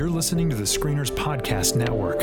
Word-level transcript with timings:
You're 0.00 0.08
listening 0.08 0.48
to 0.48 0.56
the 0.56 0.62
Screeners 0.62 1.10
Podcast 1.10 1.76
Network. 1.76 2.20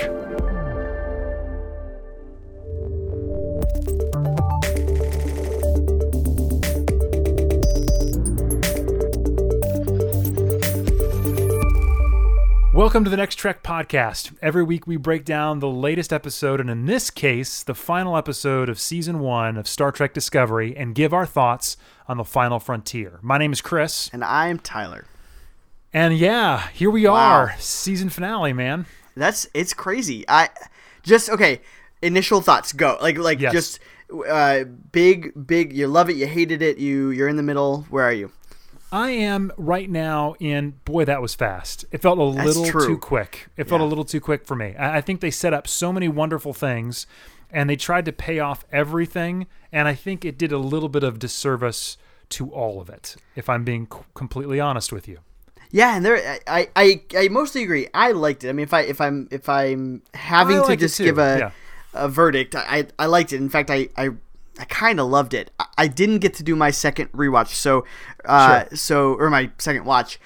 Welcome 12.73 13.03
to 13.03 13.11
the 13.11 13.15
Next 13.15 13.35
Trek 13.35 13.61
podcast. 13.61 14.35
Every 14.41 14.63
week 14.63 14.87
we 14.87 14.97
break 14.97 15.23
down 15.23 15.59
the 15.59 15.69
latest 15.69 16.11
episode, 16.11 16.59
and 16.59 16.71
in 16.71 16.87
this 16.87 17.11
case, 17.11 17.61
the 17.61 17.75
final 17.75 18.17
episode 18.17 18.69
of 18.69 18.79
season 18.79 19.19
one 19.19 19.55
of 19.55 19.67
Star 19.67 19.91
Trek 19.91 20.15
Discovery, 20.15 20.75
and 20.75 20.95
give 20.95 21.13
our 21.13 21.27
thoughts 21.27 21.77
on 22.07 22.17
the 22.17 22.23
final 22.23 22.59
frontier. 22.59 23.19
My 23.21 23.37
name 23.37 23.53
is 23.53 23.61
Chris. 23.61 24.09
And 24.11 24.23
I'm 24.23 24.57
Tyler. 24.57 25.05
And 25.97 26.15
yeah, 26.15 26.67
here 26.73 26.91
we 26.91 27.07
Wow. 27.07 27.13
are, 27.15 27.55
season 27.57 28.09
finale, 28.09 28.53
man. 28.53 28.85
That's 29.15 29.47
it's 29.55 29.73
crazy. 29.73 30.23
I 30.27 30.49
just 31.01 31.27
okay. 31.27 31.61
Initial 32.03 32.39
thoughts 32.41 32.71
go 32.71 32.99
like 33.01 33.17
like 33.17 33.39
Yes. 33.39 33.51
just 33.51 33.79
uh, 34.29 34.65
big 34.91 35.31
big. 35.47 35.73
You 35.73 35.87
love 35.87 36.07
it. 36.11 36.15
You 36.15 36.27
hated 36.27 36.61
it. 36.61 36.77
You 36.77 37.09
you're 37.09 37.27
in 37.27 37.35
the 37.35 37.41
middle. 37.41 37.87
Where 37.89 38.03
are 38.03 38.13
you? 38.13 38.31
I 38.91 39.09
am 39.09 39.51
right 39.57 39.89
now 39.89 40.35
in, 40.39 40.75
boy, 40.85 41.03
that 41.05 41.19
was 41.21 41.33
fast. 41.33 41.83
It 41.91 42.01
felt 42.03 42.19
a 42.19 42.35
That's 42.35 42.47
little 42.55 42.65
true. 42.71 42.85
too 42.87 42.97
quick. 42.99 43.47
It 43.57 43.67
felt 43.67 43.81
a 43.81 43.85
little 43.85 44.05
too 44.05 44.21
quick 44.21 44.45
for 44.45 44.55
me. 44.55 44.75
I, 44.77 44.97
I 44.97 45.01
think 45.01 45.19
they 45.19 45.31
set 45.31 45.51
up 45.53 45.67
so 45.67 45.91
many 45.91 46.07
wonderful 46.07 46.53
things 46.53 47.07
and 47.51 47.67
they 47.69 47.75
tried 47.75 48.05
to 48.05 48.13
pay 48.13 48.37
off 48.39 48.65
everything. 48.71 49.47
And 49.73 49.87
I 49.87 49.95
think 49.95 50.23
it 50.23 50.37
did 50.37 50.51
a 50.53 50.57
little 50.59 50.89
bit 50.89 51.03
of 51.03 51.17
disservice 51.19 51.97
to 52.29 52.49
all 52.51 52.79
of 52.79 52.87
it, 52.89 53.15
if 53.35 53.49
I'm 53.49 53.63
being 53.65 53.87
c- 53.91 53.99
completely 54.13 54.59
honest 54.59 54.93
with 54.93 55.07
you. 55.07 55.17
Yeah, 55.71 55.95
and 55.95 56.05
there 56.05 56.39
I, 56.47 56.69
I 56.75 57.01
I 57.15 57.27
mostly 57.27 57.63
agree. 57.63 57.87
I 57.93 58.11
liked 58.11 58.43
it. 58.43 58.49
I 58.49 58.53
mean, 58.53 58.63
if 58.63 58.73
I 58.73 58.81
if 58.81 59.01
I'm 59.01 59.27
if 59.31 59.49
I'm 59.49 60.01
having 60.13 60.57
to 60.57 60.63
like 60.63 60.79
just 60.79 60.97
give 60.97 61.17
a 61.17 61.37
yeah. 61.39 61.51
a 61.93 62.07
verdict, 62.07 62.55
I 62.55 62.87
I, 62.97 63.05
liked 63.07 63.33
it. 63.33 63.37
In 63.37 63.49
fact, 63.49 63.69
I 63.69 63.89
I, 63.97 64.09
I 64.59 64.65
kind 64.65 64.99
of 64.99 65.07
loved 65.07 65.33
it. 65.33 65.51
I, 65.59 65.65
I 65.77 65.87
didn't 65.87 66.19
get 66.19 66.33
to 66.35 66.43
do 66.43 66.55
my 66.55 66.71
second 66.71 67.11
rewatch, 67.11 67.49
so 67.49 67.85
uh 68.25 68.65
Sure. 68.67 68.77
so 68.77 69.13
or 69.15 69.29
my 69.29 69.51
second 69.57 69.85
watch. 69.85 70.19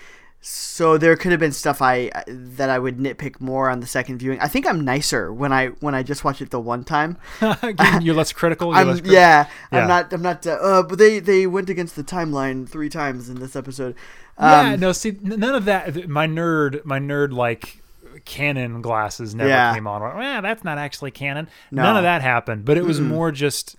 So 0.44 0.98
there 0.98 1.16
could 1.16 1.30
have 1.30 1.40
been 1.40 1.52
stuff 1.52 1.84
I 1.84 2.10
that 2.28 2.70
I 2.72 2.80
would 2.80 2.98
nitpick 2.98 3.40
more 3.40 3.70
on 3.70 3.80
the 3.80 3.86
second 3.86 4.18
viewing. 4.18 4.40
I 4.40 4.48
think 4.48 4.66
I'm 4.68 4.84
nicer 4.84 5.32
when 5.32 5.54
I 5.54 5.68
when 5.82 5.94
I 5.94 6.02
just 6.02 6.24
watch 6.24 6.42
it 6.42 6.50
the 6.50 6.60
one 6.60 6.84
time. 6.84 7.18
you're 8.02 8.16
less 8.16 8.34
critical. 8.34 8.70
You're 8.70 8.78
I'm 8.78 8.88
less 8.88 9.02
critical. 9.02 9.14
yeah, 9.14 9.48
Yeah. 9.72 9.82
I'm 9.82 9.88
not 9.88 10.12
I'm 10.12 10.24
not 10.24 10.48
uh, 10.48 10.52
uh 10.54 10.84
but 10.84 10.98
they 10.98 11.20
they 11.20 11.46
went 11.46 11.70
against 11.70 11.96
the 11.96 12.04
timeline 12.04 12.68
three 12.68 12.90
times 12.90 13.30
in 13.30 13.40
this 13.40 13.56
episode. 13.56 13.96
Yeah, 14.40 14.74
Um, 14.74 14.80
no, 14.80 14.92
see, 14.92 15.18
none 15.22 15.56
of 15.56 15.66
that. 15.66 16.08
My 16.10 16.28
nerd, 16.28 16.84
my 16.86 17.00
nerd, 17.00 17.32
like 17.34 17.82
canon 18.26 18.82
glasses 18.82 19.34
never 19.36 19.50
Yeah. 19.50 19.74
came 19.74 19.88
on. 19.88 20.02
Well, 20.02 20.42
that's 20.42 20.64
not 20.64 20.78
actually 20.78 21.12
canon. 21.12 21.48
No. 21.72 21.84
None 21.84 21.98
of 21.98 22.04
that 22.04 22.22
happened. 22.22 22.66
But 22.66 22.78
it 22.78 22.86
was 22.86 23.00
more 23.00 23.32
just 23.32 23.78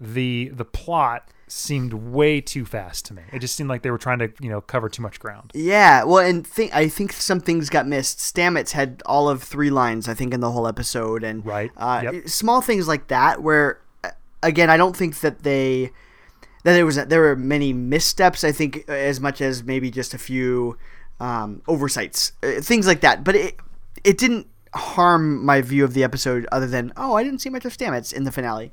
the 0.00 0.50
the 0.54 0.64
plot 0.64 1.28
seemed 1.48 1.92
way 1.92 2.40
too 2.40 2.64
fast 2.64 3.04
to 3.06 3.14
me. 3.14 3.22
It 3.32 3.40
just 3.40 3.54
seemed 3.54 3.68
like 3.68 3.82
they 3.82 3.90
were 3.90 3.98
trying 3.98 4.18
to 4.20 4.30
you 4.40 4.48
know 4.48 4.60
cover 4.60 4.88
too 4.88 5.02
much 5.02 5.20
ground. 5.20 5.50
Yeah, 5.54 6.04
well, 6.04 6.18
and 6.24 6.46
think 6.46 6.74
I 6.74 6.88
think 6.88 7.12
some 7.12 7.40
things 7.40 7.68
got 7.70 7.86
missed. 7.86 8.18
Stamets 8.18 8.70
had 8.72 9.02
all 9.06 9.28
of 9.28 9.42
three 9.42 9.70
lines, 9.70 10.08
I 10.08 10.14
think, 10.14 10.32
in 10.34 10.40
the 10.40 10.50
whole 10.50 10.66
episode, 10.66 11.22
and 11.22 11.44
Right, 11.44 11.70
uh, 11.76 12.00
yep. 12.04 12.28
small 12.28 12.60
things 12.62 12.88
like 12.88 13.08
that. 13.08 13.42
Where, 13.42 13.78
uh, 14.02 14.10
again, 14.42 14.70
I 14.70 14.76
don't 14.76 14.96
think 14.96 15.20
that 15.20 15.42
they 15.42 15.90
that 16.64 16.72
there 16.74 16.86
was 16.86 16.96
there 16.96 17.20
were 17.20 17.36
many 17.36 17.72
missteps. 17.72 18.44
I 18.44 18.52
think 18.52 18.88
as 18.88 19.20
much 19.20 19.40
as 19.40 19.62
maybe 19.64 19.90
just 19.90 20.14
a 20.14 20.18
few 20.18 20.76
um, 21.20 21.62
oversights, 21.68 22.32
uh, 22.42 22.60
things 22.60 22.86
like 22.86 23.00
that. 23.00 23.24
But 23.24 23.34
it 23.36 23.56
it 24.04 24.18
didn't 24.18 24.46
harm 24.74 25.44
my 25.44 25.60
view 25.60 25.84
of 25.84 25.94
the 25.94 26.02
episode, 26.04 26.46
other 26.52 26.66
than 26.66 26.92
oh, 26.96 27.14
I 27.14 27.24
didn't 27.24 27.40
see 27.40 27.50
much 27.50 27.64
of 27.64 27.76
Stamets 27.76 28.12
in 28.12 28.24
the 28.24 28.32
finale. 28.32 28.72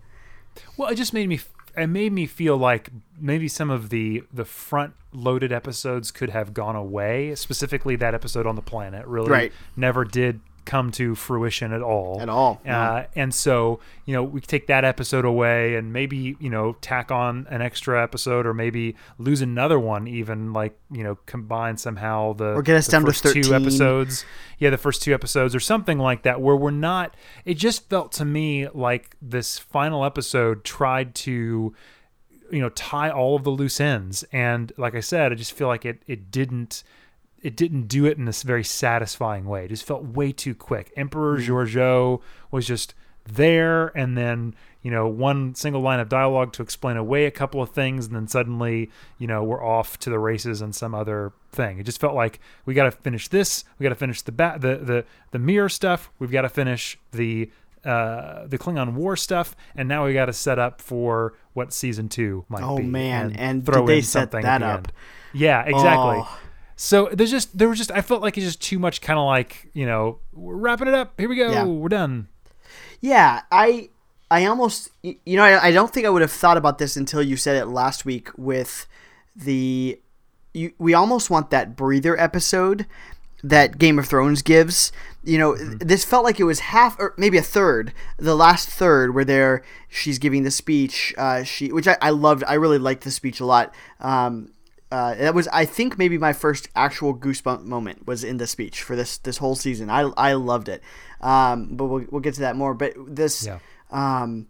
Well, 0.78 0.90
it 0.90 0.96
just 0.96 1.14
made 1.14 1.30
me. 1.30 1.40
It 1.78 1.88
made 1.88 2.12
me 2.12 2.26
feel 2.26 2.58
like 2.58 2.90
maybe 3.20 3.48
some 3.48 3.70
of 3.70 3.90
the 3.90 4.24
the 4.34 4.46
front 4.46 4.94
loaded 5.14 5.52
episodes 5.52 6.12
could 6.12 6.30
have 6.32 6.54
gone 6.54 6.76
away. 6.76 7.34
Specifically, 7.36 7.96
that 7.98 8.14
episode 8.14 8.46
on 8.46 8.56
the 8.56 8.62
planet 8.62 9.06
really 9.08 9.30
Right. 9.30 9.54
never 9.76 10.04
did 10.04 10.42
come 10.70 10.92
to 10.92 11.16
fruition 11.16 11.74
at 11.74 11.82
all. 11.82 12.22
At 12.22 12.30
all. 12.30 12.62
Uh, 12.64 13.06
and 13.16 13.34
so 13.34 13.80
you 14.06 14.14
know 14.14 14.24
we 14.24 14.40
take 14.40 14.68
that 14.68 14.86
episode 14.86 15.26
away 15.26 15.76
and 15.76 15.92
maybe 15.92 16.38
you 16.40 16.50
know 16.50 16.74
tack 16.74 17.10
on 17.10 17.48
an 17.50 17.60
extra 17.60 18.02
episode 18.02 18.46
or 18.46 18.54
maybe 18.54 18.96
lose 19.18 19.42
another 19.42 19.80
one 19.80 20.08
even 20.08 20.54
like 20.54 20.78
you 20.92 21.04
know 21.04 21.18
combine 21.26 21.76
somehow 21.76 22.34
the 22.34 22.54
Or 22.54 22.62
get 22.62 22.78
us 22.78 22.86
the 22.86 22.92
down 22.92 23.02
to 23.02 23.08
first 23.08 23.24
two 23.34 23.56
episodes 23.56 24.26
yeah 24.60 24.70
the 24.70 24.78
first 24.78 25.02
two 25.02 25.12
episodes 25.12 25.56
or 25.56 25.60
something 25.60 25.98
like 25.98 26.22
that 26.22 26.40
where 26.40 26.56
we're 26.56 26.70
not 26.70 27.16
it 27.46 27.56
just 27.56 27.90
felt 27.90 28.12
to 28.12 28.26
me 28.26 28.68
like 28.70 29.16
this 29.20 29.58
final 29.58 30.06
episode 30.06 30.64
tried 30.64 31.16
to 31.16 31.74
you 32.52 32.62
know 32.62 32.70
tie 32.70 33.10
all 33.10 33.36
of 33.36 33.44
the 33.44 33.50
loose 33.50 33.80
ends 33.82 34.24
and 34.32 34.72
like 34.78 34.94
i 34.94 35.00
said 35.00 35.32
i 35.32 35.36
just 35.36 35.54
feel 35.54 35.68
like 35.68 35.84
it 35.84 36.04
it 36.06 36.30
didn't 36.30 36.84
it 37.44 37.56
didn't 37.56 37.84
do 37.88 38.06
it 38.06 38.18
in 38.18 38.26
this 38.26 38.44
very 38.44 38.64
satisfying 38.64 39.46
way 39.46 39.66
it 39.66 39.70
just 39.70 39.86
felt 39.86 40.04
way 40.04 40.32
too 40.32 40.54
quick 40.56 40.92
emperor 40.98 41.38
georgiou 41.38 42.22
was 42.52 42.66
just 42.68 42.94
there 43.26 43.88
and 43.98 44.18
then 44.18 44.56
you 44.82 44.90
know 44.90 45.08
one 45.08 45.54
single 45.54 45.82
line 45.82 46.00
of 46.00 46.10
dialogue 46.10 46.52
to 46.52 46.64
explain 46.64 46.98
away 46.98 47.26
a 47.26 47.32
couple 47.32 47.62
of 47.62 47.70
things 47.70 48.08
and 48.08 48.16
then 48.16 48.28
suddenly 48.28 48.90
you 49.20 49.28
know 49.28 49.44
we're 49.44 49.64
off 49.64 50.00
to 50.00 50.10
the 50.10 50.18
races 50.18 50.62
and 50.62 50.74
some 50.76 50.96
other 50.96 51.32
thing 51.52 51.78
it 51.80 51.84
just 51.84 52.00
felt 52.02 52.16
like 52.16 52.40
we 52.66 52.74
got 52.74 52.86
to 52.86 52.92
finish 52.92 53.28
this 53.28 53.64
we 53.78 53.84
got 53.84 53.90
to 53.90 53.96
finish 53.96 54.22
the 54.24 54.32
bat 54.32 54.62
the 54.62 54.78
the 54.78 55.06
the 55.32 55.40
mirror 55.40 55.70
stuff 55.70 56.10
we've 56.18 56.32
got 56.32 56.42
to 56.42 56.50
finish 56.50 56.98
the 57.12 57.50
uh 57.86 58.48
the 58.48 58.58
klingon 58.58 58.94
war 58.94 59.16
stuff 59.16 59.56
and 59.76 59.88
now 59.88 60.06
we 60.06 60.14
got 60.14 60.26
to 60.26 60.34
set 60.34 60.58
up 60.58 60.82
for 60.82 61.34
what 61.54 61.72
season 61.72 62.10
two 62.10 62.44
might 62.50 62.64
Oh, 62.64 62.78
be 62.78 62.84
man, 62.84 63.34
and 63.38 63.66
throw 63.66 63.82
did 63.86 63.88
they 63.88 63.98
in 63.98 64.04
set 64.04 64.22
something 64.24 64.42
that 64.42 64.62
at 64.64 64.66
the 64.66 64.66
up? 64.74 64.78
end. 64.80 64.92
yeah 65.34 65.62
exactly 65.64 66.18
Oh. 66.24 66.40
So 66.82 67.10
there's 67.12 67.30
just 67.30 67.58
there 67.58 67.68
was 67.68 67.78
just 67.78 67.92
I 67.92 68.02
felt 68.02 68.22
like 68.22 68.38
it's 68.38 68.46
just 68.46 68.62
too 68.62 68.80
much 68.80 69.02
kind 69.02 69.20
of 69.20 69.26
like 69.26 69.68
you 69.74 69.86
know 69.86 70.20
we're 70.32 70.56
wrapping 70.56 70.88
it 70.88 70.94
up 70.94 71.20
here 71.20 71.28
we 71.28 71.36
go 71.36 71.52
Yeah. 71.52 71.66
we're 71.66 71.90
done 71.90 72.30
Yeah, 73.02 73.42
I 73.52 73.90
I 74.32 74.46
almost 74.46 74.90
you 75.04 75.18
know 75.36 75.44
I, 75.44 75.68
I 75.68 75.72
don't 75.72 75.92
think 75.92 76.06
I 76.06 76.10
would 76.10 76.22
have 76.22 76.32
thought 76.32 76.56
about 76.56 76.78
this 76.78 76.96
until 76.96 77.22
you 77.22 77.36
said 77.36 77.58
it 77.58 77.66
last 77.66 78.06
week 78.06 78.30
with 78.38 78.88
the 79.36 80.00
you, 80.54 80.72
we 80.78 80.94
almost 80.94 81.30
want 81.30 81.50
that 81.52 81.76
breather 81.76 82.18
episode 82.18 82.86
that 83.44 83.78
Game 83.78 84.00
of 84.00 84.06
Thrones 84.06 84.42
gives. 84.42 84.92
You 85.24 85.38
know, 85.38 85.56
this 85.58 86.04
felt 86.06 86.24
like 86.24 86.40
it 86.40 86.44
was 86.46 86.60
half 86.60 86.98
or 87.00 87.14
maybe 87.18 87.38
a 87.38 87.42
third, 87.42 87.94
the 88.18 88.36
last 88.36 88.68
third 88.70 89.14
where 89.14 89.26
there 89.26 89.64
she's 89.90 90.18
giving 90.18 90.44
the 90.44 90.52
speech. 90.52 91.14
Uh, 91.18 91.44
she 91.44 91.72
which 91.74 91.88
I, 91.90 91.98
I 92.02 92.10
loved. 92.12 92.44
I 92.48 92.54
really 92.56 92.78
liked 92.80 93.04
the 93.04 93.12
speech 93.12 93.40
a 93.42 93.46
lot. 93.46 93.74
Um, 94.00 94.52
uh, 94.92 95.16
that 95.16 95.34
was 95.36 95.48
I 95.50 95.66
think 95.66 95.98
maybe 95.98 96.18
my 96.18 96.34
first 96.34 96.68
actual 96.76 97.16
goosebump 97.16 97.64
moment 97.64 98.08
was 98.08 98.24
in 98.24 98.38
the 98.38 98.48
speech 98.48 98.82
for 98.82 98.96
this 98.96 99.18
this 99.20 99.38
whole 99.38 99.56
season. 99.56 99.90
I 99.90 100.02
I 100.18 100.34
loved 100.34 100.68
it. 100.70 100.82
Um, 101.22 101.76
but 101.76 101.86
we'll 101.86 102.06
we'll 102.10 102.22
get 102.22 102.34
to 102.36 102.42
that 102.42 102.56
more. 102.56 102.74
But 102.74 102.94
this 102.98 103.46
Yeah. 103.46 103.60
um, 103.92 104.48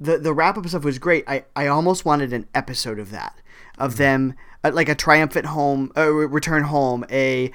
the 0.00 0.18
the 0.18 0.32
wrap 0.34 0.56
up 0.58 0.66
stuff 0.66 0.82
was 0.84 0.98
great. 0.98 1.24
I, 1.28 1.44
I 1.54 1.66
almost 1.68 2.04
wanted 2.04 2.32
an 2.32 2.46
episode 2.54 2.98
of 2.98 3.10
that 3.10 3.34
Mm-hmm. 3.74 3.82
of 3.84 3.96
them 3.96 4.34
uh, 4.64 4.70
like 4.74 4.88
a 4.90 4.94
triumphant 4.94 5.46
home, 5.46 5.90
uh, 5.96 6.06
re- 6.12 6.26
return 6.26 6.64
home, 6.64 7.04
a 7.10 7.50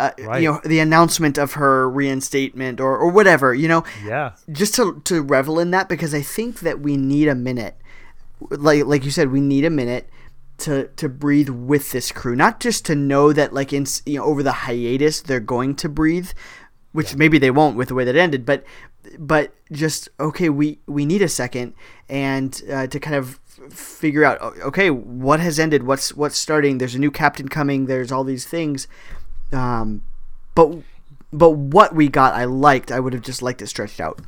uh, 0.00 0.10
Right. 0.18 0.42
you 0.42 0.50
know 0.50 0.60
the 0.64 0.78
announcement 0.80 1.36
of 1.38 1.52
her 1.54 1.88
reinstatement 1.88 2.80
or, 2.80 2.96
or 2.96 3.08
whatever. 3.10 3.54
You 3.54 3.68
know, 3.68 3.84
yeah 4.04 4.32
just 4.50 4.74
to 4.76 5.00
to 5.04 5.20
revel 5.22 5.58
in 5.60 5.70
that 5.72 5.88
because 5.88 6.14
I 6.14 6.22
think 6.22 6.60
that 6.60 6.80
we 6.80 6.96
need 6.96 7.28
a 7.28 7.34
minute, 7.34 7.76
like 8.50 8.84
like 8.86 9.04
you 9.04 9.10
said, 9.10 9.30
we 9.30 9.40
need 9.40 9.64
a 9.64 9.70
minute 9.70 10.08
to 10.60 10.88
to 10.88 11.08
breathe 11.08 11.48
with 11.48 11.92
this 11.92 12.12
crew, 12.12 12.36
not 12.36 12.60
just 12.60 12.84
to 12.86 12.94
know 12.94 13.32
that 13.32 13.52
like 13.52 13.72
in 13.72 13.86
you 14.06 14.18
know 14.18 14.24
over 14.24 14.42
the 14.42 14.52
hiatus 14.52 15.20
they're 15.20 15.40
going 15.40 15.74
to 15.76 15.88
breathe, 15.88 16.30
which 16.92 17.16
maybe 17.16 17.38
they 17.38 17.50
won't 17.50 17.76
with 17.76 17.88
the 17.88 17.94
way 17.94 18.04
that 18.04 18.16
it 18.16 18.20
ended, 18.20 18.44
but 18.44 18.64
but 19.18 19.54
just 19.72 20.08
okay, 20.18 20.48
we 20.48 20.78
we 20.86 21.06
need 21.06 21.22
a 21.22 21.28
second 21.28 21.74
and 22.08 22.62
uh, 22.70 22.86
to 22.86 23.00
kind 23.00 23.16
of 23.16 23.40
figure 23.70 24.24
out 24.24 24.40
okay 24.60 24.90
what 24.90 25.40
has 25.40 25.58
ended, 25.58 25.84
what's 25.84 26.14
what's 26.14 26.38
starting. 26.38 26.78
There's 26.78 26.94
a 26.94 26.98
new 26.98 27.10
captain 27.10 27.48
coming. 27.48 27.86
There's 27.86 28.12
all 28.12 28.24
these 28.24 28.46
things, 28.46 28.88
um, 29.52 30.02
but 30.54 30.78
but 31.32 31.50
what 31.50 31.94
we 31.94 32.08
got, 32.08 32.34
I 32.34 32.44
liked. 32.44 32.90
I 32.90 33.00
would 33.00 33.12
have 33.12 33.22
just 33.22 33.42
liked 33.42 33.62
it 33.62 33.68
stretched 33.68 34.00
out. 34.00 34.20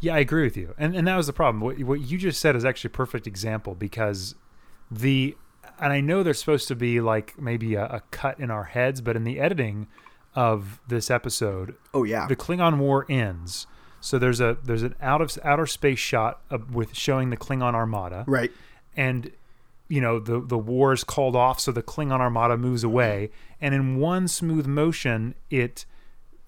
Yeah, 0.00 0.16
I 0.16 0.18
agree 0.18 0.42
with 0.42 0.56
you, 0.56 0.74
and 0.76 0.94
and 0.94 1.06
that 1.08 1.16
was 1.16 1.26
the 1.26 1.32
problem. 1.32 1.60
What 1.60 1.78
what 1.80 2.00
you 2.00 2.18
just 2.18 2.40
said 2.40 2.56
is 2.56 2.64
actually 2.64 2.88
a 2.88 2.96
perfect 2.96 3.26
example 3.26 3.74
because 3.74 4.34
the 4.90 5.36
and 5.80 5.92
I 5.92 6.00
know 6.00 6.22
there's 6.22 6.38
supposed 6.40 6.68
to 6.68 6.74
be 6.74 7.00
like 7.00 7.38
maybe 7.40 7.74
a, 7.74 7.84
a 7.86 8.02
cut 8.10 8.38
in 8.40 8.50
our 8.50 8.64
heads, 8.64 9.00
but 9.00 9.16
in 9.16 9.24
the 9.24 9.38
editing 9.40 9.86
of 10.34 10.80
this 10.88 11.10
episode, 11.10 11.74
Oh 11.92 12.04
yeah. 12.04 12.26
the 12.26 12.36
Klingon 12.36 12.78
War 12.78 13.06
ends. 13.08 13.66
So 14.00 14.18
there's 14.18 14.40
a 14.40 14.58
there's 14.62 14.82
an 14.82 14.94
out 15.00 15.20
of 15.22 15.38
outer 15.42 15.66
space 15.66 15.98
shot 15.98 16.40
of, 16.50 16.74
with 16.74 16.94
showing 16.94 17.30
the 17.30 17.36
Klingon 17.36 17.74
Armada, 17.74 18.24
Right. 18.26 18.52
and 18.96 19.30
you 19.88 20.00
know 20.00 20.18
the 20.18 20.40
the 20.40 20.58
war 20.58 20.92
is 20.92 21.04
called 21.04 21.34
off, 21.36 21.58
so 21.60 21.72
the 21.72 21.82
Klingon 21.82 22.20
Armada 22.20 22.56
moves 22.58 22.84
away, 22.84 23.30
and 23.60 23.74
in 23.74 23.96
one 23.98 24.28
smooth 24.28 24.66
motion, 24.66 25.34
it 25.50 25.86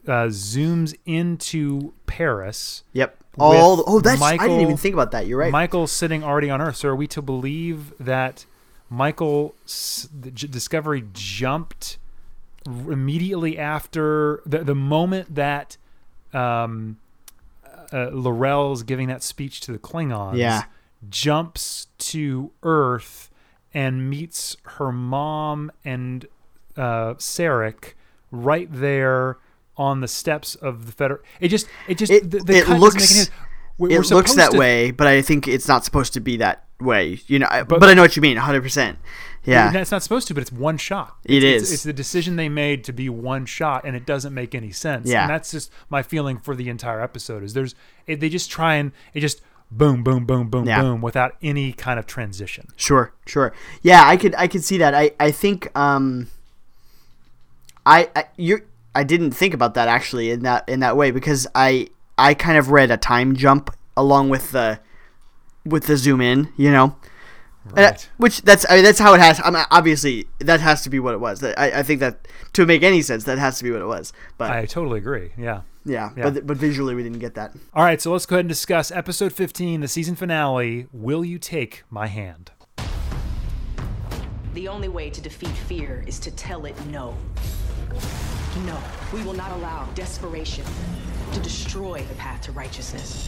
uh, 0.07 0.27
zooms 0.27 0.95
into 1.07 1.95
Paris. 2.07 2.83
Yep. 2.93 3.17
All 3.39 3.85
oh, 3.87 4.01
that's 4.01 4.21
Michael, 4.21 4.45
I 4.45 4.49
didn't 4.49 4.63
even 4.63 4.77
think 4.79 4.95
about 4.95 5.11
that. 5.13 5.27
You're 5.27 5.39
right. 5.39 5.53
Michael's 5.53 5.93
sitting 5.93 6.25
already 6.25 6.49
on 6.49 6.61
Earth. 6.63 6.77
So 6.77 6.89
are 6.91 6.97
we 6.97 7.07
to 7.09 7.21
believe 7.23 7.93
that 7.99 8.47
Michael 8.89 9.55
s- 9.65 10.09
the 10.19 10.31
Discovery 10.31 11.05
jumped 11.13 11.99
immediately 12.67 13.59
after 13.59 14.43
the 14.47 14.59
the 14.65 14.75
moment 14.75 15.35
that 15.35 15.77
um, 16.33 16.99
uh, 17.93 18.11
L'Rell's 18.13 18.83
giving 18.83 19.09
that 19.09 19.23
speech 19.23 19.61
to 19.63 19.73
the 19.73 19.79
Klingons? 19.79 20.37
Yeah. 20.37 20.65
jumps 21.09 21.87
to 21.99 22.51
Earth 22.63 23.31
and 23.73 24.09
meets 24.11 24.57
her 24.65 24.91
mom 24.91 25.71
and 25.85 26.27
uh, 26.77 27.15
Sarek 27.15 27.93
right 28.33 28.69
there 28.71 29.39
on 29.77 30.01
the 30.01 30.09
steps 30.09 30.55
of 30.57 30.87
the 30.87 30.93
federal. 30.93 31.21
It 31.41 31.49
just, 31.49 31.69
it 31.87 31.99
just, 31.99 32.11
It- 32.11 32.31
the, 32.31 32.39
the 32.39 32.57
it 32.59 32.69
looks- 32.69 32.95
make 32.95 33.03
any 33.03 33.07
sense. 33.07 33.31
We- 33.79 33.95
it 33.95 33.99
we're 33.99 34.17
looks 34.17 34.35
that 34.35 34.53
to- 34.53 34.59
way, 34.59 34.91
but 34.91 35.07
I 35.07 35.21
think 35.23 35.47
it's 35.47 35.69
not 35.69 35.85
supposed 35.85 36.15
to 36.15 36.21
be 36.21 36.39
that 36.39 36.66
way. 36.81 37.21
You 37.27 37.39
know, 37.41 37.49
but, 37.51 37.81
But- 37.81 37.89
I 37.89 37.95
know 37.95 38.03
what 38.03 38.17
you 38.17 38.23
mean. 38.23 38.37
100. 38.37 38.63
percent 38.63 38.99
Yeah. 39.45 39.73
It's 39.77 39.91
not 39.91 40.03
supposed 40.03 40.27
to, 40.29 40.35
but 40.35 40.41
it's 40.43 40.53
one 40.53 40.77
shot. 40.79 41.17
It 41.25 41.43
it's. 41.45 41.65
It's, 41.65 41.73
it's 41.73 41.83
the 41.85 41.93
decision 41.93 42.37
they 42.37 42.49
made 42.49 42.85
to 42.85 42.93
be 42.93 43.09
one 43.09 43.47
shot, 43.47 43.85
and 43.85 43.95
it 43.97 44.05
doesn't 44.07 44.35
make 44.35 44.55
any 44.55 44.73
sense. 44.73 45.09
Yeah. 45.09 45.23
And 45.23 45.31
that's 45.31 45.51
just 45.53 45.71
my 45.89 46.03
feeling 46.03 46.39
for 46.39 46.55
the 46.55 46.69
entire 46.69 47.01
episode. 47.01 47.43
Is 47.43 47.55
there's 47.55 47.75
it, 48.07 48.21
they 48.21 48.29
just 48.29 48.51
try 48.51 48.75
and 48.75 48.93
it 49.15 49.21
just 49.21 49.41
boom, 49.71 50.03
boom, 50.05 50.25
boom, 50.27 50.49
boom, 50.49 50.67
Yeah. 50.67 50.81
boom 50.83 51.01
without 51.01 51.37
any 51.43 51.73
kind 51.73 51.99
of 51.99 52.07
transition. 52.07 52.69
Sure, 52.77 53.13
sure. 53.27 53.53
Yeah, 53.83 54.03
I 54.07 54.17
could 54.17 54.35
I 54.37 54.47
could 54.49 54.63
see 54.65 54.79
that. 54.79 54.95
I 54.95 55.13
I 55.19 55.31
think 55.31 55.77
um 55.79 56.29
I, 57.85 58.09
I 58.17 58.25
you 58.37 58.63
I 58.95 59.05
didn't 59.05 59.31
think 59.33 59.55
about 59.55 59.75
that 59.75 59.89
actually 59.89 60.31
in 60.31 60.43
that 60.43 60.69
in 60.69 60.81
that 60.81 60.97
way 60.97 61.11
because 61.11 61.47
I 61.55 61.89
I 62.19 62.35
kind 62.35 62.59
of 62.59 62.71
read 62.71 62.91
a 62.91 62.97
time 62.97 63.37
jump 63.37 63.71
along 63.97 64.29
with 64.29 64.53
the 64.53 64.81
with 65.67 65.87
the 65.87 65.97
zoom 65.97 66.21
in, 66.21 66.53
you 66.57 66.71
know. 66.71 66.97
And, 67.71 67.79
uh, 67.79 67.83
Right. 67.83 68.09
which 68.17 68.43
that's 68.43 68.65
I 68.71 68.77
mean, 68.77 68.85
that's 68.85 69.01
how 69.01 69.15
it 69.15 69.21
has. 69.21 69.41
I 69.45 69.51
mean, 69.51 69.65
obviously, 69.73 70.27
that 70.39 70.61
has 70.61 70.83
to 70.83 70.91
be 70.91 71.01
what 71.01 71.15
it 71.15 71.21
was. 71.21 71.43
I, 71.43 71.55
I 71.81 71.83
think 71.83 71.99
that 72.01 72.29
to 72.53 72.65
make 72.65 72.83
any 72.85 73.03
sense, 73.03 73.25
that 73.25 73.39
has 73.39 73.59
to 73.59 73.65
be 73.65 73.73
what 73.73 73.81
it 73.83 73.87
was. 73.87 74.13
But 74.39 74.51
I 74.53 74.67
totally 74.67 74.99
agree. 74.99 75.33
Yeah. 75.37 75.63
yeah, 75.85 76.11
yeah. 76.17 76.31
but 76.31 76.47
but 76.47 76.57
visually, 76.57 76.95
we 76.95 77.03
didn't 77.03 77.19
get 77.19 77.35
that. 77.35 77.55
All 77.75 77.83
right, 77.83 78.01
so 78.01 78.13
let's 78.13 78.25
go 78.25 78.37
ahead 78.37 78.45
and 78.45 78.49
discuss 78.49 78.93
episode 78.93 79.33
15, 79.33 79.81
the 79.81 79.89
season 79.89 80.15
finale. 80.15 80.87
Will 80.93 81.25
you 81.25 81.39
take 81.41 81.83
my 81.91 82.07
hand? 82.07 82.53
The 84.55 84.69
only 84.69 84.89
way 84.89 85.11
to 85.11 85.21
defeat 85.21 85.51
fear 85.51 86.05
is 86.07 86.19
to 86.21 86.31
tell 86.31 86.65
it 86.67 86.75
no. 86.87 87.15
No, 88.65 88.79
we 89.13 89.23
will 89.23 89.35
not 89.35 89.51
allow 89.53 89.85
desperation 89.95 90.65
to 91.33 91.41
destroy 91.41 92.03
the 92.05 92.15
path 92.15 92.41
to 92.43 92.53
righteousness. 92.53 93.27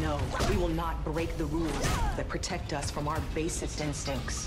No, 0.00 0.20
we 0.50 0.56
will 0.56 0.68
not 0.68 1.04
break 1.04 1.36
the 1.38 1.46
rules 1.46 1.80
that 2.16 2.28
protect 2.28 2.72
us 2.72 2.90
from 2.90 3.08
our 3.08 3.20
basest 3.34 3.80
instincts. 3.80 4.46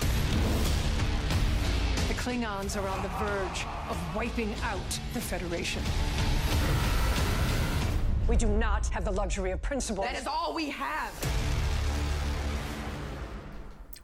The 2.07 2.15
Klingons 2.15 2.81
are 2.81 2.87
on 2.87 3.01
the 3.01 3.09
verge 3.09 3.65
of 3.89 4.15
wiping 4.15 4.53
out 4.63 4.99
the 5.13 5.21
Federation. 5.21 5.81
We 8.27 8.35
do 8.35 8.47
not 8.47 8.87
have 8.87 9.05
the 9.05 9.11
luxury 9.11 9.51
of 9.51 9.61
principle. 9.61 10.03
That 10.03 10.17
is 10.17 10.27
all 10.27 10.53
we 10.53 10.69
have. 10.69 11.13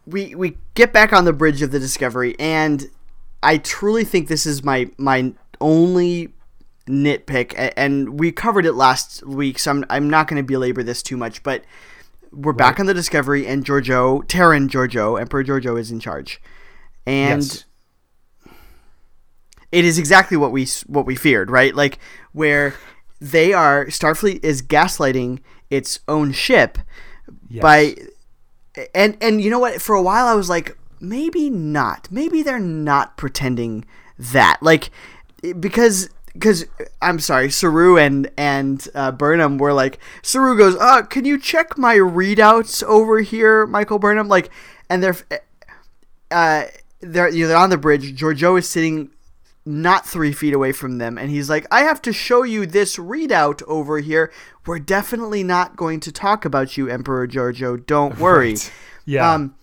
we 0.05 0.35
we 0.35 0.57
get 0.75 0.93
back 0.93 1.13
on 1.13 1.25
the 1.25 1.33
bridge 1.33 1.61
of 1.61 1.71
the 1.71 1.79
Discovery, 1.79 2.35
and 2.39 2.89
I 3.41 3.57
truly 3.57 4.03
think 4.03 4.27
this 4.27 4.45
is 4.45 4.63
my 4.63 4.89
my 4.97 5.33
only 5.61 6.33
nitpick, 6.87 7.73
and 7.75 8.19
we 8.19 8.31
covered 8.31 8.65
it 8.65 8.73
last 8.73 9.25
week, 9.25 9.59
so 9.59 9.71
I'm 9.71 9.85
I'm 9.89 10.09
not 10.09 10.27
going 10.27 10.41
to 10.41 10.45
belabor 10.45 10.83
this 10.83 11.01
too 11.01 11.17
much, 11.17 11.43
but 11.43 11.63
we're 12.31 12.53
back 12.53 12.79
on 12.79 12.85
the 12.85 12.93
Discovery, 12.93 13.47
and 13.47 13.65
Georgiou, 13.65 14.27
Terran 14.27 14.67
Georgiou, 14.67 15.19
Emperor 15.19 15.43
Georgiou 15.43 15.79
is 15.79 15.91
in 15.91 15.99
charge, 15.99 16.41
and 17.05 17.43
yes. 17.43 17.65
it 19.71 19.85
is 19.85 19.97
exactly 19.97 20.37
what 20.37 20.51
we 20.51 20.67
what 20.87 21.05
we 21.05 21.15
feared, 21.15 21.49
right? 21.49 21.73
Like 21.73 21.99
where 22.33 22.75
they 23.21 23.53
are 23.53 23.85
Starfleet 23.85 24.43
is 24.43 24.61
gaslighting 24.61 25.39
its 25.69 25.99
own 26.07 26.31
ship 26.31 26.77
Yes. 27.49 27.61
by 27.61 27.95
and 28.93 29.17
and 29.21 29.41
you 29.41 29.49
know 29.49 29.59
what 29.59 29.81
for 29.81 29.95
a 29.95 30.01
while 30.01 30.27
I 30.27 30.35
was 30.35 30.49
like 30.49 30.77
maybe 30.99 31.49
not. 31.49 32.07
Maybe 32.11 32.43
they're 32.43 32.59
not 32.59 33.17
pretending 33.17 33.85
that. 34.17 34.57
Like 34.61 34.89
because 35.59 36.09
because 36.35 36.65
I'm 37.01 37.19
sorry, 37.19 37.49
Saru 37.49 37.97
and 37.97 38.29
and 38.37 38.85
uh, 38.93 39.11
Burnham 39.11 39.57
were 39.57 39.73
like 39.73 39.99
Saru 40.21 40.57
goes, 40.57 40.75
"Uh, 40.75 41.01
can 41.01 41.25
you 41.25 41.39
check 41.39 41.77
my 41.77 41.95
readouts 41.95 42.83
over 42.83 43.21
here, 43.21 43.65
Michael 43.65 43.99
Burnham?" 43.99 44.27
Like 44.27 44.51
and 44.89 45.01
they're 45.01 45.15
uh 46.29 46.65
they're 46.99 47.29
you 47.29 47.43
know, 47.43 47.47
they're 47.47 47.57
on 47.57 47.69
the 47.69 47.77
bridge. 47.77 48.19
Georgiou 48.19 48.59
is 48.59 48.69
sitting 48.69 49.11
not 49.65 50.05
three 50.05 50.33
feet 50.33 50.53
away 50.53 50.73
from 50.73 50.97
them, 50.97 51.17
and 51.17 51.29
he's 51.29 51.49
like, 51.49 51.65
"I 51.71 51.81
have 51.81 52.01
to 52.03 52.13
show 52.13 52.43
you 52.43 52.65
this 52.65 52.97
readout 52.97 53.63
over 53.63 53.99
here. 53.99 54.31
We're 54.65 54.79
definitely 54.79 55.43
not 55.43 55.77
going 55.77 56.01
to 56.01 56.11
talk 56.11 56.43
about 56.43 56.75
you, 56.77 56.89
Emperor 56.89 57.27
Georgiou. 57.27 57.85
Don't 57.85 58.19
worry." 58.19 58.51
Right. 58.51 58.71
Yeah. 59.05 59.31
Um, 59.33 59.55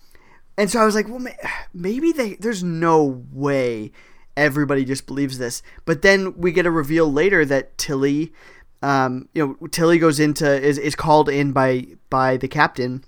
and 0.57 0.71
so 0.71 0.79
I 0.79 0.85
was 0.85 0.95
like, 0.95 1.07
"Well, 1.07 1.25
maybe 1.73 2.11
they. 2.11 2.33
There's 2.33 2.63
no 2.63 3.23
way 3.31 3.91
everybody 4.35 4.85
just 4.85 5.05
believes 5.07 5.37
this." 5.37 5.61
But 5.85 6.01
then 6.01 6.37
we 6.37 6.51
get 6.51 6.65
a 6.65 6.71
reveal 6.71 7.11
later 7.11 7.45
that 7.45 7.77
Tilly, 7.77 8.33
um, 8.81 9.29
you 9.33 9.57
know, 9.59 9.67
Tilly 9.67 9.99
goes 9.99 10.19
into 10.19 10.49
is 10.61 10.77
is 10.77 10.95
called 10.95 11.29
in 11.29 11.51
by 11.51 11.87
by 12.09 12.37
the 12.37 12.47
captain 12.47 13.03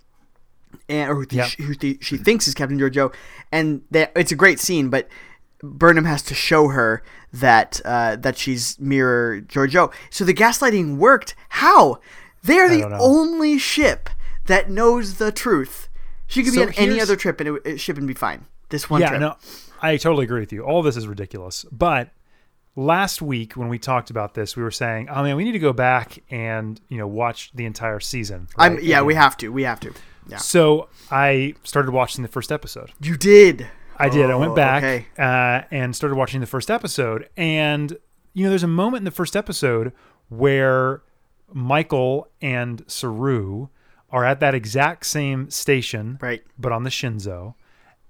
and 0.90 1.10
or 1.10 1.16
who, 1.16 1.26
Yep. 1.30 1.48
she, 1.48 1.64
who 1.64 1.76
the, 1.76 1.98
she 2.02 2.18
thinks 2.18 2.48
is 2.48 2.54
Captain 2.54 2.78
Georgiou, 2.80 3.14
and 3.52 3.82
that 3.92 4.12
it's 4.16 4.32
a 4.32 4.36
great 4.36 4.60
scene. 4.60 4.90
But 4.90 5.08
Burnham 5.64 6.06
has 6.06 6.22
to 6.24 6.34
show 6.34 6.70
her 6.70 7.02
that 7.34 7.82
uh, 7.86 8.16
that 8.18 8.38
she's 8.38 8.80
mirror 8.80 9.42
Georgiou. 9.42 9.92
So 10.10 10.26
the 10.26 10.34
gaslighting 10.34 10.98
worked. 10.98 11.36
How? 11.50 12.00
They 12.44 12.60
are 12.60 12.70
the 12.70 12.88
know. 12.88 12.98
only 13.00 13.58
ship 13.58 14.10
that 14.46 14.70
knows 14.70 15.16
the 15.16 15.32
truth. 15.32 15.90
She 16.28 16.44
could 16.44 16.54
So 16.54 16.62
be 16.62 16.68
on 16.68 16.74
any 16.78 17.02
other 17.02 17.16
trip 17.16 17.40
and 17.40 17.50
it, 17.50 17.62
it 17.66 17.78
ship 17.80 17.98
and 17.98 18.08
be 18.08 18.14
fine. 18.14 18.46
This 18.70 18.90
one 18.90 19.02
yeah, 19.02 19.10
trip. 19.10 19.22
no, 19.22 19.36
I 19.82 19.98
totally 19.98 20.26
agree 20.26 20.40
with 20.40 20.52
you. 20.54 20.64
All 20.64 20.82
this 20.82 20.98
is 20.98 21.08
ridiculous. 21.08 21.66
But 21.72 22.10
last 22.76 23.22
week 23.22 23.54
when 23.56 23.68
we 23.70 23.80
talked 23.80 24.10
about 24.10 24.34
this, 24.34 24.56
we 24.58 24.64
were 24.64 24.72
saying, 24.72 25.10
"Oh 25.10 25.24
man, 25.24 25.36
we 25.36 25.44
need 25.44 25.54
to 25.54 25.60
go 25.60 25.74
back 25.74 26.24
and 26.30 26.80
you 26.90 26.98
know 26.98 27.08
watch 27.08 27.52
the 27.54 27.66
entire 27.66 28.00
season." 28.00 28.48
I'm 28.58 28.76
right? 28.76 28.84
yeah. 28.84 29.02
We 29.02 29.16
have 29.16 29.38
to. 29.38 29.50
We 29.50 29.64
have 29.64 29.80
to. 29.82 29.94
Yeah. 30.28 30.38
So 30.38 30.90
I 31.12 31.54
started 31.64 31.92
watching 31.92 32.24
the 32.24 32.28
first 32.28 32.52
episode. 32.52 32.92
You 33.02 33.16
did. 33.18 33.68
I 33.98 34.10
did. 34.10 34.30
I 34.30 34.34
Oh, 34.34 34.40
went 34.40 34.56
back 34.56 34.84
okay. 34.84 35.06
uh, 35.18 35.62
and 35.72 35.96
started 35.96 36.16
watching 36.16 36.42
the 36.42 36.48
first 36.48 36.70
episode. 36.72 37.30
And, 37.38 37.98
you 38.34 38.44
know, 38.44 38.50
there's 38.50 38.64
a 38.64 38.68
moment 38.68 39.02
in 39.02 39.06
the 39.06 39.12
first 39.12 39.38
episode 39.38 39.94
where 40.28 41.02
Michael 41.54 42.28
and 42.42 42.84
Saru 42.88 43.68
are 44.10 44.26
at 44.26 44.40
that 44.42 44.54
exact 44.54 45.06
same 45.06 45.50
station, 45.50 46.18
Right. 46.22 46.44
but 46.58 46.72
on 46.72 46.84
the 46.84 46.90
Shenzhou. 46.90 47.54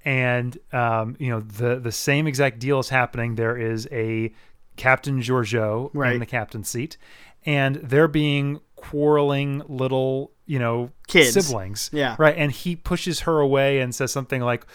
And, 0.06 0.58
um, 0.72 1.16
you 1.20 1.30
know, 1.32 1.40
the, 1.40 1.80
the 1.80 1.92
same 1.92 2.28
exact 2.28 2.60
deal 2.60 2.80
is 2.80 2.90
happening. 2.90 3.36
There 3.36 3.58
is 3.58 3.88
a 3.92 4.32
Captain 4.78 5.20
Georgiou 5.20 5.90
Right. 5.94 6.14
in 6.14 6.20
the 6.20 6.26
captain's 6.28 6.70
seat, 6.70 6.98
and 7.46 7.78
they're 7.78 8.08
being 8.08 8.60
quarreling 8.76 9.64
little, 9.68 10.32
you 10.46 10.60
know, 10.60 10.92
Kids. 11.08 11.34
siblings. 11.34 11.90
Yeah. 11.92 12.16
Right. 12.20 12.36
And 12.38 12.52
he 12.52 12.76
pushes 12.76 13.22
her 13.22 13.40
away 13.40 13.80
and 13.80 13.96
says 13.96 14.12
something 14.12 14.42
like, 14.42 14.68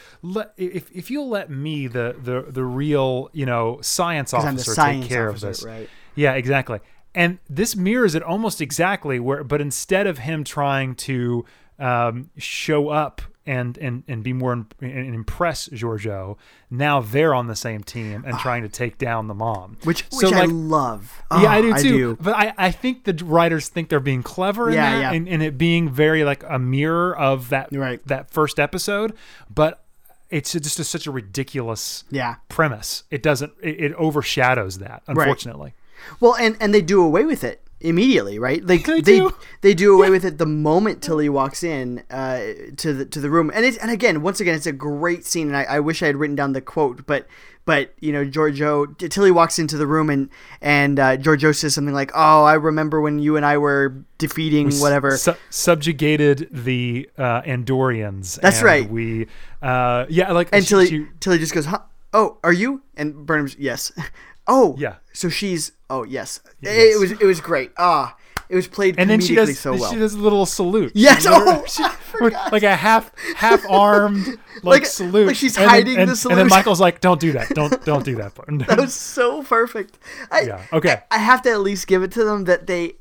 if, 0.57 0.91
if 0.91 1.11
you'll 1.13 1.29
let 1.29 1.49
me, 1.49 1.87
the, 1.87 2.17
the, 2.21 2.47
the 2.49 2.65
real, 2.65 3.31
you 3.33 3.47
know, 3.47 3.79
science 3.83 4.35
officer, 4.35 4.73
science 4.75 5.05
take 5.05 5.11
care 5.11 5.29
officer, 5.31 5.47
of 5.49 5.53
this. 5.55 5.65
right. 5.65 5.89
Yeah, 6.17 6.33
exactly. 6.33 6.81
And 7.15 7.39
this 7.49 7.77
mirrors 7.77 8.15
it 8.17 8.23
almost 8.23 8.61
exactly 8.61 9.21
where, 9.21 9.45
but 9.45 9.61
instead 9.61 10.07
of 10.09 10.19
him 10.19 10.43
trying 10.43 10.95
to 10.97 11.45
um, 11.79 12.31
show 12.37 12.89
up 12.89 13.23
and, 13.47 13.79
and, 13.79 14.05
and 14.07 14.23
be 14.23 14.33
more 14.33 14.53
and, 14.53 14.67
and 14.81 15.15
impress 15.15 15.69
Georgiou, 15.69 16.37
now 16.71 17.01
they're 17.01 17.35
on 17.35 17.47
the 17.47 17.57
same 17.57 17.83
team 17.83 18.23
and 18.27 18.35
ah. 18.35 18.39
trying 18.43 18.63
to 18.63 18.69
take 18.69 18.99
down 18.99 19.27
the 19.29 19.35
mom. 19.35 19.79
Which 19.85 20.05
So, 20.11 20.29
which 20.29 20.37
I 20.37 20.41
like, 20.41 20.51
love. 20.53 21.23
yeah, 21.33 21.51
I 21.51 21.59
Oh, 21.59 21.63
do 21.63 21.75
too. 21.83 21.89
do. 22.17 22.19
But 22.21 22.35
I, 22.37 22.55
I 22.59 22.71
think 22.71 23.05
the 23.05 23.25
writers 23.25 23.69
think 23.69 23.89
they're 23.89 23.99
being 24.01 24.23
clever 24.23 24.69
in 24.69 24.75
Yeah, 24.75 24.91
that 24.93 25.01
yeah. 25.01 25.13
And, 25.13 25.29
and 25.29 25.43
it 25.43 25.57
being 25.59 25.89
very 25.91 26.23
like 26.25 26.45
a 26.49 26.59
mirror 26.59 27.17
of 27.17 27.49
that 27.49 27.69
Right. 27.73 28.07
that 28.07 28.31
first 28.31 28.59
episode. 28.61 29.15
But 29.53 29.83
it's 30.29 30.53
just 30.53 30.79
a, 30.79 30.85
such 30.85 31.07
a 31.07 31.11
ridiculous 31.11 32.05
Yeah. 32.11 32.37
premise. 32.49 33.05
It 33.11 33.23
doesn't. 33.23 33.53
It, 33.63 33.81
it 33.81 33.93
overshadows 33.95 34.79
that. 34.79 35.03
Unfortunately. 35.09 35.75
Well, 36.21 36.37
and 36.37 36.57
and 36.61 36.73
they 36.73 36.83
do 36.83 37.03
away 37.03 37.25
with 37.25 37.43
it 37.43 37.63
immediately, 37.81 38.39
right? 38.39 38.65
Like 38.65 38.85
They 38.87 39.01
they 39.01 39.19
do. 39.19 39.35
they 39.63 39.75
do 39.75 39.95
away 39.97 40.11
with 40.11 40.25
it 40.25 40.39
the 40.39 40.47
moment 40.47 41.03
Tilly 41.03 41.29
walks 41.29 41.63
in 41.63 42.03
uh, 42.11 42.41
to 42.77 42.93
the 42.93 43.05
to 43.07 43.21
the 43.21 43.31
room, 43.31 43.51
and 43.55 43.65
it's 43.65 43.77
and 43.79 43.91
again, 43.91 44.23
once 44.23 44.41
again, 44.41 44.55
it's 44.55 44.67
a 44.67 44.73
great 44.73 45.25
scene, 45.25 45.49
and 45.49 45.57
I, 45.57 45.65
I 45.65 45.81
wish 45.81 46.03
I 46.03 46.07
had 46.07 46.17
written 46.17 46.37
down 46.37 46.53
the 46.53 46.61
quote, 46.61 47.07
but 47.07 47.27
but 47.67 47.93
you 48.01 48.13
know, 48.13 48.25
Georgiou 48.25 48.97
Tilly 49.11 49.31
walks 49.31 49.59
into 49.59 49.77
the 49.77 49.87
room, 49.87 50.11
and 50.11 50.29
and 50.61 50.99
uh, 50.99 51.17
Georgiou 51.17 51.55
says 51.55 51.75
something 51.75 51.95
like, 51.95 52.11
"Oh, 52.15 52.43
I 52.45 52.55
remember 52.55 53.01
when 53.01 53.19
you 53.19 53.37
and 53.37 53.45
I 53.47 53.59
were 53.59 53.95
defeating 54.19 54.71
whatever." 54.81 55.17
Su- 55.17 55.35
subjugated 55.51 56.49
the 56.51 57.09
uh, 57.19 57.43
Andorians. 57.43 58.41
That's 58.41 58.59
and 58.59 58.67
right. 58.67 58.91
We, 58.91 59.27
uh, 59.63 60.07
yeah, 60.09 60.33
like 60.33 60.49
and 60.53 60.65
she- 60.65 60.69
Tilly 60.69 60.87
she- 60.89 61.07
Tilly 61.21 61.39
just 61.39 61.55
goes, 61.55 61.67
huh? 61.67 61.81
"Oh, 62.13 62.39
are 62.43 62.53
you?" 62.53 62.83
And 62.97 63.25
Burnham's, 63.27 63.57
"Yes." 63.59 63.93
oh, 64.51 64.75
Yeah. 64.79 64.97
So 65.15 65.29
she's, 65.31 65.73
oh 65.89 66.03
yes, 66.05 66.41
It, 66.63 66.67
Yes. 66.69 66.95
it 66.97 67.01
was 67.01 67.11
it 67.13 67.25
was 67.25 67.41
great. 67.41 67.71
Ah, 67.79 68.17
it 68.49 68.57
was 68.57 68.67
played 68.69 68.97
and 68.99 69.09
then 69.09 69.21
she 69.21 69.35
does 69.35 69.59
so 69.59 69.73
well. 69.77 69.91
she 69.93 69.97
does 69.99 70.15
a 70.15 70.19
little 70.19 70.45
salute. 70.47 70.93
Yes, 70.95 71.25
oh, 71.29 71.65
she- 71.73 71.83
I 71.85 71.89
with, 72.21 72.33
forgot. 72.35 72.53
like 72.53 72.63
a 72.65 72.75
half 72.77 73.13
half 73.37 73.63
armed 73.71 74.27
like, 74.27 74.83
Like- 74.83 74.87
salute. 74.87 75.27
like 75.29 75.37
she's 75.37 75.57
And 75.57 75.63
then- 75.65 75.71
hiding 75.71 75.95
the 75.95 76.01
and, 76.03 76.11
And 76.11 76.19
salute. 76.19 76.37
then 76.37 76.49
Michael's 76.49 76.81
like, 76.81 77.01
"Don't 77.01 77.21
do 77.21 77.33
that. 77.33 77.49
Don't 77.51 77.85
don't 77.85 78.05
do 78.05 78.17
that." 78.17 78.35
that 78.69 78.79
was 78.79 78.95
so 78.95 79.43
perfect. 79.43 79.99
I, 80.31 80.41
Yeah, 80.43 80.63
okay. 80.73 81.03
I, 81.11 81.17
I 81.17 81.19
have 81.19 81.43
to 81.43 81.51
at 81.51 81.61
least 81.61 81.87
give 81.87 82.03
it 82.03 82.11
to 82.19 82.25
them 82.25 82.45
that 82.45 82.67
they, 82.67 82.95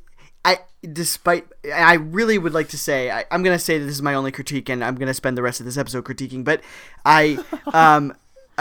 I 0.46 0.60
despite 0.82 1.46
I 1.74 1.96
really 1.96 2.38
would 2.38 2.54
like 2.54 2.70
to 2.70 2.78
say 2.78 3.12
I, 3.12 3.26
I'm 3.32 3.44
gonna 3.44 3.60
say 3.60 3.78
that 3.80 3.86
this 3.86 3.96
is 3.96 4.02
my 4.02 4.14
only 4.16 4.32
critique 4.32 4.70
and 4.70 4.84
I'm 4.84 4.96
gonna 4.96 5.14
spend 5.14 5.38
the 5.38 5.44
rest 5.44 5.60
of 5.60 5.66
this 5.66 5.78
episode 5.78 6.06
critiquing, 6.06 6.44
but 6.44 6.62
I 7.06 7.38
um. 7.74 8.14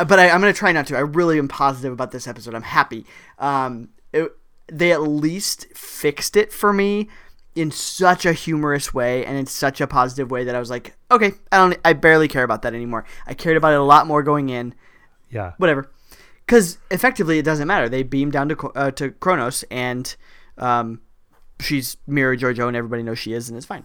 But 0.05 0.19
I, 0.19 0.31
I'm 0.31 0.40
going 0.40 0.52
to 0.52 0.59
try 0.59 0.73
not 0.73 0.87
to. 0.88 0.97
I 0.97 1.00
really 1.00 1.38
am 1.38 1.49
positive 1.49 1.93
about 1.93 2.11
this 2.11 2.26
episode. 2.26 2.55
I'm 2.55 2.62
happy. 2.62 3.07
Um, 3.38 3.90
it, 4.12 4.31
they 4.67 4.93
at 4.93 5.02
least 5.02 5.67
fixed 5.75 6.37
it 6.37 6.52
for 6.52 6.73
me 6.73 7.09
in 7.55 7.71
such 7.71 8.25
a 8.25 8.33
humorous 8.33 8.95
way 8.95 9.25
and 9.25 9.37
in 9.37 9.47
such 9.47 9.81
a 9.81 9.87
positive 9.87 10.31
way 10.31 10.45
that 10.45 10.55
I 10.55 10.59
was 10.61 10.71
like, 10.71 10.97
okay, 11.11 11.33
I 11.50 11.57
don't. 11.57 11.78
I 11.85 11.93
barely 11.93 12.28
care 12.28 12.45
about 12.45 12.62
that 12.62 12.75
anymore. 12.75 13.05
I 13.26 13.35
cared 13.35 13.57
about 13.57 13.73
it 13.73 13.78
a 13.78 13.83
lot 13.85 14.07
more 14.07 14.23
going 14.23 14.49
in 14.49 14.75
yeah. 15.31 15.52
whatever. 15.59 15.90
Because 16.47 16.78
effectively, 16.90 17.38
it 17.38 17.45
doesn't 17.45 17.67
matter. 17.67 17.88
They 17.88 18.02
beam 18.02 18.31
down 18.31 18.49
to 18.49 18.57
uh, 18.75 18.90
to 18.93 19.11
Kronos, 19.11 19.64
and 19.71 20.14
um, 20.57 21.02
she's 21.61 21.99
mirror 22.07 22.37
Georgiou, 22.37 22.69
and 22.69 22.76
everybody 22.76 23.02
knows 23.02 23.19
she 23.19 23.35
is, 23.35 23.49
and 23.49 23.57
it's 23.57 23.67
fine. 23.67 23.85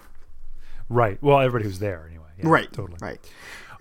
Right. 0.88 1.22
Well, 1.22 1.39
everybody 1.39 1.67
was 1.67 1.79
there 1.79 2.05
anyway. 2.08 2.27
Yeah, 2.38 2.48
right. 2.48 2.72
Totally. 2.72 3.00
Right. 3.01 3.20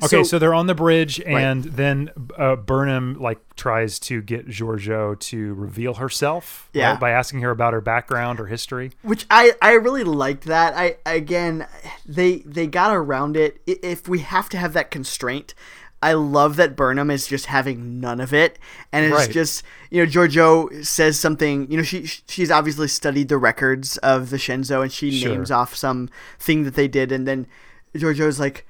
Okay, 0.04 0.25
so, 0.25 0.38
they're 0.38 0.54
on 0.54 0.66
the 0.66 0.75
bridge, 0.75 1.21
and 1.21 1.64
then 1.64 2.11
uh, 2.37 2.56
Burnham 2.56 3.21
like 3.21 3.38
tries 3.56 3.99
to 4.00 4.21
get 4.23 4.49
Georgiou 4.49 5.18
to 5.18 5.54
reveal 5.54 5.94
herself, 5.94 6.68
right, 6.75 6.80
Yeah. 6.80 6.97
by 6.97 7.11
asking 7.11 7.40
her 7.42 7.50
about 7.50 7.73
her 7.73 7.80
background 7.80 8.40
or 8.40 8.47
history. 8.47 8.92
which 9.02 9.26
I 9.30 9.52
I 9.62 9.73
really 9.75 10.04
liked 10.04 10.44
that. 10.44 10.75
I 10.76 10.97
again, 11.06 11.66
they 12.06 12.38
they 12.47 12.66
got 12.66 12.94
around 12.94 13.37
it. 13.37 13.61
If 13.66 14.09
we 14.09 14.21
have 14.21 14.49
to 14.50 14.56
have 14.59 14.73
that 14.75 14.90
constraint. 14.90 15.54
I 16.04 16.14
love 16.14 16.56
that 16.56 16.75
Burnham 16.75 17.12
is 17.12 17.28
just 17.28 17.47
having 17.47 18.00
none 18.00 18.18
of 18.21 18.35
it, 18.35 18.59
and 18.90 19.06
it's 19.06 19.14
Right. 19.14 19.30
just 19.30 19.62
you 19.88 20.04
know 20.04 20.11
Georgiou 20.11 20.85
says 20.85 21.16
something. 21.16 21.71
You 21.71 21.76
know 21.76 21.85
she 21.85 22.06
she's 22.06 22.50
obviously 22.50 22.88
studied 22.88 23.28
the 23.28 23.38
records 23.38 23.99
of 23.99 24.30
the 24.30 24.37
Shenzhou, 24.37 24.82
and 24.82 24.90
she 24.90 25.12
Sure. 25.12 25.30
names 25.30 25.52
off 25.52 25.76
some 25.76 26.09
thing 26.40 26.64
that 26.64 26.75
they 26.75 26.88
did, 26.88 27.12
and 27.12 27.25
then 27.28 27.47
Georgiou's 27.94 28.40
like, 28.40 28.66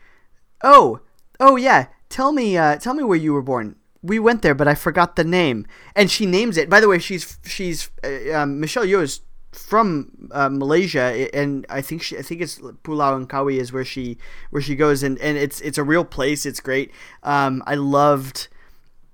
"Oh, 0.63 1.01
oh 1.43 1.57
yeah, 1.57 1.87
tell 2.09 2.33
me, 2.33 2.57
uh, 2.57 2.77
tell 2.79 2.95
me 2.95 3.03
where 3.03 3.19
you 3.19 3.35
were 3.35 3.43
born. 3.43 3.77
We 4.03 4.19
went 4.19 4.43
there, 4.43 4.55
but 4.55 4.67
I 4.67 4.75
forgot 4.75 5.17
the 5.17 5.25
name." 5.25 5.67
And 5.95 6.11
she 6.11 6.25
names 6.27 6.57
it. 6.57 6.71
By 6.71 6.81
the 6.81 6.89
way, 6.89 6.99
she's 6.99 7.39
she's 7.45 7.91
uh, 8.03 8.33
um, 8.39 8.61
Michelle 8.61 8.87
Yeoh 8.87 9.03
is 9.03 9.21
from 9.53 10.31
uh, 10.33 10.49
Malaysia, 10.49 11.29
and 11.35 11.67
I 11.69 11.83
think 11.83 12.03
she 12.03 12.17
I 12.19 12.23
think 12.23 12.41
it's 12.41 12.59
Pulau 12.85 13.13
Langkawi 13.15 13.59
is 13.61 13.73
where 13.73 13.85
she 13.85 14.17
where 14.51 14.63
she 14.63 14.75
goes, 14.75 15.03
and, 15.03 15.19
and 15.21 15.37
it's 15.37 15.61
it's 15.61 15.79
a 15.79 15.85
real 15.85 16.05
place. 16.05 16.47
It's 16.47 16.61
great. 16.61 16.91
Um, 17.23 17.63
I 17.67 17.75
loved. 17.77 18.49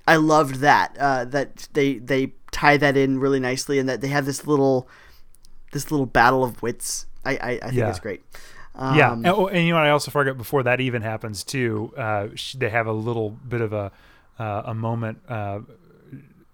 I 0.07 0.17
loved 0.17 0.57
that 0.65 0.97
uh, 0.99 1.25
that 1.27 1.69
they 1.75 1.99
they 1.99 2.33
tie 2.51 2.79
that 2.79 2.97
in 2.97 3.19
really 3.19 3.41
nicely, 3.41 3.79
and 3.79 3.89
that 3.89 4.01
they 4.01 4.09
have 4.09 4.25
this 4.27 4.47
little 4.47 4.89
this 5.73 5.91
little 5.91 6.07
battle 6.07 6.43
of 6.45 6.63
wits. 6.63 7.05
I 7.27 7.33
I, 7.37 7.51
I 7.51 7.59
think 7.69 7.75
Yeah. 7.85 7.91
it's 7.91 8.01
great. 8.01 8.23
Yeah, 8.79 9.13
Um, 9.13 9.25
and, 9.25 9.27
oh, 9.35 9.47
and 9.49 9.67
you 9.67 9.71
know 9.73 9.79
what 9.81 9.87
I 9.87 9.91
also 9.91 10.11
forgot 10.11 10.37
before 10.37 10.63
that 10.65 10.81
even 10.81 11.03
happens 11.03 11.43
too. 11.45 11.93
Uh, 11.97 12.29
sh- 12.35 12.55
they 12.59 12.69
have 12.71 12.87
a 12.87 12.93
little 12.93 13.31
bit 13.31 13.61
of 13.61 13.73
a 13.73 13.91
uh, 14.39 14.63
a 14.67 14.75
moment. 14.75 15.19
Uh, 15.29 15.61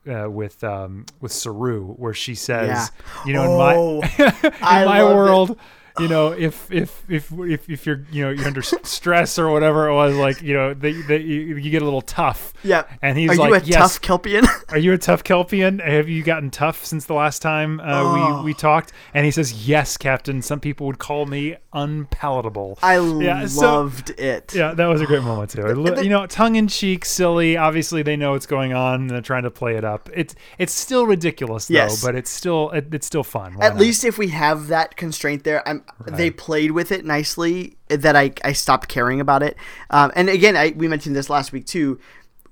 uh, 0.07 0.29
with 0.31 0.63
um, 0.63 1.07
with 1.23 1.33
Saru, 1.33 1.95
where 1.95 2.13
she 2.13 2.35
says, 2.35 2.69
Yeah. 2.69 3.25
"You 3.27 3.33
know, 3.33 3.45
Oh, 3.45 4.01
in 4.03 4.09
my 4.19 4.33
in 4.45 4.53
I 4.61 4.85
my 4.85 5.01
loved 5.03 5.53
it. 5.53 5.59
You 6.01 6.09
know, 6.09 6.33
if 6.33 6.71
if 6.73 7.05
if 7.09 7.31
if 7.33 7.71
if 7.71 7.87
you're 7.87 8.05
you 8.11 8.25
know 8.25 8.31
you're 8.31 8.47
under 8.47 8.63
stress 8.63 9.39
or 9.39 9.49
whatever 9.51 9.89
it 9.89 9.95
was, 9.95 10.17
like 10.17 10.43
you 10.43 10.53
know, 10.55 10.71
you, 10.83 11.57
you 11.57 11.71
get 11.71 11.83
a 11.83 11.85
little 11.85 12.03
tough." 12.03 12.53
Yeah. 12.65 12.85
and 13.03 13.17
he's 13.17 13.31
Are 13.31 13.37
like, 13.37 13.49
you 13.49 13.55
a 13.55 13.61
"Yes, 13.61 13.79
tough 13.99 14.01
Kelpian? 14.03 14.45
are 14.71 14.79
you 14.79 14.93
a 14.93 14.99
tough 14.99 15.23
Kelpian? 15.23 15.81
Have 15.81 16.09
you 16.09 16.23
gotten 16.25 16.51
tough 16.51 16.85
since 16.85 17.05
the 17.07 17.15
last 17.15 17.43
time 17.43 17.79
uh, 17.81 17.85
Oh. 17.87 18.39
we 18.39 18.45
we 18.47 18.55
talked?" 18.55 18.93
And 19.13 19.25
he 19.25 19.31
says, 19.31 19.69
"Yes, 19.69 19.97
Captain. 19.97 20.43
Some 20.43 20.59
people 20.61 20.87
would 20.89 20.99
call 20.99 21.27
me 21.27 21.57
unpalatable." 21.73 22.79
I 22.83 22.99
Yeah, 22.99 23.47
so- 23.47 23.61
loved 23.61 24.11
it. 24.19 24.55
Yeah, 24.55 24.75
that 24.75 24.87
was 24.87 25.01
a 25.01 25.07
great 25.07 25.23
moment 25.23 25.51
too. 25.51 25.63
You 26.03 26.09
know, 26.09 26.27
tongue 26.27 26.57
in 26.57 26.69
cheek, 26.69 27.05
silly. 27.05 27.57
Obviously, 27.57 28.03
they 28.03 28.17
know 28.17 28.33
what's 28.33 28.47
going 28.47 28.73
on 28.73 29.03
and 29.03 29.11
they're 29.11 29.21
trying 29.21 29.45
to 29.45 29.51
play 29.51 29.77
it 29.77 29.85
up. 29.85 30.09
It's 30.15 30.35
it's 30.59 30.73
still 30.73 31.07
ridiculous 31.07 31.69
though, 31.69 31.75
Yes. 31.75 32.03
but 32.05 32.15
it's 32.15 32.31
still 32.31 32.71
it, 32.71 32.93
it's 32.93 33.07
still 33.07 33.25
fun. 33.25 33.55
Why 33.55 33.67
At 33.67 33.75
not? 33.75 33.81
least 33.81 34.05
if 34.05 34.19
we 34.19 34.29
have 34.29 34.69
that 34.69 34.97
constraint 34.97 35.45
there, 35.45 35.67
I'm, 35.69 35.84
they 36.07 36.31
played 36.31 36.73
with 36.73 36.91
it 36.93 37.05
nicely. 37.05 37.77
That 37.89 38.17
I, 38.17 38.33
I 38.45 38.53
stopped 38.53 38.89
caring 38.89 39.21
about 39.21 39.43
it. 39.43 39.57
Um, 39.91 40.11
and 40.17 40.29
again, 40.29 40.57
I, 40.57 40.73
we 40.77 40.89
mentioned 40.89 41.15
this 41.15 41.31
last 41.31 41.53
week 41.53 41.67
too. 41.67 41.99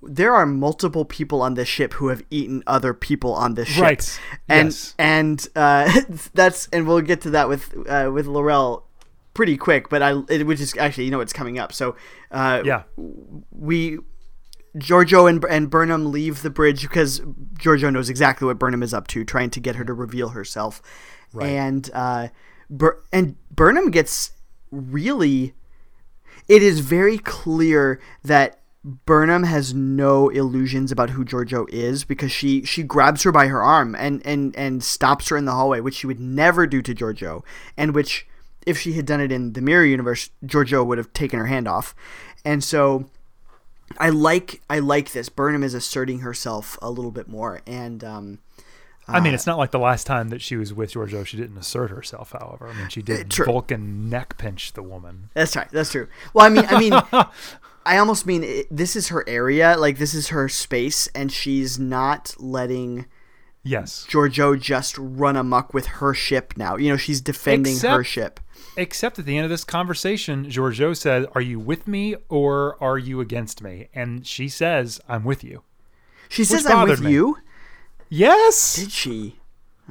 There 0.02 0.34
are 0.34 0.46
multiple 0.46 1.04
people 1.04 1.42
on 1.42 1.54
this 1.54 1.68
ship 1.68 1.92
who 1.94 2.08
have 2.08 2.24
eaten 2.30 2.62
other 2.66 2.92
people 2.92 3.34
on 3.34 3.54
this 3.54 3.68
ship, 3.68 3.82
Right. 3.82 4.20
And 4.48 4.66
Yes. 4.68 4.94
and 4.98 5.48
uh, 5.54 6.00
that's 6.34 6.68
and 6.72 6.86
we'll 6.88 7.00
get 7.02 7.20
to 7.22 7.30
that 7.30 7.48
with 7.48 7.72
uh, 7.88 8.10
with 8.12 8.26
L'Rell 8.26 8.84
pretty 9.34 9.56
quick. 9.56 9.88
But 9.88 10.02
I 10.02 10.20
it, 10.28 10.46
which 10.46 10.60
is 10.60 10.76
actually 10.76 11.04
you 11.04 11.10
know 11.12 11.20
it's 11.20 11.32
coming 11.32 11.58
up. 11.58 11.72
So 11.72 11.96
uh, 12.32 12.62
yeah, 12.64 12.82
we 13.50 13.98
Georgiou 14.76 15.28
and, 15.28 15.44
and 15.44 15.70
Burnham 15.70 16.10
leave 16.10 16.42
the 16.42 16.50
bridge 16.50 16.82
because 16.82 17.20
Georgiou 17.20 17.92
knows 17.92 18.08
exactly 18.08 18.46
what 18.46 18.58
Burnham 18.58 18.82
is 18.82 18.94
up 18.94 19.06
to, 19.08 19.24
trying 19.24 19.50
to 19.50 19.60
get 19.60 19.76
her 19.76 19.84
to 19.84 19.92
reveal 19.92 20.30
herself. 20.30 20.82
Right. 21.32 21.50
And 21.50 21.90
uh, 21.92 22.28
Bur- 22.72 23.00
and 23.12 23.36
Burnham 23.54 23.90
gets 23.90 24.32
really. 24.70 25.54
It 26.48 26.62
is 26.62 26.80
very 26.80 27.18
clear 27.18 28.00
that 28.24 28.58
Burnham 28.82 29.44
has 29.44 29.72
no 29.72 30.28
illusions 30.28 30.90
about 30.90 31.10
who 31.10 31.24
Georgiou 31.24 31.68
is 31.68 32.02
because 32.02 32.32
she 32.32 32.64
she 32.64 32.82
grabs 32.82 33.22
her 33.22 33.30
by 33.30 33.46
her 33.46 33.62
arm 33.62 33.94
and 33.94 34.20
and 34.26 34.56
and 34.56 34.82
stops 34.82 35.28
her 35.28 35.36
in 35.36 35.44
the 35.44 35.52
hallway, 35.52 35.80
which 35.80 35.94
she 35.94 36.08
would 36.08 36.18
never 36.18 36.66
do 36.66 36.82
to 36.82 36.94
Georgiou, 36.94 37.44
and 37.76 37.94
which 37.94 38.26
if 38.66 38.78
she 38.78 38.94
had 38.94 39.06
done 39.06 39.20
it 39.20 39.30
in 39.30 39.52
the 39.52 39.60
mirror 39.60 39.84
universe, 39.84 40.30
Georgiou 40.44 40.84
would 40.84 40.98
have 40.98 41.12
taken 41.12 41.38
her 41.38 41.46
hand 41.46 41.68
off. 41.68 41.94
And 42.44 42.64
so 42.64 43.08
I 43.98 44.08
like 44.08 44.62
I 44.68 44.80
like 44.80 45.12
this. 45.12 45.28
Burnham 45.28 45.62
is 45.62 45.74
asserting 45.74 46.20
herself 46.20 46.78
a 46.82 46.90
little 46.90 47.12
bit 47.12 47.28
more, 47.28 47.60
and 47.66 48.02
um, 48.02 48.38
I 49.08 49.20
mean, 49.20 49.32
ah. 49.32 49.34
it's 49.34 49.46
not 49.46 49.58
like 49.58 49.72
the 49.72 49.78
last 49.78 50.06
time 50.06 50.28
that 50.28 50.40
she 50.40 50.56
was 50.56 50.72
with 50.72 50.92
Georgiou, 50.92 51.26
she 51.26 51.36
didn't 51.36 51.58
assert 51.58 51.90
herself. 51.90 52.32
However, 52.32 52.68
I 52.68 52.74
mean, 52.74 52.88
she 52.88 53.02
did 53.02 53.26
uh, 53.26 53.28
true. 53.28 53.46
Vulcan 53.46 54.08
neck 54.08 54.38
pinch 54.38 54.72
the 54.72 54.82
woman. 54.82 55.30
that's 55.34 55.56
right. 55.56 55.68
That's 55.70 55.90
true. 55.90 56.08
Well, 56.34 56.46
I 56.46 56.48
mean, 56.48 56.64
I 56.66 56.78
mean, 56.78 56.92
I 57.84 57.98
almost 57.98 58.26
mean 58.26 58.44
it, 58.44 58.66
this 58.70 58.94
is 58.94 59.08
her 59.08 59.28
area, 59.28 59.76
like 59.76 59.98
this 59.98 60.14
is 60.14 60.28
her 60.28 60.48
space, 60.48 61.08
and 61.08 61.32
she's 61.32 61.78
not 61.78 62.34
letting 62.38 63.06
Yes, 63.64 64.06
Georgiou 64.10 64.60
just 64.60 64.98
run 64.98 65.36
amok 65.36 65.72
with 65.72 65.86
her 65.86 66.14
ship 66.14 66.54
now. 66.56 66.76
You 66.76 66.90
know, 66.90 66.96
she's 66.96 67.20
defending 67.20 67.78
her 67.78 68.02
ship. 68.02 68.40
except 68.76 69.18
at 69.18 69.24
the 69.24 69.36
end 69.36 69.44
of 69.44 69.50
this 69.50 69.62
conversation, 69.62 70.46
Georgiou 70.46 70.96
said, 70.96 71.26
"Are 71.34 71.40
you 71.40 71.60
with 71.60 71.86
me 71.86 72.16
or 72.28 72.82
are 72.82 72.98
you 72.98 73.20
against 73.20 73.62
me?" 73.62 73.88
And 73.94 74.26
she 74.26 74.48
says, 74.48 75.00
"I'm 75.08 75.22
with 75.22 75.44
you." 75.44 75.62
She 76.28 76.42
says, 76.42 76.66
"I'm 76.66 76.88
with 76.88 77.00
me. 77.00 77.12
you." 77.12 77.38
Yes. 78.14 78.76
Did 78.76 78.92
she? 78.92 79.36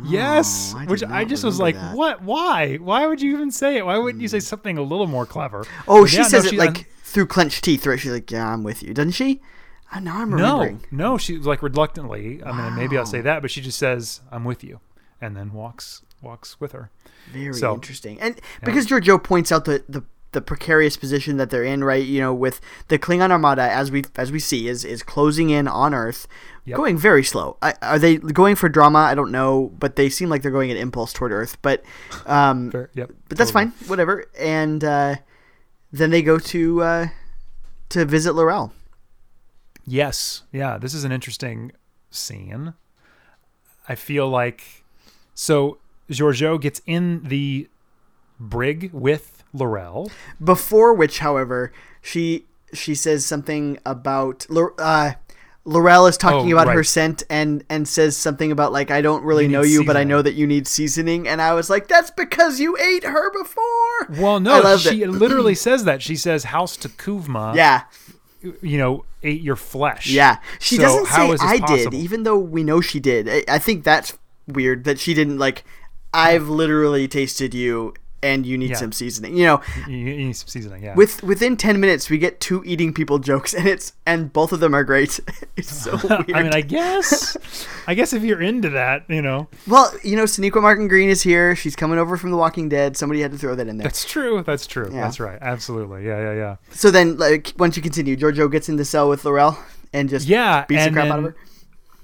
Yes, 0.04 0.74
Oh, 0.76 0.80
I 0.80 0.86
which 0.86 1.04
I 1.04 1.26
just 1.26 1.44
was 1.44 1.60
like, 1.60 1.76
that. 1.76 1.96
what? 1.96 2.22
Why? 2.22 2.78
Why 2.78 3.06
would 3.08 3.22
you 3.22 3.34
even 3.34 3.52
say 3.52 3.78
it? 3.78 3.86
Why 3.86 3.98
wouldn't 3.98 4.22
you 4.22 4.28
say 4.28 4.40
something 4.40 4.78
a 4.78 4.82
little 4.82 5.08
more 5.08 5.26
clever? 5.26 5.66
Oh, 5.88 6.04
But 6.04 6.10
she 6.10 6.18
yeah, 6.18 6.24
no, 6.24 6.28
says 6.30 6.46
it 6.46 6.50
she- 6.52 6.58
like 6.58 6.88
through 7.04 7.26
clenched 7.28 7.64
teeth, 7.64 7.86
right? 7.86 8.00
She's 8.00 8.12
like, 8.12 8.32
"Yeah, 8.32 8.48
I'm 8.54 8.64
with 8.64 8.82
you," 8.84 8.94
doesn't 8.94 9.12
she? 9.12 9.42
Uh, 9.92 10.00
now 10.00 10.22
I'm 10.22 10.30
no, 10.30 10.36
remembering. 10.60 10.86
no. 10.92 11.18
She 11.18 11.38
like 11.38 11.62
reluctantly. 11.62 12.42
I 12.44 12.52
mean, 12.52 12.76
maybe 12.76 12.98
I'll 12.98 13.06
say 13.06 13.22
that, 13.22 13.42
but 13.42 13.52
she 13.52 13.60
just 13.60 13.78
says, 13.78 14.22
"I'm 14.32 14.46
with 14.46 14.64
you," 14.64 14.80
and 15.20 15.36
then 15.36 15.52
walks 15.52 16.04
walks 16.22 16.60
with 16.62 16.72
her. 16.72 16.90
Very 17.34 17.54
So- 17.54 17.74
interesting. 17.74 18.20
And 18.22 18.40
because 18.64 18.88
Georgiou 18.88 19.22
points 19.22 19.52
out 19.52 19.66
the, 19.66 19.84
the 19.90 20.04
the 20.34 20.42
precarious 20.42 20.96
position 20.98 21.38
that 21.38 21.50
they're 21.50 21.64
in, 21.64 21.84
right? 21.84 22.06
You 22.06 22.22
know, 22.22 22.34
with 22.34 22.62
the 22.88 22.98
Klingon 22.98 23.32
armada 23.32 23.64
as 23.64 23.92
we 23.92 24.04
as 24.16 24.32
we 24.32 24.40
see 24.40 24.68
is 24.68 24.86
is 24.86 25.04
closing 25.04 25.50
in 25.50 25.68
on 25.68 25.94
Earth, 25.94 26.28
Yep. 26.66 26.78
going 26.78 26.98
very 26.98 27.24
slow. 27.24 27.58
I, 27.62 27.74
are 27.82 27.98
they 28.00 28.18
going 28.18 28.56
for 28.56 28.70
drama? 28.70 29.00
I 29.00 29.16
don't 29.16 29.32
know, 29.32 29.72
but 29.80 29.96
they 29.96 30.10
seem 30.10 30.30
like 30.30 30.42
they're 30.44 30.52
going 30.52 30.70
at 30.72 30.78
impulse 30.78 31.12
toward 31.12 31.32
Earth. 31.32 31.58
But 31.62 31.84
um, 32.26 32.70
Fair- 32.72 32.90
yep, 32.94 33.12
but 33.30 33.38
that's 33.38 33.52
totally. 33.52 33.72
fine, 33.72 33.88
whatever. 33.90 34.26
And 34.40 34.84
uh, 34.84 35.16
then 35.92 36.12
they 36.12 36.22
go 36.22 36.38
to 36.40 36.82
uh, 36.84 37.08
to 37.90 38.06
visit 38.06 38.34
L'Rell. 38.36 38.72
Yes. 39.86 40.44
Yeah. 40.52 40.78
This 40.78 40.94
is 40.94 41.04
an 41.04 41.12
interesting 41.12 41.72
scene. 42.12 42.74
I 43.90 43.96
feel 43.96 44.30
like 44.30 44.84
so 45.34 45.80
Georgiou 46.10 46.62
gets 46.62 46.82
in 46.86 47.24
the 47.24 47.68
brig 48.40 48.92
with 48.94 49.41
L'Rell. 49.54 50.10
Before 50.44 50.94
which, 50.94 51.20
however, 51.20 51.72
she 52.02 52.46
she 52.74 52.96
says 52.96 53.26
something 53.26 53.78
about 53.86 54.46
uh, 54.50 55.12
L'Rell 55.66 56.08
is 56.08 56.18
talking 56.18 56.54
Oh, 56.54 56.58
about 56.58 56.74
her 56.74 56.84
scent 56.84 57.24
and 57.30 57.64
and 57.70 57.88
says 57.88 58.16
something 58.18 58.52
about 58.52 58.72
like 58.72 58.90
I 58.92 59.02
don't 59.02 59.24
really 59.24 59.44
You 59.44 59.50
know 59.52 59.62
you, 59.62 59.84
but 59.84 59.98
I 59.98 60.04
know 60.04 60.22
that 60.22 60.34
you 60.34 60.48
need 60.48 60.68
seasoning. 60.68 61.28
And 61.28 61.42
I 61.42 61.54
was 61.54 61.70
like, 61.70 61.88
that's 61.88 62.12
because 62.12 62.60
you 62.60 62.78
ate 62.78 63.04
her 63.04 63.32
before. 63.32 64.22
Well, 64.22 64.40
no, 64.40 64.78
she 64.78 65.04
it. 65.04 65.10
literally 65.24 65.54
says 65.56 65.84
that. 65.84 66.02
She 66.02 66.16
says 66.16 66.46
House 66.46 66.78
T'Kuvma, 66.78 67.56
Yeah, 67.56 67.84
you 68.62 68.78
know, 68.78 69.06
ate 69.22 69.42
your 69.42 69.56
flesh. 69.58 70.08
yeah. 70.08 70.38
She 70.60 70.78
So 70.78 70.82
doesn't 70.84 71.06
say 71.08 71.38
I 71.46 71.60
did, 71.60 71.94
even 71.94 72.24
though 72.24 72.38
we 72.40 72.64
know 72.64 72.82
she 72.82 73.00
did. 73.00 73.30
I, 73.30 73.44
I 73.56 73.60
think 73.60 73.84
that's 73.84 74.18
weird 74.48 74.86
that 74.86 74.98
she 75.00 75.14
didn't 75.14 75.38
like. 75.38 75.64
I've 76.14 76.50
literally 76.50 77.08
tasted 77.08 77.54
you, 77.54 77.94
and 78.24 78.46
you 78.46 78.58
need 78.58 78.70
Yeah. 78.72 78.76
some 78.78 78.92
seasoning. 78.92 79.36
You 79.36 79.46
know, 79.46 79.62
You, 79.88 79.98
you 79.98 80.18
need 80.18 80.34
some 80.34 80.48
seasoning, 80.48 80.84
yeah. 80.84 80.96
with 80.96 81.24
within 81.24 81.58
10 81.58 81.80
minutes 81.80 82.10
we 82.10 82.18
get 82.18 82.40
two 82.40 82.64
eating 82.66 82.94
people 82.94 83.18
jokes 83.20 83.54
and 83.54 83.68
it's 83.68 83.94
and 84.06 84.32
both 84.32 84.52
of 84.52 84.60
them 84.60 84.74
are 84.76 84.84
great 84.84 85.20
it's 85.58 85.74
so 85.74 85.92
weird 86.04 86.32
I 86.34 86.44
mean, 86.44 86.54
I 86.54 86.62
guess, 86.62 87.36
I 87.88 87.94
guess 87.96 88.14
if 88.14 88.24
you're 88.24 88.42
into 88.42 88.70
that, 88.70 89.06
you 89.10 89.22
know, 89.22 89.48
well 89.68 89.92
you 90.04 90.16
know 90.16 90.24
Sonequa 90.26 90.62
Martin 90.62 90.88
Green 90.88 91.10
is 91.10 91.22
here 91.24 91.56
she's 91.56 91.76
coming 91.76 91.98
over 91.98 92.16
from 92.18 92.32
The 92.32 92.38
Walking 92.38 92.70
Dead 92.70 92.96
somebody 92.98 93.22
had 93.22 93.32
to 93.32 93.38
throw 93.38 93.56
that 93.56 93.68
in 93.68 93.78
there 93.78 93.86
that's 93.86 94.06
true. 94.06 94.44
That's 94.44 94.68
true. 94.68 94.90
Yeah. 94.94 95.02
That's 95.02 95.20
right. 95.20 95.40
Absolutely. 95.42 96.06
Yeah, 96.06 96.20
yeah, 96.20 96.34
yeah. 96.34 96.56
so 96.72 96.92
then 96.92 97.18
like 97.18 97.54
once 97.58 97.76
you 97.76 97.82
continue 97.84 98.16
Georgiou 98.16 98.52
gets 98.52 98.70
in 98.70 98.76
the 98.76 98.86
cell 98.86 99.10
with 99.10 99.26
L'Rell 99.26 99.58
and 99.94 100.10
just 100.10 100.28
Yeah, 100.28 100.66
beats 100.66 100.86
the 100.86 100.92
crap 100.92 101.08
out 101.12 101.20
of 101.20 101.26
her 101.26 101.36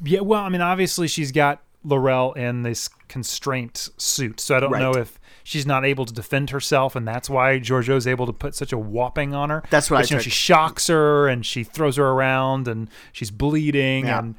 Yeah, 0.04 0.22
well, 0.22 0.44
I 0.44 0.50
mean, 0.50 0.62
obviously 0.62 1.08
she's 1.08 1.32
got 1.32 1.62
L'Rell 1.84 2.34
in 2.34 2.64
this 2.64 2.90
constraint 3.08 3.90
suit, 3.98 4.40
so 4.40 4.56
I 4.58 4.60
don't 4.60 4.72
Right. 4.72 4.82
know 4.82 4.92
if 4.92 5.17
she's 5.50 5.66
not 5.66 5.86
able 5.86 6.04
to 6.06 6.13
defend 6.13 6.50
herself, 6.50 6.94
and 6.96 7.08
that's 7.08 7.30
why 7.30 7.58
Georgiou's 7.58 8.06
able 8.06 8.25
to 8.25 8.34
put 8.34 8.54
such 8.54 8.74
a 8.74 8.77
whopping 8.77 9.34
on 9.34 9.50
her. 9.50 9.63
That's 9.70 9.89
what 9.89 9.98
But, 10.00 10.06
I 10.06 10.10
you 10.10 10.16
know. 10.18 10.22
She 10.22 10.30
shocks 10.30 10.88
her 10.88 11.30
and 11.30 11.46
she 11.46 11.63
throws 11.63 11.96
her 11.96 12.06
around, 12.08 12.68
and 12.68 12.89
she's 13.13 13.32
bleeding, 13.32 14.08
Yeah. 14.08 14.20
and 14.20 14.36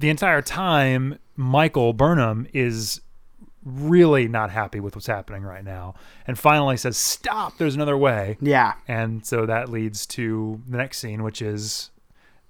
the 0.00 0.08
entire 0.10 0.42
time 0.42 1.18
Michael 1.36 1.92
Burnham 1.92 2.48
is 2.52 3.00
really 3.64 4.26
not 4.26 4.50
happy 4.50 4.80
with 4.80 4.96
what's 4.96 5.06
happening 5.06 5.42
right 5.42 5.64
now, 5.64 5.94
and 6.26 6.36
finally 6.38 6.76
says, 6.76 6.96
"Stop! 6.96 7.58
There's 7.58 7.74
another 7.76 7.96
way." 7.96 8.36
yeah 8.40 8.74
And 8.88 9.24
so 9.26 9.46
that 9.46 9.68
leads 9.68 10.06
to 10.06 10.60
the 10.68 10.76
next 10.78 10.98
scene, 10.98 11.22
which 11.22 11.40
is 11.42 11.90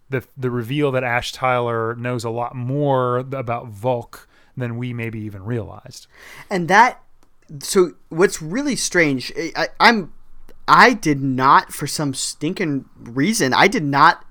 the 0.08 0.24
the 0.36 0.50
reveal 0.50 0.90
that 0.92 1.04
Ash 1.04 1.32
Tyler 1.32 1.94
knows 1.96 2.24
a 2.24 2.30
lot 2.30 2.54
more 2.54 3.18
about 3.18 3.70
Voq 3.72 4.26
than 4.56 4.76
we 4.78 4.92
maybe 4.94 5.20
even 5.20 5.44
realized. 5.44 6.06
and 6.50 6.68
that 6.68 7.02
so 7.60 7.92
what's 8.08 8.42
really 8.42 8.76
strange 8.76 9.32
I, 9.36 9.52
I, 9.56 9.68
i'm 9.80 10.12
i 10.66 10.92
did 10.92 11.20
not 11.20 11.72
for 11.72 11.86
some 11.86 12.14
stinking 12.14 12.84
reason 12.98 13.54
i 13.54 13.68
did 13.68 13.84
not 13.84 14.24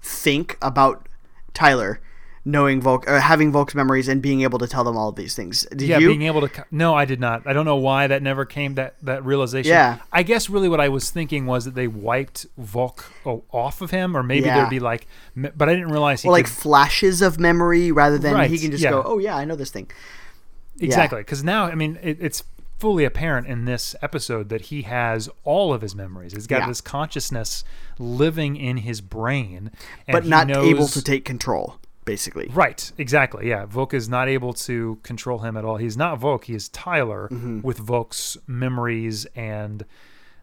think 0.00 0.58
about 0.60 1.08
tyler 1.54 2.00
knowing 2.44 2.82
voq 2.82 3.06
or 3.06 3.14
uh, 3.14 3.20
having 3.20 3.52
voq's 3.52 3.74
memories 3.74 4.08
and 4.08 4.20
being 4.20 4.42
able 4.42 4.58
to 4.58 4.66
tell 4.66 4.82
them 4.82 4.96
all 4.96 5.08
of 5.08 5.16
these 5.16 5.36
things 5.36 5.64
did 5.70 5.82
yeah, 5.82 5.98
you 5.98 6.08
being 6.08 6.22
able 6.22 6.46
to 6.46 6.64
no, 6.72 6.94
I 6.94 7.04
did 7.04 7.20
not. 7.20 7.46
I 7.46 7.52
don't 7.52 7.64
know 7.64 7.76
why 7.76 8.08
that 8.08 8.20
never 8.20 8.44
came 8.44 8.74
that 8.74 8.96
that 9.02 9.24
realization. 9.24 9.70
Yeah. 9.70 9.98
I 10.10 10.24
guess 10.24 10.50
really 10.50 10.68
what 10.68 10.80
I 10.80 10.88
was 10.88 11.10
thinking 11.10 11.46
was 11.46 11.66
that 11.66 11.74
they 11.76 11.86
wiped 11.86 12.46
Voq 12.60 13.04
off 13.52 13.80
of 13.80 13.92
him, 13.92 14.16
or 14.16 14.24
maybe 14.24 14.46
Yeah. 14.46 14.56
there'd 14.56 14.70
be 14.70 14.80
like, 14.80 15.06
but 15.36 15.68
I 15.68 15.74
didn't 15.74 15.92
realize 15.92 16.22
he 16.22 16.28
or 16.28 16.32
like 16.32 16.48
flashes 16.48 17.22
of 17.22 17.38
memory 17.38 17.92
rather 17.92 18.18
than 18.18 18.34
Right, 18.34 18.50
he 18.50 18.58
can 18.58 18.72
just 18.72 18.82
yeah. 18.82 18.90
go 18.90 19.02
oh 19.04 19.18
yeah 19.18 19.36
i 19.36 19.44
know 19.44 19.54
this 19.56 19.70
thing 19.70 19.90
Exactly, 20.80 21.20
because 21.20 21.44
now 21.44 21.64
I 21.66 21.74
mean 21.74 21.98
it, 22.02 22.18
it's 22.20 22.42
fully 22.78 23.04
apparent 23.04 23.46
in 23.46 23.64
this 23.64 23.94
episode 24.02 24.48
that 24.48 24.62
he 24.62 24.82
has 24.82 25.28
all 25.44 25.72
of 25.72 25.82
his 25.82 25.94
memories. 25.94 26.32
He's 26.32 26.48
got 26.48 26.62
Yeah. 26.62 26.68
this 26.68 26.80
consciousness 26.80 27.62
living 27.98 28.56
in 28.56 28.78
his 28.78 29.00
brain, 29.00 29.70
and 30.08 30.12
but 30.12 30.26
not 30.26 30.50
able 30.50 30.88
to 30.88 31.02
take 31.02 31.24
control 31.24 31.78
basically 32.04 32.48
Right, 32.52 32.90
exactly. 32.98 33.48
Yeah, 33.48 33.64
Voq 33.66 33.94
is 33.94 34.08
not 34.08 34.28
able 34.28 34.52
to 34.54 34.98
control 35.04 35.38
him 35.40 35.56
at 35.56 35.64
all. 35.64 35.76
He's 35.76 35.96
not 35.96 36.18
Voq. 36.18 36.44
He 36.44 36.54
is 36.54 36.68
Tyler 36.70 37.28
Mm-hmm. 37.30 37.60
with 37.60 37.78
Voq's 37.78 38.36
memories 38.48 39.24
and 39.36 39.84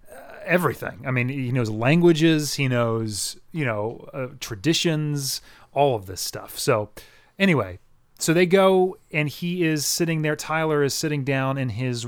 uh, 0.10 0.16
everything. 0.46 1.04
I 1.06 1.12
mean, 1.12 1.28
he 1.28 1.52
knows 1.52 1.70
languages. 1.70 2.54
He 2.54 2.70
knows, 2.70 3.36
you 3.52 3.66
know, 3.66 4.08
uh, 4.14 4.28
traditions, 4.40 5.42
all 5.74 5.96
of 5.98 6.06
this 6.06 6.22
stuff. 6.22 6.58
So, 6.58 6.92
anyway, 7.38 7.80
so 8.20 8.34
they 8.34 8.46
go 8.46 8.98
and 9.12 9.28
he 9.28 9.64
is 9.64 9.86
sitting 9.86 10.22
there. 10.22 10.36
Tyler 10.36 10.84
is 10.84 10.94
sitting 10.94 11.24
down 11.24 11.58
in 11.58 11.70
his 11.70 12.06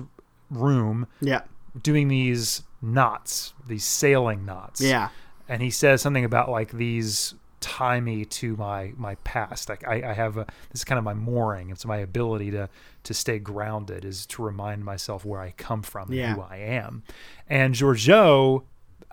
room 0.49 1.07
yeah. 1.21 1.41
doing 1.81 2.07
these 2.09 2.63
knots, 2.81 3.53
these 3.67 3.85
sailing 3.85 4.45
knots. 4.45 4.81
Yeah. 4.81 5.09
And 5.47 5.61
he 5.61 5.69
says 5.71 6.01
something 6.01 6.23
about 6.25 6.49
like 6.49 6.71
these 6.71 7.33
tie 7.61 7.99
me 7.99 8.25
to 8.25 8.55
my 8.57 8.91
my 8.97 9.15
past. 9.23 9.69
Like 9.69 9.87
i, 9.87 10.09
I 10.09 10.13
have 10.13 10.35
a, 10.37 10.45
this 10.71 10.81
is 10.81 10.83
kind 10.83 10.97
of 10.97 11.03
my 11.03 11.13
mooring. 11.13 11.69
It's 11.69 11.85
my 11.85 11.97
ability 11.97 12.51
to 12.51 12.69
to 13.03 13.13
stay 13.13 13.39
grounded 13.39 14.03
is 14.05 14.25
to 14.27 14.43
remind 14.43 14.83
myself 14.85 15.25
where 15.25 15.41
i 15.41 15.51
come 15.57 15.81
from 15.81 16.09
and 16.09 16.15
Yeah. 16.17 16.35
who 16.35 16.41
i 16.41 16.57
am. 16.57 17.03
And 17.49 17.73
georgiou 17.73 18.63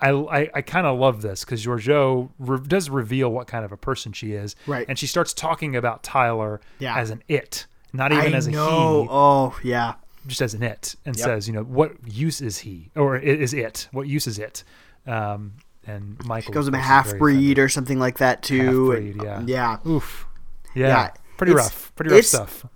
i 0.00 0.10
i, 0.10 0.50
I 0.54 0.62
kind 0.62 0.86
of 0.86 0.98
love 0.98 1.22
this 1.22 1.44
because 1.44 1.64
georgiou 1.64 2.30
re- 2.38 2.58
does 2.66 2.88
reveal 2.90 3.30
what 3.30 3.46
kind 3.46 3.64
of 3.64 3.72
a 3.72 3.76
person 3.76 4.12
she 4.12 4.32
is 4.32 4.56
Right. 4.66 4.86
and 4.88 4.98
she 4.98 5.06
starts 5.06 5.32
talking 5.32 5.76
about 5.76 6.02
tyler 6.02 6.60
Yeah. 6.78 6.96
as 6.98 7.10
an 7.10 7.22
it 7.28 7.66
not 7.92 8.12
even 8.12 8.34
I 8.34 8.36
as 8.36 8.46
a 8.46 8.50
he 8.50 8.56
oh 8.58 9.58
yeah 9.62 9.94
just 10.26 10.42
as 10.42 10.52
an 10.54 10.62
it 10.62 10.94
and 11.06 11.16
Yep. 11.16 11.24
says, 11.24 11.48
you 11.48 11.54
know, 11.54 11.62
what 11.62 11.92
use 12.06 12.42
is 12.42 12.58
he 12.58 12.90
or 12.94 13.16
is 13.16 13.54
it? 13.54 13.88
What 13.92 14.06
use 14.08 14.26
is 14.26 14.38
it? 14.38 14.62
Um, 15.06 15.52
and 15.86 16.22
Michael 16.26 16.52
goes 16.52 16.68
of 16.68 16.74
him 16.74 16.80
a 16.80 16.82
half 16.82 17.16
breed 17.16 17.58
or 17.58 17.70
something 17.70 17.98
like 17.98 18.18
that 18.18 18.42
too 18.42 18.90
Half-breed, 18.90 19.22
yeah. 19.22 19.42
yeah 19.46 19.76
Oof. 19.86 20.26
Yeah. 20.74 20.88
Yeah, 20.88 21.10
Pretty 21.38 21.52
it's- 21.52 21.64
rough. 21.66 21.92
Pretty 21.96 22.14
rough 22.14 22.24
stuff. 22.26 22.66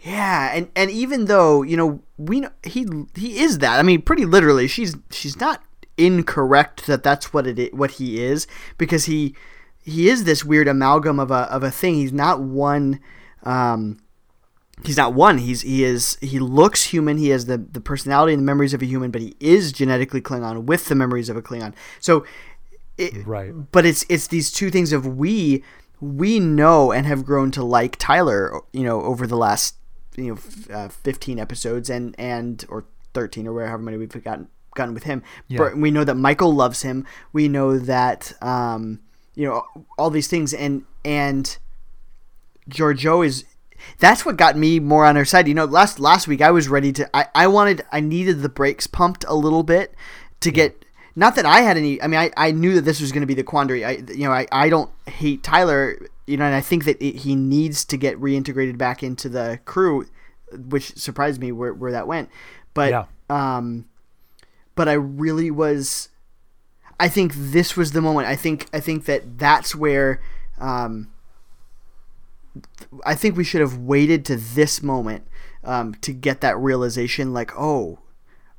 Yeah, 0.00 0.50
and 0.54 0.68
and 0.76 0.90
even 0.90 1.24
though 1.24 1.62
you 1.62 1.76
know 1.78 2.00
we 2.18 2.40
know 2.40 2.50
he 2.62 2.86
he 3.14 3.38
is 3.40 3.58
that. 3.60 3.78
I 3.78 3.82
mean, 3.82 4.02
pretty 4.02 4.26
literally, 4.26 4.68
she's 4.68 4.94
she's 5.10 5.40
not 5.40 5.62
incorrect 5.98 6.86
that 6.86 7.02
that's 7.02 7.32
what 7.32 7.46
it 7.46 7.74
what 7.74 7.92
he 7.92 8.22
is 8.22 8.46
because 8.78 9.04
he 9.06 9.34
he 9.84 10.08
is 10.08 10.24
this 10.24 10.44
weird 10.44 10.68
amalgam 10.68 11.18
of 11.20 11.30
a 11.30 11.42
of 11.52 11.62
a 11.62 11.70
thing. 11.70 11.94
He's 11.94 12.12
not 12.12 12.40
one. 12.40 13.00
Um, 13.42 13.98
he's 14.84 14.96
not 14.96 15.14
one. 15.14 15.38
He's 15.38 15.62
he 15.62 15.84
is 15.84 16.16
he 16.20 16.38
looks 16.38 16.84
human. 16.84 17.16
He 17.18 17.28
has 17.30 17.46
the 17.46 17.58
the 17.58 17.80
personality 17.80 18.32
and 18.34 18.40
the 18.42 18.46
memories 18.46 18.74
of 18.74 18.82
a 18.82 18.86
human, 18.86 19.10
but 19.10 19.20
he 19.20 19.34
is 19.40 19.72
genetically 19.72 20.20
Klingon 20.20 20.64
with 20.64 20.86
the 20.86 20.94
memories 20.94 21.28
of 21.28 21.36
a 21.36 21.42
Klingon. 21.42 21.74
So. 22.00 22.24
It, 22.96 23.24
Right. 23.28 23.52
but 23.70 23.86
it's 23.86 24.04
it's 24.08 24.26
these 24.26 24.50
two 24.50 24.70
things 24.70 24.92
of 24.92 25.06
we 25.06 25.62
we 26.00 26.40
know 26.40 26.90
and 26.90 27.06
have 27.06 27.24
grown 27.24 27.52
to 27.52 27.62
like 27.62 27.94
Tyler, 27.96 28.60
you 28.72 28.82
know, 28.82 29.02
over 29.02 29.24
the 29.24 29.36
last 29.36 29.76
you 30.16 30.26
know 30.26 30.34
f- 30.34 30.68
uh, 30.68 30.88
fifteen 30.88 31.38
episodes 31.38 31.88
and 31.88 32.16
and 32.18 32.64
or 32.68 32.86
thirteen 33.14 33.46
or 33.46 33.52
wherever 33.52 33.78
many 33.78 33.96
we've 33.96 34.10
gotten 34.24 34.48
gotten 34.78 34.94
with 34.94 35.04
him. 35.04 35.22
Yeah. 35.48 35.58
But 35.58 35.76
we 35.76 35.90
know 35.90 36.04
that 36.04 36.14
Michael 36.14 36.54
loves 36.54 36.80
him. 36.82 37.04
We 37.34 37.48
know 37.48 37.78
that 37.78 38.32
um, 38.42 39.00
you 39.34 39.46
know 39.46 39.62
all 39.98 40.08
these 40.10 40.28
things 40.28 40.54
and 40.54 40.84
and 41.04 41.58
Georgiou 42.70 43.24
is 43.26 43.44
that's 43.98 44.26
what 44.26 44.36
got 44.36 44.56
me 44.56 44.80
more 44.80 45.04
on 45.04 45.16
her 45.16 45.24
side. 45.24 45.46
You 45.48 45.54
know, 45.54 45.64
last 45.64 46.00
last 46.00 46.26
week 46.28 46.40
I 46.40 46.50
was 46.50 46.68
ready 46.68 46.92
to 46.92 47.08
I, 47.16 47.26
I 47.34 47.46
wanted 47.46 47.82
I 47.92 48.00
needed 48.00 48.42
the 48.42 48.48
brakes 48.48 48.86
pumped 48.86 49.24
a 49.28 49.34
little 49.34 49.62
bit 49.62 49.94
to 50.40 50.50
get 50.50 50.84
not 51.14 51.34
that 51.36 51.46
I 51.46 51.60
had 51.60 51.76
any 51.76 52.00
I 52.02 52.06
mean 52.06 52.20
I, 52.20 52.30
I 52.36 52.50
knew 52.52 52.74
that 52.74 52.82
this 52.82 53.00
was 53.00 53.12
going 53.12 53.22
to 53.22 53.26
be 53.26 53.34
the 53.34 53.44
quandary. 53.44 53.84
I 53.84 53.92
you 54.14 54.24
know 54.26 54.32
I, 54.32 54.46
I 54.52 54.68
don't 54.68 54.90
hate 55.06 55.42
Tyler, 55.42 55.98
you 56.26 56.36
know, 56.36 56.44
and 56.44 56.54
I 56.54 56.60
think 56.60 56.84
that 56.84 57.00
it, 57.04 57.16
he 57.16 57.34
needs 57.34 57.84
to 57.86 57.96
get 57.96 58.20
reintegrated 58.20 58.76
back 58.78 59.02
into 59.02 59.28
the 59.28 59.60
crew, 59.64 60.06
which 60.52 60.96
surprised 60.96 61.40
me 61.40 61.52
where 61.52 61.72
where 61.72 61.92
that 61.92 62.06
went. 62.06 62.28
But 62.74 62.90
Yeah. 62.90 63.04
um 63.30 63.86
but 64.78 64.88
I 64.88 64.94
really 64.94 65.50
was 65.50 66.08
I 67.00 67.08
think 67.08 67.32
this 67.34 67.76
was 67.76 67.92
the 67.92 68.00
moment. 68.00 68.26
I 68.28 68.36
think 68.36 68.68
I 68.72 68.80
think 68.80 69.04
that 69.04 69.38
that's 69.38 69.74
where 69.74 70.22
um 70.58 71.10
I 73.04 73.14
think 73.14 73.36
we 73.36 73.44
should 73.44 73.60
have 73.60 73.76
waited 73.76 74.24
to 74.26 74.36
this 74.36 74.82
moment 74.82 75.26
um, 75.64 75.94
to 75.96 76.12
get 76.12 76.40
that 76.40 76.56
realization. 76.58 77.32
Like, 77.32 77.52
oh, 77.58 77.98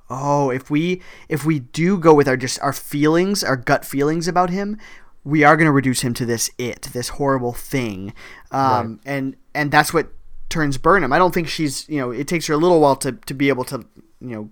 oh, 0.09 0.49
if 0.49 0.69
we 0.69 1.01
if 1.27 1.45
we 1.45 1.59
do 1.59 1.97
go 1.97 2.13
with 2.13 2.27
our 2.27 2.37
just 2.37 2.59
our 2.61 2.73
feelings, 2.73 3.43
our 3.43 3.55
gut 3.55 3.85
feelings 3.85 4.27
about 4.27 4.49
him, 4.49 4.77
we 5.23 5.43
are 5.43 5.57
going 5.57 5.65
to 5.65 5.71
reduce 5.71 6.01
him 6.01 6.13
to 6.15 6.25
this 6.25 6.49
it, 6.57 6.89
this 6.93 7.09
horrible 7.09 7.53
thing, 7.53 8.13
um, 8.51 8.99
and 9.05 9.35
and 9.55 9.71
that's 9.71 9.93
what 9.93 10.09
turns 10.49 10.77
Burnham. 10.77 11.13
I 11.13 11.17
don't 11.17 11.33
think 11.33 11.47
she's 11.47 11.87
you 11.89 11.99
know 11.99 12.11
it 12.11 12.27
takes 12.27 12.47
her 12.47 12.53
a 12.53 12.57
little 12.57 12.81
while 12.81 12.95
to 12.97 13.13
to 13.13 13.33
be 13.33 13.49
able 13.49 13.65
to 13.65 13.85
you 14.21 14.35
know 14.35 14.49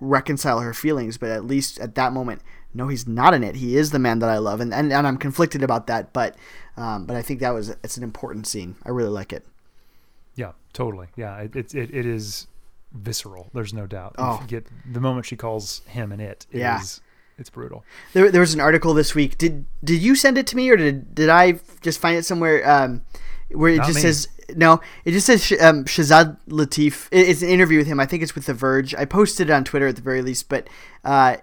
reconcile 0.00 0.60
her 0.60 0.72
feelings, 0.74 1.16
but 1.18 1.30
at 1.30 1.44
least 1.44 1.78
at 1.80 1.94
that 1.96 2.12
moment, 2.12 2.42
no, 2.74 2.88
he's 2.88 3.06
not 3.06 3.34
in 3.34 3.42
it. 3.42 3.56
He 3.56 3.76
is 3.76 3.90
the 3.90 3.98
man 3.98 4.18
that 4.20 4.28
I 4.30 4.38
love, 4.38 4.60
and 4.60 4.72
and, 4.74 4.92
and 4.92 5.06
I'm 5.06 5.16
conflicted 5.16 5.62
about 5.62 5.86
that, 5.88 6.12
but 6.12 6.36
um, 6.76 7.06
but 7.06 7.16
I 7.16 7.22
think 7.22 7.40
that 7.40 7.54
was 7.54 7.70
it's 7.82 7.96
an 7.96 8.02
important 8.04 8.46
scene. 8.46 8.76
I 8.84 8.90
really 8.90 9.08
like 9.10 9.32
it. 9.32 9.44
Yeah, 10.34 10.52
totally. 10.72 11.08
Yeah, 11.16 11.36
it, 11.38 11.56
it's 11.56 11.74
it, 11.74 11.92
it 11.94 12.06
is 12.06 12.46
visceral. 12.92 13.50
There's 13.54 13.74
no 13.74 13.86
doubt. 13.86 14.14
You 14.18 14.24
Oh. 14.24 14.44
get 14.46 14.66
the 14.90 15.00
moment 15.00 15.26
she 15.26 15.36
calls 15.36 15.82
him 15.86 16.12
and 16.12 16.20
it, 16.22 16.46
it 16.52 16.58
Yeah. 16.60 16.80
is- 16.80 17.00
it's 17.40 17.50
brutal. 17.50 17.84
There, 18.14 18.32
there 18.32 18.40
was 18.40 18.52
an 18.52 18.58
article 18.60 18.94
this 18.94 19.14
week. 19.14 19.38
Did 19.38 19.64
did 19.84 20.02
you 20.02 20.16
send 20.16 20.36
it 20.38 20.46
to 20.48 20.56
me 20.56 20.68
or 20.70 20.76
did 20.76 21.14
did 21.14 21.28
I 21.28 21.60
just 21.82 22.00
find 22.00 22.16
it 22.16 22.24
somewhere 22.24 22.68
um, 22.68 23.02
where 23.52 23.70
it 23.72 23.76
Not 23.76 23.86
just 23.86 23.96
me. 23.96 24.02
says 24.02 24.26
no? 24.56 24.80
It 25.04 25.12
just 25.12 25.26
says 25.26 25.52
um, 25.60 25.84
Shazad 25.84 26.38
Latif. 26.48 27.08
It's 27.10 27.42
an 27.42 27.48
interview 27.48 27.78
with 27.78 27.86
him. 27.86 28.00
I 28.00 28.06
think 28.06 28.22
it's 28.22 28.34
with 28.34 28.46
The 28.46 28.54
Verge. 28.54 28.94
I 28.94 29.04
posted 29.04 29.50
it 29.50 29.52
on 29.52 29.64
Twitter 29.64 29.86
at 29.86 29.96
the 29.96 30.02
very 30.02 30.22
least, 30.22 30.48
but 30.48 30.68
uh, 31.04 31.36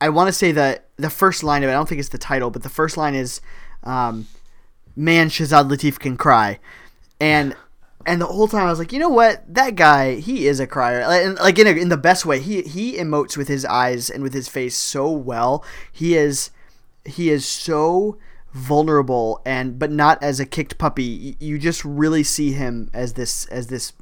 I 0.00 0.08
want 0.08 0.28
to 0.28 0.32
say 0.32 0.52
the 0.52 0.80
the 0.96 1.10
first 1.10 1.42
line 1.42 1.62
of 1.62 1.68
it. 1.68 1.72
I 1.72 1.76
don't 1.76 1.88
think 1.88 1.98
it's 1.98 2.08
the 2.08 2.18
title, 2.18 2.50
but 2.50 2.62
the 2.62 2.68
first 2.68 2.96
line 2.96 3.14
is, 3.14 3.40
um, 3.84 4.26
"Man, 4.94 5.28
Shazad 5.28 5.68
Latif 5.70 5.98
can 5.98 6.16
cry," 6.16 6.58
and 7.20 7.56
and 8.06 8.20
the 8.20 8.26
whole 8.26 8.48
time 8.48 8.66
I 8.66 8.70
was 8.70 8.78
like, 8.78 8.92
you 8.92 8.98
know 8.98 9.08
what, 9.10 9.42
that 9.52 9.74
guy, 9.74 10.14
he 10.14 10.46
is 10.46 10.60
a 10.60 10.66
crier, 10.66 11.00
and, 11.00 11.36
like 11.36 11.58
in 11.58 11.66
a, 11.66 11.70
in 11.70 11.90
the 11.90 11.96
best 11.96 12.24
way. 12.24 12.40
He 12.40 12.62
he 12.62 12.96
emotes 12.96 13.36
with 13.36 13.48
his 13.48 13.64
eyes 13.64 14.08
and 14.08 14.22
with 14.22 14.32
his 14.32 14.48
face 14.48 14.76
so 14.76 15.10
well. 15.10 15.64
He 15.92 16.16
is 16.16 16.50
he 17.04 17.30
is 17.30 17.46
so 17.46 18.16
vulnerable 18.52 19.40
and 19.44 19.78
but 19.78 19.90
not 19.90 20.22
as 20.22 20.40
a 20.40 20.46
kicked 20.46 20.78
puppy. 20.78 21.36
You 21.38 21.58
just 21.58 21.84
really 21.84 22.22
see 22.22 22.52
him 22.52 22.90
as 22.92 23.14
this 23.14 23.46
as 23.46 23.68
this 23.68 23.92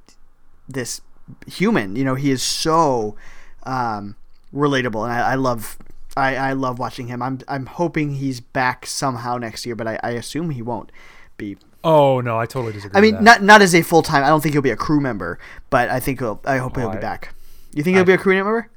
this 0.68 1.00
human. 1.46 1.96
You 1.96 2.04
know, 2.04 2.14
he 2.14 2.30
is 2.30 2.42
so 2.42 3.16
um, 3.64 4.16
relatable, 4.54 5.04
and 5.04 5.12
I, 5.12 5.32
I 5.32 5.34
love. 5.34 5.78
I, 6.18 6.36
I 6.36 6.52
love 6.54 6.78
watching 6.78 7.08
him. 7.08 7.20
I'm 7.20 7.40
I'm 7.46 7.66
hoping 7.66 8.14
he's 8.14 8.40
back 8.40 8.86
somehow 8.86 9.36
next 9.36 9.66
year, 9.66 9.76
but 9.76 9.86
I, 9.86 10.00
I 10.02 10.10
assume 10.12 10.48
he 10.48 10.62
won't 10.62 10.90
be. 11.36 11.58
Oh 11.84 12.22
no, 12.22 12.38
I 12.38 12.46
totally 12.46 12.72
disagree. 12.72 12.98
I 12.98 13.02
mean, 13.02 13.22
not 13.22 13.42
not 13.42 13.60
as 13.60 13.74
a 13.74 13.82
full 13.82 14.02
time. 14.02 14.24
I 14.24 14.28
don't 14.28 14.42
think 14.42 14.54
he'll 14.54 14.62
be 14.62 14.70
a 14.70 14.76
crew 14.76 15.00
member, 15.00 15.38
but 15.68 15.90
I 15.90 16.00
think 16.00 16.20
he'll. 16.20 16.40
I 16.46 16.56
hope 16.56 16.76
he'll 16.76 16.90
be 16.90 16.96
back. 16.98 17.34
You 17.74 17.82
think 17.82 17.96
he'll 17.96 18.06
be 18.06 18.14
a 18.14 18.18
crew 18.18 18.34
member? 18.34 18.70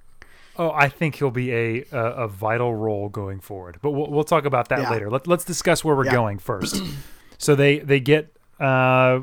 Oh, 0.59 0.71
I 0.71 0.89
think 0.89 1.15
he'll 1.15 1.31
be 1.31 1.51
a 1.53 1.85
a, 1.91 1.97
a 2.25 2.27
vital 2.27 2.75
role 2.75 3.07
going 3.09 3.39
forward. 3.39 3.79
But 3.81 3.91
we'll, 3.91 4.11
we'll 4.11 4.23
talk 4.25 4.45
about 4.45 4.67
that 4.69 4.81
Yeah. 4.81 4.91
later. 4.91 5.09
Let, 5.09 5.25
let's 5.25 5.45
discuss 5.45 5.83
where 5.83 5.95
we're 5.95 6.05
Yeah. 6.05 6.11
going 6.11 6.37
first. 6.37 6.83
so 7.37 7.55
they 7.55 7.79
they 7.79 7.99
get 7.99 8.35
uh, 8.59 9.21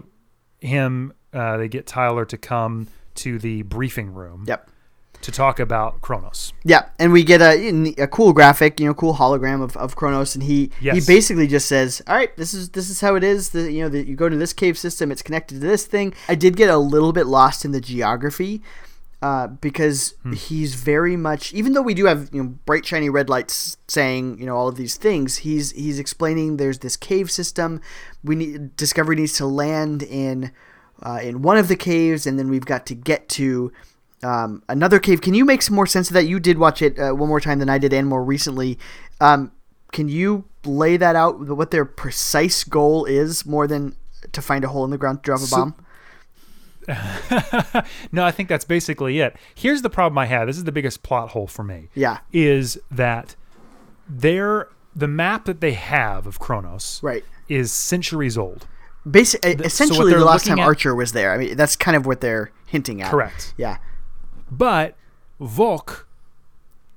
him. 0.60 1.12
Uh, 1.32 1.58
they 1.58 1.68
get 1.68 1.86
Tyler 1.86 2.24
to 2.24 2.38
come 2.38 2.88
to 3.16 3.38
the 3.38 3.62
briefing 3.62 4.12
room 4.14 4.44
Yep. 4.46 4.70
to 5.22 5.30
talk 5.32 5.58
about 5.60 6.00
Kronos. 6.00 6.52
Yeah, 6.64 6.86
and 6.98 7.12
we 7.12 7.22
get 7.24 7.40
a, 7.42 7.52
a 7.98 8.06
cool 8.06 8.32
graphic, 8.32 8.80
you 8.80 8.86
know, 8.86 8.94
cool 8.94 9.14
hologram 9.14 9.62
of, 9.62 9.76
of 9.76 9.96
Kronos, 9.96 10.34
and 10.34 10.44
he 10.44 10.70
he 10.80 11.00
basically 11.06 11.46
just 11.46 11.66
says, 11.68 12.00
"All 12.06 12.16
right, 12.16 12.34
this 12.38 12.54
is 12.54 12.70
this 12.70 12.88
is 12.88 13.00
how 13.02 13.14
it 13.14 13.24
is. 13.24 13.50
The, 13.50 13.70
you 13.70 13.82
know, 13.82 13.88
the, 13.90 14.06
you 14.06 14.16
go 14.16 14.28
to 14.30 14.36
this 14.36 14.54
cave 14.54 14.78
system, 14.78 15.12
it's 15.12 15.22
connected 15.22 15.60
to 15.60 15.66
this 15.66 15.84
thing." 15.84 16.14
I 16.28 16.34
did 16.34 16.56
get 16.56 16.70
a 16.70 16.78
little 16.78 17.12
bit 17.12 17.26
lost 17.26 17.64
in 17.66 17.72
the 17.72 17.80
geography 17.80 18.62
uh, 19.22 19.46
because 19.46 20.14
he's 20.34 20.74
very 20.74 21.16
much, 21.16 21.54
even 21.54 21.72
though 21.72 21.82
we 21.82 21.94
do 21.94 22.04
have 22.06 22.28
you 22.32 22.42
know 22.42 22.48
bright 22.66 22.84
shiny 22.84 23.08
red 23.08 23.28
lights 23.28 23.76
saying 23.88 24.38
you 24.38 24.46
know 24.46 24.56
all 24.56 24.68
of 24.68 24.76
these 24.76 24.96
things, 24.96 25.38
he's 25.38 25.72
he's 25.72 25.98
explaining 25.98 26.56
there's 26.58 26.80
this 26.80 26.96
cave 26.96 27.30
system. 27.30 27.80
We 28.22 28.36
need 28.36 28.76
Discovery 28.76 29.16
needs 29.16 29.32
to 29.34 29.46
land 29.46 30.02
in 30.02 30.52
uh, 31.02 31.20
in 31.22 31.42
one 31.42 31.56
of 31.56 31.68
the 31.68 31.76
caves, 31.76 32.26
and 32.26 32.38
then 32.38 32.48
we've 32.50 32.66
got 32.66 32.84
to 32.86 32.94
get 32.94 33.28
to 33.30 33.72
um, 34.22 34.62
another 34.68 34.98
cave. 34.98 35.20
Can 35.20 35.34
you 35.34 35.44
make 35.44 35.62
some 35.62 35.74
more 35.76 35.86
sense 35.86 36.08
of 36.10 36.14
that? 36.14 36.26
You 36.26 36.38
did 36.38 36.58
watch 36.58 36.82
it 36.82 36.98
uh, 36.98 37.12
one 37.12 37.28
more 37.28 37.40
time 37.40 37.58
than 37.58 37.70
I 37.70 37.78
did, 37.78 37.92
and 37.92 38.06
more 38.08 38.22
recently. 38.24 38.78
Um, 39.20 39.52
can 39.92 40.08
you 40.08 40.44
lay 40.64 40.96
that 40.98 41.16
out? 41.16 41.38
What 41.48 41.70
their 41.70 41.84
precise 41.86 42.64
goal 42.64 43.04
is, 43.06 43.46
more 43.46 43.66
than 43.66 43.96
to 44.32 44.42
find 44.42 44.64
a 44.64 44.68
hole 44.68 44.84
in 44.84 44.90
the 44.90 44.98
ground 44.98 45.18
to 45.18 45.22
drop 45.22 45.40
a 45.40 45.44
So- 45.44 45.56
bomb? 45.56 45.74
No, 48.12 48.24
I 48.24 48.30
think 48.30 48.48
that's 48.48 48.64
basically 48.64 49.20
it. 49.20 49.36
Here's 49.54 49.82
the 49.82 49.90
problem 49.90 50.18
I 50.18 50.26
have. 50.26 50.46
This 50.46 50.56
is 50.56 50.64
the 50.64 50.72
biggest 50.72 51.02
plot 51.02 51.30
hole 51.30 51.46
for 51.46 51.62
me. 51.64 51.88
Yeah. 51.94 52.18
Is 52.32 52.78
that 52.90 53.36
their 54.08 54.68
the 54.94 55.08
map 55.08 55.44
that 55.44 55.60
they 55.60 55.72
have 55.72 56.26
of 56.26 56.38
Kronos 56.38 57.00
Right. 57.02 57.24
is 57.48 57.70
centuries 57.72 58.38
old. 58.38 58.66
Basically, 59.08 59.52
essentially, 59.64 60.10
they're 60.10 60.18
the 60.18 60.24
last 60.24 60.46
time 60.46 60.58
at- 60.58 60.64
Archer 60.64 60.94
was 60.94 61.12
there. 61.12 61.32
I 61.32 61.38
mean, 61.38 61.56
that's 61.56 61.76
kind 61.76 61.96
of 61.96 62.06
what 62.06 62.20
they're 62.20 62.50
hinting 62.66 63.02
at. 63.02 63.10
Correct. 63.10 63.52
Yeah. 63.56 63.76
But 64.50 64.96
Voq 65.40 66.04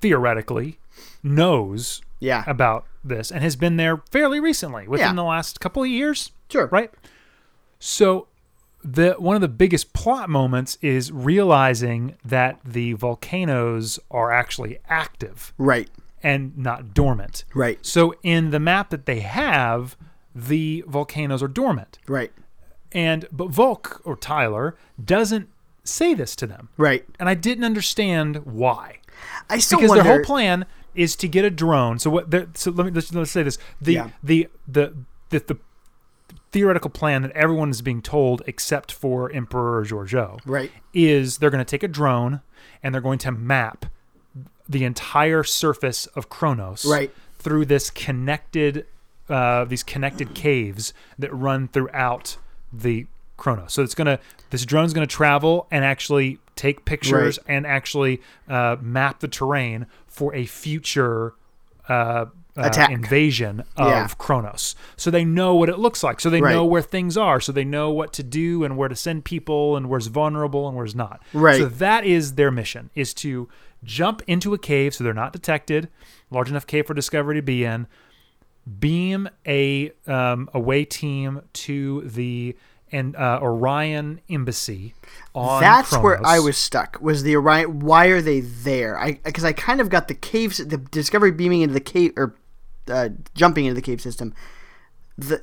theoretically 0.02 0.80
knows 1.22 2.02
Yeah. 2.20 2.44
about 2.48 2.86
this 3.04 3.32
and 3.32 3.44
has 3.44 3.56
been 3.56 3.76
there 3.78 4.02
fairly 4.12 4.40
recently, 4.40 4.88
within 4.88 5.08
Yeah. 5.08 5.14
the 5.14 5.24
last 5.24 5.60
couple 5.60 5.84
of 5.84 5.90
years. 5.90 6.32
Sure. 6.50 6.68
Right? 6.72 6.92
So 7.80 8.28
the 8.84 9.12
one 9.20 9.36
of 9.36 9.42
the 9.42 9.48
biggest 9.48 9.94
plot 9.94 10.30
moments 10.30 10.78
is 10.82 11.12
realizing 11.12 12.16
that 12.24 12.60
the 12.66 12.94
volcanoes 12.94 14.00
are 14.10 14.32
actually 14.32 14.80
active 14.88 15.54
Right. 15.58 15.90
and 16.24 16.58
not 16.58 16.94
dormant. 16.94 17.44
Right. 17.54 17.84
So 17.86 18.14
in 18.24 18.52
the 18.52 18.60
map 18.60 18.90
that 18.92 19.06
they 19.06 19.20
have, 19.20 19.98
the 20.34 20.84
volcanoes 20.88 21.44
are 21.44 21.48
dormant. 21.48 22.00
Right. 22.08 22.32
And 22.92 23.28
but 23.32 23.50
Volk 23.50 24.02
or 24.06 24.16
Tyler 24.16 24.76
doesn't 25.04 25.50
say 25.84 26.14
this 26.14 26.36
to 26.38 26.48
them. 26.48 26.70
Right. 26.78 27.06
And 27.20 27.28
I 27.30 27.34
didn't 27.36 27.64
understand 27.64 28.46
why. 28.46 29.00
I 29.50 29.60
still 29.60 29.80
Because 29.80 29.90
wonder. 29.90 30.04
their 30.04 30.14
whole 30.16 30.24
plan 30.26 30.66
is 30.96 31.16
to 31.18 31.28
get 31.28 31.46
a 31.46 31.50
drone. 31.50 32.00
So 32.00 32.10
what? 32.10 32.32
So 32.58 32.72
let 32.72 32.86
me 32.86 32.92
let's, 32.92 33.14
let's 33.14 33.32
say 33.32 33.44
this: 33.44 33.58
the, 33.82 33.94
Yeah. 33.94 34.10
the 34.24 34.48
the 34.68 34.94
the 35.30 35.40
the 35.40 35.58
theoretical 36.52 36.90
plan 36.90 37.22
that 37.22 37.32
everyone 37.32 37.70
is 37.70 37.82
being 37.82 38.02
told, 38.02 38.42
except 38.48 38.92
for 38.92 39.32
Emperor 39.32 39.84
Georgiou, 39.86 40.40
Right. 40.46 40.72
is 40.94 41.38
they're 41.38 41.50
going 41.52 41.64
to 41.64 41.70
take 41.70 41.84
a 41.84 41.88
drone 41.88 42.42
and 42.82 42.94
they're 42.94 43.02
going 43.02 43.20
to 43.20 43.32
map 43.32 43.86
the 44.68 44.84
entire 44.84 45.44
surface 45.44 46.06
of 46.08 46.30
Kronos 46.30 46.86
Right. 46.86 47.12
through 47.40 47.66
this 47.66 47.90
connected 47.90 48.86
uh, 49.30 49.64
these 49.66 49.84
connected 49.84 50.34
caves 50.34 50.92
that 51.20 51.32
run 51.32 51.68
throughout 51.68 52.38
the 52.74 53.06
Kronos. 53.38 53.72
So 53.74 53.84
it's 53.84 53.94
gonna 53.94 54.20
this 54.50 54.66
drone's 54.66 54.92
gonna 54.92 55.06
travel 55.06 55.68
and 55.70 55.86
actually 55.86 56.40
take 56.56 56.84
pictures 56.84 57.38
Right. 57.48 57.56
and 57.56 57.68
actually 57.68 58.22
uh, 58.48 58.78
map 58.82 59.20
the 59.20 59.28
terrain 59.28 59.86
for 60.08 60.34
a 60.34 60.46
future 60.48 61.36
uh, 61.88 62.26
uh, 62.60 62.68
Attack. 62.68 62.92
invasion 62.92 63.62
of 63.78 63.88
Yeah. 63.88 64.08
Kronos. 64.18 64.76
So 64.98 65.10
they 65.10 65.24
know 65.24 65.56
what 65.56 65.70
it 65.70 65.80
looks 65.80 66.04
like. 66.04 66.20
So 66.20 66.30
they 66.30 66.42
Right. 66.42 66.54
know 66.54 66.66
where 66.66 66.82
things 66.82 67.18
are. 67.18 67.40
So 67.40 67.52
they 67.52 67.64
know 67.66 67.90
what 67.92 68.12
to 68.14 68.24
do 68.24 68.64
and 68.64 68.76
where 68.78 68.90
to 68.90 68.96
send 68.96 69.26
people 69.26 69.76
and 69.78 69.88
where's 69.90 70.08
vulnerable 70.08 70.68
and 70.68 70.76
where's 70.78 70.96
not. 70.96 71.22
Right. 71.34 71.58
So 71.58 71.66
that 71.66 72.06
is 72.06 72.34
their 72.36 72.52
mission: 72.52 72.90
is 72.96 73.14
to 73.16 73.48
jump 73.84 74.22
into 74.28 74.54
a 74.54 74.58
cave 74.58 74.94
so 74.94 75.04
they're 75.04 75.14
not 75.14 75.32
detected, 75.34 75.88
large 76.30 76.50
enough 76.50 76.68
cave 76.68 76.86
for 76.88 76.94
Discovery 76.94 77.36
to 77.36 77.42
be 77.42 77.64
in, 77.64 77.88
beam 78.80 79.30
a 79.48 79.92
um, 80.08 80.50
away 80.54 80.86
team 80.86 81.42
to 81.54 82.02
the 82.06 82.56
and 82.92 83.16
uh, 83.16 83.38
Orion 83.42 84.20
embassy 84.32 84.96
on 85.36 85.62
That's 85.62 85.96
where 85.98 86.20
I 86.26 86.40
was 86.40 86.58
stuck. 86.58 86.98
Was 87.02 87.22
the 87.22 87.36
Orion? 87.36 87.80
Why 87.82 88.08
are 88.08 88.20
they 88.22 88.40
there? 88.40 88.98
I 89.00 89.20
because 89.24 89.46
I 89.46 89.54
kind 89.54 89.80
of 89.80 89.90
got 89.90 90.08
the 90.08 90.16
caves, 90.16 90.58
the 90.58 90.78
Discovery 90.78 91.32
beaming 91.32 91.62
into 91.62 91.74
the 91.74 91.80
cave 91.80 92.14
or 92.18 92.36
uh, 92.90 93.10
jumping 93.36 93.66
into 93.66 93.76
the 93.76 93.82
cave 93.82 94.02
system. 94.02 94.34
The 95.18 95.42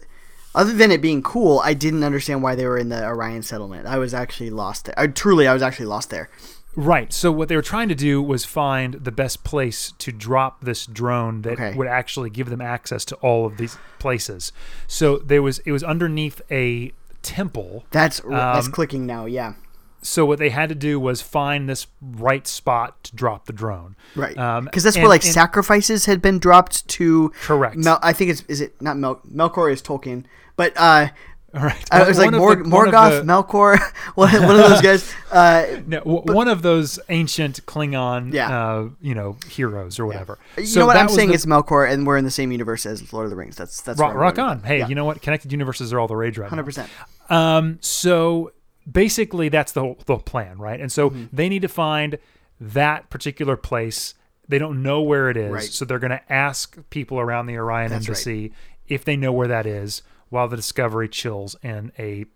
other 0.55 0.73
than 0.73 0.91
it 0.91 1.03
being 1.03 1.23
cool, 1.23 1.61
I 1.63 1.75
didn't 1.75 2.03
understand 2.03 2.43
why 2.43 2.55
they 2.55 2.67
were 2.67 2.79
in 2.79 2.89
the 2.89 3.05
Orion 3.07 3.43
settlement. 3.43 3.87
I 3.87 3.99
was 3.99 4.15
actually 4.15 4.51
lost 4.51 4.87
there. 4.87 4.95
I, 4.99 5.07
truly, 5.07 5.47
I 5.47 5.53
was 5.53 5.63
actually 5.63 5.87
lost 5.87 6.09
there. 6.11 6.31
Right. 6.75 7.13
So 7.13 7.31
what 7.33 7.49
they 7.49 7.57
were 7.57 7.63
trying 7.63 7.89
to 7.89 7.95
do 7.95 8.23
was 8.23 8.45
find 8.45 8.95
the 8.95 9.13
best 9.13 9.45
place 9.45 9.93
to 9.99 10.13
drop 10.13 10.63
this 10.63 10.85
drone 10.87 11.43
that 11.43 11.55
Okay. 11.55 11.75
would 11.75 11.89
actually 11.89 12.29
give 12.31 12.49
them 12.51 12.61
access 12.61 13.05
to 13.07 13.15
all 13.17 13.47
of 13.47 13.57
these 13.57 13.77
places. 13.99 14.53
So 14.87 15.19
there 15.19 15.43
was 15.43 15.59
it 15.61 15.73
was 15.73 15.83
underneath 15.83 16.41
a 16.51 16.93
temple. 17.23 17.85
That's 17.91 18.21
that's 18.29 18.67
Um, 18.67 18.73
clicking 18.73 19.07
now. 19.07 19.25
Yeah. 19.27 19.55
So 20.03 20.25
what 20.25 20.39
they 20.39 20.51
had 20.51 20.69
to 20.69 20.75
do 20.75 21.01
was 21.01 21.21
find 21.21 21.69
this 21.69 21.87
right 22.01 22.47
spot 22.47 23.03
to 23.05 23.17
drop 23.17 23.47
the 23.47 23.53
drone. 23.53 23.97
Right, 24.15 24.37
Um, 24.39 24.67
because 24.67 24.83
that's 24.85 24.97
and- 24.97 25.03
where 25.03 25.11
like 25.11 25.25
and- 25.25 25.33
sacrifices 25.33 26.07
had 26.07 26.23
been 26.23 26.39
dropped 26.39 26.87
to. 26.89 27.33
Correct. 27.43 27.77
Mel, 27.77 27.99
I 28.03 28.13
think 28.13 28.31
it's 28.31 28.43
is 28.49 28.61
it 28.61 28.81
not 28.81 28.97
Mel, 28.97 29.21
Melkor 29.31 29.73
is 29.73 29.83
Tolkien, 29.83 30.25
but 30.57 30.73
uh, 30.77 31.09
All 31.55 31.63
right. 31.63 31.85
I 31.91 32.07
was 32.07 32.19
like 32.19 32.27
One 32.27 32.35
of 32.35 32.41
Mor- 32.41 32.57
the- 32.57 32.91
Morgoth, 32.91 33.21
the- 33.21 33.33
Melkor, 33.33 33.79
one, 34.15 34.31
one 34.33 34.61
of 34.61 34.69
those 34.71 34.81
guys. 34.83 35.13
Uh, 35.33 35.81
No, 35.87 35.99
w- 36.01 36.23
one 36.35 36.47
of 36.49 36.63
those 36.63 36.99
ancient 37.09 37.65
Klingon, 37.67 38.33
Yeah. 38.33 38.49
uh, 38.57 38.89
you 39.01 39.15
know, 39.15 39.37
heroes 39.51 39.99
or 39.99 40.07
whatever. 40.07 40.39
you 40.57 40.65
So 40.67 40.81
know 40.81 40.87
what 40.87 40.97
I'm 40.97 41.09
saying? 41.09 41.29
the- 41.31 41.35
it's 41.35 41.47
Melkor, 41.47 41.91
and 41.91 42.07
we're 42.07 42.17
in 42.17 42.25
the 42.25 42.31
same 42.31 42.53
universe 42.53 42.87
as 42.87 43.13
Lord 43.13 43.25
of 43.25 43.31
the 43.31 43.37
Rings. 43.37 43.57
That's 43.57 43.81
that's 43.83 43.99
rock, 43.99 44.15
rock 44.15 44.39
on. 44.39 44.63
Hey, 44.63 44.79
Yeah. 44.79 44.89
you 44.89 44.95
know 44.95 45.05
what? 45.05 45.21
Connected 45.21 45.51
universes 45.51 45.93
are 45.93 45.99
all 45.99 46.07
the 46.09 46.17
rage 46.17 46.39
right 46.39 46.51
now. 46.51 46.57
100%. 46.63 46.89
Um, 47.29 47.79
so 47.81 48.53
basically, 48.91 49.49
that's 49.49 49.73
the 49.73 49.81
whole, 49.81 49.99
the 50.07 50.19
plan, 50.19 50.59
right? 50.59 50.81
And 50.81 50.91
so 50.93 51.11
Mm-hmm. 51.11 51.25
they 51.33 51.49
need 51.49 51.63
to 51.63 51.69
find 51.69 52.19
that 52.61 53.11
particular 53.11 53.57
place. 53.57 54.15
They 54.49 54.59
don't 54.59 54.83
know 54.83 55.03
where 55.03 55.29
it 55.31 55.37
is, 55.37 55.51
Right. 55.51 55.63
so 55.65 55.85
they're 55.85 55.99
going 55.99 56.11
to 56.13 56.33
ask 56.33 56.79
people 56.91 57.19
around 57.19 57.47
the 57.47 57.57
Orion 57.57 57.91
That's 57.91 58.09
right. 58.09 58.13
Embassy 58.17 58.53
if 58.89 59.05
they 59.05 59.17
know 59.17 59.33
where 59.33 59.49
that 59.49 59.67
is. 59.67 60.03
While 60.29 60.49
the 60.49 60.57
Discovery 60.57 61.09
chills 61.09 61.55
in 61.63 61.93
a 62.01 62.27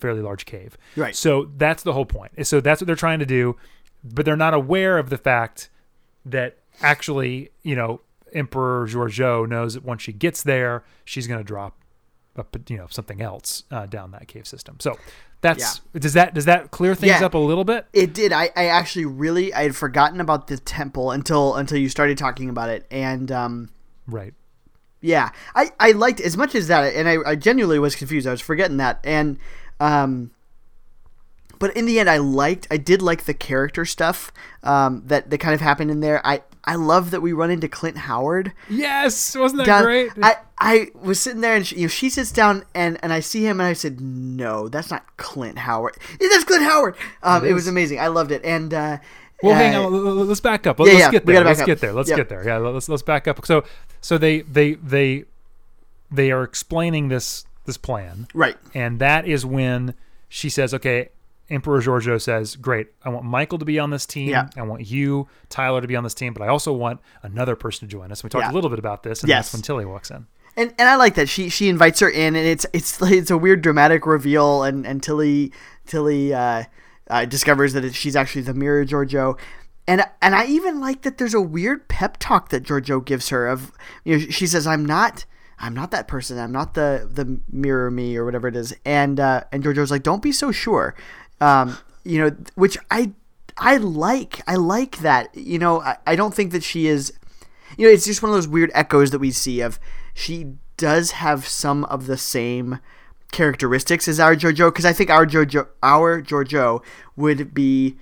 fairly 0.00 0.20
large 0.22 0.44
cave, 0.44 0.76
Right. 0.96 1.14
So 1.14 1.50
that's 1.56 1.82
the 1.84 1.92
whole 1.92 2.04
point. 2.06 2.46
So 2.46 2.60
that's 2.60 2.80
what 2.80 2.86
they're 2.86 2.96
trying 2.96 3.20
to 3.20 3.26
do, 3.26 3.56
but 4.04 4.24
they're 4.24 4.36
not 4.36 4.54
aware 4.54 4.98
of 4.98 5.08
the 5.08 5.18
fact 5.18 5.70
that 6.26 6.58
actually, 6.82 7.50
you 7.62 7.76
know, 7.76 8.00
Emperor 8.32 8.86
Georgiou 8.88 9.48
knows 9.48 9.74
that 9.74 9.84
once 9.84 10.02
she 10.02 10.12
gets 10.12 10.42
there, 10.42 10.84
she's 11.04 11.26
going 11.28 11.38
to 11.38 11.44
drop 11.44 11.78
a, 12.38 12.44
you 12.68 12.76
know 12.78 12.86
something 12.90 13.20
else 13.20 13.64
uh, 13.70 13.86
down 13.86 14.10
that 14.12 14.28
cave 14.28 14.46
system. 14.46 14.76
So 14.80 14.98
that's 15.40 15.80
does 15.96 16.14
that 16.14 16.34
does 16.34 16.46
that 16.46 16.70
clear 16.70 16.94
things 16.94 17.20
Yeah. 17.20 17.26
up 17.26 17.34
a 17.34 17.38
little 17.38 17.64
bit? 17.64 17.86
It 17.92 18.12
did. 18.14 18.32
I, 18.32 18.50
I 18.56 18.66
actually 18.66 19.04
really 19.04 19.52
I 19.54 19.62
had 19.62 19.76
forgotten 19.76 20.20
about 20.20 20.46
the 20.48 20.58
temple 20.58 21.10
until 21.12 21.54
until 21.54 21.78
you 21.78 21.88
started 21.88 22.18
talking 22.18 22.48
about 22.48 22.68
it, 22.70 22.86
and 22.90 23.30
um, 23.30 23.70
Right. 24.06 24.34
yeah, 25.00 25.30
I, 25.54 25.70
I 25.78 25.92
liked 25.92 26.20
as 26.20 26.36
much 26.36 26.54
as 26.54 26.66
that, 26.68 26.94
and 26.94 27.08
I, 27.08 27.16
I 27.24 27.36
genuinely 27.36 27.78
was 27.78 27.94
confused. 27.94 28.26
I 28.26 28.30
was 28.32 28.40
forgetting 28.40 28.78
that, 28.78 29.00
and 29.04 29.38
um, 29.78 30.32
but 31.58 31.76
in 31.76 31.86
the 31.86 31.98
end, 31.98 32.08
I 32.08 32.18
liked. 32.18 32.66
I 32.70 32.76
did 32.76 33.02
like 33.02 33.24
the 33.24 33.34
character 33.34 33.84
stuff 33.84 34.32
um, 34.62 35.02
that 35.06 35.30
that 35.30 35.38
kind 35.38 35.54
of 35.54 35.60
happened 35.60 35.90
in 35.90 36.00
there. 36.00 36.24
I 36.26 36.42
I 36.68 36.74
love 36.74 37.10
that 37.12 37.22
we 37.22 37.32
run 37.32 37.50
into 37.50 37.66
Clint 37.68 37.96
Howard. 37.96 38.52
Yes, 38.68 39.34
wasn't 39.34 39.58
that 39.60 39.66
down- 39.66 39.84
great? 39.84 40.10
I, 40.22 40.36
I 40.60 40.88
was 40.94 41.18
sitting 41.18 41.40
there 41.40 41.54
and 41.56 41.66
she, 41.66 41.76
you 41.76 41.82
know 41.82 41.88
she 41.88 42.10
sits 42.10 42.30
down 42.30 42.64
and, 42.74 42.98
and 43.02 43.12
I 43.12 43.20
see 43.20 43.44
him 43.46 43.58
and 43.60 43.66
I 43.66 43.72
said 43.72 44.00
no 44.00 44.68
that's 44.68 44.90
not 44.90 45.16
Clint 45.16 45.56
Howard 45.58 45.96
yeah, 46.20 46.28
that's 46.30 46.44
Clint 46.44 46.64
Howard 46.64 46.96
um, 47.22 47.44
It 47.44 47.50
it, 47.50 47.54
was 47.54 47.66
amazing 47.68 47.98
I 48.00 48.08
loved 48.08 48.32
it 48.32 48.44
and 48.44 48.74
uh, 48.74 48.98
well, 49.42 49.54
hang 49.54 49.74
uh, 49.76 49.82
on. 49.82 49.94
l- 49.94 50.06
l- 50.08 50.14
Let's 50.26 50.40
back 50.40 50.66
up. 50.66 50.78
yeah, 50.80 50.84
Let's 50.84 50.98
yeah, 50.98 51.10
get 51.12 51.26
we 51.26 51.32
there. 51.34 51.44
Let's 51.44 51.60
back 51.60 51.66
get 51.66 51.80
there. 51.80 51.92
Let's 51.92 52.08
Yep. 52.10 52.16
get 52.18 52.28
there. 52.28 52.44
Yeah, 52.44 52.56
let's 52.58 52.88
let's 52.88 53.02
back 53.02 53.26
up. 53.28 53.46
So 53.46 53.62
so 54.00 54.18
they 54.18 54.40
they 54.42 54.74
they 54.74 55.24
they 56.10 56.30
are 56.32 56.42
explaining 56.42 57.08
this 57.08 57.46
this 57.64 57.76
plan, 57.78 58.26
right 58.34 58.56
and 58.74 58.98
that 58.98 59.26
is 59.28 59.46
when 59.46 59.94
she 60.28 60.50
says, 60.50 60.74
"Okay." 60.74 61.10
Emperor 61.50 61.80
Georgiou 61.80 62.20
says, 62.20 62.56
"Great. 62.56 62.88
I 63.04 63.08
want 63.08 63.24
Michael 63.24 63.58
to 63.58 63.64
be 63.64 63.78
on 63.78 63.90
this 63.90 64.04
team. 64.06 64.28
Yeah. 64.30 64.48
I 64.56 64.62
want 64.62 64.86
you, 64.86 65.28
Tyler, 65.48 65.80
to 65.80 65.86
be 65.88 65.96
on 65.96 66.04
this 66.04 66.14
team, 66.14 66.34
but 66.34 66.42
I 66.42 66.48
also 66.48 66.72
want 66.72 67.00
another 67.22 67.56
person 67.56 67.88
to 67.88 67.90
join 67.92 68.12
us." 68.12 68.22
We 68.22 68.28
talked 68.30 68.44
Yeah. 68.44 68.52
a 68.52 68.54
little 68.54 68.70
bit 68.70 68.78
about 68.78 69.02
this, 69.02 69.22
and 69.22 69.28
Yes. 69.28 69.46
that's 69.46 69.54
when 69.54 69.62
Tilly 69.62 69.84
walks 69.86 70.10
in. 70.10 70.26
and 70.56 70.74
and 70.78 70.88
I 70.88 70.96
like 70.96 71.14
that 71.14 71.28
she 71.28 71.48
she 71.48 71.68
invites 71.68 72.00
her 72.00 72.08
in 72.08 72.34
and 72.36 72.46
it's 72.46 72.66
it's 72.72 73.00
it's 73.02 73.30
a 73.30 73.38
weird 73.38 73.62
dramatic 73.62 74.04
reveal 74.06 74.62
and 74.64 74.86
and 74.86 75.02
Tilly 75.02 75.52
Tilly 75.86 76.34
uh, 76.34 76.64
uh, 77.08 77.24
discovers 77.24 77.72
that 77.74 77.84
it, 77.84 77.94
she's 77.94 78.16
actually 78.16 78.42
the 78.42 78.54
mirror 78.54 78.84
Georgiou. 78.84 79.38
And, 79.86 80.04
and 80.20 80.34
I 80.34 80.44
even 80.46 80.80
like 80.80 81.00
that 81.02 81.16
there's 81.16 81.32
a 81.32 81.40
weird 81.40 81.88
pep 81.88 82.18
talk 82.18 82.50
that 82.50 82.62
Georgiou 82.64 83.02
gives 83.04 83.30
her 83.30 83.46
of 83.48 83.72
you 84.04 84.18
know 84.18 84.24
she 84.28 84.46
says 84.46 84.66
I'm 84.66 84.84
not 84.84 85.24
I'm 85.60 85.72
not 85.74 85.92
that 85.92 86.08
person 86.08 86.38
I'm 86.38 86.52
not 86.52 86.74
the 86.74 87.08
the 87.10 87.40
mirror 87.50 87.90
me 87.90 88.16
or 88.18 88.24
whatever 88.26 88.48
it 88.48 88.56
is 88.56 88.74
and 88.84 89.18
uh, 89.18 89.44
and 89.52 89.62
Georgiou's 89.64 89.90
like 89.90 90.02
don't 90.02 90.20
be 90.22 90.32
so 90.32 90.52
sure 90.52 90.94
um, 91.40 91.78
you 92.04 92.18
know 92.18 92.36
which 92.54 92.78
I 92.90 93.12
I 93.56 93.76
like 93.76 94.42
I 94.46 94.56
like 94.56 94.98
that. 94.98 95.36
You 95.36 95.58
know 95.58 95.80
I, 95.80 95.96
I 96.06 96.16
don't 96.16 96.34
think 96.34 96.52
that 96.52 96.62
she 96.62 96.86
is 96.86 97.12
you 97.76 97.86
know, 97.86 97.92
it's 97.92 98.06
just 98.06 98.22
one 98.22 98.30
of 98.30 98.34
those 98.34 98.48
weird 98.48 98.70
echoes 98.74 99.10
that 99.10 99.18
we 99.18 99.30
see 99.30 99.60
of 99.60 99.78
she 100.14 100.54
does 100.76 101.12
have 101.12 101.46
some 101.46 101.84
of 101.84 102.06
the 102.06 102.16
same 102.16 102.80
characteristics 103.30 104.08
as 104.08 104.18
our 104.18 104.34
JoJo 104.34 104.68
because 104.68 104.84
I 104.84 104.92
think 104.92 105.10
our 105.10 105.26
JoJo 105.26 105.68
our 105.82 106.22
JoJo 106.22 106.82
would 107.16 107.52
be 107.52 107.96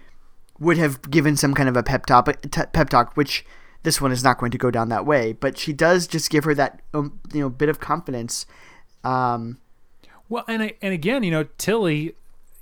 would 0.60 0.78
have 0.78 1.10
given 1.10 1.36
some 1.36 1.52
kind 1.52 1.68
of 1.68 1.76
a 1.76 1.82
pep 1.82 2.06
talk 2.06 2.26
pep 2.72 2.88
talk 2.88 3.16
which 3.16 3.44
this 3.82 4.00
one 4.00 4.12
is 4.12 4.24
not 4.24 4.38
going 4.38 4.50
to 4.50 4.58
go 4.58 4.70
down 4.70 4.88
that 4.88 5.04
way. 5.04 5.32
But 5.32 5.58
she 5.58 5.72
does 5.72 6.06
just 6.06 6.30
give 6.30 6.44
her 6.44 6.54
that 6.54 6.80
um, 6.94 7.20
you 7.32 7.40
know 7.40 7.48
bit 7.48 7.68
of 7.68 7.80
confidence. 7.80 8.46
Um 9.04 9.58
Well, 10.28 10.44
and 10.48 10.62
I, 10.62 10.74
and 10.80 10.94
again, 10.94 11.22
you 11.22 11.30
know, 11.30 11.44
Tilly 11.58 12.14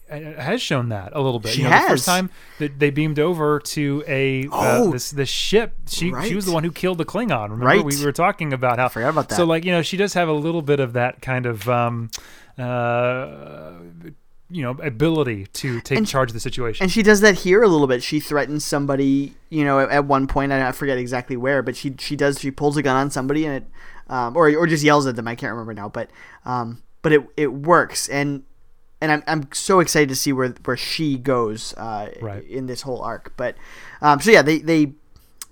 has 0.09 0.61
shown 0.63 0.91
that 0.91 1.11
a 1.15 1.21
little 1.21 1.41
bit. 1.41 1.53
She 1.53 1.59
you 1.63 1.65
know, 1.65 1.71
The 1.71 1.77
has. 1.77 1.89
first 1.89 2.05
time 2.07 2.31
that 2.59 2.79
they 2.79 2.91
beamed 2.91 3.19
over 3.19 3.59
to 3.61 4.05
a 4.07 4.45
uh, 4.47 4.49
Oh, 4.53 4.91
this 4.93 5.11
this 5.11 5.29
ship, 5.29 5.75
she 5.89 6.13
she 6.27 6.35
was 6.35 6.47
the 6.47 6.53
one 6.53 6.63
who 6.65 6.71
killed 6.73 6.99
the 6.99 7.05
Klingon. 7.05 7.45
Remember, 7.45 7.65
Right. 7.67 7.85
we 7.85 8.05
were 8.05 8.13
talking 8.13 8.53
about 8.53 8.79
how. 8.79 8.89
forgot 8.89 9.09
about 9.11 9.29
that. 9.31 9.35
So 9.37 9.45
like 9.45 9.65
you 9.65 9.73
know, 9.73 9.83
she 9.83 9.97
does 9.97 10.15
have 10.15 10.29
a 10.29 10.33
little 10.33 10.63
bit 10.63 10.81
of 10.81 10.93
that 10.95 11.23
kind 11.23 11.47
of. 11.47 11.69
Um, 11.69 12.11
uh, 12.59 13.73
you 14.51 14.63
know, 14.63 14.71
ability 14.83 15.47
to 15.55 15.81
take 15.81 15.99
And- 15.99 16.07
charge 16.07 16.29
of 16.31 16.35
the 16.35 16.39
situation. 16.39 16.85
And 16.85 16.93
she 16.93 17.03
does 17.03 17.21
that 17.23 17.35
here 17.37 17.63
a 17.63 17.67
little 17.67 17.87
bit. 17.87 18.03
She 18.03 18.21
threatens 18.21 18.65
somebody, 18.65 19.35
you 19.49 19.65
know, 19.65 19.81
at, 19.81 19.89
at 19.91 20.05
one 20.05 20.27
point. 20.29 20.53
I 20.53 20.69
I 20.69 20.73
forget 20.73 20.99
exactly 20.99 21.37
where, 21.37 21.63
but 21.63 21.75
she 21.75 21.95
she 21.99 22.15
does. 22.15 22.39
She 22.39 22.51
pulls 22.51 22.77
a 22.77 22.83
gun 22.83 22.95
on 22.95 23.11
somebody 23.11 23.47
and 23.47 23.57
it, 23.57 23.65
um, 24.09 24.37
or 24.37 24.55
or 24.55 24.67
just 24.67 24.85
yells 24.85 25.07
at 25.07 25.17
them. 25.17 25.27
I 25.27 25.35
can't 25.35 25.51
remember 25.51 25.73
now, 25.75 25.89
but 25.89 26.11
um, 26.45 26.83
but 27.03 27.13
it 27.13 27.27
it 27.37 27.53
works. 27.53 28.07
And 28.09 28.45
and 29.05 29.13
I'm 29.13 29.23
I'm 29.27 29.49
so 29.53 29.81
excited 29.81 30.09
to 30.09 30.17
see 30.17 30.33
where 30.33 30.49
where 30.65 30.77
she 30.77 31.17
goes 31.19 31.75
uh, 31.75 32.11
Right. 32.21 32.45
in 32.49 32.67
this 32.67 32.83
whole 32.83 33.01
arc. 33.03 33.33
But 33.37 33.57
um, 34.01 34.21
so 34.21 34.31
yeah, 34.31 34.43
they 34.43 34.59
they. 34.59 34.93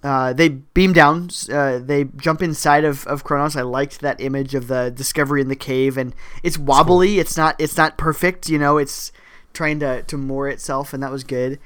Uh, 0.05 0.33
they 0.33 0.49
beam 0.49 0.93
down. 0.93 1.29
Uh, 1.49 1.79
they 1.79 2.03
jump 2.17 2.43
inside 2.43 2.85
of, 2.85 3.07
of 3.07 3.23
Kronos. 3.23 3.55
I 3.55 3.63
liked 3.63 4.01
that 4.01 4.21
image 4.21 4.53
of 4.53 4.67
the 4.67 4.91
discovery 4.91 5.41
in 5.41 5.47
the 5.47 5.55
cave, 5.55 5.97
and 5.97 6.13
it's 6.43 6.59
wobbly. 6.59 7.21
It's 7.21 7.37
not. 7.37 7.55
It's 7.61 7.77
not 7.77 7.97
perfect. 7.97 8.49
You 8.49 8.59
know, 8.59 8.79
it's 8.79 9.13
trying 9.53 9.79
to, 9.79 10.03
to 10.03 10.17
moor 10.17 10.49
itself, 10.49 10.93
and 10.93 11.01
that 11.05 11.13
was 11.13 11.23
good. 11.23 11.61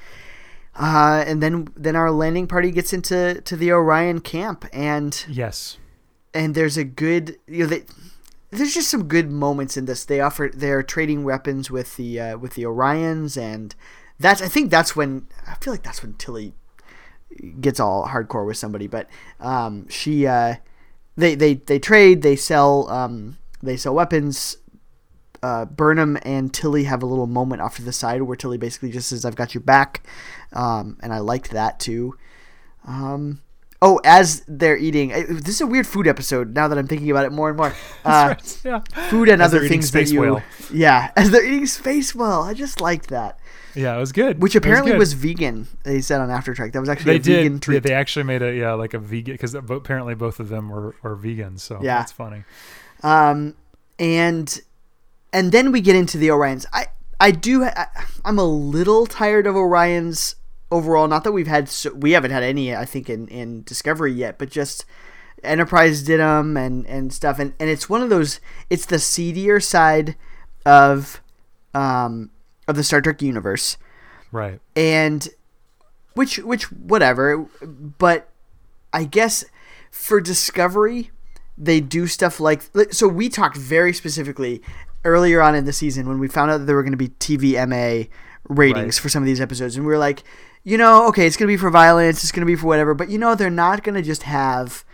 Uh, 0.74 1.24
and 1.26 1.42
then 1.42 1.68
then 1.74 1.96
our 1.96 2.10
landing 2.10 2.46
party 2.46 2.70
gets 2.70 2.92
into 2.92 3.40
to 3.40 3.56
the 3.56 3.72
Orion 3.72 4.20
camp, 4.20 4.66
and 4.70 5.24
yes. 5.30 5.78
and 6.34 6.54
there's 6.54 6.76
a 6.76 6.84
good 6.84 7.38
you 7.46 7.60
know 7.60 7.66
they, 7.66 7.84
there's 8.50 8.74
just 8.74 8.90
some 8.90 9.04
good 9.04 9.30
moments 9.30 9.76
in 9.76 9.86
this. 9.86 10.04
They 10.04 10.20
offer 10.20 10.50
they're 10.52 10.82
trading 10.82 11.24
weapons 11.24 11.70
with 11.70 11.96
the 11.96 12.20
uh, 12.20 12.38
with 12.38 12.54
the 12.54 12.62
Orions, 12.62 13.40
and 13.40 13.74
that's 14.18 14.40
I 14.40 14.48
think 14.48 14.70
that's 14.70 14.94
when 14.94 15.26
I 15.46 15.54
feel 15.56 15.72
like 15.72 15.82
that's 15.82 16.02
when 16.02 16.14
Tilly 16.14 16.54
gets 17.60 17.80
all 17.80 18.08
hardcore 18.08 18.46
with 18.46 18.56
somebody. 18.56 18.86
But 18.86 19.08
um, 19.40 19.88
she 19.88 20.26
uh, 20.26 20.56
they 21.16 21.34
they 21.34 21.54
they 21.54 21.78
trade, 21.78 22.22
they 22.22 22.36
sell 22.36 22.88
um, 22.88 23.38
they 23.62 23.76
sell 23.76 23.94
weapons. 23.94 24.58
Uh, 25.42 25.64
Burnham 25.64 26.18
and 26.22 26.52
Tilly 26.52 26.84
have 26.84 27.02
a 27.02 27.06
little 27.06 27.26
moment 27.26 27.60
off 27.60 27.76
to 27.76 27.82
the 27.82 27.92
side 27.92 28.22
where 28.22 28.36
Tilly 28.36 28.58
basically 28.58 28.90
just 28.90 29.08
says, 29.08 29.24
"I've 29.24 29.36
got 29.36 29.54
you 29.54 29.60
back," 29.60 30.02
um, 30.52 30.98
and 31.02 31.12
I 31.12 31.18
liked 31.18 31.50
that 31.50 31.78
too. 31.78 32.16
Um, 32.86 33.42
oh, 33.82 34.00
as 34.04 34.42
they're 34.48 34.76
eating, 34.76 35.08
this 35.28 35.48
is 35.56 35.60
a 35.60 35.66
weird 35.66 35.86
food 35.86 36.06
episode. 36.08 36.54
Now 36.54 36.68
that 36.68 36.78
I'm 36.78 36.86
thinking 36.86 37.10
about 37.10 37.24
it 37.26 37.32
more 37.32 37.48
and 37.48 37.56
more, 37.56 37.74
uh, 38.04 38.34
right. 38.36 38.60
Yeah. 38.64 38.80
food 39.10 39.28
and 39.28 39.42
As 39.42 39.52
other 39.54 39.68
things 39.68 39.90
that 39.92 40.10
you, 40.10 40.20
whale. 40.20 40.42
yeah, 40.72 41.10
as 41.16 41.30
they're 41.30 41.44
eating 41.44 41.66
space 41.66 42.14
whale. 42.14 42.40
I 42.42 42.54
just 42.54 42.80
liked 42.80 43.08
that, 43.08 43.38
Yeah, 43.74 43.96
it 43.96 44.00
was 44.00 44.12
good. 44.12 44.40
which 44.42 44.54
apparently 44.56 44.92
good. 44.92 44.98
was, 44.98 45.12
vegan. 45.12 45.66
They 45.84 46.00
said 46.00 46.20
on 46.20 46.30
After 46.30 46.54
Trek 46.54 46.72
that 46.72 46.80
was 46.80 46.88
actually 46.88 47.18
They 47.18 47.32
a 47.34 47.36
vegan 47.38 47.52
did. 47.54 47.62
treat. 47.62 47.74
Yeah, 47.76 47.80
they 47.80 47.94
actually 47.94 48.24
made 48.24 48.42
a 48.42 48.54
yeah 48.54 48.72
like 48.72 48.94
a 48.94 48.98
vegan 48.98 49.34
because 49.34 49.54
apparently 49.54 50.14
both 50.14 50.40
of 50.40 50.48
them 50.48 50.68
were 50.70 50.94
are 51.04 51.14
vegans. 51.16 51.60
So 51.60 51.78
Yeah. 51.82 51.98
that's 51.98 52.12
funny. 52.12 52.44
Um, 53.02 53.54
and 53.98 54.60
and 55.32 55.52
then 55.52 55.70
we 55.72 55.80
get 55.82 55.96
into 55.96 56.16
the 56.16 56.28
Orions. 56.28 56.64
I 56.72 56.86
I 57.20 57.30
do. 57.30 57.64
I, 57.64 57.86
I'm 58.24 58.38
a 58.38 58.44
little 58.44 59.06
tired 59.06 59.46
of 59.46 59.54
Orions 59.54 60.35
overall. 60.70 61.08
Not 61.08 61.24
that 61.24 61.32
we've 61.32 61.46
had 61.46 61.68
so, 61.68 61.92
we 61.94 62.12
haven't 62.12 62.30
had 62.30 62.42
any. 62.42 62.74
I 62.74 62.84
think 62.84 63.08
in 63.10 63.28
in 63.28 63.62
Discovery 63.64 64.12
yet, 64.12 64.38
but 64.38 64.50
just 64.50 64.84
Enterprise 65.42 66.02
did 66.02 66.20
them 66.20 66.56
and 66.56 66.86
and 66.86 67.12
stuff. 67.12 67.38
And 67.38 67.52
and 67.60 67.68
it's 67.70 67.88
one 67.88 68.02
of 68.02 68.10
those. 68.10 68.40
It's 68.70 68.86
the 68.86 68.98
seedier 68.98 69.60
side 69.60 70.16
of 70.64 71.20
um 71.74 72.30
of 72.68 72.76
the 72.76 72.82
Star 72.84 73.00
Trek 73.00 73.22
universe 73.22 73.76
Right. 74.32 74.60
and 74.74 75.28
which 76.14 76.38
which 76.38 76.64
whatever 76.72 77.46
but 77.62 78.28
i 78.92 79.04
guess 79.04 79.44
for 79.90 80.20
discovery 80.20 81.10
they 81.56 81.80
do 81.80 82.06
stuff 82.06 82.40
like 82.40 82.62
so 82.90 83.06
we 83.06 83.28
talked 83.28 83.56
very 83.56 83.92
specifically 83.92 84.62
earlier 85.04 85.40
on 85.40 85.54
in 85.54 85.64
the 85.64 85.72
season 85.72 86.08
when 86.08 86.18
we 86.18 86.26
found 86.28 86.50
out 86.50 86.58
that 86.58 86.64
there 86.64 86.74
were 86.74 86.82
going 86.82 86.92
to 86.92 86.96
be 86.96 87.08
tvma 87.10 88.08
ratings 88.48 88.98
Right. 88.98 89.02
for 89.02 89.08
some 89.08 89.22
of 89.22 89.26
these 89.26 89.40
episodes 89.40 89.76
and 89.76 89.86
we 89.86 89.92
were 89.92 89.98
like 89.98 90.24
you 90.66 90.76
know 90.76 91.06
okay 91.08 91.26
it's 91.26 91.36
going 91.36 91.46
to 91.46 91.52
be 91.52 91.56
for 91.56 91.70
violence 91.70 92.22
it's 92.22 92.32
going 92.32 92.40
to 92.40 92.46
be 92.46 92.56
for 92.56 92.66
whatever 92.66 92.92
but 92.92 93.08
you 93.08 93.16
know 93.18 93.34
they're 93.34 93.48
not 93.48 93.82
going 93.84 93.94
to 93.94 94.02
just 94.02 94.24
have 94.24 94.84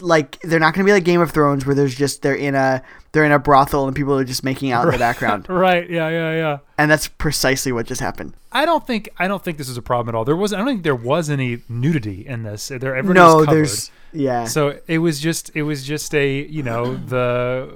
like 0.00 0.40
they're 0.40 0.58
not 0.60 0.72
going 0.72 0.84
to 0.86 0.88
be 0.88 0.92
like 0.92 1.04
Game 1.04 1.20
of 1.20 1.30
Thrones 1.32 1.66
where 1.66 1.74
there's 1.74 1.94
just 1.94 2.22
they're 2.22 2.34
in 2.34 2.54
a 2.54 2.82
they're 3.12 3.24
in 3.24 3.32
a 3.32 3.38
brothel 3.38 3.86
and 3.86 3.94
people 3.94 4.14
are 4.18 4.24
just 4.24 4.42
making 4.42 4.70
out 4.72 4.86
in 4.86 4.92
the 4.92 4.98
background. 4.98 5.46
Right. 5.50 5.88
Yeah. 5.90 6.08
Yeah. 6.08 6.32
Yeah. 6.34 6.58
And 6.78 6.90
that's 6.90 7.08
precisely 7.08 7.72
what 7.72 7.84
just 7.86 8.00
happened. 8.00 8.34
I 8.52 8.64
don't 8.64 8.86
think 8.86 9.10
I 9.18 9.28
don't 9.28 9.42
think 9.44 9.58
this 9.58 9.68
is 9.68 9.76
a 9.76 9.82
problem 9.82 10.14
at 10.14 10.16
all. 10.16 10.24
There 10.24 10.36
was 10.36 10.54
I 10.54 10.58
don't 10.58 10.66
think 10.66 10.82
there 10.82 10.94
was 10.94 11.28
any 11.28 11.58
nudity 11.68 12.26
in 12.26 12.42
this. 12.42 12.68
There 12.68 12.96
everything 12.96 13.14
no, 13.22 13.44
covered. 13.44 13.54
there's 13.54 13.90
yeah. 14.14 14.44
So 14.44 14.78
it 14.86 14.98
was 14.98 15.20
just 15.20 15.50
it 15.54 15.64
was 15.64 15.84
just 15.84 16.14
a 16.14 16.46
you 16.46 16.62
know 16.62 16.96
the 16.96 17.74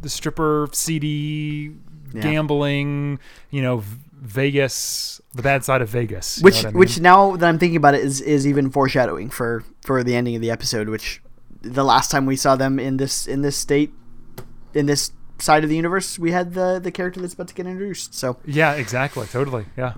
the 0.00 0.08
stripper 0.08 0.68
seedy 0.72 1.74
Yeah. 2.14 2.22
gambling 2.22 3.18
you 3.50 3.60
know 3.60 3.82
Vegas 4.20 5.20
the 5.34 5.42
bad 5.42 5.64
side 5.64 5.82
of 5.82 5.88
Vegas 5.88 6.40
which 6.40 6.64
I 6.64 6.68
mean? 6.68 6.78
which 6.78 7.00
now 7.00 7.36
that 7.36 7.48
I'm 7.48 7.58
thinking 7.58 7.76
about 7.76 7.94
it 7.94 8.04
is 8.04 8.20
is 8.20 8.46
even 8.46 8.70
foreshadowing 8.70 9.30
for 9.30 9.64
for 9.82 10.02
the 10.02 10.14
ending 10.16 10.34
of 10.34 10.42
the 10.42 10.50
episode 10.50 10.88
which 10.88 11.22
the 11.62 11.84
last 11.84 12.10
time 12.10 12.26
we 12.26 12.36
saw 12.36 12.56
them 12.56 12.78
in 12.78 12.96
this 12.96 13.26
in 13.26 13.42
this 13.42 13.56
state 13.56 13.92
in 14.74 14.86
this 14.86 15.12
side 15.38 15.62
of 15.62 15.70
the 15.70 15.76
universe 15.76 16.18
we 16.18 16.32
had 16.32 16.54
the 16.54 16.80
the 16.82 16.90
character 16.90 17.20
that's 17.20 17.34
about 17.34 17.48
to 17.48 17.54
get 17.54 17.66
introduced 17.66 18.14
so. 18.14 18.38
Yeah 18.44 18.74
exactly 18.74 19.26
totally 19.26 19.66
yeah. 19.76 19.94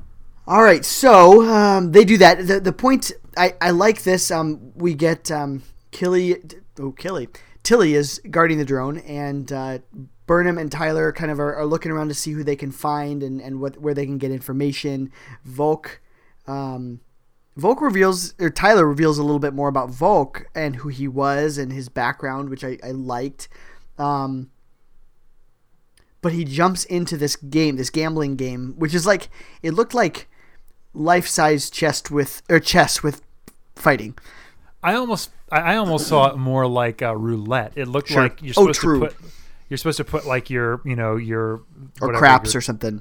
All 0.47 0.63
right 0.63 0.85
so 0.85 1.49
um, 1.49 1.93
they 1.93 2.05
do 2.05 2.19
that. 2.19 2.47
The, 2.47 2.61
the 2.61 2.73
point 2.73 3.13
I, 3.37 3.55
I 3.61 3.71
like 3.71 4.03
this 4.03 4.31
um, 4.31 4.73
we 4.75 4.95
get 4.95 5.31
um, 5.31 5.63
Killy 5.93 6.43
oh 6.79 6.93
Killy 6.93 7.29
Tilly 7.63 7.95
is 7.95 8.21
guarding 8.31 8.59
the 8.59 8.65
drone 8.65 8.99
and 8.99 9.53
uh, 9.53 9.79
Burnham 10.31 10.59
and 10.59 10.71
Tyler 10.71 11.11
kind 11.11 11.33
of 11.33 11.41
are, 11.41 11.57
are 11.57 11.67
looking 11.67 11.91
around 11.91 12.07
to 12.07 12.15
see 12.15 12.31
who 12.31 12.45
they 12.45 12.55
can 12.55 12.71
find 12.71 13.21
and, 13.21 13.41
and 13.41 13.61
what 13.61 13.81
where 13.81 13.95
they 13.95 14.07
can 14.07 14.17
get 14.17 14.31
information 14.31 15.11
Voq 15.45 15.97
um, 16.47 17.01
Voq 17.59 17.81
reveals, 17.81 18.35
or 18.39 18.49
Tyler 18.49 18.87
reveals 18.87 19.19
a 19.19 19.25
little 19.25 19.41
bit 19.41 19.55
more 19.55 19.67
about 19.69 19.91
Voq 19.91 20.45
and 20.55 20.77
who 20.77 20.89
he 20.89 21.09
was 21.09 21.59
and 21.59 21.73
his 21.73 21.89
background, 21.89 22.49
which 22.49 22.63
I, 22.63 22.79
I 22.85 22.93
liked. 22.93 23.49
Um, 23.99 24.51
but 26.23 26.33
he 26.33 26.45
jumps 26.45 26.85
into 26.85 27.17
this 27.17 27.35
game, 27.35 27.75
this 27.75 27.91
gambling 27.91 28.37
game, 28.37 28.75
which 28.79 28.95
is 28.95 29.05
like 29.05 29.31
it 29.65 29.73
looked 29.73 29.95
like 29.95 30.29
life 30.95 31.27
size 31.27 31.71
chess 31.71 32.09
with 32.09 32.43
or 32.49 32.61
chess 32.61 33.03
with 33.03 33.21
fighting. 33.75 34.17
I 34.81 34.95
almost 34.95 35.31
I 35.51 35.73
I 35.73 35.77
almost 35.77 36.07
saw 36.07 36.29
it 36.31 36.37
more 36.37 36.69
like 36.69 37.03
a 37.03 37.17
roulette. 37.17 37.73
It 37.75 37.89
looked 37.89 38.11
Sure. 38.11 38.23
like 38.23 38.41
you're 38.41 38.55
Oh, 38.57 38.71
supposed 38.71 38.81
true. 38.81 39.01
to 39.01 39.07
put 39.09 39.17
you're 39.71 39.79
supposed 39.79 39.97
to 39.97 40.05
put 40.05 40.27
like 40.27 40.51
your 40.51 40.83
you 40.85 40.95
know 40.97 41.17
your 41.17 41.63
Or 42.03 42.13
craps 42.13 42.55
or 42.55 42.61
something. 42.61 43.01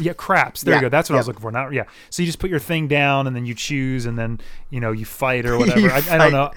Yeah, 0.00 0.12
craps. 0.12 0.62
There 0.62 0.74
Yeah, 0.74 0.78
you 0.80 0.82
go. 0.86 0.88
That's 0.88 1.08
what 1.08 1.14
I 1.14 1.18
was 1.20 1.28
looking 1.28 1.40
for. 1.42 1.52
Not 1.52 1.72
yeah. 1.72 1.84
So 2.10 2.22
you 2.22 2.26
just 2.26 2.40
put 2.40 2.50
your 2.50 2.58
thing 2.58 2.88
down 2.88 3.28
and 3.28 3.36
then 3.36 3.46
you 3.46 3.54
choose 3.54 4.06
and 4.06 4.18
then 4.18 4.40
you 4.68 4.80
know 4.80 4.90
you 4.90 5.04
fight 5.04 5.46
or 5.46 5.56
whatever. 5.60 5.88
I, 5.88 6.02
I 6.10 6.18
don't 6.18 6.32
know. 6.32 6.50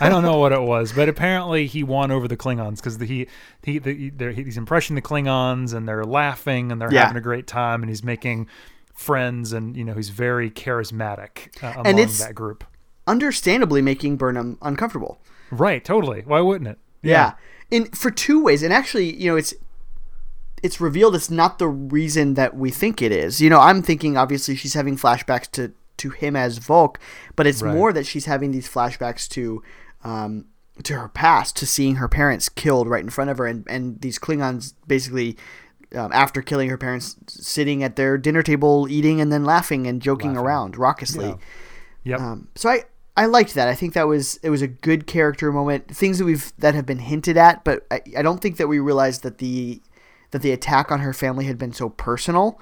I 0.00 0.08
don't 0.08 0.22
know 0.22 0.38
what 0.38 0.52
it 0.52 0.62
was, 0.62 0.92
but 0.94 1.06
apparently 1.08 1.66
he 1.66 1.82
won 1.82 2.10
over 2.10 2.26
the 2.26 2.36
Klingons 2.36 2.76
because 2.76 2.96
he 2.96 3.26
he 3.62 3.78
the, 3.78 4.08
they're, 4.10 4.32
he's 4.32 4.56
impressing 4.56 4.96
the 4.96 5.02
Klingons 5.02 5.74
and 5.74 5.86
they're 5.86 6.04
laughing 6.04 6.72
and 6.72 6.80
they're 6.80 6.90
Yeah. 6.92 7.02
having 7.02 7.18
a 7.18 7.22
great 7.22 7.46
time 7.46 7.82
and 7.82 7.90
he's 7.90 8.02
making 8.02 8.46
friends 8.94 9.52
and 9.52 9.76
you 9.76 9.84
know 9.84 9.92
he's 9.94 10.08
very 10.08 10.50
charismatic 10.50 11.62
uh, 11.62 11.72
among 11.74 11.86
And 11.86 11.98
it's- 11.98 12.18
that 12.20 12.34
group. 12.34 12.64
Understandably 13.06 13.80
making 13.80 14.16
Burnham 14.16 14.58
uncomfortable. 14.60 15.18
Right. 15.50 15.82
Totally. 15.84 16.22
Why 16.26 16.40
wouldn't 16.42 16.68
it? 16.68 16.78
Yeah. 17.02 17.32
In 17.70 17.86
for 17.90 18.10
two 18.10 18.42
ways, 18.42 18.62
and 18.62 18.72
actually, 18.72 19.14
you 19.14 19.30
know, 19.30 19.36
it's 19.36 19.52
it's 20.62 20.80
revealed 20.80 21.14
it's 21.14 21.30
not 21.30 21.58
the 21.58 21.68
reason 21.68 22.34
that 22.34 22.56
we 22.56 22.70
think 22.70 23.02
it 23.02 23.12
is. 23.12 23.40
You 23.40 23.50
know, 23.50 23.60
I'm 23.60 23.82
thinking 23.82 24.16
obviously 24.16 24.56
she's 24.56 24.74
having 24.74 24.96
flashbacks 24.96 25.50
to 25.52 25.72
to 25.98 26.10
him 26.10 26.34
as 26.36 26.58
Voq, 26.60 26.96
but 27.36 27.46
it's 27.46 27.60
Right. 27.62 27.74
more 27.74 27.92
that 27.92 28.06
she's 28.06 28.24
having 28.26 28.52
these 28.52 28.68
flashbacks 28.68 29.28
to 29.30 29.62
um 30.04 30.46
to 30.84 30.94
her 30.94 31.08
past, 31.08 31.56
to 31.56 31.66
seeing 31.66 31.96
her 31.96 32.08
parents 32.08 32.48
killed 32.48 32.88
right 32.88 33.02
in 33.02 33.10
front 33.10 33.30
of 33.30 33.38
her, 33.38 33.46
and 33.46 33.64
and 33.68 34.00
these 34.00 34.18
Klingons 34.18 34.74
basically. 34.86 35.36
Um, 35.94 36.12
after 36.12 36.42
killing 36.42 36.68
her 36.68 36.76
parents, 36.76 37.16
sitting 37.28 37.82
at 37.82 37.96
their 37.96 38.18
dinner 38.18 38.42
table, 38.42 38.86
eating 38.90 39.22
and 39.22 39.32
then 39.32 39.46
laughing 39.46 39.86
and 39.86 40.02
joking 40.02 40.34
Laughing. 40.34 40.46
around 40.46 40.74
raucously. 40.76 41.38
Yep. 42.04 42.20
Um, 42.20 42.48
so 42.56 42.68
I 42.68 42.84
I 43.18 43.26
liked 43.26 43.54
that. 43.54 43.66
I 43.66 43.74
think 43.74 43.94
that 43.94 44.06
was 44.06 44.38
it 44.44 44.50
was 44.50 44.62
a 44.62 44.68
good 44.68 45.08
character 45.08 45.50
moment. 45.50 45.88
Things 45.88 46.18
that 46.18 46.24
we've 46.24 46.52
that 46.58 46.76
have 46.76 46.86
been 46.86 47.00
hinted 47.00 47.36
at, 47.36 47.64
but 47.64 47.84
I, 47.90 48.00
I 48.16 48.22
don't 48.22 48.40
think 48.40 48.58
that 48.58 48.68
we 48.68 48.78
realized 48.78 49.24
that 49.24 49.38
the 49.38 49.82
that 50.30 50.40
the 50.40 50.52
attack 50.52 50.92
on 50.92 51.00
her 51.00 51.12
family 51.12 51.46
had 51.46 51.58
been 51.58 51.72
so 51.72 51.88
personal. 51.88 52.60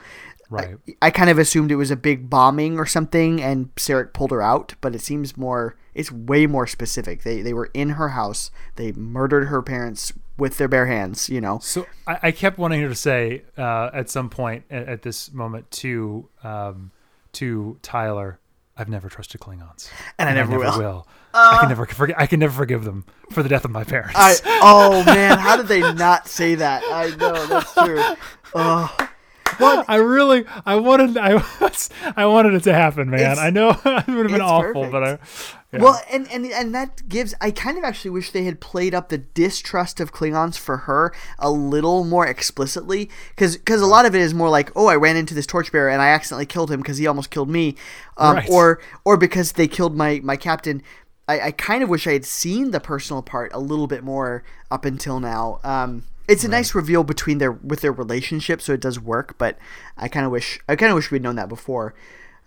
right. 0.49 0.79
I 1.03 1.11
kind 1.11 1.29
of 1.29 1.39
assumed 1.39 1.71
it 1.71 1.77
was 1.77 1.91
a 1.91 1.97
big 1.97 2.31
bombing 2.31 2.79
or 2.79 2.87
something, 2.87 3.43
and 3.43 3.75
Sarek 3.75 4.15
pulled 4.15 4.31
her 4.31 4.41
out. 4.41 4.75
But 4.81 4.95
it 4.95 5.03
seems 5.03 5.37
more. 5.37 5.77
It's 5.93 6.11
way 6.11 6.47
more 6.47 6.67
specific. 6.67 7.23
They 7.23 7.43
they 7.43 7.53
were 7.53 7.71
in 7.75 7.91
her 7.91 8.11
house. 8.11 8.51
They 8.77 8.93
murdered 8.93 9.49
her 9.49 9.61
parents 9.61 10.15
with 10.39 10.57
their 10.57 10.69
bare 10.69 10.87
hands. 10.87 11.29
You 11.29 11.43
know. 11.43 11.59
So 11.59 11.87
I, 12.07 12.19
I 12.23 12.31
kept 12.31 12.57
wanting 12.57 12.81
her 12.81 12.89
to 12.89 12.95
say 12.95 13.43
uh, 13.59 13.91
at 13.93 14.09
some 14.09 14.31
point 14.31 14.65
at, 14.71 14.89
at 14.89 15.03
this 15.03 15.31
moment 15.35 15.71
to 15.83 16.31
um, 16.43 16.93
to 17.33 17.79
Tyler, 17.83 18.41
"I've 18.77 18.89
never 18.89 19.09
trusted 19.09 19.41
Klingons, 19.41 19.91
And 20.19 20.29
I 20.29 20.35
never 20.35 20.59
will." 20.59 21.07
I 21.35 21.57
uh, 21.57 21.61
can 21.61 21.69
never 21.69 21.87
forget. 21.87 22.19
I 22.19 22.27
can 22.27 22.41
never 22.41 22.53
forgive 22.55 22.85
them 22.85 23.05
for 23.31 23.43
the 23.43 23.49
death 23.49 23.65
of 23.65 23.71
my 23.71 23.85
parents. 23.85 24.15
I 24.17 24.37
oh 24.63 25.05
man, 25.05 25.39
how 25.39 25.57
did 25.57 25.69
they 25.69 25.81
not 25.95 26.29
say 26.29 26.55
that? 26.55 26.83
I 26.85 27.15
know 27.17 27.47
that's 27.47 27.75
true. 27.75 28.03
Oh. 28.55 28.97
I 29.61 29.97
really, 29.97 30.45
I 30.65 30.77
wanted, 30.77 31.17
I 31.17 31.35
was, 31.61 31.91
I 32.17 32.27
wanted 32.27 32.55
it 32.55 32.63
to 32.65 32.73
happen, 32.73 33.11
man. 33.11 33.39
I 33.39 33.51
know 33.51 33.71
it 33.85 34.07
would 34.09 34.31
have 34.31 34.31
been 34.31 34.41
awful, 34.41 34.91
but 34.91 35.03
I, 35.05 35.19
yeah. 35.73 35.83
Well, 35.83 36.01
and, 36.11 36.31
and 36.31 36.47
and 36.47 36.75
that 36.75 37.09
gives. 37.09 37.35
I 37.41 37.51
kind 37.51 37.77
of 37.77 37.85
actually 37.85 38.13
wish 38.13 38.31
they 38.31 38.45
had 38.45 38.61
played 38.61 38.95
up 38.95 39.09
the 39.09 39.19
distrust 39.19 40.01
of 40.01 40.13
Klingons 40.13 40.57
for 40.57 40.77
her 40.79 41.13
a 41.39 41.51
little 41.51 42.05
more 42.05 42.27
explicitly, 42.27 43.11
because 43.35 43.59
a 43.69 43.87
lot 43.87 44.07
of 44.07 44.15
it 44.15 44.21
is 44.21 44.33
more 44.33 44.49
like, 44.49 44.71
oh, 44.77 44.87
I 44.87 44.95
ran 44.97 45.17
into 45.17 45.35
this 45.35 45.47
torchbearer 45.47 45.89
and 45.91 46.01
I 46.01 46.09
accidentally 46.09 46.47
killed 46.47 46.71
him 46.71 46.81
because 46.81 46.99
he 46.99 47.07
almost 47.07 47.31
killed 47.31 47.51
me, 47.51 47.75
um, 48.17 48.37
Right. 48.37 48.49
or 48.51 48.81
or 49.05 49.17
because 49.17 49.53
they 49.53 49.67
killed 49.69 49.97
my 49.97 50.21
my 50.23 50.37
captain. 50.37 50.83
I, 51.29 51.41
I 51.41 51.51
kind 51.51 51.83
of 51.83 51.89
wish 51.89 52.07
I 52.07 52.13
had 52.13 52.25
seen 52.25 52.71
the 52.71 52.79
personal 52.79 53.21
part 53.21 53.51
a 53.53 53.59
little 53.59 53.89
bit 53.89 54.05
more 54.05 54.45
up 54.71 54.85
until 54.85 55.19
now. 55.19 55.59
Um, 55.65 56.05
it's 56.29 56.45
a 56.45 56.49
nice 56.49 56.75
reveal 56.75 57.05
between 57.05 57.39
their 57.39 57.53
with 57.53 57.81
their 57.81 57.93
relationship, 57.93 58.61
so 58.63 58.73
it 58.73 58.81
does 58.81 58.99
work. 59.01 59.37
But 59.39 59.59
I 59.97 60.09
kind 60.09 60.27
of 60.27 60.33
wish 60.33 60.59
I 60.69 60.77
kind 60.77 60.91
of 60.91 60.97
wish 60.97 61.11
we'd 61.11 61.23
known 61.23 61.37
that 61.37 61.49
before. 61.49 61.95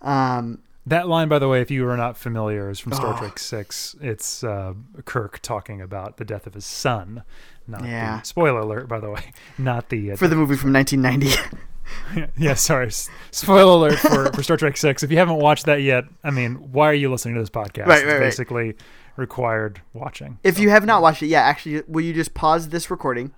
Um, 0.02 0.60
that 0.86 1.08
line, 1.08 1.28
by 1.28 1.38
the 1.38 1.46
way, 1.48 1.60
if 1.60 1.70
you 1.70 1.86
are 1.88 1.96
not 1.96 2.16
familiar, 2.16 2.70
is 2.70 2.80
from 2.80 2.92
Star 2.92 3.14
Oh. 3.14 3.18
Trek 3.18 3.38
Six. 3.38 3.94
It's 4.00 4.42
uh, 4.42 4.74
Kirk 5.04 5.40
talking 5.42 5.80
about 5.80 6.16
the 6.16 6.24
death 6.24 6.46
of 6.46 6.54
his 6.54 6.64
son. 6.64 7.22
Not 7.68 7.84
Yeah. 7.84 8.20
the 8.20 8.26
spoiler 8.26 8.60
alert, 8.60 8.88
by 8.88 8.98
the 8.98 9.10
way, 9.10 9.32
not 9.58 9.90
the 9.90 10.12
uh, 10.12 10.16
for 10.16 10.26
the 10.26 10.36
movie 10.36 10.56
from 10.56 10.72
1990. 10.72 11.38
yeah, 12.38 12.54
sorry. 12.54 12.90
Spoiler 13.30 13.88
alert 13.88 13.98
for, 13.98 14.32
for 14.32 14.42
Star 14.42 14.56
Trek 14.56 14.76
Six. 14.76 15.02
If 15.02 15.10
you 15.10 15.18
haven't 15.18 15.36
watched 15.36 15.66
that 15.66 15.82
yet, 15.82 16.04
I 16.24 16.30
mean, 16.30 16.54
why 16.72 16.88
are 16.88 16.94
you 16.94 17.10
listening 17.10 17.34
to 17.34 17.40
this 17.40 17.50
podcast? 17.50 17.86
Right, 17.86 17.98
it's 17.98 18.06
right, 18.06 18.12
right. 18.14 18.20
basically 18.20 18.74
required 19.16 19.82
watching. 19.92 20.38
If 20.44 20.58
you 20.58 20.70
have 20.70 20.86
not 20.86 21.02
watched 21.02 21.22
it, 21.22 21.26
yeah, 21.26 21.42
actually, 21.42 21.82
will 21.88 22.02
you 22.02 22.14
just 22.14 22.32
pause 22.32 22.68
this 22.68 22.90
recording, 22.90 23.32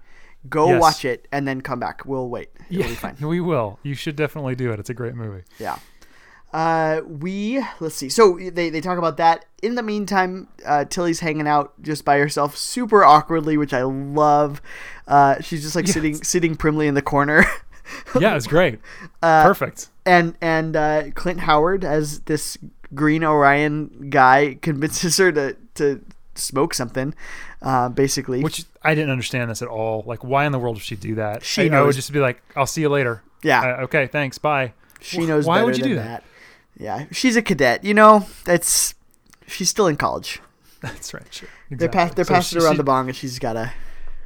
go 0.48 0.68
Yes. 0.68 0.80
watch 0.80 1.04
it, 1.04 1.28
and 1.32 1.46
then 1.46 1.60
come 1.60 1.78
back? 1.80 2.04
We'll 2.04 2.28
wait. 2.28 2.50
It'll 2.70 2.82
be 2.84 2.94
fine. 2.94 3.16
we 3.20 3.40
will. 3.40 3.78
You 3.82 3.94
should 3.94 4.16
definitely 4.16 4.54
do 4.54 4.70
it. 4.72 4.80
It's 4.80 4.90
a 4.90 4.94
great 4.94 5.14
movie. 5.14 5.42
Yeah. 5.58 5.78
Uh, 6.52 7.00
we 7.06 7.64
let's 7.80 7.94
see. 7.94 8.10
So 8.10 8.38
they 8.38 8.68
they 8.68 8.80
talk 8.82 8.98
about 8.98 9.16
that. 9.16 9.46
In 9.62 9.74
the 9.74 9.82
meantime, 9.82 10.48
uh, 10.66 10.84
Tilly's 10.84 11.20
hanging 11.20 11.48
out 11.48 11.72
just 11.80 12.04
by 12.04 12.18
herself, 12.18 12.56
super 12.58 13.02
awkwardly, 13.04 13.56
which 13.56 13.72
I 13.72 13.82
love. 13.84 14.60
Uh, 15.08 15.40
she's 15.40 15.62
just 15.62 15.74
like 15.74 15.86
sitting 15.88 16.14
sitting 16.22 16.54
primly 16.56 16.86
in 16.86 16.94
the 16.94 17.02
corner. 17.02 17.44
Yeah, 18.18 18.36
it's 18.36 18.46
great. 18.46 18.78
Uh, 19.22 19.42
Perfect. 19.44 19.88
and 20.06 20.34
and 20.40 20.76
uh, 20.76 21.10
Clint 21.14 21.40
Howard 21.40 21.84
as 21.84 22.20
this 22.20 22.56
Green 22.94 23.22
Orion 23.24 24.08
guy 24.08 24.56
convinces 24.62 25.16
her 25.18 25.30
to 25.32 25.56
to 25.74 26.02
smoke 26.34 26.74
something, 26.74 27.14
uh, 27.62 27.88
basically. 27.88 28.42
Which 28.42 28.64
I 28.82 28.94
didn't 28.94 29.10
understand 29.10 29.50
this 29.50 29.62
at 29.62 29.68
all. 29.68 30.02
Like, 30.06 30.24
why 30.24 30.44
in 30.46 30.52
the 30.52 30.58
world 30.58 30.76
would 30.76 30.84
she 30.84 30.96
do 30.96 31.14
that? 31.16 31.44
She 31.44 31.62
I, 31.62 31.64
I 31.64 31.80
would 31.80 31.86
knows- 31.86 31.96
just 31.96 32.12
be 32.12 32.18
like, 32.20 32.42
"I'll 32.56 32.66
see 32.66 32.80
you 32.82 32.88
later." 32.88 33.22
Yeah. 33.42 33.60
Uh, 33.78 33.82
okay. 33.84 34.06
Thanks. 34.06 34.38
Bye. 34.38 34.72
She 35.00 35.26
knows 35.26 35.46
Why 35.46 35.62
would 35.64 35.76
you 35.76 35.82
do 35.82 35.94
that. 35.96 36.22
Yeah, 36.78 37.06
she's 37.10 37.36
a 37.36 37.42
cadet. 37.42 37.84
You 37.84 37.92
know, 37.94 38.26
that's 38.44 38.94
she's 39.46 39.68
still 39.68 39.86
in 39.88 39.96
college. 39.96 40.40
That's 40.80 41.12
right. 41.12 41.22
Sure. 41.30 41.48
They're 41.70 41.86
Exactly. 41.86 41.98
pass, 41.98 42.14
they're 42.14 42.24
So 42.24 42.34
passing 42.34 42.58
she- 42.60 42.64
around 42.64 42.74
she- 42.74 42.78
the 42.78 42.84
bong, 42.84 43.08
and 43.08 43.16
she's 43.16 43.38
gotta. 43.38 43.72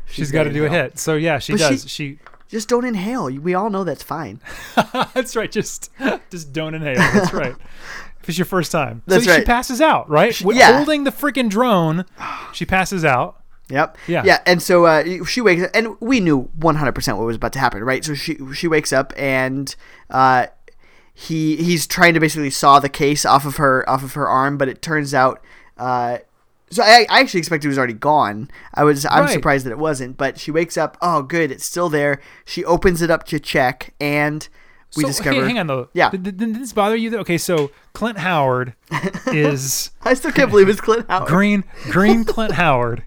She's 0.09 0.31
got 0.31 0.45
to 0.45 0.53
do 0.53 0.65
a 0.65 0.69
hit. 0.69 0.99
So 0.99 1.15
yeah, 1.17 1.39
she 1.39 1.53
But 1.55 1.61
she- 1.61 1.69
does. 1.69 1.91
She. 1.91 2.19
Just 2.49 2.69
don't 2.69 2.85
inhale. 2.85 3.25
We 3.41 3.55
all 3.55 3.71
know 3.71 3.83
that's 3.83 4.05
fine. 4.05 4.39
That's 5.15 5.35
right. 5.35 5.51
Just, 5.51 5.91
just 6.31 6.53
don't 6.53 6.75
inhale. 6.77 6.95
That's 6.95 7.33
right. 7.33 7.57
If 8.27 8.31
it's 8.31 8.39
your 8.39 8.45
first 8.45 8.73
time, 8.73 9.03
That's 9.07 9.25
so 9.25 9.37
she 9.37 9.45
passes 9.45 9.81
out. 9.81 10.11
Right, 10.11 10.35
Wi- 10.41 10.59
yeah. 10.59 10.77
holding 10.79 11.05
the 11.05 11.13
freaking 11.13 11.49
drone, 11.49 12.05
she 12.53 12.67
passes 12.67 13.05
out. 13.05 13.41
Yep. 13.69 13.97
Yeah. 14.09 14.23
Yeah. 14.25 14.41
And 14.47 14.61
so 14.61 14.85
uh, 14.87 15.25
she 15.25 15.41
wakes 15.41 15.63
up, 15.63 15.71
and 15.75 15.97
we 16.01 16.19
knew 16.19 16.51
100% 16.59 17.17
what 17.17 17.25
was 17.25 17.37
about 17.37 17.53
to 17.53 17.61
happen, 17.61 17.85
right? 17.85 18.05
So 18.05 18.15
she 18.15 18.37
she 18.53 18.67
wakes 18.67 18.93
up, 18.93 19.13
and 19.17 19.75
uh, 20.11 20.47
he 21.15 21.55
he's 21.57 21.87
trying 21.87 22.15
to 22.15 22.21
basically 22.21 22.51
saw 22.51 22.81
the 22.81 22.89
case 22.89 23.25
off 23.25 23.47
of 23.47 23.59
her 23.59 23.89
off 23.89 24.03
of 24.03 24.15
her 24.15 24.29
arm, 24.29 24.59
but 24.59 24.69
it 24.69 24.83
turns 24.83 25.15
out 25.15 25.41
uh, 25.79 26.19
So 26.71 26.83
I, 26.83 27.07
I 27.09 27.21
actually 27.21 27.39
expected 27.39 27.67
it 27.67 27.71
was 27.71 27.79
already 27.79 27.93
gone. 27.93 28.51
I 28.75 28.83
was 28.83 29.07
I'm 29.07 29.23
Right. 29.25 29.33
surprised 29.33 29.67
that 29.67 29.71
it 29.71 29.79
wasn't. 29.79 30.17
But 30.17 30.39
she 30.41 30.51
wakes 30.51 30.77
up. 30.77 30.97
Oh, 31.01 31.23
good, 31.23 31.53
it's 31.53 31.65
still 31.65 31.89
there. 31.89 32.21
She 32.45 32.65
opens 32.65 33.03
it 33.03 33.11
up 33.11 33.25
to 33.29 33.39
check, 33.39 33.95
and 34.01 34.49
we 34.97 35.03
So, 35.03 35.09
discover. 35.09 35.41
Hey, 35.41 35.47
hang 35.47 35.59
on 35.59 35.67
though. 35.67 35.89
Yeah. 35.93 36.11
Did, 36.11 36.23
did, 36.23 36.37
did 36.39 36.55
this 36.57 36.73
bother 36.73 36.97
you? 36.97 37.11
Though? 37.11 37.19
Okay, 37.21 37.39
so 37.39 37.71
Clint 37.93 38.19
Howard 38.19 38.75
is 39.29 39.91
I 40.03 40.15
still 40.15 40.33
can't 40.33 40.51
believe 40.51 40.69
it's 40.69 40.81
Clint 40.81 41.07
Howard. 41.09 41.29
green. 41.29 41.65
Green 41.91 42.25
Clint 42.25 42.53
Howard 42.55 43.05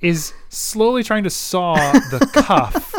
is 0.00 0.32
slowly 0.48 1.02
trying 1.02 1.24
to 1.24 1.30
saw 1.30 1.74
the 1.74 2.28
cuff 2.46 2.94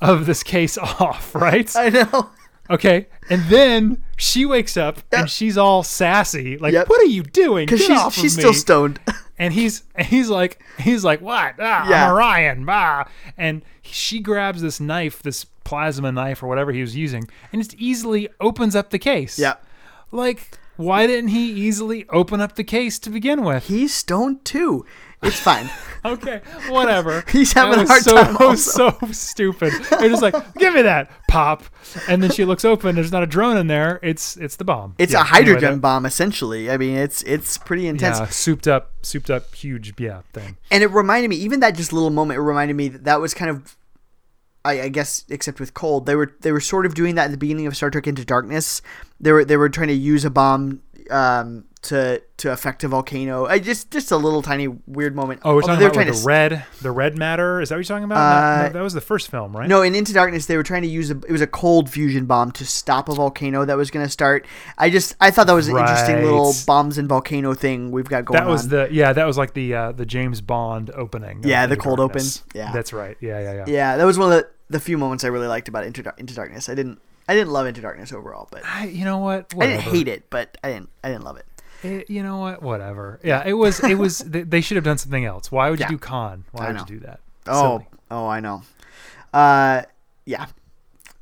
of 0.00 0.26
this 0.26 0.42
case 0.42 0.78
off. 0.78 1.34
Right. 1.34 1.70
I 1.76 1.88
know. 1.90 2.30
Okay, 2.70 3.08
and 3.28 3.42
then 3.48 4.00
she 4.16 4.46
wakes 4.46 4.76
up 4.76 4.98
Yep. 5.10 5.20
and 5.22 5.28
she's 5.30 5.58
all 5.58 5.82
sassy, 5.82 6.56
like, 6.56 6.72
Yep. 6.72 6.88
"What 6.88 7.00
are 7.00 7.06
you 7.10 7.24
doing? 7.24 7.66
Because 7.66 7.80
Get 7.80 7.88
she's 7.88 7.98
off 7.98 8.06
of 8.16 8.22
she's 8.22 8.36
me." 8.36 8.42
still 8.42 8.54
stoned. 8.54 9.00
And 9.40 9.52
he's 9.54 9.82
and 9.96 10.06
he's 10.06 10.28
like 10.30 10.62
he's 10.78 11.02
like 11.02 11.20
what? 11.20 11.54
Ah, 11.58 11.88
Yeah. 11.90 12.06
I'm 12.06 12.12
Orion. 12.14 12.64
Bah. 12.64 13.04
And 13.36 13.62
she 13.82 14.20
grabs 14.20 14.62
this 14.62 14.78
knife, 14.78 15.20
this 15.22 15.44
plasma 15.70 16.10
knife 16.10 16.42
or 16.42 16.48
whatever 16.48 16.72
he 16.72 16.80
was 16.80 16.96
using, 16.96 17.24
and 17.52 17.62
just 17.62 17.74
easily 17.74 18.28
opens 18.40 18.74
up 18.74 18.90
the 18.90 18.98
case. 18.98 19.38
yeah. 19.38 19.54
Like, 20.12 20.58
why 20.76 21.06
didn't 21.06 21.28
he 21.28 21.52
easily 21.52 22.04
open 22.08 22.40
up 22.40 22.56
the 22.56 22.64
case 22.64 22.98
to 23.00 23.10
begin 23.10 23.44
with? 23.44 23.66
He's 23.68 23.94
stoned 23.94 24.44
too. 24.44 24.84
It's 25.22 25.38
fine. 25.38 25.70
Okay, 26.02 26.40
whatever. 26.70 27.22
He's 27.30 27.52
having 27.52 27.78
a 27.80 27.86
hard 27.86 28.02
so, 28.02 28.14
time 28.16 28.34
also. 28.40 28.90
So 28.98 29.12
stupid. 29.12 29.70
They're 29.90 30.08
just 30.08 30.22
like, 30.22 30.34
give 30.54 30.72
me 30.72 30.80
that 30.80 31.10
pop, 31.28 31.62
and 32.08 32.22
then 32.22 32.30
she 32.30 32.46
looks 32.46 32.64
open. 32.64 32.94
There's 32.94 33.12
not 33.12 33.22
a 33.22 33.26
drone 33.26 33.58
in 33.58 33.66
there. 33.66 34.00
It's 34.02 34.34
it's 34.38 34.56
the 34.56 34.64
bomb. 34.64 34.94
It's 34.96 35.12
Yeah, 35.12 35.20
a 35.20 35.24
hydrogen 35.24 35.64
anyway, 35.64 35.80
bomb 35.80 36.06
essentially. 36.06 36.70
I 36.70 36.78
mean, 36.78 36.96
it's 36.96 37.22
it's 37.24 37.58
pretty 37.58 37.86
intense. 37.86 38.18
Yeah, 38.18 38.28
souped 38.28 38.66
up, 38.66 38.92
souped 39.02 39.28
up, 39.30 39.54
huge, 39.54 39.92
yeah, 40.00 40.22
thing. 40.32 40.56
And 40.70 40.82
it 40.82 40.86
reminded 40.90 41.28
me, 41.28 41.36
even 41.36 41.60
that 41.60 41.76
just 41.76 41.92
little 41.92 42.08
moment, 42.08 42.38
it 42.38 42.42
reminded 42.42 42.74
me 42.74 42.88
that 42.88 43.04
that 43.04 43.20
was 43.20 43.34
kind 43.34 43.50
of, 43.50 43.76
I, 44.64 44.82
I 44.82 44.88
guess, 44.88 45.24
except 45.28 45.58
with 45.58 45.74
cold, 45.74 46.06
they 46.06 46.14
were 46.14 46.34
they 46.40 46.52
were 46.52 46.60
sort 46.60 46.86
of 46.86 46.94
doing 46.94 47.14
that 47.14 47.26
at 47.26 47.30
the 47.30 47.38
beginning 47.38 47.66
of 47.66 47.76
Star 47.76 47.90
Trek 47.90 48.06
Into 48.06 48.24
Darkness. 48.24 48.82
They 49.18 49.32
were 49.32 49.44
they 49.44 49.56
were 49.56 49.68
trying 49.68 49.88
to 49.88 49.94
use 49.94 50.24
a 50.24 50.30
bomb 50.30 50.82
um, 51.10 51.64
to 51.82 52.22
to 52.36 52.52
affect 52.52 52.84
a 52.84 52.88
volcano. 52.88 53.46
I 53.46 53.58
just 53.58 53.90
just 53.90 54.10
a 54.12 54.16
little 54.16 54.42
tiny 54.42 54.68
weird 54.68 55.14
moment. 55.16 55.40
Oh, 55.44 55.54
we're 55.54 55.62
talking 55.62 55.84
about 55.84 55.96
like 55.96 56.06
the 56.08 56.12
to- 56.12 56.26
red, 56.26 56.64
the 56.82 56.90
red 56.90 57.16
matter. 57.16 57.60
Is 57.60 57.68
that 57.70 57.76
what 57.76 57.78
you're 57.78 57.84
talking 57.96 58.04
about? 58.04 58.18
Uh, 58.18 58.56
no, 58.62 58.66
no, 58.68 58.72
that 58.74 58.82
was 58.82 58.92
the 58.94 59.00
first 59.00 59.30
film, 59.30 59.56
right? 59.56 59.68
No, 59.68 59.82
in 59.82 59.94
Into 59.94 60.12
Darkness, 60.12 60.46
they 60.46 60.56
were 60.56 60.62
trying 60.62 60.82
to 60.82 60.88
use 60.88 61.10
a. 61.10 61.16
It 61.26 61.32
was 61.32 61.40
a 61.40 61.46
cold 61.46 61.88
fusion 61.88 62.26
bomb 62.26 62.52
to 62.52 62.66
stop 62.66 63.08
a 63.08 63.14
volcano 63.14 63.64
that 63.64 63.76
was 63.76 63.90
going 63.90 64.04
to 64.04 64.10
start. 64.10 64.46
I 64.76 64.90
just 64.90 65.16
I 65.20 65.30
thought 65.30 65.46
that 65.46 65.54
was 65.54 65.68
an 65.68 65.76
interesting 65.76 66.16
little 66.22 66.46
Right. 66.52 66.64
bombs 66.66 66.98
and 66.98 67.08
volcano 67.08 67.54
thing 67.54 67.90
we've 67.90 68.08
got 68.08 68.24
going 68.26 68.38
that 68.40 68.46
was 68.48 68.64
on. 68.64 68.68
the 68.70 68.88
yeah, 68.90 69.12
that 69.12 69.26
was 69.26 69.38
like 69.38 69.54
the 69.54 69.74
uh, 69.74 69.92
the 69.92 70.04
James 70.06 70.40
Bond 70.40 70.90
opening. 70.94 71.40
Yeah, 71.44 71.66
the 71.66 71.72
Into 71.74 71.82
cold 71.82 72.00
open. 72.00 72.22
Yeah. 72.54 72.72
that's 72.72 72.92
right. 72.92 73.16
Yeah, 73.20 73.40
yeah, 73.40 73.52
yeah. 73.52 73.64
yeah, 73.66 73.96
that 73.96 74.04
was 74.04 74.18
one 74.18 74.32
of 74.32 74.38
the, 74.38 74.48
the 74.68 74.80
few 74.80 74.98
moments 74.98 75.24
I 75.24 75.28
really 75.28 75.46
liked 75.48 75.68
about 75.68 75.84
Into, 75.84 76.12
Into 76.18 76.34
Darkness. 76.34 76.68
I 76.68 76.74
didn't 76.74 77.00
I 77.30 77.34
didn't 77.34 77.50
love 77.52 77.66
Into 77.66 77.80
Darkness 77.80 78.12
overall, 78.12 78.48
but 78.50 78.62
I, 78.66 78.86
you 78.86 79.04
know 79.04 79.18
what? 79.18 79.54
I 79.58 79.66
didn't 79.68 79.82
hate 79.82 80.08
it, 80.08 80.28
but 80.30 80.58
I 80.64 80.72
didn't 80.72 80.88
I 81.04 81.08
didn't 81.10 81.22
love 81.22 81.36
it. 81.36 81.46
It- 81.84 82.10
you 82.10 82.22
know 82.24 82.38
what? 82.38 82.60
Whatever. 82.60 83.20
Yeah, 83.22 83.42
it 83.46 83.52
was. 83.52 83.78
It 83.84 83.94
was. 83.98 84.18
they, 84.26 84.42
they 84.42 84.60
should 84.60 84.74
have 84.76 84.84
done 84.84 84.98
something 84.98 85.24
else. 85.24 85.52
Why 85.52 85.70
would 85.70 85.78
Yeah. 85.78 85.86
you 85.90 85.96
do 85.96 85.98
Khan? 85.98 86.44
Why 86.50 86.64
I 86.64 86.66
would 86.68 86.76
know. 86.76 86.80
you 86.88 86.98
do 86.98 87.06
that? 87.06 87.20
Oh, 87.46 87.78
Silly. 87.78 87.86
oh, 88.10 88.26
I 88.26 88.40
know. 88.40 88.62
Uh, 89.32 89.82
yeah. 90.24 90.46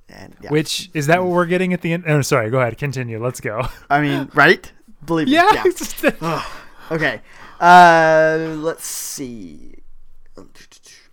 And 0.08 0.34
yeah. 0.40 0.48
Which 0.50 0.90
is 0.94 1.06
that 1.08 1.22
what 1.22 1.30
we're 1.30 1.44
getting 1.44 1.74
at 1.74 1.82
the 1.82 1.92
end? 1.92 2.04
Oh, 2.06 2.22
sorry. 2.22 2.48
Go 2.48 2.58
ahead. 2.60 2.78
Continue. 2.78 3.22
Let's 3.22 3.40
go. 3.40 3.68
I 3.90 4.00
mean, 4.00 4.30
right? 4.34 4.72
Believe 5.04 5.26
me. 5.28 5.34
Yeah. 5.34 5.62
yeah. 6.02 6.42
Okay. 6.90 7.20
Uh, 7.60 8.54
let's 8.60 8.86
see. 8.86 9.74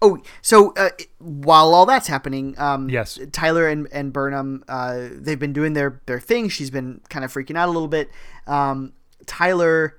Oh, 0.05 0.21
so 0.41 0.71
uh, 0.75 0.89
while 1.19 1.73
all 1.73 1.85
that's 1.87 2.07
happening, 2.07 2.53
um, 2.59 2.89
Yes. 2.89 3.17
Tyler 3.31 3.67
and, 3.67 3.87
and 3.91 4.13
Burnham, 4.13 4.63
uh, 4.67 5.07
they've 5.11 5.39
been 5.39 5.53
doing 5.53 5.73
their, 5.73 6.01
their 6.05 6.19
thing. 6.19 6.47
She's 6.49 6.69
been 6.69 7.01
kind 7.09 7.25
of 7.25 7.33
freaking 7.33 7.57
out 7.57 7.67
a 7.67 7.71
little 7.71 7.87
bit. 7.87 8.09
Um, 8.45 8.93
Tyler, 9.25 9.97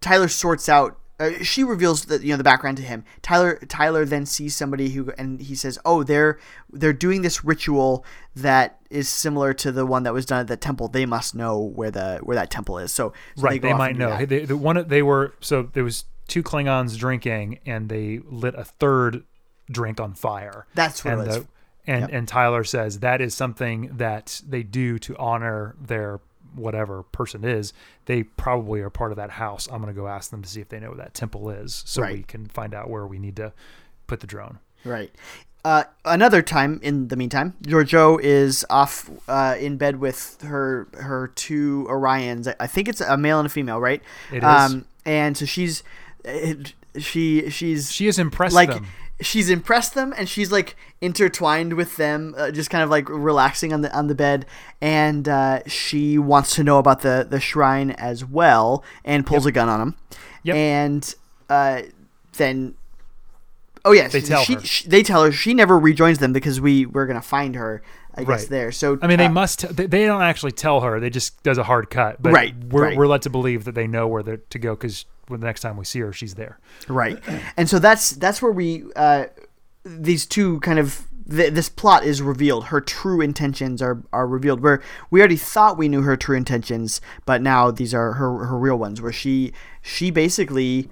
Tyler 0.00 0.28
sorts 0.28 0.68
out. 0.68 0.96
Uh, 1.18 1.32
she 1.42 1.62
reveals 1.62 2.06
the 2.06 2.18
you 2.24 2.30
know 2.30 2.38
the 2.38 2.42
background 2.44 2.78
to 2.78 2.82
him. 2.82 3.04
Tyler 3.20 3.58
Tyler 3.68 4.06
then 4.06 4.24
sees 4.24 4.56
somebody 4.56 4.88
who 4.88 5.12
and 5.18 5.38
he 5.42 5.54
says, 5.54 5.78
"Oh, 5.84 6.02
they're 6.02 6.38
they're 6.72 6.94
doing 6.94 7.20
this 7.20 7.44
ritual 7.44 8.06
that 8.34 8.80
is 8.88 9.06
similar 9.10 9.52
to 9.52 9.70
the 9.70 9.84
one 9.84 10.04
that 10.04 10.14
was 10.14 10.24
done 10.24 10.40
at 10.40 10.46
the 10.46 10.56
temple. 10.56 10.88
They 10.88 11.04
must 11.04 11.34
know 11.34 11.58
where 11.58 11.90
the 11.90 12.20
where 12.22 12.36
that 12.36 12.50
temple 12.50 12.78
is." 12.78 12.90
So, 12.90 13.12
so 13.36 13.42
right. 13.42 13.60
go 13.60 13.68
They, 13.68 13.74
might 13.74 13.96
know. 13.98 14.16
that. 14.16 14.30
They, 14.30 14.46
the 14.46 14.56
one 14.56 14.82
they 14.88 15.02
were 15.02 15.34
so 15.40 15.64
there 15.74 15.84
was 15.84 16.04
two 16.30 16.42
Klingons 16.42 16.96
drinking 16.96 17.58
and 17.66 17.88
they 17.90 18.20
lit 18.24 18.54
a 18.54 18.64
third 18.64 19.24
drink 19.70 20.00
on 20.00 20.14
fire. 20.14 20.66
That's 20.74 21.04
what 21.04 21.12
and 21.14 21.22
it 21.22 21.26
was. 21.26 21.36
the- 21.38 21.46
and 21.86 22.10
and 22.10 22.28
Tyler 22.28 22.62
says 22.64 23.00
that 23.00 23.20
is 23.20 23.34
something 23.34 23.90
that 23.96 24.40
they 24.48 24.62
do 24.62 24.98
to 25.00 25.16
honor 25.16 25.74
their 25.80 26.20
whatever 26.54 27.02
person 27.04 27.44
is. 27.44 27.72
They 28.06 28.22
probably 28.22 28.80
are 28.80 28.90
part 28.90 29.12
of 29.12 29.16
that 29.16 29.30
house. 29.30 29.66
I'm 29.70 29.80
going 29.82 29.92
to 29.94 29.98
go 30.00 30.06
ask 30.06 30.30
them 30.30 30.42
to 30.42 30.48
see 30.48 30.60
if 30.60 30.68
they 30.68 30.78
know 30.80 30.88
where 30.88 30.98
that 30.98 31.14
temple 31.14 31.48
is, 31.50 31.82
so 31.86 32.02
we 32.12 32.22
can 32.22 32.46
find 32.46 32.74
out 32.74 32.90
where 32.90 33.06
we 33.06 33.18
need 33.18 33.36
to 33.36 33.52
put 34.06 34.20
the 34.20 34.26
drone. 34.26 34.58
Right. 34.84 35.10
Uh, 35.64 35.84
another 36.04 36.42
time 36.42 36.80
in 36.82 37.08
the 37.08 37.16
meantime, 37.16 37.54
Georgiou 37.62 38.20
is 38.20 38.64
off 38.70 39.08
uh, 39.28 39.56
in 39.58 39.76
bed 39.76 40.00
with 40.00 40.40
her 40.42 40.86
her 40.94 41.28
two 41.28 41.86
Orions. 41.88 42.46
I- 42.48 42.56
I 42.60 42.66
think 42.66 42.88
it's 42.88 43.00
a 43.00 43.16
male 43.16 43.38
and 43.40 43.46
a 43.46 43.50
female, 43.50 43.80
right? 43.80 44.02
It 44.32 44.38
is. 44.38 44.44
Um, 44.44 44.84
and 45.06 45.36
so 45.36 45.44
she's 45.46 45.82
it, 46.24 46.74
she 46.98 47.48
she's 47.50 47.90
She 47.92 48.06
has 48.06 48.18
impressed 48.18 48.54
like 48.54 48.70
them. 48.70 48.86
she's 49.20 49.48
impressed 49.50 49.94
them 49.94 50.12
and 50.16 50.28
she's 50.28 50.50
like 50.50 50.76
intertwined 51.00 51.74
with 51.74 51.96
them 51.96 52.34
uh, 52.36 52.50
just 52.50 52.68
kind 52.70 52.82
of 52.82 52.90
like 52.90 53.08
relaxing 53.08 53.72
on 53.72 53.80
the 53.82 53.96
on 53.96 54.06
the 54.08 54.14
bed 54.14 54.44
and 54.80 55.28
uh, 55.28 55.60
she 55.66 56.18
wants 56.18 56.54
to 56.56 56.64
know 56.64 56.78
about 56.78 57.00
the 57.02 57.26
the 57.28 57.40
shrine 57.40 57.90
as 57.92 58.24
well 58.24 58.82
and 59.04 59.26
pulls 59.26 59.46
a 59.46 59.52
gun 59.52 59.68
on 59.68 59.80
him 59.80 59.94
Yep. 60.42 60.56
and 60.56 61.14
uh, 61.48 61.82
then 62.36 62.74
oh 63.84 63.92
yeah 63.92 64.08
They 64.08 64.20
tell 64.20 64.42
she, 64.42 64.54
her. 64.54 64.60
she- 64.64 64.88
they 64.88 65.02
tell 65.02 65.24
her 65.24 65.32
she 65.32 65.54
never 65.54 65.78
rejoins 65.78 66.18
them 66.18 66.32
because 66.32 66.60
we 66.60 66.86
we're 66.86 67.06
gonna 67.06 67.22
find 67.22 67.54
her 67.56 67.82
I 68.14 68.24
guess 68.24 68.40
Right. 68.42 68.48
there 68.48 68.72
so 68.72 68.98
I 69.00 69.06
mean, 69.06 69.18
they 69.18 69.26
uh, 69.26 69.30
must. 69.32 69.74
They, 69.76 69.86
they 69.86 70.04
don't 70.04 70.20
actually 70.22 70.50
tell 70.52 70.80
her. 70.80 70.98
They 70.98 71.10
just 71.10 71.40
does 71.44 71.58
a 71.58 71.62
hard 71.62 71.90
cut. 71.90 72.20
But 72.20 72.32
Right, 72.32 72.54
We're, 72.68 72.82
right. 72.82 72.96
we're 72.96 73.06
led 73.06 73.22
to 73.22 73.30
believe 73.30 73.64
that 73.64 73.76
they 73.76 73.86
know 73.86 74.08
where 74.08 74.24
they're 74.24 74.38
to 74.38 74.58
go 74.58 74.74
because 74.74 75.06
the 75.38 75.46
next 75.46 75.60
time 75.60 75.76
we 75.76 75.84
see 75.84 76.00
her, 76.00 76.12
she's 76.12 76.34
there. 76.34 76.58
right 76.88 77.18
and 77.56 77.68
so 77.68 77.78
that's 77.78 78.10
that's 78.10 78.40
where 78.42 78.52
we 78.52 78.84
uh 78.96 79.26
these 79.84 80.26
two 80.26 80.60
kind 80.60 80.78
of 80.78 81.06
th- 81.30 81.52
this 81.52 81.68
plot 81.68 82.04
is 82.04 82.20
revealed 82.20 82.64
her 82.66 82.80
true 82.80 83.20
intentions 83.20 83.80
are 83.80 84.02
are 84.12 84.26
revealed 84.26 84.60
where 84.60 84.82
we 85.10 85.20
already 85.20 85.36
thought 85.36 85.78
we 85.78 85.88
knew 85.88 86.02
her 86.02 86.16
true 86.16 86.36
intentions 86.36 87.00
but 87.24 87.40
now 87.40 87.70
these 87.70 87.94
are 87.94 88.12
her 88.14 88.44
her 88.46 88.58
real 88.58 88.76
ones 88.76 89.00
where 89.00 89.12
she 89.12 89.52
she 89.80 90.10
basically 90.10 90.88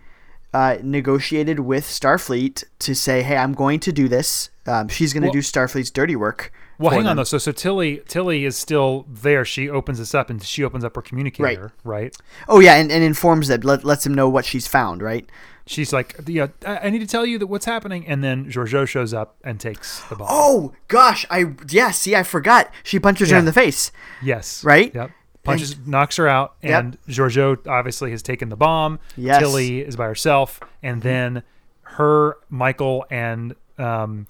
uh, 0.54 0.78
negotiated 0.82 1.60
with 1.60 1.84
Starfleet 1.84 2.64
to 2.78 2.94
say, 2.94 3.22
"Hey, 3.22 3.36
I'm 3.36 3.52
going 3.52 3.80
to 3.80 3.92
do 3.92 4.08
this. 4.08 4.48
Um, 4.66 4.88
she's 4.88 5.12
going 5.12 5.20
to 5.22 5.26
Well- 5.26 5.34
do 5.34 5.38
Starfleet's 5.40 5.90
dirty 5.90 6.16
work." 6.16 6.50
Well, 6.78 6.92
hang 6.92 7.06
on 7.06 7.16
though. 7.16 7.24
So, 7.24 7.38
so 7.38 7.50
Tilly, 7.52 8.02
Tilly 8.06 8.44
is 8.44 8.56
still 8.56 9.04
there. 9.08 9.44
She 9.44 9.68
opens 9.68 9.98
this 9.98 10.14
up 10.14 10.30
and 10.30 10.42
she 10.42 10.62
opens 10.62 10.84
up 10.84 10.94
her 10.94 11.02
communicator, 11.02 11.72
right? 11.84 12.16
Oh 12.48 12.60
yeah, 12.60 12.74
and, 12.76 12.90
and 12.92 13.02
informs 13.02 13.48
them, 13.48 13.60
let, 13.62 13.84
lets 13.84 14.04
them 14.04 14.14
know 14.14 14.28
what 14.28 14.44
she's 14.44 14.66
found. 14.68 15.02
Right? 15.02 15.28
She's 15.66 15.92
like, 15.92 16.18
yeah, 16.26 16.46
I, 16.64 16.78
I 16.78 16.90
need 16.90 17.00
to 17.00 17.06
tell 17.06 17.26
you 17.26 17.38
that 17.40 17.46
what's 17.48 17.66
happening, 17.66 18.06
and 18.06 18.22
then 18.24 18.50
Georgiou 18.50 18.86
shows 18.88 19.12
up 19.12 19.36
and 19.44 19.58
takes 19.60 20.00
the 20.08 20.16
bomb. 20.16 20.28
Oh 20.30 20.72
gosh, 20.86 21.26
I 21.30 21.52
yeah. 21.68 21.90
See, 21.90 22.14
I 22.14 22.22
forgot. 22.22 22.70
She 22.84 22.98
punches 22.98 23.30
her 23.30 23.36
in 23.36 23.44
the 23.44 23.52
face. 23.52 23.90
yes, 24.22 24.62
right? 24.64 24.94
Yep. 24.94 25.10
Punches, 25.44 25.76
knocks 25.86 26.16
her 26.16 26.28
out, 26.28 26.56
Yep. 26.62 26.84
and 26.84 26.98
Georgiou 27.08 27.66
obviously 27.66 28.10
has 28.10 28.22
taken 28.22 28.50
the 28.50 28.56
bomb. 28.56 28.98
Yes. 29.16 29.38
Tilly 29.40 29.80
is 29.80 29.96
by 29.96 30.04
herself, 30.06 30.60
and 30.82 31.00
then 31.00 31.42
her, 31.82 32.36
Michael, 32.50 33.06
and 33.10 33.54
um, 33.78 34.26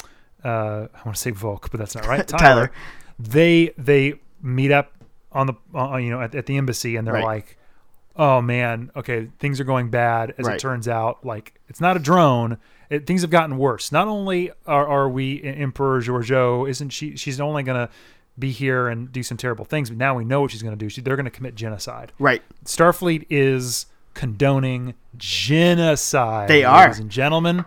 uh, 0.48 0.88
I 0.94 1.00
want 1.04 1.16
to 1.16 1.20
say 1.22 1.32
Voq, 1.32 1.70
but 1.70 1.78
that's 1.78 1.94
not 1.94 2.06
right. 2.06 2.26
Tyler. 2.38 2.38
Tyler. 2.40 2.72
They 3.18 3.72
they 3.76 4.14
meet 4.42 4.70
up 4.72 4.92
on 5.32 5.46
the 5.48 5.54
uh, 5.74 5.96
you 5.96 6.10
know 6.10 6.20
at, 6.20 6.34
at 6.34 6.46
the 6.46 6.56
embassy, 6.56 6.96
and 6.96 7.06
they're 7.06 7.14
Right. 7.14 7.24
like, 7.24 7.58
"Oh 8.16 8.40
man, 8.40 8.90
okay, 8.96 9.28
things 9.38 9.60
are 9.60 9.64
going 9.64 9.90
bad." 9.90 10.34
As 10.38 10.46
Right. 10.46 10.54
it 10.56 10.60
turns 10.60 10.86
out, 10.88 11.24
like 11.26 11.60
it's 11.68 11.80
not 11.80 11.96
a 11.96 12.00
drone. 12.00 12.58
It, 12.90 13.06
things 13.06 13.20
have 13.20 13.30
gotten 13.30 13.58
worse. 13.58 13.92
Not 13.92 14.08
only 14.08 14.50
are, 14.66 14.86
are 14.86 15.08
we 15.10 15.42
Emperor 15.42 16.00
Georgiou, 16.00 16.68
isn't 16.70 16.88
she? 16.90 17.16
She's 17.16 17.38
only 17.40 17.62
gonna 17.62 17.90
be 18.38 18.50
here 18.50 18.88
and 18.88 19.12
do 19.12 19.22
some 19.22 19.36
terrible 19.36 19.64
things, 19.66 19.90
but 19.90 19.98
now 19.98 20.14
we 20.14 20.24
know 20.24 20.40
what 20.40 20.50
she's 20.52 20.62
gonna 20.62 20.76
do. 20.76 20.88
She, 20.88 21.00
they're 21.02 21.16
gonna 21.16 21.28
commit 21.30 21.54
genocide. 21.56 22.12
Right. 22.18 22.42
Starfleet 22.64 23.26
is 23.28 23.86
condoning 24.14 24.94
genocide. 25.16 26.48
They 26.48 26.64
are. 26.64 26.82
ladies 26.84 27.00
and 27.00 27.10
gentlemen. 27.10 27.64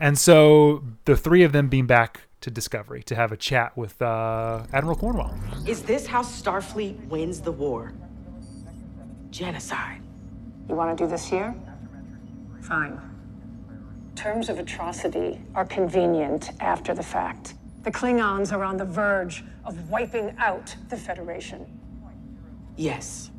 And 0.00 0.18
so 0.18 0.82
the 1.04 1.16
three 1.16 1.42
of 1.42 1.52
them 1.52 1.68
beam 1.68 1.86
back 1.86 2.22
to 2.40 2.50
Discovery 2.50 3.02
to 3.02 3.14
have 3.14 3.32
a 3.32 3.36
chat 3.36 3.76
with 3.76 4.00
uh, 4.00 4.64
Admiral 4.72 4.96
Cornwell. 4.96 5.38
Is 5.66 5.82
this 5.82 6.06
how 6.06 6.22
Starfleet 6.22 7.06
wins 7.08 7.42
the 7.42 7.52
war? 7.52 7.92
Genocide. 9.28 10.00
You 10.68 10.74
want 10.74 10.96
to 10.96 11.04
do 11.04 11.08
this 11.08 11.26
here? 11.26 11.54
Fine. 12.62 12.98
Terms 14.16 14.48
of 14.48 14.58
atrocity 14.58 15.38
are 15.54 15.66
convenient 15.66 16.50
after 16.60 16.94
the 16.94 17.02
fact. 17.02 17.54
The 17.82 17.90
Klingons 17.90 18.52
are 18.52 18.64
on 18.64 18.78
the 18.78 18.84
verge 18.86 19.44
of 19.64 19.90
wiping 19.90 20.34
out 20.38 20.74
the 20.88 20.96
Federation. 20.96 21.66
Yes. 22.76 23.30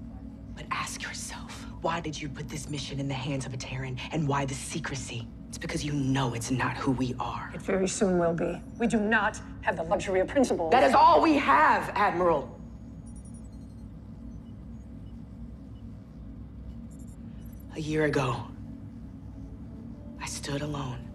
But 0.55 0.65
ask 0.69 1.01
yourself, 1.01 1.65
why 1.81 1.99
did 1.99 2.19
you 2.21 2.29
put 2.29 2.49
this 2.49 2.69
mission 2.69 2.99
in 2.99 3.07
the 3.07 3.15
hands 3.15 3.47
of 3.47 3.53
a 3.53 3.57
Terran, 3.57 3.97
and 4.11 4.27
why 4.27 4.45
the 4.45 4.53
secrecy? 4.53 5.27
It's 5.51 5.57
because 5.57 5.83
you 5.83 5.91
know 5.91 6.33
it's 6.33 6.49
not 6.49 6.77
who 6.77 6.91
we 6.91 7.13
are. 7.19 7.51
It 7.53 7.61
very 7.61 7.85
soon 7.85 8.17
will 8.17 8.31
be. 8.33 8.57
We 8.79 8.87
do 8.87 8.97
not 8.97 9.37
have 9.59 9.75
the 9.75 9.83
luxury 9.83 10.21
of 10.21 10.29
principles. 10.29 10.71
That 10.71 10.85
is 10.85 10.93
all 10.93 11.21
we 11.21 11.35
have, 11.35 11.91
Admiral. 11.93 12.57
A 17.75 17.81
year 17.81 18.05
ago, 18.05 18.41
I 20.21 20.25
stood 20.25 20.61
alone. 20.61 21.09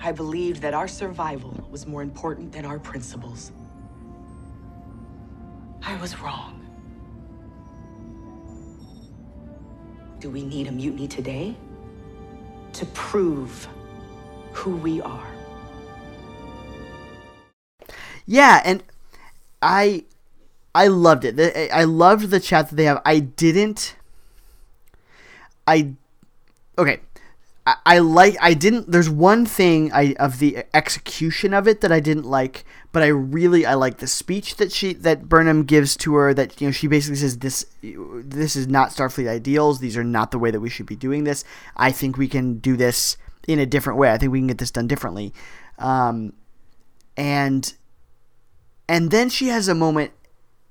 I 0.00 0.10
believed 0.10 0.60
that 0.62 0.74
our 0.74 0.88
survival 0.88 1.68
was 1.70 1.86
more 1.86 2.02
important 2.02 2.50
than 2.50 2.64
our 2.64 2.80
principles. 2.80 3.52
I 5.82 5.96
was 5.98 6.18
wrong. 6.18 6.66
Do 10.18 10.30
we 10.30 10.42
need 10.42 10.66
a 10.66 10.72
mutiny 10.72 11.06
today? 11.06 11.56
To 12.78 12.86
prove 12.86 13.66
who 14.52 14.76
we 14.76 15.00
are. 15.00 15.26
Yeah, 18.24 18.62
and 18.64 18.84
I 19.60 20.04
I 20.76 20.86
loved 20.86 21.24
it. 21.24 21.72
I 21.72 21.82
loved 21.82 22.30
the 22.30 22.38
chat 22.38 22.68
that 22.68 22.76
they 22.76 22.84
have. 22.84 23.02
I 23.04 23.18
didn't. 23.18 23.96
I 25.66 25.94
okay. 26.78 27.00
I, 27.84 27.98
like. 27.98 28.36
I 28.40 28.54
didn't. 28.54 28.90
There's 28.90 29.10
one 29.10 29.44
thing 29.46 29.92
I 29.92 30.14
of 30.18 30.38
the 30.38 30.64
execution 30.74 31.52
of 31.54 31.66
it 31.66 31.80
that 31.80 31.90
I 31.90 32.00
didn't 32.00 32.24
like, 32.24 32.64
but 32.92 33.02
I 33.02 33.08
really 33.08 33.66
I 33.66 33.74
like 33.74 33.98
the 33.98 34.06
speech 34.06 34.56
that 34.56 34.72
she 34.72 34.94
that 34.94 35.28
Burnham 35.28 35.64
gives 35.64 35.96
to 35.98 36.14
her. 36.14 36.32
That 36.34 36.60
you 36.60 36.68
know 36.68 36.72
she 36.72 36.86
basically 36.86 37.16
says 37.16 37.38
this 37.38 37.66
this 37.82 38.56
is 38.56 38.68
not 38.68 38.90
Starfleet 38.90 39.28
ideals. 39.28 39.80
These 39.80 39.96
are 39.96 40.04
not 40.04 40.30
the 40.30 40.38
way 40.38 40.50
that 40.50 40.60
we 40.60 40.70
should 40.70 40.86
be 40.86 40.96
doing 40.96 41.24
this. 41.24 41.44
I 41.76 41.90
think 41.90 42.16
we 42.16 42.28
can 42.28 42.58
do 42.58 42.76
this 42.76 43.16
in 43.46 43.58
a 43.58 43.66
different 43.66 43.98
way. 43.98 44.12
I 44.12 44.18
think 44.18 44.30
we 44.30 44.40
can 44.40 44.48
get 44.48 44.58
this 44.58 44.70
done 44.70 44.86
differently. 44.86 45.32
Um, 45.78 46.34
and 47.16 47.74
and 48.88 49.10
then 49.10 49.28
she 49.28 49.48
has 49.48 49.68
a 49.68 49.74
moment 49.74 50.12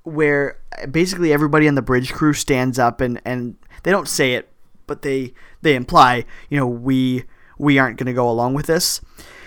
where 0.04 0.60
basically 0.89 1.34
everybody 1.34 1.68
on 1.68 1.76
the 1.76 1.82
bridge 1.82 2.14
crew 2.14 2.34
stands 2.34 2.80
up 2.80 3.02
and 3.02 3.22
and 3.26 3.58
they 3.84 3.91
don't 3.91 4.08
say 4.08 4.34
it 4.34 4.50
but 4.88 5.01
they 5.03 5.33
they 5.61 5.75
imply 5.75 6.25
you 6.49 6.57
know 6.57 6.67
we 6.67 7.23
we 7.57 7.77
aren't 7.79 7.97
going 7.97 8.07
to 8.07 8.13
go 8.13 8.29
along 8.29 8.53
with 8.53 8.65
this 8.67 9.01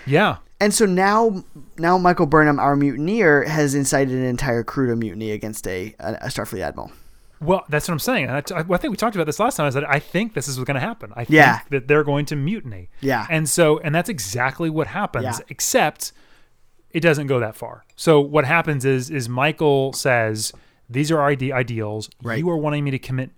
Yeah. 0.05 0.37
and 0.59 0.73
so 0.73 0.85
now 0.85 1.43
now 1.77 1.97
michael 1.97 2.25
burnham 2.27 2.59
our 2.59 2.75
mutineer 2.75 3.43
has 3.43 3.75
incited 3.75 4.13
an 4.15 4.23
entire 4.25 4.63
crew 4.63 4.87
to 4.87 4.95
mutiny 4.95 5.31
against 5.31 5.67
a 5.67 5.95
a, 5.99 6.27
starfleet 6.27 6.61
admiral 6.61 6.91
Well, 7.41 7.63
that's 7.69 7.87
what 7.87 7.93
I'm 7.93 7.99
saying. 7.99 8.29
I, 8.29 8.43
I 8.55 8.77
think 8.77 8.91
we 8.91 8.97
talked 8.97 9.15
about 9.15 9.25
this 9.25 9.39
last 9.39 9.55
time. 9.57 9.65
Is 9.67 9.73
that 9.73 9.89
I 9.89 9.97
think 9.97 10.35
this 10.35 10.47
is 10.47 10.59
what's 10.59 10.67
going 10.67 10.75
to 10.81 10.87
happen. 10.91 11.09
I 11.15 11.25
think 11.25 11.31
Yeah. 11.41 11.61
that 11.71 11.87
they're 11.87 12.03
going 12.03 12.25
to 12.27 12.35
mutiny. 12.35 12.89
Yeah. 12.99 13.25
And 13.31 13.49
so, 13.49 13.79
and 13.79 13.95
that's 13.95 14.09
exactly 14.09 14.69
what 14.69 14.85
happens. 14.85 15.23
Yeah. 15.25 15.39
Except, 15.49 16.11
it 16.91 16.99
doesn't 16.99 17.25
go 17.25 17.39
that 17.39 17.55
far. 17.55 17.83
So 17.95 18.21
what 18.21 18.45
happens 18.45 18.85
is, 18.85 19.09
is 19.09 19.27
Michael 19.27 19.91
says, 19.93 20.53
"These 20.87 21.09
are 21.09 21.19
our 21.19 21.29
ide- 21.31 21.51
ideals. 21.51 22.11
Right. 22.21 22.37
You 22.37 22.47
are 22.51 22.57
wanting 22.57 22.83
me 22.83 22.91
to 22.91 22.99
commit 22.99 23.29
mm, 23.31 23.33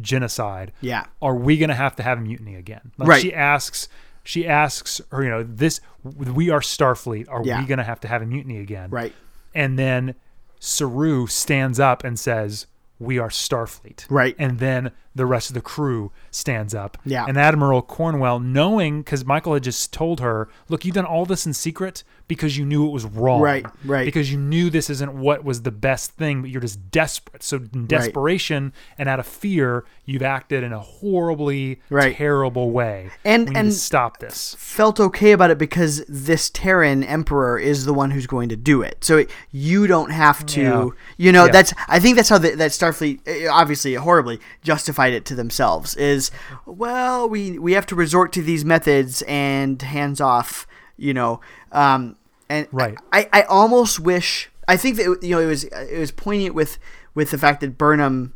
genocide. 0.00 0.72
Yeah. 0.80 1.06
Are 1.22 1.34
we 1.34 1.56
going 1.58 1.68
to 1.68 1.74
have 1.74 1.96
to 1.96 2.02
have 2.02 2.18
a 2.18 2.20
mutiny 2.20 2.54
again? 2.54 2.92
Like 2.98 3.08
Right. 3.08 3.22
She 3.22 3.34
asks. 3.34 3.88
She 4.24 4.46
asks 4.46 5.00
her, 5.10 5.22
you 5.22 5.30
know, 5.30 5.42
this. 5.42 5.80
We 6.04 6.50
are 6.50 6.60
Starfleet. 6.60 7.28
Are 7.30 7.42
Yeah. 7.44 7.60
we 7.60 7.66
going 7.66 7.78
to 7.78 7.84
have 7.84 8.00
to 8.00 8.08
have 8.08 8.20
a 8.22 8.26
mutiny 8.26 8.58
again? 8.60 8.90
right 8.90 9.12
and 9.54 9.78
then 9.78 10.14
Saru 10.60 11.26
stands 11.26 11.80
up 11.80 12.04
and 12.04 12.18
says, 12.18 12.66
"We 12.98 13.18
are 13.18 13.28
Starfleet." 13.30 14.06
Right. 14.10 14.36
And 14.38 14.58
then 14.58 14.90
the 15.14 15.26
rest 15.26 15.50
of 15.50 15.54
the 15.54 15.60
crew 15.60 16.12
stands 16.30 16.74
up. 16.74 16.96
Yeah. 17.04 17.24
And 17.26 17.36
Admiral 17.36 17.82
Cornwell, 17.82 18.38
knowing 18.38 19.00
because 19.02 19.24
Michael 19.24 19.54
had 19.54 19.62
just 19.64 19.92
told 19.92 20.20
her, 20.20 20.48
"Look, 20.68 20.84
you've 20.84 20.94
done 20.94 21.04
all 21.04 21.26
this 21.26 21.44
in 21.46 21.52
secret 21.54 22.04
because 22.28 22.58
you 22.58 22.64
knew 22.66 22.86
it 22.86 22.90
was 22.90 23.06
wrong. 23.06 23.40
Right, 23.40 23.64
right. 23.86 24.04
Because 24.04 24.30
you 24.30 24.36
knew 24.38 24.68
this 24.68 24.90
isn't 24.90 25.14
what 25.14 25.44
was 25.44 25.62
the 25.62 25.70
best 25.70 26.10
thing, 26.12 26.42
but 26.42 26.50
you're 26.50 26.60
just 26.60 26.90
desperate. 26.90 27.42
So 27.42 27.56
in 27.72 27.86
desperation 27.86 28.74
and 28.98 29.08
out 29.08 29.18
of 29.18 29.26
fear, 29.26 29.86
you've 30.04 30.22
acted 30.22 30.62
in 30.62 30.72
a 30.74 30.78
horribly 30.78 31.80
Right. 31.88 32.14
terrible 32.14 32.70
way. 32.70 33.08
And- 33.24 33.56
and- 33.56 33.70
to 33.70 33.76
stop 33.76 34.18
this. 34.18 34.54
felt 34.58 35.00
okay 35.00 35.32
about 35.32 35.50
it 35.50 35.56
because 35.58 36.04
this 36.06 36.50
Terran 36.50 37.02
emperor 37.02 37.58
is 37.58 37.86
the 37.86 37.94
one 37.94 38.10
who's 38.10 38.26
going 38.26 38.50
to 38.50 38.56
do 38.56 38.82
it. 38.82 39.02
So 39.04 39.16
it, 39.18 39.30
you 39.50 39.86
don't 39.86 40.10
have 40.10 40.44
to, 40.46 40.60
Yeah. 40.60 40.88
you 41.16 41.32
know, 41.32 41.46
Yeah. 41.46 41.52
that's, 41.52 41.72
I 41.88 41.98
think 41.98 42.16
that's 42.16 42.28
how 42.28 42.36
the, 42.38 42.50
that 42.56 42.72
Starfleet, 42.72 43.20
eh, 43.26 43.48
obviously 43.50 43.94
horribly, 43.94 44.38
justified 44.62 45.07
it 45.12 45.24
to 45.26 45.34
themselves 45.34 45.94
is, 45.96 46.30
well, 46.66 47.28
we, 47.28 47.58
we 47.58 47.72
have 47.72 47.86
to 47.86 47.94
resort 47.94 48.32
to 48.34 48.42
these 48.42 48.64
methods 48.64 49.22
and 49.28 49.80
hands 49.82 50.20
off, 50.20 50.66
you 50.96 51.14
know, 51.14 51.40
um, 51.72 52.16
and 52.48 52.66
Right. 52.72 52.96
I, 53.12 53.28
I 53.32 53.42
almost 53.42 54.00
wish, 54.00 54.50
I 54.66 54.76
think 54.76 54.96
that, 54.96 55.18
you 55.22 55.30
know, 55.30 55.40
it 55.40 55.46
was, 55.46 55.64
it 55.64 55.98
was 55.98 56.10
poignant 56.10 56.54
with, 56.54 56.78
with 57.14 57.30
the 57.30 57.38
fact 57.38 57.60
that 57.60 57.76
Burnham, 57.78 58.34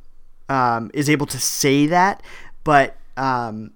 um, 0.49 0.91
is 0.93 1.09
able 1.09 1.27
to 1.27 1.39
say 1.39 1.87
that, 1.87 2.23
but, 2.64 2.97
um, 3.16 3.73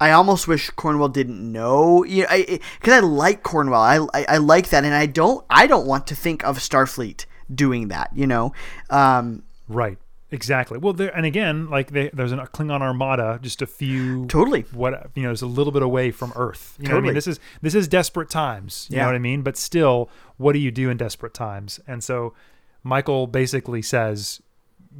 I 0.00 0.12
almost 0.12 0.46
wish 0.46 0.70
Cornwell 0.70 1.08
didn't 1.08 1.40
know, 1.50 2.04
you 2.04 2.22
know, 2.22 2.28
because 2.36 2.92
I, 2.92 3.00
like 3.00 3.42
Cornwell. 3.42 3.80
I, 3.80 3.96
I 4.14 4.26
I 4.28 4.36
like 4.36 4.68
that, 4.70 4.84
and 4.84 4.94
I 4.94 5.06
don't 5.06 5.44
I 5.50 5.66
don't 5.66 5.88
want 5.88 6.06
to 6.06 6.14
think 6.14 6.44
of 6.44 6.58
Starfleet 6.58 7.26
doing 7.52 7.88
that. 7.88 8.10
You 8.14 8.28
know, 8.28 8.52
um, 8.90 9.42
Right. 9.66 9.98
Exactly. 10.30 10.76
Well, 10.78 10.92
there 10.92 11.14
and 11.16 11.24
again, 11.24 11.70
like 11.70 11.90
they, 11.92 12.10
there's 12.12 12.32
a 12.32 12.36
Klingon 12.36 12.82
armada, 12.82 13.38
just 13.40 13.62
a 13.62 13.66
few 13.66 14.26
Totally. 14.26 14.62
What 14.72 15.10
you 15.14 15.22
know, 15.22 15.30
is 15.30 15.40
a 15.40 15.46
little 15.46 15.72
bit 15.72 15.82
away 15.82 16.10
from 16.10 16.32
Earth. 16.36 16.76
You 16.78 16.88
know 16.88 16.90
what 16.90 16.96
I 16.96 16.98
Totally. 16.98 17.08
mean? 17.08 17.14
This 17.14 17.26
is 17.26 17.40
this 17.62 17.74
is 17.74 17.88
desperate 17.88 18.28
times. 18.28 18.86
You 18.90 18.96
Yeah. 18.96 19.02
know 19.04 19.08
what 19.08 19.14
I 19.14 19.20
mean? 19.20 19.40
But 19.42 19.56
still, 19.56 20.10
what 20.36 20.52
do 20.52 20.58
you 20.58 20.70
do 20.70 20.90
in 20.90 20.98
desperate 20.98 21.32
times? 21.32 21.80
And 21.86 22.04
so, 22.04 22.34
Michael 22.82 23.26
basically 23.26 23.80
says, 23.80 24.42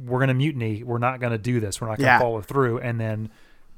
"We're 0.03 0.17
going 0.19 0.29
to 0.29 0.33
mutiny. 0.33 0.83
We're 0.83 0.97
not 0.97 1.19
going 1.19 1.31
to 1.31 1.37
do 1.37 1.59
this. 1.59 1.79
We're 1.79 1.87
not 1.87 1.97
going 1.99 2.07
to 2.07 2.13
Yeah. 2.13 2.19
follow 2.19 2.41
through." 2.41 2.79
And 2.79 2.99
then 2.99 3.29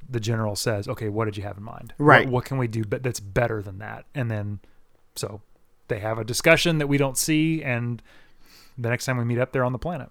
the 0.09 0.21
general 0.21 0.55
says, 0.55 0.87
"Okay, 0.87 1.09
what 1.09 1.25
did 1.25 1.35
you 1.35 1.43
have 1.43 1.57
in 1.57 1.63
mind? 1.63 1.93
What- 1.97 2.05
Right. 2.05 2.29
What, 2.29 2.45
can 2.45 2.59
we 2.59 2.67
do? 2.67 2.83
But 2.85 3.03
that's 3.03 3.19
better 3.19 3.61
than 3.61 3.79
that." 3.79 4.05
And 4.15 4.31
then, 4.31 4.59
so 5.15 5.41
they 5.89 5.99
have 5.99 6.17
a 6.17 6.23
discussion 6.23 6.77
that 6.77 6.87
we 6.87 6.97
don't 6.97 7.17
see, 7.17 7.61
and 7.61 8.01
the 8.81 8.89
next 8.89 9.05
time 9.05 9.17
we 9.17 9.23
meet 9.25 9.37
up 9.39 9.51
there 9.51 9.63
on 9.63 9.71
the 9.71 9.79
planet. 9.79 10.09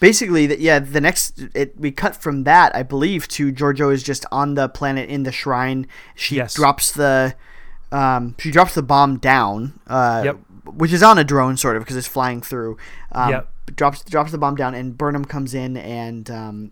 basically, 0.00 0.54
yeah. 0.60 0.78
The 0.78 1.00
next 1.00 1.40
it, 1.54 1.78
we 1.78 1.90
cut 1.90 2.14
from 2.16 2.44
that, 2.44 2.74
I 2.76 2.82
believe, 2.82 3.26
to 3.28 3.52
Georgiou 3.52 3.92
is 3.92 4.02
just 4.02 4.24
on 4.30 4.54
the 4.54 4.68
planet 4.68 5.08
in 5.08 5.22
the 5.24 5.32
shrine. 5.32 5.86
She 6.14 6.36
Yes. 6.36 6.54
drops 6.54 6.92
the, 6.92 7.34
um, 7.90 8.34
she 8.38 8.50
drops 8.50 8.74
the 8.74 8.82
bomb 8.82 9.18
down. 9.18 9.80
Uh, 9.86 10.22
Yep. 10.24 10.38
Which 10.74 10.92
is 10.92 11.02
on 11.02 11.18
a 11.18 11.24
drone, 11.24 11.56
sort 11.56 11.76
of, 11.76 11.82
because 11.82 11.96
it's 11.96 12.06
flying 12.06 12.40
through. 12.40 12.76
Um, 13.10 13.30
Yep. 13.30 13.48
Drops 13.76 14.04
drops 14.04 14.30
the 14.32 14.38
bomb 14.38 14.56
down, 14.56 14.74
and 14.74 14.96
Burnham 14.98 15.24
comes 15.24 15.54
in 15.54 15.76
and 15.76 16.30
um, 16.30 16.70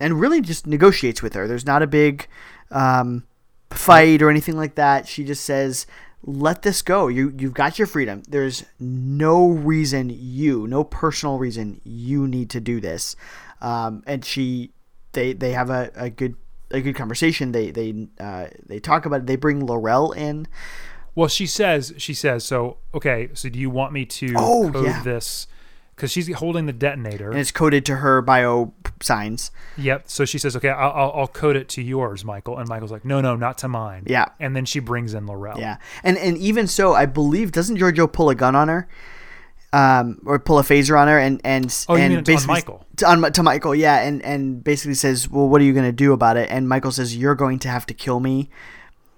and 0.00 0.20
really 0.20 0.40
just 0.40 0.66
negotiates 0.66 1.22
with 1.22 1.34
her. 1.34 1.46
There's 1.48 1.66
not 1.66 1.82
a 1.82 1.86
big 1.86 2.26
um, 2.70 3.24
fight 3.70 4.22
or 4.22 4.30
anything 4.30 4.56
like 4.56 4.74
that. 4.76 5.06
She 5.08 5.24
just 5.24 5.44
says, 5.44 5.86
"Let 6.22 6.62
this 6.62 6.82
go. 6.82 7.08
You 7.08 7.32
you've 7.38 7.54
got 7.54 7.78
your 7.78 7.86
freedom. 7.86 8.22
There's 8.28 8.64
no 8.78 9.48
reason 9.48 10.10
you, 10.10 10.66
no 10.66 10.84
personal 10.84 11.38
reason 11.38 11.80
you 11.84 12.26
need 12.26 12.50
to 12.50 12.60
do 12.60 12.80
this." 12.80 13.16
Um, 13.60 14.02
and 14.06 14.24
she, 14.24 14.72
they 15.12 15.32
they 15.32 15.52
have 15.52 15.70
a, 15.70 15.90
a 15.94 16.10
good 16.10 16.36
a 16.70 16.80
good 16.80 16.94
conversation. 16.94 17.52
They 17.52 17.70
they 17.70 18.08
uh, 18.20 18.46
they 18.66 18.78
talk 18.80 19.06
about 19.06 19.20
it. 19.20 19.26
They 19.26 19.36
bring 19.36 19.64
L'Rell 19.66 20.12
in. 20.12 20.46
Well, 21.14 21.28
she 21.28 21.46
says, 21.46 21.92
she 21.96 22.14
says, 22.14 22.44
so, 22.44 22.76
okay, 22.94 23.30
so 23.34 23.48
do 23.48 23.58
you 23.58 23.70
want 23.70 23.92
me 23.92 24.04
to 24.06 24.34
Oh, 24.36 24.70
code 24.72 24.84
yeah. 24.84 25.02
this? 25.02 25.48
Because 25.98 26.12
she's 26.12 26.32
holding 26.34 26.66
the 26.66 26.72
detonator. 26.72 27.30
and 27.30 27.40
it's 27.40 27.50
coded 27.50 27.84
to 27.86 27.96
her 27.96 28.22
bio 28.22 28.72
signs. 29.02 29.50
Yep. 29.76 30.04
So 30.06 30.24
she 30.24 30.38
says, 30.38 30.54
okay, 30.54 30.68
I'll, 30.68 30.92
I'll, 30.92 31.12
I'll 31.22 31.26
code 31.26 31.56
it 31.56 31.68
to 31.70 31.82
yours, 31.82 32.24
Michael. 32.24 32.56
And 32.56 32.68
Michael's 32.68 32.92
like, 32.92 33.04
no, 33.04 33.20
no, 33.20 33.34
not 33.34 33.58
to 33.58 33.68
mine. 33.68 34.04
Yeah. 34.06 34.26
And 34.38 34.54
then 34.54 34.64
she 34.64 34.78
brings 34.78 35.12
in 35.12 35.26
L'Rell. 35.26 35.58
Yeah, 35.58 35.78
and 36.04 36.16
and 36.16 36.38
even 36.38 36.68
so, 36.68 36.94
I 36.94 37.06
believe 37.06 37.50
doesn't 37.50 37.78
Georgiou 37.78 38.12
pull 38.12 38.30
a 38.30 38.36
gun 38.36 38.54
on 38.54 38.68
her, 38.68 38.88
um, 39.72 40.20
or 40.24 40.38
pull 40.38 40.58
a 40.60 40.62
phaser 40.62 40.98
on 40.98 41.08
her, 41.08 41.18
and 41.18 41.40
and 41.44 41.64
Oh, 41.88 41.96
and 41.96 42.10
mean 42.10 42.18
it's 42.20 42.28
on 42.28 42.34
basically 42.34 42.54
Michael? 42.54 42.86
to, 42.96 43.06
on, 43.08 43.32
to 43.32 43.42
Michael, 43.42 43.74
yeah, 43.74 43.98
and 44.00 44.24
and 44.24 44.62
basically 44.62 44.94
says, 44.94 45.28
well, 45.28 45.48
what 45.48 45.60
are 45.60 45.64
you 45.64 45.72
gonna 45.74 45.92
do 45.92 46.12
about 46.12 46.36
it? 46.36 46.48
And 46.50 46.68
Michael 46.68 46.92
says, 46.92 47.16
you're 47.16 47.34
going 47.34 47.58
to 47.60 47.68
have 47.68 47.86
to 47.86 47.94
kill 47.94 48.20
me. 48.20 48.50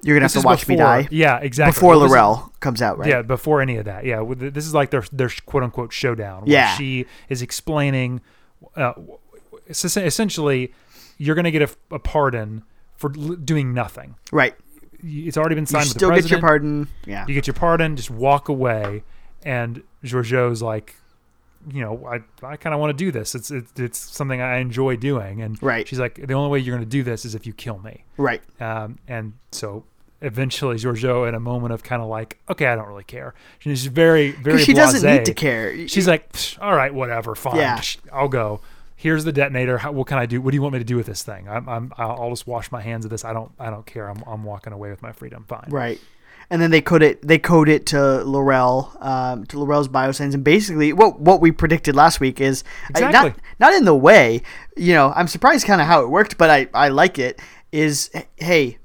You're 0.03 0.17
gonna 0.17 0.25
This 0.27 0.35
have 0.35 0.43
to 0.43 0.47
watch 0.47 0.61
before, 0.61 0.73
me 0.75 0.77
die. 0.77 1.09
Yeah, 1.11 1.39
exactly. 1.39 1.73
Before 1.73 1.99
Well, 1.99 2.09
L'Rell 2.09 2.53
comes 2.61 2.81
out, 2.81 2.99
right? 2.99 3.09
Yeah, 3.09 3.23
before 3.23 3.61
any 3.61 3.77
of 3.77 3.85
that. 3.85 4.05
Yeah, 4.05 4.25
this 4.35 4.67
is 4.67 4.73
like 4.75 4.91
their 4.91 5.05
their 5.13 5.31
quote 5.47 5.63
unquote 5.63 5.93
showdown. 5.93 6.43
Where 6.43 6.53
Yeah. 6.53 6.75
she 6.77 7.07
is 7.29 7.43
explaining, 7.43 8.21
uh, 8.77 8.95
essentially, 9.69 10.73
you're 11.19 11.35
going 11.35 11.45
to 11.45 11.51
get 11.51 11.63
a, 11.63 11.95
a 11.95 11.99
pardon 11.99 12.63
for 12.97 13.13
l- 13.17 13.35
doing 13.37 13.75
nothing. 13.75 14.17
Right. 14.33 14.55
It's 15.03 15.37
already 15.37 15.55
been 15.55 15.63
You 15.63 15.67
signed 15.67 15.85
with 15.85 15.95
the 15.95 15.99
still 15.99 16.11
get 16.11 16.31
your 16.31 16.41
pardon. 16.41 16.89
Yeah. 17.07 17.27
You 17.27 17.35
get 17.35 17.47
your 17.47 17.55
pardon, 17.55 17.97
just 17.97 18.11
walk 18.11 18.49
away. 18.49 19.03
And 19.45 19.83
Georgiou's 20.05 20.61
like, 20.63 20.97
you 21.71 21.83
know, 21.83 22.07
I, 22.07 22.21
I 22.47 22.57
kind 22.57 22.75
of 22.75 22.81
want 22.81 22.97
to 22.97 23.05
do 23.05 23.11
this. 23.11 23.35
It's, 23.35 23.51
it's 23.51 23.73
it's 23.79 23.99
something 23.99 24.41
I 24.41 24.59
enjoy 24.59 24.97
doing. 24.97 25.41
And 25.43 25.63
Right. 25.63 25.87
she's 25.89 25.99
like, 25.99 26.15
the 26.27 26.35
only 26.35 26.51
way 26.51 26.59
you're 26.59 26.75
going 26.77 26.87
to 26.87 26.91
do 26.91 27.03
this 27.03 27.25
is 27.25 27.35
if 27.35 27.47
you 27.47 27.53
kill 27.53 27.79
me. 27.79 28.05
Right. 28.17 28.43
Um, 28.61 28.99
and 29.09 29.35
so 29.53 29.85
eventually 30.23 30.77
Georgiou, 30.77 31.29
in 31.29 31.35
a 31.35 31.41
moment 31.41 31.73
of 31.73 31.83
kind 31.83 32.03
of 32.03 32.09
like, 32.09 32.39
okay, 32.49 32.67
I 32.67 32.77
don't 32.77 32.87
really 32.89 33.05
care. 33.05 33.35
She's 33.59 33.87
very, 33.87 34.33
very. 34.33 34.63
She 34.63 34.73
doesn't 34.73 35.09
need 35.09 35.25
to 35.25 35.35
care. 35.35 35.89
She's 35.89 36.07
like, 36.09 36.29
all 36.61 36.75
right, 36.75 36.93
whatever, 36.93 37.35
fine, 37.35 37.57
Yeah. 37.57 37.81
I'll 38.13 38.29
go. 38.29 38.61
Here's 38.97 39.25
the 39.25 39.33
detonator. 39.33 39.79
How, 39.79 39.93
what 39.93 40.07
can 40.09 40.19
I 40.19 40.27
do? 40.27 40.43
What 40.43 40.51
do 40.51 40.57
you 40.57 40.63
want 40.63 40.75
me 40.75 40.79
to 40.79 40.85
do 40.85 40.97
with 40.97 41.07
this 41.07 41.23
thing? 41.23 41.49
I'm, 41.49 41.67
I'm, 41.69 41.93
I'll 41.97 42.29
just 42.29 42.47
wash 42.47 42.71
my 42.71 42.83
hands 42.83 43.07
of 43.07 43.11
this. 43.11 43.25
I 43.25 43.33
don't, 43.33 43.51
I 43.59 43.71
don't 43.71 43.87
care. 43.87 44.11
I'm, 44.11 44.23
I'm 44.27 44.45
walking 44.45 44.75
away 44.75 44.91
with 44.91 45.01
my 45.01 45.13
freedom. 45.13 45.47
Fine. 45.49 45.69
Right. 45.71 45.99
And 46.51 46.61
then 46.61 46.71
they 46.71 46.83
code 46.83 47.03
it. 47.03 47.27
They 47.27 47.39
code 47.39 47.69
it 47.71 47.87
to 47.87 48.23
L'Rell, 48.25 48.95
um, 49.01 49.47
to 49.47 49.59
L'Rell's 49.63 49.89
biosense, 49.89 50.35
and 50.35 50.43
basically, 50.43 50.93
what 50.93 51.21
what 51.21 51.41
we 51.41 51.53
predicted 51.53 51.95
last 51.95 52.19
week 52.19 52.41
is 52.41 52.65
Exactly. 52.91 53.31
not 53.31 53.37
not 53.61 53.73
in 53.73 53.85
the 53.85 53.95
way. 53.95 54.43
You 54.77 54.95
know, 54.95 55.13
I'm 55.15 55.29
surprised 55.29 55.65
kind 55.65 55.81
of 55.81 55.87
how 55.87 56.03
it 56.03 56.11
worked, 56.11 56.37
but 56.39 56.51
I 56.51 56.67
I 56.75 56.89
like 56.89 57.21
it. 57.21 57.41
Is 57.71 58.11
hey, 58.37 58.79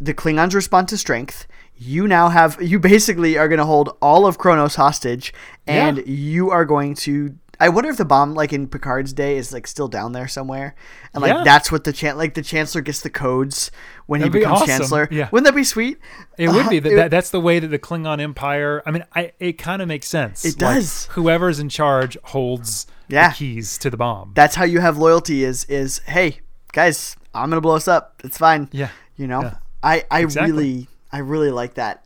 the 0.00 0.14
Klingons 0.14 0.54
respond 0.54 0.88
to 0.88 0.96
strength. 0.98 1.46
You 1.78 2.08
now 2.08 2.28
have 2.30 2.60
you 2.60 2.78
basically 2.78 3.36
are 3.36 3.48
going 3.48 3.58
to 3.58 3.64
hold 3.66 3.96
all 4.00 4.26
of 4.26 4.38
Kronos 4.38 4.76
hostage, 4.76 5.32
and 5.66 5.98
Yeah. 5.98 6.04
you 6.06 6.50
are 6.50 6.64
going 6.64 6.94
to. 6.96 7.34
I 7.58 7.70
wonder 7.70 7.88
if 7.88 7.96
the 7.96 8.04
bomb, 8.04 8.34
like 8.34 8.52
in 8.52 8.68
Picard's 8.68 9.14
day, 9.14 9.38
is 9.38 9.50
like 9.50 9.66
still 9.66 9.88
down 9.88 10.12
there 10.12 10.28
somewhere, 10.28 10.74
and 11.14 11.22
like 11.22 11.32
Yeah. 11.32 11.42
that's 11.44 11.72
what 11.72 11.84
the 11.84 11.92
chan- 11.92 12.18
like 12.18 12.34
the 12.34 12.42
Chancellor 12.42 12.82
gets 12.82 13.00
the 13.00 13.08
codes 13.10 13.70
when 14.06 14.20
That'd 14.20 14.34
he 14.34 14.40
be 14.40 14.44
becomes 14.44 14.62
awesome. 14.62 14.68
Chancellor. 14.78 15.08
Yeah. 15.10 15.28
Wouldn't 15.32 15.46
that 15.46 15.54
be 15.56 15.64
sweet? 15.64 15.98
It 16.36 16.48
would 16.48 16.68
be 16.68 16.78
Uh, 16.78 16.80
that, 16.80 16.92
it- 16.92 16.96
that. 16.96 17.10
That's 17.10 17.30
the 17.30 17.40
way 17.40 17.58
that 17.58 17.68
the 17.68 17.78
Klingon 17.78 18.20
Empire. 18.20 18.82
I 18.86 18.90
mean, 18.90 19.04
I 19.14 19.32
it 19.38 19.54
kind 19.54 19.80
of 19.80 19.88
makes 19.88 20.06
sense. 20.06 20.44
It 20.44 20.60
Like, 20.60 20.76
does. 20.76 21.06
whoever's 21.12 21.58
in 21.58 21.70
charge 21.70 22.18
holds 22.24 22.86
Yeah. 23.08 23.30
the 23.30 23.34
keys 23.36 23.78
to 23.78 23.88
the 23.90 23.96
bomb. 23.96 24.32
That's 24.34 24.56
how 24.56 24.64
you 24.64 24.80
have 24.80 24.98
loyalty. 24.98 25.42
Is 25.44 25.64
is 25.64 26.00
hey 26.06 26.40
guys, 26.72 27.16
I'm 27.34 27.48
gonna 27.50 27.60
blow 27.62 27.76
us 27.76 27.88
up. 27.88 28.20
It's 28.24 28.36
fine. 28.38 28.68
Yeah. 28.72 28.88
You 29.16 29.26
know, 29.28 29.42
Yeah. 29.42 29.54
I 29.86 30.04
I 30.10 30.20
Exactly. 30.20 30.52
really 30.52 30.88
I 31.12 31.18
really 31.18 31.50
like 31.50 31.74
that. 31.74 32.04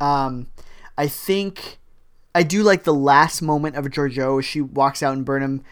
Um, 0.00 0.48
I 0.98 1.06
think 1.06 1.78
I 2.34 2.42
do 2.42 2.62
like 2.62 2.84
the 2.84 2.94
last 2.94 3.40
moment 3.42 3.76
of 3.76 3.84
Georgiou. 3.86 4.42
She 4.42 4.60
walks 4.60 5.02
out 5.02 5.14
and 5.14 5.24
Burnham. 5.24 5.62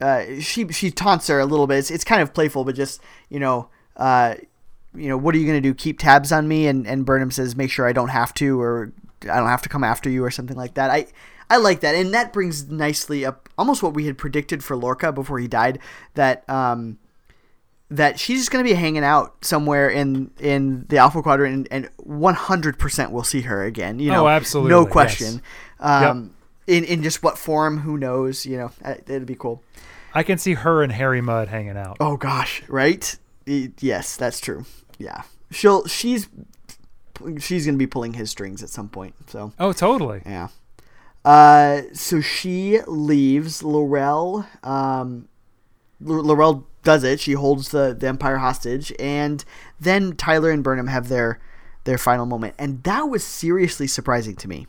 Uh, 0.00 0.40
she 0.40 0.66
she 0.68 0.90
taunts 0.90 1.28
her 1.28 1.38
a 1.40 1.46
little 1.46 1.66
bit. 1.66 1.78
It's, 1.78 1.90
it's 1.90 2.04
kind 2.04 2.22
of 2.22 2.34
playful, 2.34 2.64
but 2.64 2.74
just 2.74 3.00
you 3.28 3.38
know, 3.38 3.68
uh, 3.96 4.34
you 4.94 5.08
know, 5.08 5.16
what 5.16 5.34
are 5.34 5.38
you 5.38 5.46
gonna 5.46 5.60
do? 5.60 5.74
Keep 5.74 5.98
tabs 5.98 6.32
on 6.32 6.48
me? 6.48 6.66
And 6.66 6.86
and 6.86 7.04
Burnham 7.06 7.30
says, 7.30 7.54
make 7.54 7.70
sure 7.70 7.86
I 7.86 7.92
don't 7.92 8.08
have 8.08 8.34
to, 8.34 8.60
or 8.60 8.92
I 9.22 9.36
don't 9.38 9.48
have 9.48 9.62
to 9.62 9.68
come 9.68 9.84
after 9.84 10.10
you, 10.10 10.24
or 10.24 10.30
something 10.30 10.56
like 10.56 10.74
that. 10.74 10.90
I 10.90 11.06
I 11.50 11.58
like 11.58 11.80
that, 11.80 11.94
and 11.94 12.14
that 12.14 12.32
brings 12.32 12.68
nicely 12.70 13.24
up 13.24 13.48
almost 13.58 13.82
what 13.82 13.92
we 13.94 14.06
had 14.06 14.16
predicted 14.16 14.64
for 14.64 14.76
Lorca 14.76 15.12
before 15.12 15.38
he 15.38 15.48
died. 15.48 15.78
That 16.14 16.48
um, 16.48 16.98
that 17.90 18.18
she's 18.20 18.38
just 18.40 18.50
going 18.50 18.64
to 18.64 18.68
be 18.70 18.74
hanging 18.74 19.04
out 19.04 19.44
somewhere 19.44 19.88
in 19.88 20.30
in 20.38 20.86
the 20.88 20.98
Alpha 20.98 21.22
Quadrant, 21.22 21.68
and, 21.70 21.86
and 21.86 21.96
100% 22.06 23.10
we'll 23.10 23.22
see 23.24 23.42
her 23.42 23.64
again. 23.64 23.98
You 23.98 24.10
know, 24.12 24.26
Oh, 24.26 24.28
absolutely, 24.28 24.70
no 24.70 24.82
yes. 24.82 24.92
question. 24.92 25.42
Um, 25.80 26.34
in 26.66 26.84
in 26.84 27.02
just 27.02 27.22
what 27.22 27.36
form? 27.38 27.78
Who 27.78 27.98
knows? 27.98 28.46
You 28.46 28.58
know, 28.58 28.70
uh, 28.84 28.94
it'd 29.06 29.26
be 29.26 29.34
cool. 29.34 29.62
I 30.14 30.22
can 30.22 30.38
see 30.38 30.54
her 30.54 30.82
and 30.82 30.92
Harry 30.92 31.20
Mudd 31.20 31.48
hanging 31.48 31.76
out. 31.76 31.96
Oh 32.00 32.16
gosh, 32.16 32.62
right? 32.68 33.16
Yes, 33.46 34.16
that's 34.16 34.40
true. 34.40 34.64
Yeah, 34.98 35.22
she'll 35.50 35.86
she's 35.86 36.28
she's 37.38 37.64
going 37.66 37.74
to 37.74 37.78
be 37.78 37.86
pulling 37.86 38.12
his 38.14 38.30
strings 38.30 38.62
at 38.62 38.68
some 38.70 38.88
point. 38.88 39.14
So 39.28 39.52
Oh, 39.58 39.72
totally. 39.72 40.22
yeah. 40.24 40.48
Uh, 41.24 41.82
so 41.92 42.20
she 42.20 42.80
leaves 42.86 43.62
L'Rell. 43.62 44.46
Um, 44.62 45.28
L'Rell 46.00 46.66
does 46.82 47.04
it. 47.04 47.20
She 47.20 47.32
holds 47.32 47.70
the, 47.70 47.96
the 47.98 48.08
Empire 48.08 48.38
hostage, 48.38 48.92
and 48.98 49.44
then 49.78 50.16
Tyler 50.16 50.50
and 50.50 50.64
Burnham 50.64 50.88
have 50.88 51.08
their 51.08 51.38
their 51.84 51.98
final 51.98 52.26
moment, 52.26 52.54
and 52.58 52.82
that 52.84 53.02
was 53.08 53.24
seriously 53.24 53.86
surprising 53.86 54.36
to 54.36 54.48
me. 54.48 54.66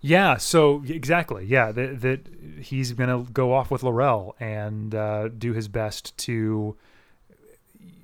Yeah. 0.00 0.36
So 0.36 0.82
exactly. 0.86 1.44
Yeah. 1.46 1.72
That, 1.72 2.00
that 2.02 2.28
he's 2.60 2.92
gonna 2.92 3.24
go 3.32 3.52
off 3.52 3.70
with 3.70 3.82
L'Rell 3.82 4.36
and 4.38 4.94
uh, 4.94 5.28
do 5.28 5.52
his 5.52 5.68
best 5.68 6.16
to 6.18 6.76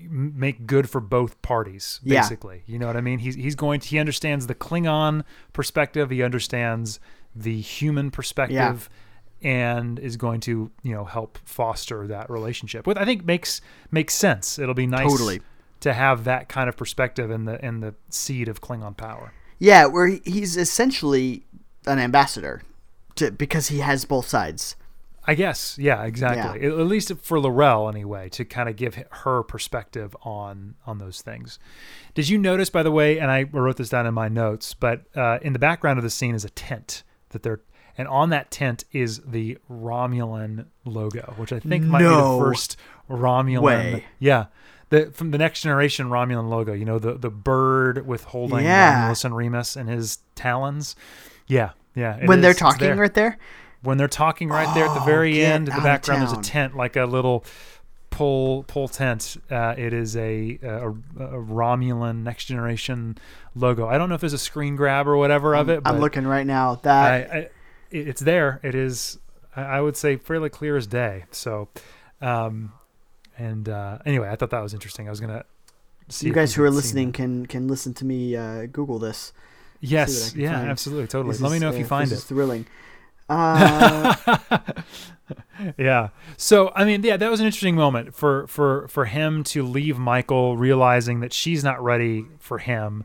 make 0.00 0.66
good 0.66 0.90
for 0.90 1.00
both 1.00 1.40
parties. 1.42 2.00
Yeah. 2.02 2.22
Basically, 2.22 2.62
you 2.66 2.78
know 2.78 2.86
what 2.86 2.96
I 2.96 3.00
mean. 3.00 3.20
He's 3.20 3.34
he's 3.34 3.54
going. 3.54 3.80
To, 3.80 3.88
he 3.88 3.98
understands 3.98 4.46
the 4.46 4.54
Klingon 4.54 5.24
perspective. 5.52 6.10
He 6.10 6.22
understands 6.22 6.98
the 7.34 7.60
human 7.60 8.10
perspective. 8.10 8.88
And 9.42 9.98
is 9.98 10.16
going 10.16 10.40
to, 10.42 10.70
you 10.82 10.94
know, 10.94 11.04
help 11.04 11.38
foster 11.44 12.06
that 12.06 12.30
relationship. 12.30 12.86
Which 12.86 12.96
I 12.96 13.04
think 13.04 13.24
makes 13.24 13.60
makes 13.90 14.14
sense. 14.14 14.58
It'll 14.58 14.74
be 14.74 14.86
nice 14.86 15.10
Totally. 15.10 15.40
to 15.80 15.92
have 15.92 16.24
that 16.24 16.48
kind 16.48 16.68
of 16.68 16.76
perspective 16.76 17.30
in 17.30 17.44
the 17.44 17.64
in 17.64 17.80
the 17.80 17.94
seed 18.08 18.48
of 18.48 18.60
Klingon 18.60 18.96
power. 18.96 19.32
Yeah, 19.58 19.86
where 19.86 20.06
he's 20.24 20.56
essentially 20.56 21.44
an 21.86 21.98
ambassador, 21.98 22.62
to 23.16 23.30
because 23.30 23.68
he 23.68 23.78
has 23.78 24.04
both 24.04 24.28
sides. 24.28 24.76
I 25.24 25.36
guess, 25.36 25.78
yeah, 25.78 26.02
exactly. 26.02 26.66
At, 26.66 26.72
at 26.72 26.86
least 26.86 27.12
for 27.18 27.38
L'Rell, 27.38 27.88
anyway, 27.88 28.28
to 28.30 28.44
kind 28.44 28.68
of 28.68 28.74
give 28.74 28.98
her 29.10 29.44
perspective 29.44 30.16
on 30.22 30.74
on 30.84 30.98
those 30.98 31.22
things. 31.22 31.60
Did 32.14 32.28
you 32.28 32.38
notice, 32.38 32.70
by 32.70 32.82
the 32.82 32.90
way? 32.90 33.20
And 33.20 33.30
I 33.30 33.44
wrote 33.44 33.76
this 33.76 33.88
down 33.88 34.06
in 34.06 34.14
my 34.14 34.28
notes, 34.28 34.74
but 34.74 35.02
uh, 35.16 35.38
in 35.40 35.52
the 35.52 35.60
background 35.60 35.98
of 35.98 36.02
the 36.02 36.10
scene 36.10 36.34
is 36.34 36.44
a 36.44 36.50
tent 36.50 37.04
that 37.28 37.44
they're, 37.44 37.60
and 37.98 38.08
on 38.08 38.30
that 38.30 38.50
tent 38.50 38.84
is 38.92 39.20
the 39.26 39.58
Romulan 39.70 40.66
logo, 40.84 41.34
which 41.36 41.52
I 41.52 41.60
think 41.60 41.84
might 41.84 41.98
be 41.98 42.04
the 42.04 42.38
first 42.40 42.76
Romulan. 43.10 43.60
way. 43.62 44.04
Yeah. 44.18 44.46
The, 44.90 45.10
from 45.10 45.30
the 45.30 45.38
next 45.38 45.62
generation 45.62 46.08
Romulan 46.08 46.48
logo, 46.50 46.72
you 46.74 46.84
know 46.84 46.98
the 46.98 47.14
the 47.14 47.30
bird 47.30 48.06
with 48.06 48.24
holding 48.24 48.64
Yeah. 48.64 48.94
Romulus 49.00 49.24
and 49.24 49.34
Remus 49.36 49.76
in 49.76 49.86
his 49.86 50.18
talons. 50.34 50.94
Yeah, 51.46 51.70
yeah. 51.94 52.26
when 52.26 52.40
they're 52.40 52.52
talking 52.54 52.88
there 52.88 52.96
right 52.96 53.12
there. 53.14 53.38
when 53.82 53.96
they're 53.98 54.06
talking 54.08 54.48
right 54.48 54.72
there 54.74 54.84
at 54.86 54.94
the 54.94 55.00
Oh, 55.00 55.04
very 55.04 55.42
end 55.42 55.68
in 55.68 55.74
the 55.74 55.80
background 55.82 56.20
there's 56.22 56.32
a 56.32 56.40
tent 56.42 56.76
like 56.76 56.96
a 56.96 57.04
little 57.04 57.44
pull 58.10 58.62
pull 58.64 58.88
tent 58.88 59.38
uh, 59.50 59.74
it 59.76 59.92
is 59.94 60.16
a, 60.16 60.58
a 60.62 60.88
a 60.90 60.92
romulan 61.42 62.22
next 62.22 62.44
generation 62.44 63.16
logo 63.54 63.88
i 63.88 63.96
don't 63.96 64.08
know 64.10 64.14
if 64.14 64.20
there's 64.20 64.32
a 64.34 64.38
screen 64.38 64.76
grab 64.76 65.08
or 65.08 65.16
whatever 65.16 65.54
of 65.56 65.68
it 65.70 65.82
but 65.82 65.94
I'm 65.94 66.00
looking 66.00 66.26
right 66.26 66.46
now. 66.46 66.74
That 66.82 67.32
I, 67.32 67.36
I, 67.38 67.48
it's 67.92 68.20
there 68.20 68.60
it 68.62 68.74
is 68.74 69.18
I 69.54 69.80
would 69.80 69.96
say 69.96 70.16
fairly 70.16 70.48
clear 70.48 70.76
as 70.76 70.86
day 70.86 71.24
so 71.30 71.68
um 72.20 72.72
and 73.38 73.68
uh 73.68 73.98
anyway 74.06 74.28
i 74.28 74.36
thought 74.36 74.50
that 74.50 74.60
was 74.60 74.74
interesting 74.74 75.06
i 75.06 75.10
was 75.10 75.20
gonna 75.20 75.44
see 76.08 76.26
you 76.26 76.32
guys 76.32 76.54
who 76.54 76.62
are 76.62 76.70
listening 76.70 77.12
can 77.12 77.46
can 77.46 77.68
listen 77.68 77.94
to 77.94 78.04
me 78.04 78.36
uh, 78.36 78.66
Google 78.66 78.98
this. 78.98 79.32
yes 79.80 80.34
yeah 80.34 80.58
find. 80.58 80.70
absolutely 80.70 81.06
totally 81.06 81.32
This 81.32 81.40
let 81.40 81.52
me 81.52 81.58
know 81.58 81.68
if 81.68 81.74
uh, 81.74 81.78
you 81.78 81.84
find 81.84 82.10
this 82.10 82.18
it 82.18 82.22
is 82.22 82.24
thrilling. 82.24 82.66
Uh, 83.28 84.14
yeah. 85.78 86.08
So 86.36 86.72
I 86.74 86.84
mean, 86.84 87.02
yeah, 87.02 87.16
that 87.16 87.30
was 87.30 87.40
an 87.40 87.46
interesting 87.46 87.76
moment 87.76 88.14
for 88.14 88.46
for 88.46 88.88
for 88.88 89.06
him 89.06 89.42
to 89.44 89.62
leave 89.62 89.98
Michael, 89.98 90.56
realizing 90.56 91.20
that 91.20 91.32
she's 91.32 91.64
not 91.64 91.82
ready 91.82 92.26
for 92.38 92.58
him. 92.58 93.04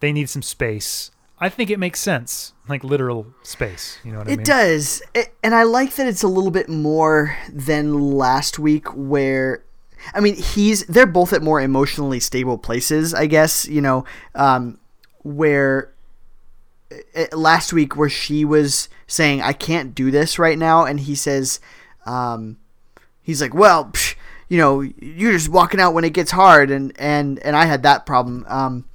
They 0.00 0.12
need 0.12 0.28
some 0.28 0.42
space. 0.42 1.10
I 1.40 1.48
think 1.48 1.70
it 1.70 1.78
makes 1.78 2.00
sense, 2.00 2.52
like 2.68 2.82
literal 2.82 3.26
space. 3.42 3.98
You 4.04 4.12
know 4.12 4.18
what 4.18 4.28
I 4.28 4.32
It 4.32 4.36
mean? 4.36 4.40
It 4.40 4.46
does, 4.46 5.02
it, 5.14 5.34
and 5.42 5.54
I 5.54 5.62
like 5.62 5.94
that 5.94 6.06
it's 6.06 6.22
a 6.22 6.28
little 6.28 6.50
bit 6.50 6.68
more 6.68 7.36
than 7.52 8.12
last 8.12 8.58
week, 8.58 8.88
where 8.94 9.62
I 10.14 10.20
mean 10.20 10.36
he's 10.36 10.84
they're 10.86 11.06
both 11.06 11.32
at 11.32 11.42
more 11.42 11.60
emotionally 11.60 12.20
stable 12.20 12.58
places, 12.58 13.14
I 13.14 13.26
guess. 13.26 13.66
You 13.66 13.80
know, 13.80 14.04
um, 14.34 14.78
where 15.22 15.92
uh, 17.14 17.36
last 17.36 17.72
week 17.72 17.96
where 17.96 18.08
she 18.08 18.44
was 18.44 18.88
saying 19.06 19.40
I 19.42 19.52
can't 19.52 19.94
do 19.94 20.10
this 20.10 20.38
right 20.38 20.58
now, 20.58 20.84
and 20.84 21.00
he 21.00 21.14
says, 21.14 21.60
um, 22.06 22.56
he's 23.22 23.40
like, 23.40 23.54
well, 23.54 23.86
psh, 23.86 24.16
you 24.48 24.58
know, 24.58 24.80
you're 24.80 25.32
just 25.32 25.48
walking 25.48 25.80
out 25.80 25.94
when 25.94 26.04
it 26.04 26.14
gets 26.14 26.32
hard, 26.32 26.70
and 26.70 26.92
and 26.98 27.38
and 27.40 27.54
I 27.54 27.66
had 27.66 27.82
that 27.84 28.06
problem. 28.06 28.44
Um, 28.48 28.86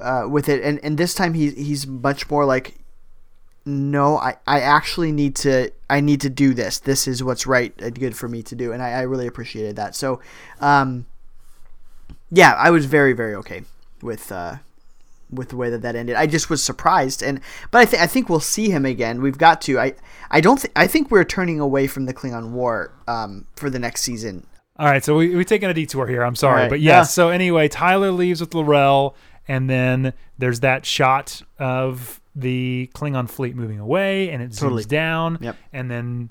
uh, 0.00 0.26
with 0.28 0.48
it, 0.48 0.62
and, 0.62 0.78
and 0.84 0.98
this 0.98 1.14
time 1.14 1.34
he 1.34 1.50
he's 1.50 1.86
much 1.86 2.30
more 2.30 2.44
like, 2.44 2.74
no, 3.64 4.16
I, 4.18 4.36
I 4.46 4.60
actually 4.60 5.12
need 5.12 5.36
to 5.36 5.70
I 5.88 6.00
need 6.00 6.20
to 6.22 6.30
do 6.30 6.54
this. 6.54 6.78
This 6.78 7.06
is 7.06 7.22
what's 7.22 7.46
right 7.46 7.72
and 7.80 7.98
good 7.98 8.16
for 8.16 8.28
me 8.28 8.42
to 8.44 8.54
do, 8.54 8.72
and 8.72 8.82
I, 8.82 8.90
I 8.90 9.00
really 9.02 9.26
appreciated 9.26 9.76
that. 9.76 9.94
So, 9.94 10.20
um, 10.60 11.06
yeah, 12.30 12.54
I 12.54 12.70
was 12.70 12.86
very 12.86 13.12
very 13.12 13.34
okay 13.36 13.62
with 14.02 14.30
uh, 14.32 14.56
with 15.30 15.50
the 15.50 15.56
way 15.56 15.70
that 15.70 15.82
that 15.82 15.96
ended. 15.96 16.16
I 16.16 16.26
just 16.26 16.50
was 16.50 16.62
surprised, 16.62 17.22
and 17.22 17.40
but 17.70 17.78
I 17.80 17.84
think 17.84 18.02
I 18.02 18.06
think 18.06 18.28
we'll 18.28 18.40
see 18.40 18.70
him 18.70 18.84
again. 18.84 19.22
We've 19.22 19.38
got 19.38 19.60
to. 19.62 19.78
I 19.78 19.94
I 20.30 20.40
don't. 20.40 20.58
Th- 20.58 20.72
I 20.76 20.86
think 20.86 21.10
we're 21.10 21.24
turning 21.24 21.60
away 21.60 21.86
from 21.86 22.06
the 22.06 22.14
Klingon 22.14 22.50
War 22.50 22.92
um, 23.08 23.46
for 23.56 23.70
the 23.70 23.78
next 23.78 24.02
season. 24.02 24.46
All 24.76 24.86
right, 24.86 25.04
so 25.04 25.16
we 25.16 25.34
we 25.34 25.44
taking 25.44 25.68
a 25.68 25.74
detour 25.74 26.06
here. 26.06 26.22
I'm 26.22 26.36
sorry, 26.36 26.62
right, 26.62 26.70
but 26.70 26.80
yeah. 26.80 27.00
yes. 27.00 27.12
So 27.12 27.28
anyway, 27.28 27.68
Tyler 27.68 28.10
leaves 28.10 28.40
with 28.40 28.54
L'Rell, 28.54 29.14
and 29.50 29.68
then 29.68 30.12
there's 30.38 30.60
that 30.60 30.86
shot 30.86 31.42
of 31.58 32.20
the 32.36 32.88
Klingon 32.94 33.28
fleet 33.28 33.56
moving 33.56 33.80
away, 33.80 34.30
and 34.30 34.40
it 34.42 34.52
Totally. 34.56 34.84
zooms 34.84 34.88
down. 34.88 35.38
Yep. 35.40 35.56
And 35.72 35.90
then, 35.90 36.30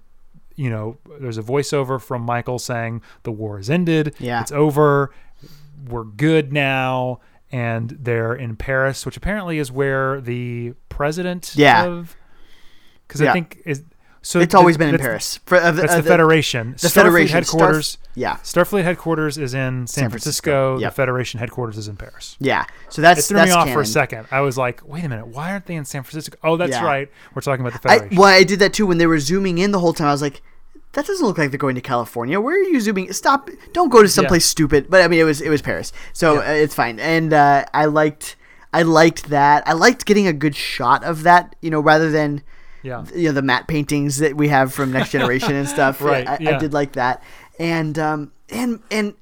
you 0.56 0.70
know, 0.70 0.98
there's 1.20 1.38
a 1.38 1.44
voiceover 1.44 2.02
from 2.02 2.22
Michael 2.22 2.60
saying 2.60 3.02
the 3.24 3.32
war 3.34 3.60
is 3.60 3.70
ended. 3.70 4.16
Yeah. 4.20 4.40
it's 4.42 4.54
over. 4.54 5.12
We're 5.90 6.06
good 6.06 6.54
now, 6.54 7.20
and 7.52 7.90
they're 8.00 8.34
in 8.36 8.56
Paris, 8.56 9.06
which 9.06 9.18
apparently 9.18 9.60
is 9.60 9.70
where 9.72 10.22
the 10.22 10.74
president 10.88 11.54
Yeah. 11.58 11.86
of. 11.86 12.16
Because 13.06 13.20
Yeah. 13.22 13.32
I 13.32 13.34
think 13.34 13.62
is 13.66 13.84
so 14.22 14.40
It's 14.40 14.52
the- 14.52 14.58
always 14.58 14.78
been 14.78 14.94
in 14.94 15.00
Paris. 15.00 15.40
For, 15.46 15.58
uh, 15.58 15.72
That's 15.72 15.94
uh, 15.94 15.98
the 15.98 16.04
Federation. 16.04 16.72
The 16.80 16.88
Starfleet 16.88 16.92
Federation 16.94 17.34
headquarters. 17.36 17.96
Starf- 17.98 18.08
yeah, 18.16 18.36
Starfleet 18.38 18.84
headquarters 18.84 19.38
is 19.38 19.54
in 19.54 19.88
San, 19.88 20.04
San 20.04 20.10
Francisco. 20.10 20.52
Francisco. 20.76 20.80
Yep. 20.80 20.92
The 20.92 20.96
Federation 20.96 21.40
headquarters 21.40 21.78
is 21.78 21.88
in 21.88 21.96
Paris. 21.96 22.36
yeah. 22.40 22.66
So 22.90 23.02
that's 23.02 23.22
It 23.22 23.24
threw 23.24 23.38
that's 23.38 23.50
me 23.50 23.54
off 23.56 23.64
canon. 23.66 23.74
for 23.76 23.82
a 23.82 23.86
second. 23.86 24.28
I 24.32 24.42
was 24.42 24.58
like, 24.58 24.82
wait 24.88 25.04
a 25.06 25.10
minute, 25.10 25.28
why 25.28 25.52
aren't 25.52 25.66
they 25.68 25.76
in 25.76 25.86
San 25.86 26.04
Francisco? 26.04 26.38
Oh, 26.44 26.58
that's 26.58 26.72
Yeah. 26.72 26.84
right. 26.86 27.10
We're 27.34 27.42
talking 27.42 27.66
about 27.66 27.82
the 27.82 27.90
I, 27.90 27.94
Federation. 27.94 28.18
well, 28.18 28.28
I 28.28 28.44
did 28.44 28.60
that 28.60 28.74
too 28.74 28.86
when 28.88 28.98
they 28.98 29.08
were 29.08 29.20
zooming 29.20 29.58
in 29.58 29.72
the 29.72 29.80
whole 29.80 29.94
time. 29.94 30.08
I 30.08 30.12
was 30.12 30.22
like, 30.22 30.42
that 30.94 31.06
doesn't 31.06 31.26
look 31.26 31.38
like 31.38 31.52
they're 31.52 31.58
going 31.60 31.76
to 31.76 31.82
California. 31.82 32.42
Where 32.42 32.56
are 32.56 32.64
you 32.64 32.82
zooming? 32.82 33.14
Stop! 33.14 33.50
Don't 33.74 33.90
go 33.90 34.02
to 34.02 34.10
someplace 34.10 34.44
stupid. 34.46 34.88
But 34.90 35.02
I 35.04 35.08
mean, 35.08 35.20
it 35.20 35.24
was 35.24 35.40
it 35.40 35.50
was 35.50 35.62
Paris, 35.62 35.94
so 36.14 36.34
Yeah. 36.36 36.40
uh, 36.50 36.54
it's 36.54 36.74
fine. 36.74 37.00
And 37.00 37.32
uh, 37.32 37.66
I 37.76 37.86
liked 37.86 38.36
I 38.74 38.82
liked 38.82 39.30
that. 39.30 39.68
I 39.68 39.74
liked 39.74 40.06
getting 40.08 40.26
a 40.28 40.34
good 40.34 40.56
shot 40.56 41.04
of 41.04 41.22
that. 41.24 41.56
You 41.62 41.70
know, 41.70 41.80
rather 41.80 42.10
than 42.12 42.42
yeah. 42.84 43.06
you 43.14 43.28
know 43.28 43.34
the 43.34 43.42
matte 43.42 43.68
paintings 43.68 44.18
that 44.18 44.36
we 44.36 44.48
have 44.50 44.74
from 44.74 44.92
Next 44.92 45.12
Generation 45.12 45.56
and 45.56 45.68
stuff. 45.78 46.02
Right, 46.02 46.28
I, 46.28 46.36
I 46.36 46.58
did 46.58 46.74
like 46.74 46.94
that, 46.94 47.24
and 47.60 47.98
um, 47.98 48.32
and 48.50 48.82
and 48.92 49.16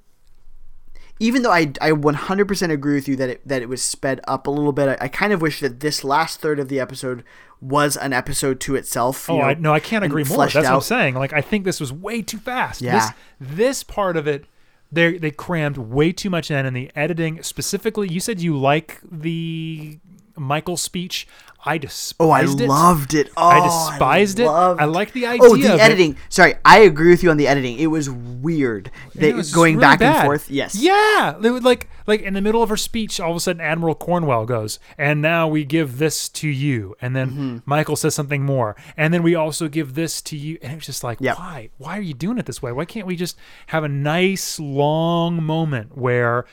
even 1.20 1.42
though 1.42 1.52
I 1.52 1.72
I 1.82 1.92
100% 1.92 2.72
agree 2.72 2.96
with 2.96 3.08
you 3.08 3.16
that 3.16 3.30
it 3.30 3.48
that 3.48 3.62
it 3.62 3.70
was 3.70 3.82
sped 3.82 4.22
up 4.28 4.48
a 4.48 4.52
little 4.52 4.72
bit, 4.72 4.90
I, 4.90 5.06
I 5.06 5.08
kind 5.08 5.34
of 5.34 5.42
wish 5.42 5.60
that 5.62 5.80
this 5.80 6.04
last 6.04 6.40
third 6.40 6.60
of 6.60 6.70
the 6.70 6.80
episode 6.80 7.24
was 7.60 7.98
an 7.98 8.14
episode 8.14 8.60
to 8.62 8.76
itself. 8.76 9.30
Oh, 9.30 9.38
know, 9.38 9.44
I, 9.44 9.54
no, 9.56 9.74
I 9.74 9.80
can't 9.80 10.06
agree 10.06 10.24
more. 10.24 10.46
That's 10.46 10.56
what 10.56 10.66
I'm 10.66 10.82
saying. 10.82 11.16
Like, 11.16 11.34
I 11.34 11.42
think 11.42 11.66
this 11.66 11.80
was 11.80 11.92
way 11.92 12.22
too 12.22 12.38
fast. 12.38 12.82
Yeah. 12.82 13.12
This, 13.40 13.58
this 13.58 13.84
part 13.84 14.16
of 14.16 14.28
it, 14.28 14.46
they 14.92 15.18
they 15.18 15.32
crammed 15.32 15.78
way 15.78 16.12
too 16.12 16.30
much 16.30 16.52
in, 16.52 16.66
and 16.66 16.76
the 16.76 16.92
editing 16.96 17.42
specifically. 17.44 18.08
You 18.08 18.20
said 18.20 18.42
you 18.42 18.58
like 18.58 19.00
the 19.10 20.00
Michael 20.36 20.78
speech. 20.78 21.28
I 21.68 21.78
despised 21.78 22.16
Oh, 22.20 22.32
I 22.32 22.42
it. 22.42 22.68
loved 22.68 23.14
it. 23.14 23.30
Oh, 23.38 23.46
I 23.48 23.60
despised 23.64 24.40
it. 24.40 24.46
loved- 24.46 24.82
I 24.82 24.86
like 24.86 25.12
the 25.14 25.26
Oh, 25.26 25.30
idea 25.32 25.50
the 25.50 25.74
of 25.74 25.80
it. 25.80 25.84
editing. 25.84 26.18
Sorry, 26.30 26.56
I 26.66 26.80
agree 26.80 27.10
with 27.12 27.24
you 27.24 27.30
on 27.30 27.38
the 27.38 27.48
editing. 27.48 27.78
It 27.78 27.88
was 27.88 28.10
weird. 28.10 28.90
They, 29.16 29.30
It 29.30 29.36
was 29.36 29.54
going 29.54 29.76
really 29.76 29.82
back 29.98 30.02
and 30.02 30.26
forth. 30.26 30.50
Yes. 30.50 30.76
Yeah. 30.76 31.36
They 31.40 31.50
would 31.52 31.64
like 31.66 31.90
like 32.08 32.22
in 32.22 32.34
the 32.34 32.42
middle 32.42 32.64
of 32.64 32.70
her 32.70 32.78
speech, 32.78 33.20
all 33.20 33.32
of 33.32 33.38
a 33.38 33.40
sudden 33.42 33.60
Admiral 33.62 33.94
Cornwell 33.94 34.46
goes, 34.46 34.80
and 34.98 35.22
now 35.22 35.48
we 35.48 35.66
give 35.66 35.98
this 35.98 36.30
to 36.30 36.48
you. 36.48 36.96
And 37.02 37.16
then 37.16 37.28
Mm-hmm. 37.28 37.58
Michael 37.66 37.98
says 37.98 38.16
something 38.16 38.44
more. 38.46 38.76
And 38.96 39.14
then 39.14 39.24
we 39.24 39.36
also 39.36 39.68
give 39.68 39.94
this 39.96 40.22
to 40.24 40.38
you. 40.38 40.58
And 40.62 40.72
it 40.72 40.76
was 40.76 40.86
just 40.86 41.04
like, 41.04 41.18
Yep. 41.20 41.38
why? 41.38 41.70
Why 41.78 41.98
are 41.98 42.02
you 42.02 42.14
doing 42.14 42.38
it 42.38 42.46
this 42.46 42.62
way? 42.62 42.72
Why 42.72 42.86
can't 42.86 43.06
we 43.06 43.18
just 43.18 43.38
have 43.68 43.84
a 43.84 43.90
nice 43.90 44.58
long 44.60 45.44
moment 45.44 45.98
where 45.98 46.46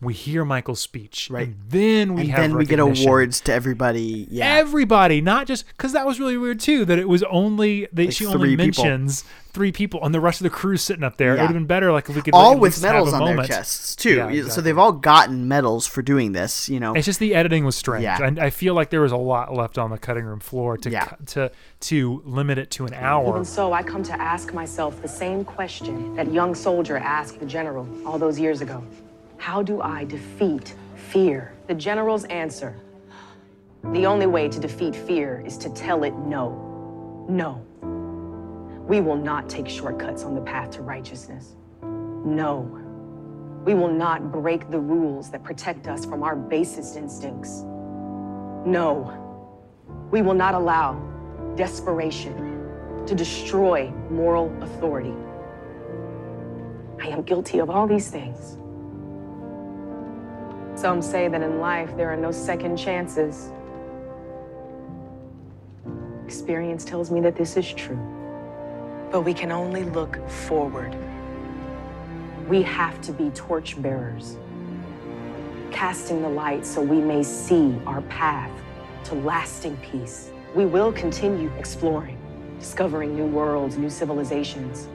we 0.00 0.12
hear 0.12 0.44
Michael's 0.44 0.80
speech, 0.80 1.28
Right. 1.30 1.48
And 1.48 1.56
then 1.70 2.14
we 2.14 2.22
And 2.22 2.30
have 2.32 2.40
then 2.42 2.56
we 2.56 2.66
get 2.66 2.78
awards 2.80 3.40
to 3.42 3.52
everybody. 3.52 4.26
Yeah. 4.30 4.56
Everybody, 4.56 5.22
not 5.22 5.46
just 5.46 5.66
because 5.68 5.92
that 5.92 6.04
was 6.06 6.20
really 6.20 6.36
weird 6.36 6.60
too. 6.60 6.84
That 6.84 6.98
it 6.98 7.08
was 7.08 7.22
only 7.24 7.88
they, 7.92 8.04
Like 8.06 8.14
she 8.14 8.26
only 8.26 8.38
three 8.38 8.56
people. 8.58 8.84
mentions 8.84 9.24
three 9.54 9.72
people, 9.72 10.04
and 10.04 10.14
the 10.14 10.20
rest 10.20 10.38
of 10.38 10.44
the 10.44 10.50
crew's 10.50 10.82
sitting 10.82 11.02
up 11.02 11.16
there. 11.16 11.30
It 11.34 11.38
would 11.40 11.46
have 11.46 11.52
been 11.54 11.64
better 11.64 11.90
like 11.92 12.10
if 12.10 12.14
we 12.14 12.20
could 12.20 12.34
all 12.34 12.52
at 12.52 12.60
with 12.60 12.82
medals 12.82 13.14
a 13.14 13.16
on 13.16 13.36
their 13.36 13.46
chests 13.46 13.96
too. 13.96 14.28
Yeah, 14.30 14.48
So 14.50 14.60
they've 14.60 14.76
all 14.76 14.92
gotten 14.92 15.48
medals 15.48 15.86
for 15.86 16.02
doing 16.02 16.32
this. 16.32 16.68
You 16.68 16.78
know. 16.78 16.92
It's 16.92 17.06
just 17.06 17.18
the 17.18 17.34
editing 17.34 17.64
was 17.64 17.74
strange. 17.74 18.02
Yeah. 18.02 18.18
And 18.22 18.38
I 18.38 18.50
feel 18.50 18.74
like 18.74 18.90
there 18.90 19.00
was 19.00 19.12
a 19.12 19.16
lot 19.16 19.54
left 19.54 19.78
on 19.78 19.88
the 19.90 19.96
cutting 19.96 20.26
room 20.26 20.40
floor 20.40 20.76
to 20.76 20.90
Yeah. 20.90 21.06
cut, 21.06 21.26
to 21.28 21.50
to 21.80 22.20
limit 22.26 22.58
it 22.58 22.70
to 22.72 22.84
an 22.84 22.92
hour. 22.92 23.30
Even 23.30 23.44
so, 23.46 23.72
I 23.72 23.82
come 23.82 24.02
to 24.02 24.20
ask 24.20 24.52
myself 24.52 25.00
the 25.00 25.08
same 25.08 25.42
question 25.42 26.14
that 26.16 26.30
young 26.30 26.54
soldier 26.54 26.98
asked 26.98 27.40
the 27.40 27.46
general 27.46 27.88
all 28.06 28.18
those 28.18 28.38
years 28.38 28.60
ago. 28.60 28.82
How 29.38 29.62
do 29.62 29.80
I 29.80 30.04
defeat 30.04 30.74
fear? 30.94 31.52
The 31.66 31.74
general's 31.74 32.24
answer. 32.24 32.76
The 33.92 34.06
only 34.06 34.26
way 34.26 34.48
to 34.48 34.58
defeat 34.58 34.96
fear 34.96 35.42
is 35.46 35.56
to 35.58 35.70
tell 35.70 36.02
it 36.04 36.14
no. 36.14 37.26
No. 37.28 37.64
We 38.88 39.00
will 39.00 39.16
not 39.16 39.48
take 39.48 39.68
shortcuts 39.68 40.24
on 40.24 40.34
the 40.34 40.40
path 40.40 40.70
to 40.72 40.82
righteousness. 40.82 41.56
No. 41.82 42.82
We 43.64 43.74
will 43.74 43.92
not 43.92 44.32
break 44.32 44.70
the 44.70 44.78
rules 44.78 45.30
that 45.30 45.42
protect 45.42 45.88
us 45.88 46.04
from 46.04 46.22
our 46.22 46.36
basest 46.36 46.96
instincts. 46.96 47.62
No. 48.64 49.12
We 50.10 50.22
will 50.22 50.34
not 50.34 50.54
allow 50.54 50.94
desperation 51.56 53.04
to 53.06 53.14
destroy 53.14 53.92
moral 54.10 54.52
authority. 54.62 55.14
I 57.00 57.08
am 57.08 57.22
guilty 57.22 57.58
of 57.58 57.70
all 57.70 57.86
these 57.86 58.08
things. 58.08 58.56
Some 60.76 61.00
say 61.00 61.26
that 61.28 61.40
in 61.40 61.58
life 61.58 61.96
there 61.96 62.12
are 62.12 62.18
no 62.18 62.30
second 62.30 62.76
chances. 62.76 63.50
Experience 66.26 66.84
tells 66.84 67.10
me 67.10 67.22
that 67.22 67.34
this 67.34 67.56
is 67.56 67.72
true. 67.72 67.98
But 69.10 69.22
we 69.22 69.32
can 69.32 69.50
only 69.50 69.84
look 69.84 70.28
forward. 70.28 70.94
We 72.46 72.60
have 72.62 73.00
to 73.00 73.12
be 73.12 73.30
torchbearers, 73.30 74.36
casting 75.70 76.20
the 76.20 76.28
light 76.28 76.66
so 76.66 76.82
we 76.82 77.00
may 77.00 77.22
see 77.22 77.80
our 77.86 78.02
path 78.02 78.52
to 79.04 79.14
lasting 79.14 79.78
peace. 79.78 80.30
We 80.54 80.66
will 80.66 80.92
continue 80.92 81.50
exploring, 81.58 82.18
discovering 82.60 83.16
new 83.16 83.26
worlds, 83.26 83.78
new 83.78 83.88
civilizations. 83.88 84.88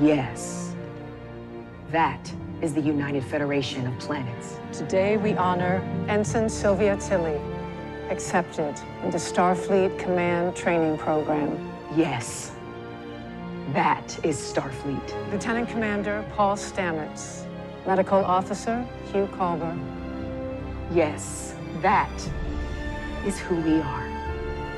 Yes, 0.00 0.74
that 1.92 2.34
is 2.62 2.74
the 2.74 2.80
United 2.80 3.22
Federation 3.24 3.86
of 3.86 3.98
Planets. 3.98 4.58
Today 4.72 5.16
we 5.16 5.34
honor 5.34 5.82
Ensign 6.08 6.48
Sylvia 6.48 6.96
Tilly, 6.96 7.40
accepted 8.10 8.74
into 9.02 9.18
Starfleet 9.18 9.98
Command 9.98 10.56
Training 10.56 10.96
Program. 10.98 11.58
Yes, 11.96 12.52
that 13.72 14.18
is 14.24 14.36
Starfleet. 14.38 15.30
Lieutenant 15.32 15.68
Commander 15.68 16.24
Paul 16.34 16.56
Stamets, 16.56 17.44
Medical 17.86 18.24
Officer 18.24 18.86
Hugh 19.12 19.26
Culber, 19.32 19.76
Yes, 20.92 21.54
that 21.80 22.12
is 23.24 23.38
who 23.38 23.56
we 23.56 23.80
are. 23.80 24.06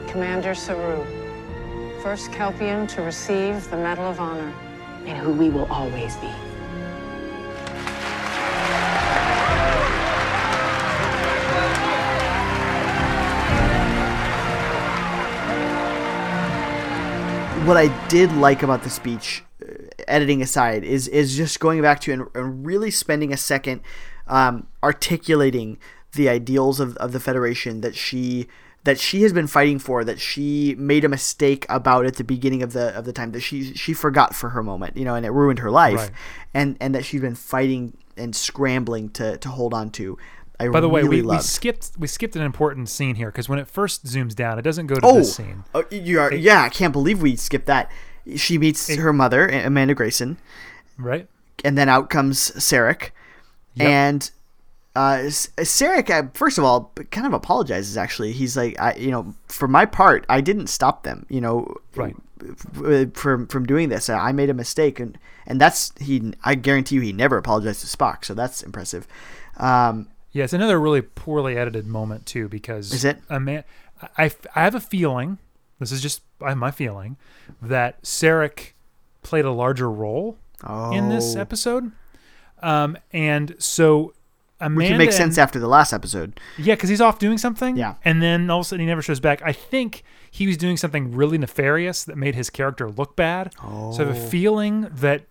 Commander 0.06 0.54
Saru, 0.54 1.04
first 2.00 2.30
Kelpian 2.30 2.86
to 2.88 3.02
receive 3.02 3.68
the 3.70 3.76
Medal 3.76 4.04
of 4.06 4.20
Honor. 4.20 4.52
and 5.04 5.16
who 5.18 5.32
we 5.32 5.50
will 5.50 5.66
always 5.70 6.16
be. 6.16 6.28
What 17.66 17.76
I 17.76 17.88
did 18.08 18.32
like 18.32 18.62
about 18.62 18.82
the 18.82 18.90
speech, 18.90 19.42
uh, 19.62 19.72
editing 20.06 20.40
aside, 20.42 20.84
is 20.84 21.08
is 21.08 21.36
just 21.36 21.60
going 21.60 21.82
back 21.82 22.00
to 22.00 22.12
and, 22.12 22.26
and 22.34 22.64
really 22.64 22.90
spending 22.90 23.32
a 23.32 23.36
second 23.36 23.80
um, 24.26 24.66
articulating 24.82 25.78
the 26.12 26.28
ideals 26.28 26.80
of, 26.80 26.96
of 26.98 27.12
the 27.12 27.20
Federation 27.20 27.80
that 27.82 27.94
she 27.94 28.46
that 28.84 29.00
she 29.00 29.22
has 29.22 29.32
been 29.32 29.48
fighting 29.48 29.80
for, 29.80 30.04
that 30.04 30.20
she 30.20 30.76
made 30.78 31.04
a 31.04 31.08
mistake 31.08 31.66
about 31.68 32.06
at 32.06 32.14
the 32.16 32.24
beginning 32.24 32.62
of 32.62 32.72
the 32.72 32.96
of 32.96 33.04
the 33.04 33.12
time 33.12 33.32
that 33.32 33.40
she 33.40 33.74
she 33.74 33.92
forgot 33.92 34.34
for 34.34 34.50
her 34.50 34.62
moment, 34.62 34.96
you 34.96 35.04
know, 35.04 35.14
and 35.14 35.26
it 35.26 35.30
ruined 35.30 35.58
her 35.58 35.70
life, 35.70 35.96
Right. 35.96 36.10
and 36.54 36.76
and 36.80 36.94
that 36.94 37.04
she's 37.04 37.20
been 37.20 37.34
fighting 37.34 37.96
and 38.16 38.34
scrambling 38.34 39.10
to 39.10 39.36
to 39.38 39.48
hold 39.48 39.74
on 39.74 39.90
to. 39.90 40.16
I 40.58 40.68
By 40.68 40.80
the 40.80 40.88
way, 40.88 41.02
really 41.02 41.16
we, 41.16 41.22
we 41.22 41.28
loved. 41.28 41.44
skipped 41.44 41.90
we 41.98 42.06
skipped 42.06 42.34
an 42.36 42.42
important 42.42 42.88
scene 42.88 43.16
here 43.16 43.28
because 43.30 43.48
when 43.48 43.58
it 43.58 43.68
first 43.68 44.06
zooms 44.06 44.34
down, 44.34 44.58
it 44.58 44.62
doesn't 44.62 44.86
go 44.86 44.94
to 44.96 45.00
Oh, 45.04 45.16
this 45.18 45.34
scene. 45.36 45.64
oh, 45.74 45.84
you 45.90 46.18
are, 46.20 46.32
yeah, 46.32 46.62
I 46.62 46.68
can't 46.70 46.92
believe 46.92 47.20
we 47.20 47.36
skipped 47.36 47.66
that. 47.66 47.90
She 48.36 48.58
meets 48.58 48.92
her 48.94 49.12
mother, 49.12 49.46
Amanda 49.48 49.94
Grayson, 49.94 50.38
Right? 50.98 51.28
and 51.64 51.76
then 51.76 51.88
out 51.88 52.10
comes 52.10 52.50
Sarek, 52.52 53.10
Yep. 53.74 53.86
and 53.88 54.30
uh, 54.96 55.18
Sarek, 55.28 56.08
uh, 56.08 56.28
first 56.32 56.56
of 56.56 56.64
all, 56.64 56.90
kind 57.10 57.26
of 57.26 57.34
apologizes. 57.34 57.98
Actually, 57.98 58.32
he's 58.32 58.56
like, 58.56 58.80
I, 58.80 58.94
you 58.94 59.10
know, 59.10 59.34
for 59.48 59.68
my 59.68 59.84
part, 59.84 60.24
I 60.30 60.40
didn't 60.40 60.68
stop 60.68 61.02
them. 61.02 61.26
You 61.28 61.42
know, 61.42 61.74
Right. 61.94 62.16
From 63.14 63.46
from 63.46 63.64
doing 63.66 63.88
this, 63.88 64.08
I 64.10 64.32
made 64.32 64.50
a 64.50 64.54
mistake, 64.54 65.00
and 65.00 65.18
and 65.46 65.60
that's 65.60 65.92
he. 65.98 66.32
I 66.44 66.54
guarantee 66.54 66.96
you, 66.96 67.00
he 67.00 67.12
never 67.12 67.36
apologized 67.38 67.80
to 67.82 67.86
Spock, 67.96 68.24
so 68.24 68.34
that's 68.34 68.62
impressive. 68.62 69.06
Um, 69.56 70.08
Yeah, 70.36 70.44
it's 70.44 70.52
another 70.52 70.78
really 70.78 71.00
poorly 71.02 71.56
edited 71.56 71.86
moment 71.86 72.26
too 72.26 72.48
because 72.48 72.92
Is 72.92 73.04
it? 73.04 73.18
A 73.30 73.40
man, 73.40 73.64
I, 74.18 74.30
I 74.54 74.62
have 74.64 74.74
a 74.74 74.80
feeling. 74.80 75.38
This 75.80 75.92
is 75.92 76.02
just 76.02 76.22
I 76.42 76.50
have 76.50 76.58
my 76.58 76.70
feeling 76.70 77.16
that 77.62 78.02
Sarek 78.02 78.72
played 79.22 79.44
a 79.44 79.50
larger 79.50 79.90
role 79.90 80.36
in 80.92 81.08
this 81.08 81.34
Oh. 81.36 81.40
episode. 81.40 81.92
Um, 82.62 82.96
and 83.12 83.54
so 83.58 84.12
Amanda 84.60 84.78
Which 84.78 84.90
would 84.90 84.98
make 84.98 85.08
and- 85.08 85.16
sense 85.16 85.38
after 85.38 85.58
the 85.58 85.68
last 85.68 85.92
episode. 85.92 86.38
yeah, 86.58 86.74
because 86.74 86.88
he's 86.90 87.00
off 87.00 87.18
doing 87.18 87.38
something. 87.38 87.76
Yeah. 87.76 87.94
And 88.04 88.22
then 88.22 88.50
all 88.50 88.60
of 88.60 88.66
a 88.66 88.68
sudden 88.68 88.80
he 88.80 88.86
never 88.86 89.02
shows 89.02 89.20
back. 89.20 89.40
I 89.42 89.52
think 89.52 90.02
he 90.30 90.46
was 90.46 90.56
doing 90.56 90.76
something 90.76 91.12
really 91.14 91.38
nefarious 91.38 92.04
that 92.04 92.16
made 92.16 92.34
his 92.34 92.50
character 92.50 92.90
look 92.90 93.16
bad. 93.16 93.54
Oh. 93.62 93.92
So 93.92 94.04
I 94.04 94.06
have 94.08 94.16
a 94.16 94.20
Oh. 94.20 94.26
feeling 94.28 94.88
that 94.90 95.22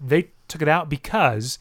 they 0.00 0.28
took 0.48 0.62
it 0.62 0.68
out 0.68 0.88
because 0.88 1.58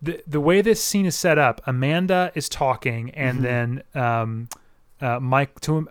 the 0.00 0.22
the 0.26 0.40
way 0.40 0.60
this 0.62 0.82
scene 0.82 1.06
is 1.06 1.16
set 1.16 1.38
up, 1.38 1.60
Amanda 1.66 2.30
is 2.34 2.48
talking, 2.48 3.10
and 3.10 3.38
Mm-hmm. 3.38 3.42
then 3.44 3.82
um, 3.94 4.48
uh, 5.00 5.18
Mike 5.20 5.60
to 5.62 5.88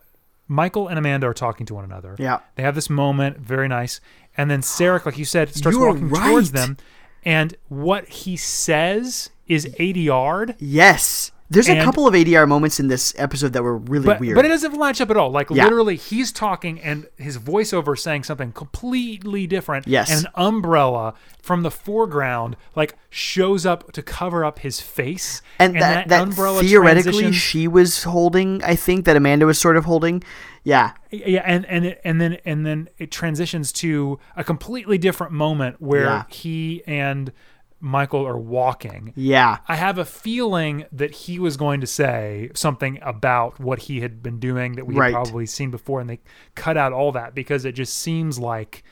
Michael 0.47 0.88
and 0.88 0.97
Amanda 0.97 1.28
are 1.28 1.34
talking 1.34 1.66
to 1.66 1.74
one 1.76 1.84
another. 1.84 2.16
Yeah. 2.18 2.39
They 2.55 2.64
have 2.64 2.76
this 2.76 2.89
moment, 2.89 3.38
very 3.39 3.68
nice, 3.68 3.99
and 4.38 4.49
then 4.49 4.62
Sarek, 4.62 5.05
like 5.05 5.18
you 5.18 5.26
said, 5.26 5.53
starts 5.53 5.78
You 5.78 5.86
walking 5.86 6.10
towards 6.10 6.51
them, 6.53 6.78
and 7.26 7.55
what 7.68 8.08
he 8.08 8.38
says 8.38 9.30
is 9.47 9.66
ADR. 9.80 10.55
Yes. 10.60 11.32
There's 11.50 11.70
a 11.70 11.82
couple 11.82 12.06
of 12.08 12.14
ADR 12.14 12.45
moments 12.48 12.80
in 12.80 12.88
this 12.89 13.14
episode 13.18 13.54
that 13.54 13.64
were 13.64 13.78
really 13.78 14.06
but, 14.06 14.20
weird. 14.20 14.36
but 14.36 14.43
it 14.43 14.50
doesn't 14.50 14.74
latch 14.78 15.00
up 15.00 15.10
at 15.10 15.16
all. 15.18 15.32
Like 15.32 15.50
Yeah. 15.50 15.64
literally, 15.64 15.95
he's 15.95 16.32
talking 16.34 16.80
and 16.82 17.08
his 17.18 17.38
voiceover 17.38 17.98
saying 17.98 18.24
something 18.26 18.52
completely 18.52 19.48
different. 19.48 19.88
Yes. 19.88 20.10
and 20.12 20.26
an 20.26 20.32
umbrella 20.36 21.14
from 21.41 21.64
the 21.64 21.72
foreground 21.72 22.58
like 22.76 22.98
shows 23.10 23.66
up 23.66 23.93
to 23.93 24.02
cover 24.02 24.43
up 24.43 24.60
his 24.60 24.82
face, 24.82 25.41
and, 25.58 25.76
that, 25.82 26.10
that 26.10 26.34
theoretically 26.34 27.12
transitions- 27.12 27.36
she 27.36 27.68
was 27.68 28.04
holding, 28.04 28.62
I 28.64 28.76
think, 28.76 29.06
that 29.06 29.16
Amanda 29.16 29.45
was 29.45 29.58
sort 29.58 29.78
of 29.78 29.86
holding. 29.86 30.24
Yeah. 30.66 30.91
yeah, 31.12 31.43
and 31.45 31.66
and 31.68 31.86
it, 31.86 32.02
and 32.04 32.20
then 32.20 32.39
and 32.43 32.66
then 32.66 32.89
it 32.98 33.10
transitions 33.10 33.72
to 33.74 34.20
a 34.36 34.43
completely 34.43 34.98
different 34.98 35.32
moment 35.32 35.78
where 35.82 36.04
Yeah. 36.04 36.24
he 36.28 36.84
and 36.86 37.32
Michael 37.80 38.26
are 38.28 38.38
walking. 38.38 39.14
Yeah. 39.16 39.58
I 39.68 39.76
have 39.76 39.98
a 39.98 40.06
feeling 40.06 40.86
that 40.92 41.12
he 41.12 41.38
was 41.40 41.58
going 41.58 41.80
to 41.82 41.88
say 41.88 42.50
something 42.56 43.00
about 43.02 43.60
what 43.60 43.80
he 43.84 44.02
had 44.02 44.24
been 44.24 44.40
doing 44.40 44.74
that 44.74 44.86
we 44.86 44.96
Right. 44.96 45.14
had 45.14 45.24
probably 45.24 45.46
seen 45.46 45.70
before, 45.72 46.00
and 46.02 46.10
they 46.10 46.20
cut 46.56 46.76
out 46.78 46.92
all 46.94 47.12
that 47.12 47.36
because 47.36 47.66
it 47.66 47.74
just 47.74 47.96
seems 47.98 48.40
like 48.40 48.84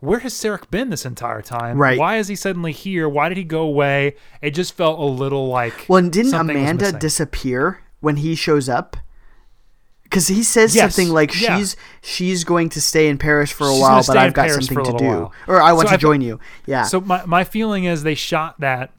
where 0.00 0.18
has 0.20 0.34
Sarek 0.34 0.70
been 0.70 0.90
this 0.90 1.06
entire 1.06 1.40
time? 1.42 1.78
Right. 1.78 1.98
Why 1.98 2.16
is 2.18 2.28
he 2.28 2.36
suddenly 2.36 2.72
here? 2.72 3.08
Why 3.08 3.28
did 3.28 3.38
he 3.38 3.44
go 3.44 3.62
away? 3.62 4.16
It 4.42 4.50
just 4.50 4.74
felt 4.76 4.98
a 4.98 5.04
little 5.04 5.48
like 5.48 5.86
Well, 5.88 5.98
and 5.98 6.12
didn't 6.12 6.34
Amanda 6.34 6.92
disappear 6.92 7.80
when 8.00 8.16
he 8.16 8.34
shows 8.34 8.68
up? 8.68 8.96
Because 10.14 10.28
he 10.28 10.42
says 10.42 10.74
Yes, 10.74 10.94
something 10.94 11.12
like 11.12 11.38
yeah. 11.40 11.56
she's 11.58 11.76
she's 12.02 12.44
going 12.44 12.68
to 12.70 12.80
stay 12.80 13.08
in 13.08 13.18
Paris 13.18 13.50
for 13.50 13.64
a 13.68 13.72
She's 13.72 13.80
while, 13.82 14.02
but 14.06 14.16
I've 14.16 14.32
got 14.32 14.46
Paris 14.48 14.66
something 14.66 14.84
to 14.92 14.98
do, 14.98 15.04
while. 15.04 15.32
or 15.48 15.60
I 15.60 15.72
want 15.72 15.88
So 15.88 15.90
to 15.90 15.94
I 15.94 15.98
join 15.98 16.20
you. 16.20 16.38
Yeah. 16.66 16.84
So 16.84 17.00
my 17.00 17.24
my 17.26 17.44
feeling 17.44 17.84
is 17.84 18.02
they 18.02 18.14
shot 18.14 18.60
that 18.60 18.90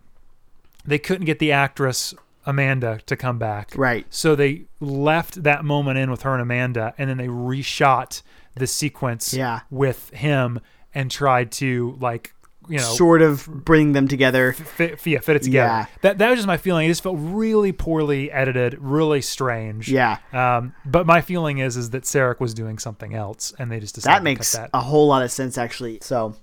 they 0.85 0.99
couldn't 0.99 1.25
get 1.25 1.39
the 1.39 1.51
actress 1.51 2.13
Amanda 2.45 2.99
to 3.07 3.15
come 3.15 3.39
back. 3.39 3.71
Right. 3.75 4.05
So 4.11 4.35
they 4.35 4.65
left 4.79 5.41
that 5.43 5.65
moment 5.65 5.97
in 5.97 6.11
with 6.11 6.21
her 6.21 6.33
and 6.33 6.41
Amanda 6.43 6.93
and 6.97 7.09
then 7.09 7.17
they 7.17 7.27
reshot 7.27 8.21
the 8.55 8.67
sequence 8.67 9.33
Yeah. 9.33 9.61
with 9.71 10.11
him 10.11 10.59
and 10.93 11.09
tried 11.09 11.51
to 11.53 11.97
like 11.99 12.34
you 12.69 12.77
know 12.77 12.83
sort 12.83 13.21
of 13.21 13.45
bring 13.47 13.93
them 13.93 14.07
together. 14.07 14.53
fit, 14.53 15.05
yeah, 15.05 15.19
fit 15.19 15.37
it 15.37 15.43
together. 15.43 15.67
Yeah. 15.67 15.85
That 16.01 16.17
that 16.19 16.29
was 16.29 16.39
just 16.39 16.47
my 16.47 16.57
feeling. 16.57 16.85
It 16.85 16.89
just 16.89 17.03
felt 17.03 17.17
really 17.19 17.71
poorly 17.71 18.31
edited, 18.31 18.77
really 18.79 19.21
strange. 19.21 19.89
Yeah. 19.89 20.17
Um, 20.33 20.73
but 20.85 21.05
my 21.05 21.21
feeling 21.21 21.57
is 21.59 21.77
is 21.77 21.91
that 21.91 22.03
Sarek 22.03 22.39
was 22.39 22.53
doing 22.53 22.77
something 22.79 23.13
else, 23.13 23.53
and 23.59 23.71
they 23.71 23.79
just 23.79 23.95
decided 23.95 24.17
That 24.17 24.23
makes 24.23 24.55
cut 24.55 24.69
a 24.73 24.81
whole 24.81 25.07
lot 25.07 25.23
of 25.23 25.31
sense, 25.31 25.57
actually. 25.57 25.99
So. 26.01 26.35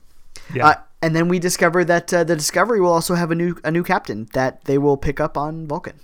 Yeah. 0.54 0.66
uh, 0.66 0.74
and 1.02 1.14
then 1.14 1.28
we 1.28 1.38
discover 1.38 1.84
that 1.84 2.12
uh, 2.12 2.24
the 2.24 2.34
Discovery 2.34 2.80
will 2.80 2.92
also 2.92 3.14
have 3.14 3.30
a 3.30 3.34
new 3.34 3.56
a 3.64 3.70
new 3.70 3.82
captain 3.84 4.28
that 4.32 4.64
they 4.64 4.78
will 4.78 4.96
pick 4.96 5.20
up 5.20 5.36
on 5.36 5.66
Vulcan. 5.66 6.00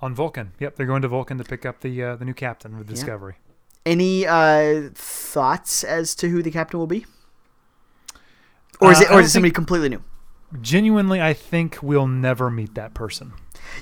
on 0.00 0.14
Vulcan. 0.14 0.52
Yep, 0.60 0.76
they're 0.76 0.86
going 0.86 1.02
to 1.02 1.08
Vulcan 1.08 1.38
to 1.38 1.44
pick 1.44 1.66
up 1.66 1.80
the 1.80 2.02
uh, 2.02 2.16
the 2.16 2.24
new 2.24 2.34
captain 2.34 2.78
with 2.78 2.86
Discovery. 2.86 3.34
Any 3.84 4.26
uh, 4.26 4.90
thoughts 4.94 5.82
as 5.84 6.14
to 6.16 6.28
who 6.28 6.42
the 6.42 6.50
captain 6.50 6.78
will 6.78 6.86
be? 6.86 7.04
Or 8.80 8.92
is 8.92 8.98
Uh, 9.00 9.02
it, 9.04 9.10
or 9.10 9.20
is 9.20 9.26
it 9.26 9.30
somebody 9.30 9.52
completely 9.52 9.88
new? 9.88 10.02
Genuinely, 10.60 11.20
I 11.20 11.32
think 11.32 11.78
we'll 11.82 12.06
never 12.06 12.50
meet 12.50 12.74
that 12.74 12.94
person. 12.94 13.32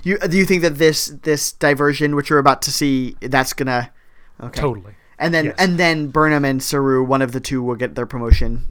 You 0.03 0.19
do 0.19 0.37
you 0.37 0.45
think 0.45 0.63
that 0.63 0.79
this 0.79 1.07
this 1.23 1.53
diversion, 1.53 2.15
which 2.17 2.31
you're 2.31 2.39
about 2.39 2.63
to 2.63 2.71
see, 2.71 3.17
that's 3.21 3.53
gonna 3.53 3.91
okay. 4.41 4.61
Totally. 4.61 4.95
And 5.19 5.35
then 5.35 5.47
Yes. 5.47 5.55
and 5.59 5.79
then 5.79 6.09
Burnham 6.09 6.45
and 6.45 6.63
Saru, 6.63 7.05
one 7.05 7.21
of 7.23 7.33
the 7.33 7.41
two 7.41 7.63
will 7.63 7.75
get 7.77 7.95
their 7.95 8.07
promotion. 8.07 8.69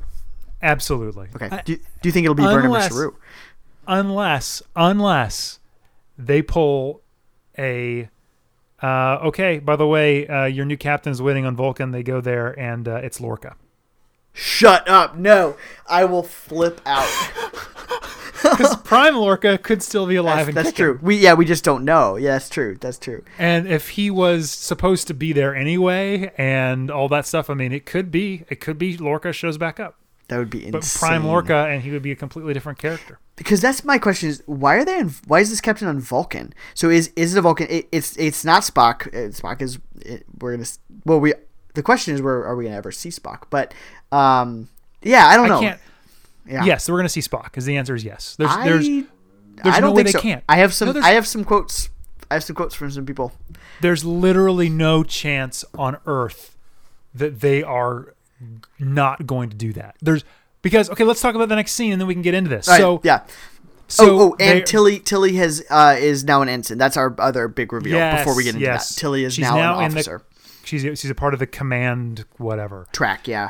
Absolutely. 0.64 1.28
Okay. 1.36 1.50
I- 1.52 1.62
do, 1.64 1.76
do 1.76 2.10
you 2.10 2.12
think 2.12 2.24
it'll 2.26 2.36
be 2.36 2.44
Burnham 2.44 2.72
or 2.72 2.78
unless- 2.78 2.92
Saru? 2.94 3.12
unless 3.88 4.62
unless 4.76 5.60
they 6.18 6.42
pull 6.42 7.02
a 7.58 8.10
uh, 8.82 9.18
okay 9.24 9.60
by 9.60 9.76
the 9.76 9.88
way 9.88 10.28
uh, 10.28 10.46
your 10.46 10.66
new 10.66 10.78
captain's 10.78 11.22
waiting 11.22 11.46
on 11.46 11.56
vulcan 11.56 11.92
they 11.92 12.04
go 12.04 12.22
there 12.22 12.58
and 12.60 12.88
uh, 12.88 12.96
it's 12.96 13.20
lorca 13.20 13.56
Shut 14.34 14.88
up! 14.88 15.18
No, 15.18 15.56
I 15.90 16.06
will 16.06 16.24
flip 16.24 16.80
out. 16.86 17.10
because 18.42 18.76
prime 18.78 19.16
lorca 19.16 19.58
could 19.58 19.84
still 19.84 20.08
be 20.08 20.16
alive 20.16 20.48
That's, 20.48 20.68
that's 20.70 20.76
true. 20.78 20.98
We 21.02 21.18
yeah, 21.18 21.34
we 21.34 21.46
just 21.46 21.64
don't 21.64 21.86
know. 21.86 22.16
Yeah, 22.16 22.32
that's 22.32 22.50
true. 22.50 22.76
That's 22.80 22.98
true. 22.98 23.24
and 23.38 23.68
if 23.68 23.90
he 23.90 24.10
was 24.10 24.50
supposed 24.50 25.08
to 25.08 25.14
be 25.14 25.32
there 25.34 25.56
anyway 25.56 26.32
and 26.38 26.90
all 26.90 27.08
that 27.10 27.26
stuff 27.28 27.50
i 27.50 27.54
mean 27.54 27.72
it 27.72 27.86
could 27.86 28.10
be 28.12 28.44
it 28.50 28.60
could 28.60 28.78
be 28.78 28.98
lorca 28.98 29.32
shows 29.34 29.58
back 29.58 29.80
up 29.80 29.96
That 30.30 30.38
would 30.40 30.50
be 30.50 30.60
insane. 30.66 30.72
but 30.72 30.96
prime 31.00 31.26
lorca 31.26 31.68
and 31.70 31.84
he 31.84 31.92
would 31.92 32.02
be 32.02 32.12
a 32.12 32.16
completely 32.16 32.54
different 32.54 32.80
character 32.80 33.20
because 33.36 33.62
that's 33.62 33.84
my 33.84 33.98
question 34.00 34.30
is 34.30 34.42
why 34.48 34.76
are 34.76 34.86
they 34.86 35.00
in, 35.00 35.10
why 35.28 35.40
is 35.40 35.50
this 35.50 35.62
captain 35.62 35.88
on 35.88 36.00
Vulcan? 36.00 36.54
So 36.74 36.90
is 36.90 37.12
is 37.16 37.36
it 37.36 37.40
a 37.40 37.42
Vulcan? 37.42 37.68
It, 37.70 37.88
it's 37.92 38.16
it's 38.18 38.46
not 38.46 38.62
Spock. 38.64 39.08
Uh, 39.08 39.30
Spock 39.32 39.62
is 39.62 39.80
it, 40.02 40.26
we're 40.40 40.56
gonna 40.56 40.68
well 41.06 41.20
we 41.20 41.34
the 41.74 41.84
question 41.84 42.14
is 42.14 42.22
where 42.22 42.46
are 42.46 42.56
we 42.56 42.66
gonna 42.66 42.76
ever 42.76 42.92
see 42.92 43.10
Spock? 43.10 43.44
But 43.50 43.74
um 44.12 44.70
yeah 45.02 45.28
I 45.28 45.36
don't 45.36 45.48
know. 45.48 45.58
i 45.58 45.62
can't 45.62 45.80
yeah. 46.46 46.64
yes 46.64 46.90
we're 46.90 46.98
gonna 46.98 47.10
see 47.10 47.22
spock 47.22 47.46
because 47.46 47.66
the 47.66 47.78
answer 47.78 47.96
is 47.96 48.04
yes 48.04 48.36
there's 48.38 48.52
I, 48.52 48.64
there's 48.66 48.88
there's 49.64 49.76
I 49.76 49.80
no 49.80 49.92
way 49.92 50.04
they 50.04 50.12
so. 50.12 50.20
can't 50.20 50.44
I 50.48 50.58
have 50.58 50.74
some 50.74 50.94
No, 50.94 51.02
I 51.02 51.12
have 51.12 51.28
some 51.28 51.44
quotes. 51.44 51.90
I 52.30 52.36
have 52.36 52.44
some 52.44 52.56
quotes 52.56 52.74
from 52.74 52.92
some 52.92 53.06
people. 53.06 53.34
there's 53.82 54.06
literally 54.06 54.70
no 54.70 55.04
chance 55.04 55.66
on 55.78 55.98
earth 56.06 56.58
that 57.14 57.42
they 57.42 57.62
are 57.62 58.16
not 58.80 59.28
going 59.28 59.50
to 59.50 59.56
do 59.56 59.74
that. 59.74 59.96
There's 60.02 60.24
because 60.62 60.90
okay, 60.90 61.04
let's 61.04 61.22
talk 61.22 61.36
about 61.36 61.50
the 61.50 61.56
next 61.56 61.74
scene 61.74 61.92
and 61.92 62.02
then 62.02 62.08
we 62.08 62.14
can 62.14 62.22
get 62.22 62.34
into 62.34 62.50
this. 62.50 62.68
Right, 62.68 62.80
so 62.80 63.02
yeah. 63.04 63.24
so 63.88 64.06
oh, 64.06 64.30
oh, 64.32 64.36
and 64.40 64.66
Tilly 64.66 65.00
Tilly 65.00 65.34
has 65.36 65.64
uh, 65.70 65.96
is 66.00 66.24
now 66.24 66.42
an 66.42 66.50
ensign. 66.50 66.78
That's 66.78 66.98
our 66.98 67.14
other 67.20 67.48
big 67.48 67.74
reveal. 67.74 68.00
before 68.18 68.36
we 68.36 68.44
get 68.44 68.56
into 68.56 68.66
yes. 68.66 68.96
that, 68.96 69.02
Tilly 69.02 69.26
is 69.26 69.34
She's 69.34 69.44
now, 69.44 69.80
an 69.80 69.92
officer. 69.92 70.22
She's 70.72 70.84
she's 70.98 71.12
a 71.12 71.16
part 71.16 71.34
of 71.34 71.40
the 71.42 71.48
command 71.48 72.24
whatever. 72.38 72.88
Track, 72.94 73.28
yeah. 73.28 73.50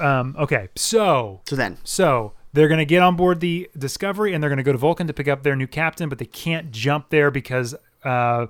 Um, 0.00 0.34
okay, 0.38 0.68
so 0.74 1.42
So 1.46 1.54
then, 1.54 1.76
so 1.84 2.32
they're 2.54 2.68
going 2.68 2.78
to 2.78 2.86
get 2.86 3.02
on 3.02 3.14
board 3.14 3.40
the 3.40 3.68
Discovery 3.76 4.32
and 4.32 4.42
they're 4.42 4.48
going 4.48 4.56
to 4.56 4.62
go 4.62 4.72
to 4.72 4.78
Vulcan 4.78 5.06
to 5.06 5.12
pick 5.12 5.28
up 5.28 5.42
their 5.42 5.54
new 5.54 5.66
captain, 5.66 6.08
but 6.08 6.18
they 6.18 6.24
can't 6.24 6.72
jump 6.72 7.10
there 7.10 7.30
because 7.30 7.74
uh, 8.06 8.46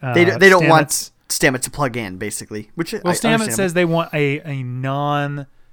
uh, 0.00 0.14
they, 0.14 0.24
they 0.24 0.48
don't 0.48 0.68
want 0.68 1.10
Stamets- 1.28 1.62
to 1.62 1.70
plug 1.72 1.96
in, 1.96 2.16
basically. 2.16 2.70
Which 2.76 2.92
Well, 2.92 3.02
I, 3.06 3.12
Stamets 3.12 3.54
says 3.54 3.74
they 3.74 3.84
want 3.84 4.14
a, 4.14 4.40
a 4.48 4.62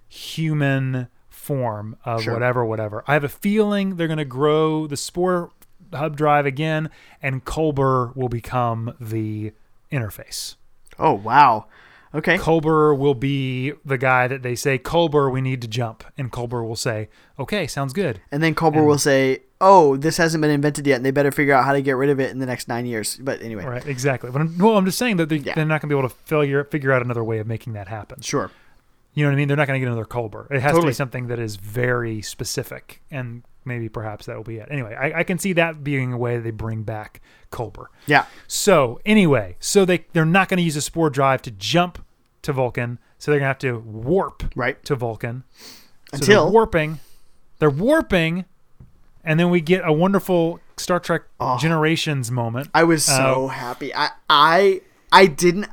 non-human 0.10 1.08
form 1.30 1.98
of 2.04 2.24
Sure. 2.24 2.34
whatever, 2.34 2.66
whatever. 2.66 3.04
I 3.08 3.14
have 3.14 3.24
a 3.24 3.30
feeling 3.30 3.98
they're 3.98 4.08
going 4.08 4.18
to 4.18 4.26
grow 4.26 4.88
the 4.88 4.98
Spore 4.98 5.52
hub 5.94 6.18
drive 6.18 6.48
again, 6.48 6.90
and 7.22 7.46
Culber 7.46 8.16
will 8.16 8.30
become 8.30 8.96
the 9.00 9.54
interface. 9.92 10.56
Oh 10.98 11.14
wow. 11.14 11.66
Okay. 12.16 12.38
Culber 12.38 12.98
will 12.98 13.14
be 13.14 13.74
the 13.84 13.98
guy 13.98 14.28
that 14.28 14.42
they 14.42 14.56
say, 14.56 14.80
Culber, 14.80 15.32
we 15.32 15.42
need 15.42 15.62
to 15.62 15.68
jump. 15.68 16.04
And 16.18 16.32
Culber 16.32 16.66
will 16.66 16.76
say, 16.78 17.10
okay, 17.38 17.68
sounds 17.68 17.94
good. 17.94 18.22
And 18.32 18.42
then 18.42 18.56
Culber 18.56 18.86
will 18.86 18.98
say, 18.98 19.42
"Oh, 19.60 19.98
this 19.98 20.18
hasn't 20.18 20.42
been 20.42 20.52
invented 20.52 20.88
yet, 20.88 20.96
and 20.98 21.06
they 21.06 21.12
better 21.12 21.32
figure 21.32 21.54
out 21.54 21.66
how 21.66 21.74
to 21.74 21.82
get 21.82 21.98
rid 21.98 22.10
of 22.10 22.20
it 22.20 22.32
in 22.32 22.40
the 22.40 22.46
next 22.46 22.68
nine 22.68 22.86
years." 22.86 23.18
But 23.18 23.42
anyway, 23.42 23.66
Right, 23.66 23.86
exactly. 23.86 24.32
But 24.32 24.42
I'm, 24.42 24.58
well, 24.58 24.78
I'm 24.78 24.86
just 24.86 24.98
saying 24.98 25.18
that 25.18 25.28
they, 25.30 25.38
Yeah. 25.38 25.56
they're 25.56 25.66
not 25.66 25.82
going 25.82 25.90
to 25.90 25.96
be 25.96 26.00
able 26.00 26.10
to 26.10 26.16
figure, 26.16 26.64
figure 26.64 26.92
out 26.94 27.02
another 27.02 27.24
way 27.24 27.40
of 27.40 27.48
making 27.48 27.74
that 27.74 27.88
happen. 27.88 28.22
sure. 28.22 28.52
You 29.14 29.24
know 29.24 29.30
what 29.30 29.36
I 29.36 29.38
mean? 29.38 29.48
They're 29.48 29.56
not 29.56 29.68
going 29.68 29.80
to 29.80 29.86
get 29.86 29.90
another 29.90 30.04
Culber. 30.06 30.52
It 30.52 30.62
has 30.62 30.78
to 30.78 30.86
be 30.86 30.92
something 30.92 31.28
that 31.28 31.40
is 31.40 31.56
very 31.56 32.22
specific, 32.22 33.02
and 33.10 33.44
maybe 33.64 33.88
perhaps 33.88 34.26
that 34.26 34.36
will 34.36 34.44
be 34.44 34.58
it. 34.58 34.68
Anyway, 34.70 34.94
I, 34.94 35.20
I 35.20 35.24
can 35.24 35.40
see 35.40 35.54
that 35.54 35.86
being 35.86 36.12
a 36.12 36.18
way 36.18 36.38
they 36.38 36.52
bring 36.52 36.84
back 36.84 37.22
Culber. 37.50 37.86
Yeah. 38.08 38.26
So 38.48 39.00
anyway, 39.06 39.56
so 39.62 39.86
they 39.86 40.06
they're 40.12 40.26
not 40.26 40.50
going 40.50 40.58
to 40.58 40.64
use 40.64 40.76
a 40.76 40.82
spore 40.82 41.10
drive 41.10 41.42
to 41.44 41.52
jump 41.52 42.05
to 42.46 42.54
Vulcan, 42.54 42.98
so 43.20 43.32
they're 43.32 43.40
to 43.42 43.46
have 43.46 43.60
to 43.60 43.78
warp 43.80 44.44
Right. 44.56 44.84
to 44.86 44.96
Vulcan. 44.96 45.44
So 45.60 45.76
Until- 46.14 46.44
they're 46.46 46.52
warping, 46.52 47.00
they're 47.60 47.70
warping, 47.70 48.46
and 49.24 49.40
then 49.40 49.50
we 49.50 49.62
get 49.62 49.82
a 49.86 49.92
wonderful 49.94 50.60
Star 50.78 51.00
Trek 51.00 51.24
Oh. 51.40 51.58
Generations 51.58 52.32
moment. 52.32 52.70
I 52.74 52.84
was 52.84 53.04
so 53.06 53.46
Uh, 53.46 53.48
happy. 53.50 53.94
I 53.96 54.10
I 54.30 54.82
I 55.12 55.26
didn't. 55.28 55.68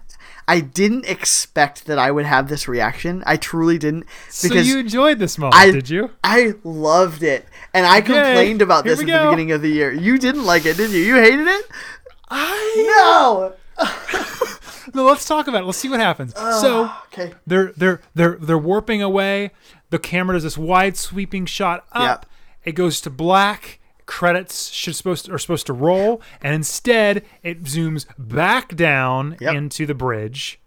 I 0.49 0.59
didn't 0.61 1.05
expect 1.07 1.87
that 1.87 1.99
I 2.01 2.11
would 2.11 2.27
have 2.27 2.49
this 2.49 2.66
reaction. 2.66 3.23
I 3.27 3.37
truly 3.37 3.79
didn't. 3.79 4.07
so 4.29 4.53
you 4.53 4.79
enjoyed 4.79 5.18
this 5.20 5.39
moment, 5.39 5.55
I 5.55 5.70
did 5.70 5.89
you? 5.89 6.11
I 6.25 6.55
loved 6.64 7.23
it, 7.23 7.47
and 7.73 7.87
I 7.87 8.01
complained 8.01 8.61
about 8.61 8.85
this 8.85 8.99
at 9.01 9.07
the 9.07 9.12
beginning 9.12 9.53
of 9.53 9.62
the 9.62 9.70
year. 9.70 9.93
You 9.93 10.18
didn't 10.18 10.45
like 10.45 10.66
it, 10.66 10.77
did 10.77 10.91
you? 10.91 10.99
You 11.01 11.14
hated 11.16 11.47
it. 11.47 11.64
I 12.29 12.85
No. 12.87 13.53
no. 14.95 15.05
Let's 15.07 15.26
talk 15.26 15.49
about 15.49 15.62
it. 15.62 15.66
Let's 15.66 15.78
see 15.78 15.89
what 15.89 16.01
happens. 16.01 16.33
Ah, 16.37 16.59
so 16.61 16.91
Okay. 17.12 17.35
they're 17.47 17.72
they're 17.76 18.01
they're 18.14 18.37
they're 18.41 18.59
warping 18.59 19.03
away. 19.03 19.51
The 19.91 19.99
camera 19.99 20.35
does 20.37 20.43
this 20.43 20.57
wide 20.59 20.97
sweeping 20.97 21.47
shot 21.47 21.85
up. 21.93 22.24
Yep. 22.24 22.26
It 22.64 22.72
goes 22.72 23.01
to 23.03 23.11
black. 23.11 23.78
Credits 24.07 24.68
should 24.70 24.97
supposed 24.97 25.26
to, 25.26 25.33
are 25.33 25.39
supposed 25.39 25.66
to 25.66 25.72
roll, 25.72 26.20
and 26.43 26.55
instead 26.55 27.24
it 27.43 27.62
zooms 27.64 28.05
back 28.18 28.74
down 28.76 29.37
Yep. 29.41 29.55
into 29.55 29.87
the 29.87 29.95
bridge, 29.95 30.61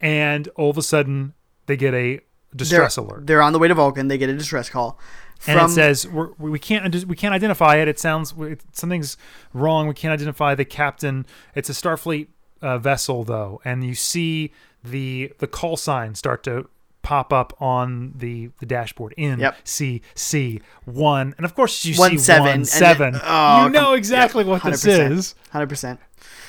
and 0.00 0.48
all 0.56 0.70
of 0.70 0.76
a 0.78 0.82
sudden 0.82 1.34
they 1.66 1.76
get 1.76 1.94
a 1.94 2.16
They're, 2.16 2.20
distress 2.56 2.96
alert. 2.96 3.26
they're 3.26 3.40
on 3.42 3.52
the 3.52 3.58
way 3.58 3.68
to 3.68 3.74
Vulcan. 3.74 4.08
They 4.08 4.18
get 4.18 4.28
a 4.28 4.36
distress 4.36 4.68
call. 4.68 4.98
and 5.46 5.58
From, 5.58 5.70
it 5.70 5.74
says 5.74 6.06
we're, 6.08 6.30
we 6.38 6.58
can't 6.58 7.04
we 7.06 7.16
can't 7.16 7.34
identify 7.34 7.76
it. 7.76 7.88
It 7.88 7.98
sounds 7.98 8.34
something's 8.72 9.16
wrong. 9.52 9.86
We 9.88 9.94
can't 9.94 10.12
identify 10.12 10.54
the 10.54 10.64
captain. 10.64 11.26
It's 11.54 11.70
a 11.70 11.72
Starfleet 11.72 12.28
uh, 12.64 12.78
vessel 12.78 13.24
though, 13.24 13.60
and 13.64 13.84
you 13.84 13.94
see 13.94 14.52
the 14.82 15.32
the 15.38 15.46
call 15.46 15.76
sign 15.76 16.14
start 16.14 16.42
to 16.44 16.68
pop 17.02 17.32
up 17.32 17.52
on 17.60 18.14
the 18.16 18.50
the 18.60 18.66
dashboard 18.66 19.12
in 19.16 19.38
Yep. 19.40 19.56
C 19.64 20.00
C 20.14 20.60
one, 20.86 21.34
and 21.36 21.44
of 21.44 21.54
course 21.54 21.84
you 21.84 21.94
One 21.96 22.12
see 22.12 22.18
seven, 22.18 22.46
one 22.46 22.64
seven. 22.64 23.12
then- 23.12 23.22
oh, 23.24 23.64
you 23.64 23.70
know 23.70 23.92
exactly 23.92 24.44
yeah, 24.44 24.50
what 24.50 24.62
this 24.64 24.84
100%. 24.84 25.10
is, 25.12 25.34
Hundred 25.50 25.68
percent. 25.68 26.00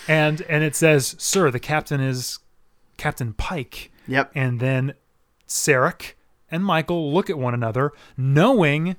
and 0.07 0.41
and 0.43 0.63
it 0.63 0.75
says, 0.75 1.15
"Sir, 1.19 1.51
the 1.51 1.59
captain 1.59 1.99
is 2.01 2.39
Captain 2.97 3.33
Pike." 3.33 3.91
Yep. 4.07 4.31
And 4.35 4.59
then 4.59 4.93
Sarek 5.47 6.13
and 6.51 6.63
Michael 6.63 7.11
look 7.13 7.29
at 7.29 7.37
one 7.37 7.53
another, 7.53 7.91
knowing 8.15 8.95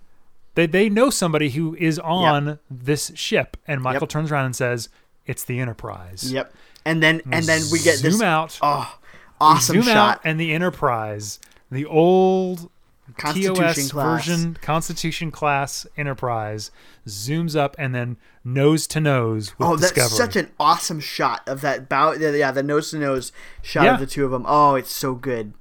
that 0.57 0.73
they 0.73 0.89
know 0.89 1.11
somebody 1.11 1.51
who 1.51 1.75
is 1.77 1.99
on 1.99 2.59
this 2.71 3.13
ship. 3.15 3.57
And 3.67 3.81
Michael 3.83 4.03
Yep. 4.03 4.09
turns 4.11 4.33
around 4.33 4.47
and 4.47 4.57
says, 4.57 4.89
"It's 5.27 5.45
the 5.45 5.59
Enterprise." 5.61 6.33
Yep. 6.33 6.53
And 6.87 7.03
then 7.03 7.21
and 7.33 7.45
then 7.45 7.61
we 7.73 7.81
get 7.81 7.97
zoom 7.99 8.13
this 8.13 8.23
out, 8.23 8.59
oh 8.63 8.99
awesome 9.41 9.75
zoom 9.77 9.83
shot. 9.83 9.97
out, 10.17 10.21
and 10.25 10.41
the 10.41 10.55
Enterprise, 10.55 11.39
the 11.71 11.85
old 11.85 12.71
Constitution 13.19 13.55
TOS 13.85 13.91
class. 13.93 14.27
version 14.27 14.59
Constitution 14.63 15.31
class 15.31 15.87
Enterprise, 15.97 16.71
zooms 17.07 17.57
up 17.57 17.75
and 17.79 17.95
then 17.95 18.17
nose 18.45 18.87
to 18.87 19.01
nose 19.01 19.59
with 19.59 19.69
Oh, 19.69 19.77
that's 19.77 19.93
Discovery. 19.93 20.17
such 20.17 20.37
an 20.37 20.51
awesome 20.61 21.01
shot 21.01 21.43
of 21.49 21.61
that 21.61 21.89
bow. 21.89 22.13
Yeah, 22.13 22.53
the 22.53 22.63
nose 22.63 22.91
to 22.93 22.99
nose 22.99 23.33
shot 23.63 23.85
Yeah. 23.85 23.95
of 23.95 24.01
the 24.01 24.07
two 24.07 24.25
of 24.25 24.31
them. 24.31 24.45
Oh, 24.47 24.77
it's 24.77 24.93
so 24.93 25.15
good. 25.15 25.53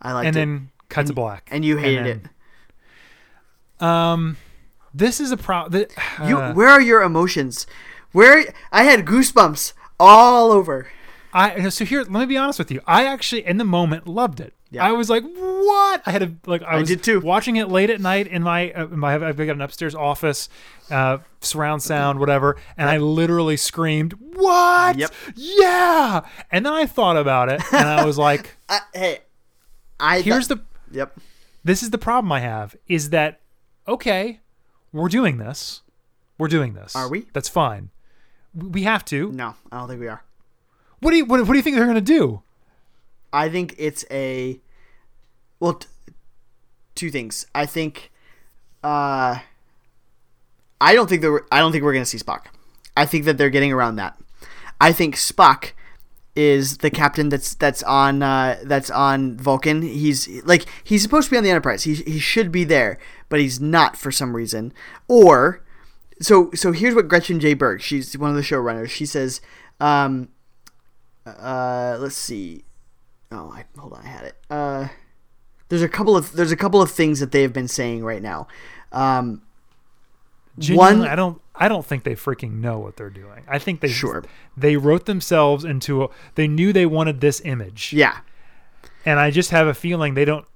I 0.00 0.12
liked 0.14 0.26
and 0.28 0.36
it. 0.36 0.38
then 0.38 0.70
cut 0.88 1.06
to 1.06 1.12
black. 1.12 1.48
and 1.52 1.64
you 1.64 1.76
hated 1.76 2.06
then- 2.06 2.30
it. 3.80 3.84
Um, 3.84 4.36
This 4.94 5.20
is 5.20 5.30
a 5.32 5.36
problem. 5.36 5.82
it. 5.82 5.94
You, 6.26 6.36
where 6.38 6.68
are 6.68 6.80
your 6.80 7.02
emotions? 7.02 7.66
Where 8.12 8.44
I 8.70 8.84
had 8.84 9.06
goosebumps 9.06 9.72
all 10.02 10.50
over. 10.52 10.88
I 11.34 11.68
so 11.70 11.84
here. 11.84 12.00
Let 12.00 12.10
me 12.10 12.26
be 12.26 12.36
honest 12.36 12.58
with 12.58 12.70
you. 12.70 12.80
I 12.86 13.06
actually, 13.06 13.46
in 13.46 13.56
the 13.56 13.64
moment, 13.64 14.06
loved 14.06 14.38
it. 14.40 14.52
Yeah. 14.70 14.84
I 14.84 14.92
was 14.92 15.08
like, 15.08 15.22
"What?" 15.24 16.02
I 16.04 16.10
had 16.10 16.22
a 16.22 16.34
like. 16.46 16.62
I, 16.62 16.76
was 16.78 16.88
did 16.88 17.02
too. 17.02 17.20
Watching 17.20 17.56
it 17.56 17.68
late 17.68 17.88
at 17.88 18.00
night 18.00 18.26
in 18.26 18.42
my 18.42 18.70
uh, 18.72 18.86
in 18.88 18.98
my. 18.98 19.14
I've 19.14 19.36
got 19.36 19.48
an 19.48 19.60
upstairs 19.62 19.94
office, 19.94 20.48
uh, 20.90 21.18
surround 21.40 21.82
sound, 21.82 22.20
whatever, 22.20 22.56
and 22.76 22.90
I 22.90 22.98
literally 22.98 23.56
screamed, 23.56 24.12
"What? 24.34 24.98
Yep. 24.98 25.12
Yeah!" 25.36 26.20
And 26.50 26.66
then 26.66 26.72
I 26.72 26.84
thought 26.84 27.16
about 27.16 27.48
it, 27.50 27.62
and 27.72 27.88
I 27.88 28.04
was 28.04 28.18
like, 28.18 28.56
I, 28.68 28.80
hey, 28.92 29.18
I 29.98 30.20
"Here's 30.20 30.48
thought- 30.48 30.60
the. 30.90 30.96
yep. 30.98 31.18
This 31.64 31.82
is 31.82 31.90
the 31.90 31.98
problem 31.98 32.30
I 32.32 32.40
have. 32.40 32.76
Is 32.88 33.08
that 33.10 33.40
okay? 33.88 34.40
We're 34.92 35.08
doing 35.08 35.38
this. 35.38 35.80
We're 36.36 36.48
doing 36.48 36.74
this. 36.74 36.94
Are 36.96 37.08
we? 37.08 37.26
That's 37.32 37.48
fine. 37.48 37.90
We 38.54 38.82
have 38.82 39.04
to. 39.06 39.32
No, 39.32 39.54
I 39.70 39.78
don't 39.78 39.88
think 39.88 40.00
we 40.00 40.08
are. 40.08 40.22
What 41.00 41.10
do 41.10 41.16
you 41.16 41.24
what, 41.24 41.40
what 41.40 41.48
do 41.48 41.56
you 41.56 41.62
think 41.62 41.76
they're 41.76 41.86
gonna 41.86 42.00
do? 42.00 42.42
I 43.32 43.48
think 43.48 43.74
it's 43.78 44.04
a 44.10 44.60
well, 45.58 45.74
t- 45.74 45.88
two 46.94 47.10
things. 47.10 47.46
I 47.54 47.66
think, 47.66 48.10
uh, 48.82 49.38
I 50.80 50.94
don't 50.94 51.08
think 51.08 51.22
that 51.22 51.30
we're, 51.30 51.46
I 51.50 51.60
don't 51.60 51.72
think 51.72 51.84
we're 51.84 51.92
gonna 51.92 52.04
see 52.04 52.18
Spock. 52.18 52.46
I 52.96 53.06
think 53.06 53.24
that 53.24 53.38
they're 53.38 53.50
getting 53.50 53.72
around 53.72 53.96
that. 53.96 54.18
I 54.80 54.92
think 54.92 55.16
Spock 55.16 55.72
is 56.34 56.78
the 56.78 56.90
captain 56.90 57.28
that's 57.28 57.54
that's 57.54 57.82
on 57.84 58.22
uh, 58.22 58.58
that's 58.64 58.90
on 58.90 59.36
Vulcan. 59.38 59.82
He's 59.82 60.28
like 60.44 60.66
he's 60.82 61.02
supposed 61.02 61.28
to 61.28 61.30
be 61.30 61.36
on 61.36 61.44
the 61.44 61.50
Enterprise. 61.50 61.84
He 61.84 61.94
he 61.94 62.18
should 62.18 62.50
be 62.50 62.64
there, 62.64 62.98
but 63.28 63.40
he's 63.40 63.60
not 63.60 63.96
for 63.96 64.10
some 64.10 64.34
reason. 64.34 64.72
Or 65.08 65.62
so 66.22 66.50
so 66.54 66.72
here's 66.72 66.94
what 66.94 67.08
Gretchen 67.08 67.38
J. 67.40 67.54
Berg, 67.54 67.80
she's 67.82 68.16
one 68.16 68.30
of 68.30 68.36
the 68.36 68.42
showrunners. 68.42 68.88
She 68.88 69.04
says, 69.06 69.40
um, 69.80 70.28
uh, 71.26 71.96
let's 72.00 72.14
see. 72.16 72.64
Oh, 73.30 73.50
I, 73.54 73.64
hold 73.78 73.92
on, 73.94 74.02
I 74.04 74.08
had 74.08 74.24
it. 74.24 74.36
Uh, 74.50 74.88
there's 75.68 75.82
a 75.82 75.88
couple 75.88 76.16
of 76.16 76.32
there's 76.32 76.52
a 76.52 76.56
couple 76.56 76.82
of 76.82 76.90
things 76.90 77.20
that 77.20 77.32
they 77.32 77.42
have 77.42 77.52
been 77.52 77.68
saying 77.68 78.04
right 78.04 78.22
now. 78.22 78.46
Um, 78.92 79.42
One- 80.70 81.02
I 81.06 81.14
don't. 81.14 81.40
I 81.54 81.68
don't 81.68 81.84
think 81.84 82.04
they 82.04 82.14
freaking 82.14 82.60
know 82.60 82.78
what 82.78 82.96
they're 82.96 83.10
doing. 83.10 83.44
I 83.46 83.58
think 83.58 83.80
they 83.80 83.88
Sure. 83.88 84.24
they 84.56 84.76
wrote 84.76 85.06
themselves 85.06 85.64
into. 85.64 86.04
A, 86.04 86.08
they 86.34 86.48
knew 86.48 86.72
they 86.72 86.86
wanted 86.86 87.20
this 87.20 87.40
image, 87.44 87.92
yeah, 87.92 88.18
and 89.04 89.18
I 89.20 89.30
just 89.30 89.50
have 89.50 89.66
a 89.66 89.74
feeling 89.74 90.14
they 90.14 90.24
don't. 90.24 90.46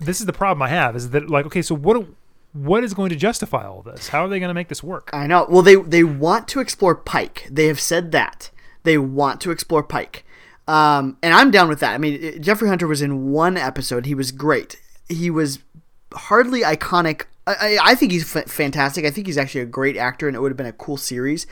This 0.00 0.20
is 0.20 0.26
the 0.26 0.32
problem 0.32 0.62
I 0.62 0.68
have 0.68 0.94
is 0.96 1.10
that 1.10 1.28
like 1.28 1.46
okay, 1.46 1.62
so 1.62 1.74
what 1.74 2.06
what 2.52 2.84
is 2.84 2.94
going 2.94 3.10
to 3.10 3.16
justify 3.16 3.66
all 3.66 3.82
this? 3.82 4.08
How 4.08 4.24
are 4.24 4.28
they 4.28 4.38
going 4.38 4.48
to 4.48 4.54
make 4.54 4.68
this 4.68 4.82
work? 4.82 5.10
I 5.12 5.26
know. 5.26 5.46
Well, 5.48 5.62
they 5.62 5.76
they 5.76 6.04
want 6.04 6.48
to 6.48 6.60
explore 6.60 6.94
Pike. 6.94 7.46
They 7.50 7.66
have 7.66 7.80
said 7.80 8.12
that 8.12 8.50
they 8.84 8.98
want 8.98 9.40
to 9.42 9.50
explore 9.50 9.82
Pike, 9.82 10.24
um, 10.66 11.18
and 11.22 11.34
I'm 11.34 11.50
down 11.50 11.68
with 11.68 11.80
that. 11.80 11.94
I 11.94 11.98
mean, 11.98 12.42
Jeffrey 12.42 12.68
Hunter 12.68 12.86
was 12.86 13.02
in 13.02 13.30
one 13.30 13.56
episode. 13.56 14.06
He 14.06 14.14
was 14.14 14.32
great. 14.32 14.80
He 15.08 15.30
was 15.30 15.60
hardly 16.12 16.62
iconic. 16.62 17.24
I, 17.46 17.78
I, 17.82 17.94
think 17.94 18.12
he's 18.12 18.36
f- 18.36 18.50
fantastic. 18.50 19.06
I 19.06 19.10
think 19.10 19.26
he's 19.26 19.38
actually 19.38 19.62
a 19.62 19.66
great 19.66 19.96
actor, 19.96 20.26
and 20.26 20.36
it 20.36 20.40
would 20.40 20.50
have 20.50 20.56
been 20.56 20.66
a 20.66 20.72
cool 20.72 20.98
series 20.98 21.46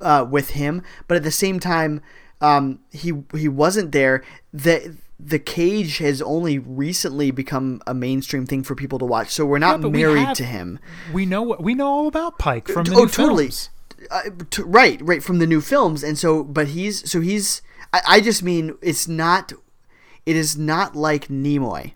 uh, 0.00 0.26
with 0.28 0.50
him. 0.50 0.82
But 1.06 1.16
at 1.16 1.22
the 1.22 1.30
same 1.30 1.60
time, 1.60 2.00
um, 2.40 2.80
he 2.90 3.12
he 3.34 3.48
wasn't 3.48 3.92
there. 3.92 4.22
The 4.52 4.96
the 5.18 5.38
cage 5.38 5.98
has 5.98 6.20
only 6.20 6.58
recently 6.58 7.30
become 7.30 7.80
a 7.86 7.94
mainstream 7.94 8.46
thing 8.46 8.62
for 8.62 8.74
people 8.74 8.98
to 8.98 9.04
watch. 9.04 9.30
So 9.30 9.46
we're 9.46 9.58
not 9.58 9.80
we 9.80 9.90
married 9.90 10.26
have- 10.26 10.36
to 10.38 10.44
him. 10.44 10.78
We 11.12 11.24
know 11.24 11.42
what 11.42 11.62
we 11.62 11.74
know 11.74 11.86
all 11.86 12.06
about 12.08 12.38
Pike 12.38 12.68
from 12.68 12.84
the 12.84 12.94
oh 12.94 13.04
new 13.04 13.08
totally 13.08 13.44
films. 13.44 13.70
uh, 14.10 14.22
t- 14.50 14.62
right 14.62 15.00
right 15.02 15.22
from 15.22 15.38
the 15.38 15.46
new 15.46 15.60
films 15.60 16.02
and 16.02 16.18
so 16.18 16.42
but 16.44 16.68
he's 16.68 17.08
so 17.10 17.20
he's 17.20 17.62
I, 17.92 18.00
I 18.08 18.20
just 18.20 18.42
mean 18.42 18.76
it's 18.82 19.06
not 19.08 19.52
it 20.26 20.36
is 20.36 20.58
not 20.58 20.94
like 20.96 21.28
nimoy 21.28 21.92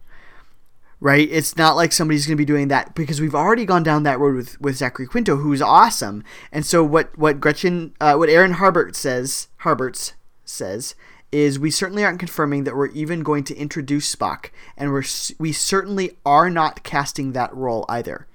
right 1.00 1.28
it's 1.30 1.56
not 1.56 1.76
like 1.76 1.92
somebody's 1.92 2.26
going 2.26 2.36
to 2.36 2.40
be 2.40 2.44
doing 2.44 2.68
that 2.68 2.94
because 2.94 3.20
we've 3.20 3.34
already 3.34 3.64
gone 3.64 3.82
down 3.82 4.02
that 4.04 4.18
road 4.18 4.34
with 4.36 4.60
with 4.60 4.76
zachary 4.76 5.06
quinto 5.06 5.36
who's 5.36 5.62
awesome 5.62 6.24
and 6.50 6.64
so 6.66 6.82
what 6.82 7.16
what 7.18 7.40
gretchen 7.40 7.94
uh, 8.00 8.14
what 8.14 8.28
aaron 8.28 8.54
harbert 8.54 8.96
says 8.96 9.48
harberts 9.62 10.14
says 10.44 10.94
is 11.30 11.58
we 11.58 11.70
certainly 11.70 12.04
aren't 12.04 12.18
confirming 12.18 12.64
that 12.64 12.76
we're 12.76 12.88
even 12.88 13.22
going 13.22 13.44
to 13.44 13.56
introduce 13.56 14.14
spock 14.14 14.50
and 14.76 14.92
we're 14.92 15.04
we 15.38 15.52
certainly 15.52 16.16
are 16.24 16.48
not 16.48 16.82
casting 16.82 17.32
that 17.32 17.54
role 17.54 17.84
either 17.88 18.26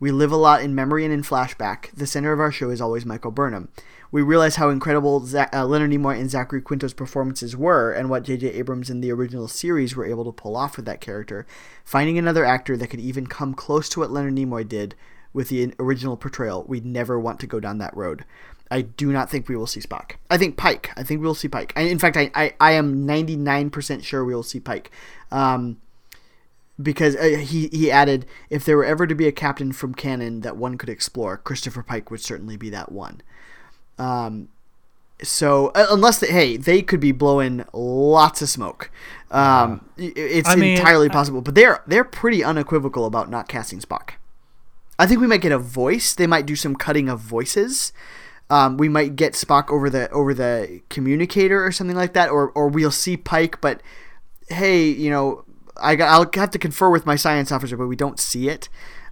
we 0.00 0.10
live 0.10 0.32
a 0.32 0.36
lot 0.36 0.62
in 0.62 0.74
memory 0.74 1.04
and 1.04 1.12
in 1.12 1.22
flashback. 1.22 1.90
The 1.92 2.06
center 2.06 2.32
of 2.32 2.40
our 2.40 2.50
show 2.50 2.70
is 2.70 2.80
always 2.80 3.04
Michael 3.04 3.30
Burnham. 3.30 3.68
We 4.10 4.22
realize 4.22 4.56
how 4.56 4.70
incredible 4.70 5.20
Za- 5.26 5.54
uh, 5.54 5.66
Leonard 5.66 5.90
Nimoy 5.90 6.18
and 6.18 6.30
Zachary 6.30 6.62
Quinto's 6.62 6.94
performances 6.94 7.54
were, 7.54 7.92
and 7.92 8.08
what 8.08 8.22
J.J. 8.22 8.48
Abrams 8.48 8.88
in 8.88 9.02
the 9.02 9.12
original 9.12 9.46
series 9.46 9.94
were 9.94 10.06
able 10.06 10.24
to 10.24 10.32
pull 10.32 10.56
off 10.56 10.76
with 10.76 10.86
that 10.86 11.02
character. 11.02 11.46
Finding 11.84 12.16
another 12.16 12.46
actor 12.46 12.78
that 12.78 12.88
could 12.88 12.98
even 12.98 13.26
come 13.26 13.52
close 13.52 13.90
to 13.90 14.00
what 14.00 14.10
Leonard 14.10 14.34
Nimoy 14.34 14.66
did 14.66 14.94
with 15.34 15.50
the 15.50 15.74
original 15.78 16.16
portrayal, 16.16 16.64
we'd 16.66 16.86
never 16.86 17.20
want 17.20 17.38
to 17.40 17.46
go 17.46 17.60
down 17.60 17.76
that 17.78 17.94
road. 17.94 18.24
I 18.70 18.82
do 18.82 19.12
not 19.12 19.28
think 19.28 19.48
we 19.48 19.56
will 19.56 19.66
see 19.66 19.80
Spock. 19.80 20.12
I 20.30 20.38
think 20.38 20.56
Pike. 20.56 20.90
I 20.96 21.02
think 21.02 21.20
we 21.20 21.26
will 21.26 21.34
see 21.34 21.48
Pike. 21.48 21.72
I, 21.76 21.82
in 21.82 21.98
fact, 21.98 22.16
I, 22.16 22.30
I, 22.34 22.54
I 22.60 22.72
am 22.72 23.06
99% 23.06 24.04
sure 24.04 24.24
we 24.24 24.34
will 24.34 24.42
see 24.44 24.60
Pike. 24.60 24.90
Um, 25.32 25.80
because 26.80 27.14
uh, 27.16 27.36
he 27.40 27.68
he 27.68 27.90
added 27.90 28.24
if 28.48 28.64
there 28.64 28.76
were 28.76 28.84
ever 28.84 29.06
to 29.06 29.14
be 29.14 29.26
a 29.26 29.32
captain 29.32 29.70
from 29.72 29.94
canon 29.94 30.40
that 30.40 30.56
one 30.56 30.78
could 30.78 30.88
explore, 30.88 31.36
Christopher 31.36 31.82
Pike 31.82 32.10
would 32.10 32.20
certainly 32.20 32.56
be 32.56 32.70
that 32.70 32.90
one. 32.90 33.20
Um, 33.98 34.48
so 35.22 35.68
uh, 35.74 35.86
unless 35.90 36.18
they, 36.20 36.28
hey 36.28 36.56
they 36.56 36.80
could 36.80 37.00
be 37.00 37.12
blowing 37.12 37.64
lots 37.74 38.40
of 38.40 38.48
smoke, 38.48 38.90
um, 39.30 39.84
i- 39.98 40.12
it's 40.16 40.48
I 40.48 40.54
mean, 40.56 40.78
entirely 40.78 41.10
I- 41.10 41.12
possible. 41.12 41.42
But 41.42 41.54
they're 41.54 41.82
they're 41.86 42.04
pretty 42.04 42.42
unequivocal 42.42 43.04
about 43.04 43.28
not 43.28 43.46
casting 43.48 43.80
Spock. 43.80 44.12
I 44.98 45.06
think 45.06 45.20
we 45.20 45.26
might 45.26 45.42
get 45.42 45.52
a 45.52 45.58
voice. 45.58 46.14
They 46.14 46.26
might 46.26 46.46
do 46.46 46.56
some 46.56 46.76
cutting 46.76 47.08
of 47.10 47.20
voices. 47.20 47.92
Um, 48.50 48.76
we 48.76 48.88
might 48.88 49.14
get 49.16 49.32
Spock 49.34 49.70
over 49.70 49.88
the 49.88 50.10
over 50.10 50.34
the 50.34 50.80
communicator 50.90 51.64
or 51.64 51.70
something 51.72 51.96
like 51.96 52.12
that, 52.14 52.30
or 52.30 52.50
or 52.50 52.68
we'll 52.68 52.90
see 52.90 53.16
Pike, 53.16 53.60
but 53.60 53.80
hey, 54.48 54.84
you 54.88 55.08
know, 55.10 55.44
I 55.80 55.94
got, 55.94 56.08
I'll 56.08 56.28
have 56.40 56.50
to 56.50 56.58
confer 56.58 56.90
with 56.90 57.06
my 57.06 57.14
science 57.16 57.52
officer, 57.52 57.76
but 57.76 57.86
we 57.86 57.94
don't 57.96 58.18
see 58.18 58.48
it. 58.48 58.68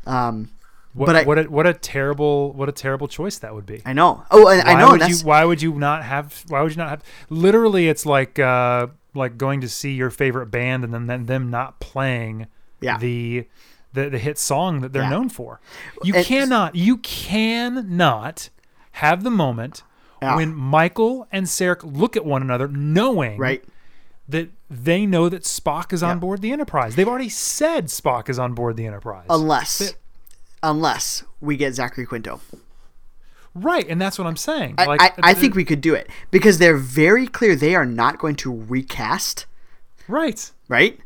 Um, 0.07 0.51
What, 0.95 1.07
but 1.07 1.17
I, 1.17 1.23
what 1.23 1.39
a 1.39 1.43
what 1.45 1.67
a 1.69 1.73
terrible 1.75 2.53
what 2.55 2.69
a 2.69 2.73
terrible 2.73 3.07
choice 3.07 3.39
that 3.39 3.55
would 3.55 3.65
be. 3.67 3.81
I 3.87 3.93
know. 3.93 4.25
Oh, 4.33 4.49
and 4.49 4.61
I 4.63 4.75
why 4.75 4.81
know. 4.81 4.91
would 4.93 5.09
you 5.09 5.17
why 5.25 5.45
would 5.45 5.63
you 5.63 5.75
not 5.75 6.03
have 6.03 6.43
why 6.49 6.61
would 6.63 6.73
you 6.73 6.79
not 6.79 6.89
have 6.91 7.05
literally 7.31 7.89
it's 7.89 8.05
like 8.05 8.39
uh 8.41 8.89
like 9.15 9.39
going 9.39 9.61
to 9.61 9.69
see 9.69 9.93
your 9.93 10.11
favorite 10.11 10.47
band 10.47 10.83
and 10.85 10.93
then, 10.93 11.07
then 11.07 11.27
them 11.27 11.51
not 11.51 11.79
playing 11.79 12.47
Yeah. 12.81 12.99
the 12.99 13.47
the 13.93 14.09
the 14.09 14.19
hit 14.19 14.39
song 14.39 14.81
that 14.81 14.93
they're 14.93 15.03
Yeah. 15.03 15.11
known 15.11 15.29
for. 15.29 15.61
You 16.03 16.15
And- 16.17 16.27
cannot 16.27 16.75
you 16.75 16.97
cannot 16.99 18.49
have 18.99 19.23
the 19.25 19.31
moment 19.31 19.83
Yeah. 20.23 20.37
when 20.37 20.55
Michael 20.55 21.27
and 21.31 21.47
Sarek 21.47 21.81
look 21.85 22.17
at 22.17 22.25
one 22.25 22.43
another 22.43 22.69
knowing 22.69 23.39
right. 23.39 23.65
that 24.29 24.51
they 24.69 25.07
know 25.07 25.29
that 25.29 25.43
Spock 25.45 25.93
is 25.93 26.03
on 26.03 26.19
board 26.19 26.43
the 26.43 26.53
Enterprise. 26.53 26.95
They've 26.97 27.09
already 27.09 27.29
said 27.29 27.87
Spock 27.87 28.29
is 28.29 28.39
on 28.39 28.55
board 28.55 28.77
the 28.77 28.87
Enterprise. 28.87 29.27
Unless, 29.31 29.95
unless 30.63 31.23
we 31.41 31.57
get 31.57 31.75
Zachary 31.75 32.05
Quinto. 32.07 32.41
right, 33.55 33.87
and 33.89 34.01
that's 34.01 34.19
what 34.19 34.27
I'm 34.27 34.37
saying. 34.37 34.75
I, 34.79 34.85
like 34.87 35.01
I, 35.01 35.13
I 35.23 35.31
uh, 35.33 35.35
think 35.35 35.55
we 35.55 35.65
could 35.65 35.81
do 35.81 35.95
it 35.95 36.09
because 36.31 36.59
they're 36.59 36.77
very 36.77 37.27
clear 37.27 37.57
they 37.57 37.75
are 37.75 37.87
not 37.87 38.19
going 38.19 38.37
to 38.37 38.53
recast, 38.53 39.47
right. 40.09 40.51
right? 40.69 40.99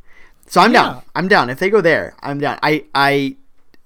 So 0.46 0.60
I'm 0.60 0.72
Yeah. 0.72 0.82
down. 0.82 1.02
I'm 1.14 1.28
down. 1.28 1.50
If 1.50 1.58
they 1.60 1.70
go 1.70 1.80
there, 1.80 2.14
I'm 2.22 2.38
down. 2.40 2.58
I 2.62 2.84
I 2.94 3.36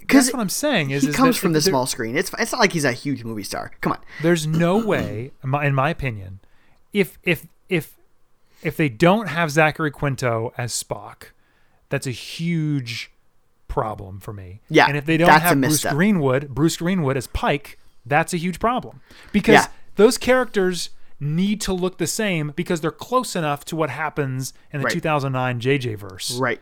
because 0.06 0.26
That's 0.26 0.34
what 0.34 0.40
I'm 0.40 0.48
saying. 0.48 0.90
Is 0.90 1.02
he 1.02 1.08
is 1.10 1.16
comes 1.16 1.36
from 1.36 1.52
the 1.52 1.60
small 1.60 1.86
screen. 1.86 2.16
It's 2.16 2.30
it's 2.38 2.52
not 2.52 2.60
like 2.60 2.72
he's 2.72 2.84
a 2.84 2.92
huge 2.92 3.24
movie 3.24 3.42
star. 3.42 3.70
Come 3.80 3.92
on. 3.92 3.98
There's 4.22 4.46
no 4.46 4.78
way, 4.84 5.32
in 5.42 5.74
my, 5.74 5.90
opinion, 5.90 6.40
if 6.92 7.18
if 7.24 7.46
if 7.68 7.94
if 8.62 8.76
they 8.76 8.88
don't 8.88 9.28
have 9.28 9.50
Zachary 9.50 9.90
Quinto 9.90 10.52
as 10.56 10.72
Spock, 10.72 11.30
that's 11.88 12.06
a 12.06 12.10
huge 12.12 13.10
problem 13.68 14.20
for 14.20 14.32
me. 14.32 14.60
Yeah, 14.68 14.86
and 14.86 14.96
if 14.96 15.04
they 15.06 15.16
don't 15.16 15.28
have 15.28 15.60
Bruce. 15.60 15.84
Greenwood, 15.84 16.48
Bruce 16.54 16.76
Greenwood 16.76 17.16
as 17.16 17.26
Pike, 17.26 17.78
that's 18.04 18.32
a 18.32 18.36
huge 18.36 18.58
problem 18.58 19.00
because 19.32 19.54
Yeah. 19.54 19.66
those 19.96 20.16
characters 20.18 20.90
need 21.18 21.60
to 21.62 21.72
look 21.72 21.98
the 21.98 22.06
same 22.06 22.52
because 22.56 22.80
they're 22.80 22.90
close 22.90 23.34
enough 23.34 23.64
to 23.64 23.74
what 23.76 23.90
happens 23.90 24.52
in 24.72 24.80
the 24.80 24.84
Right. 24.84 24.92
2009 24.92 25.60
JJ 25.60 25.94
verse. 25.94 26.32
Right. 26.38 26.60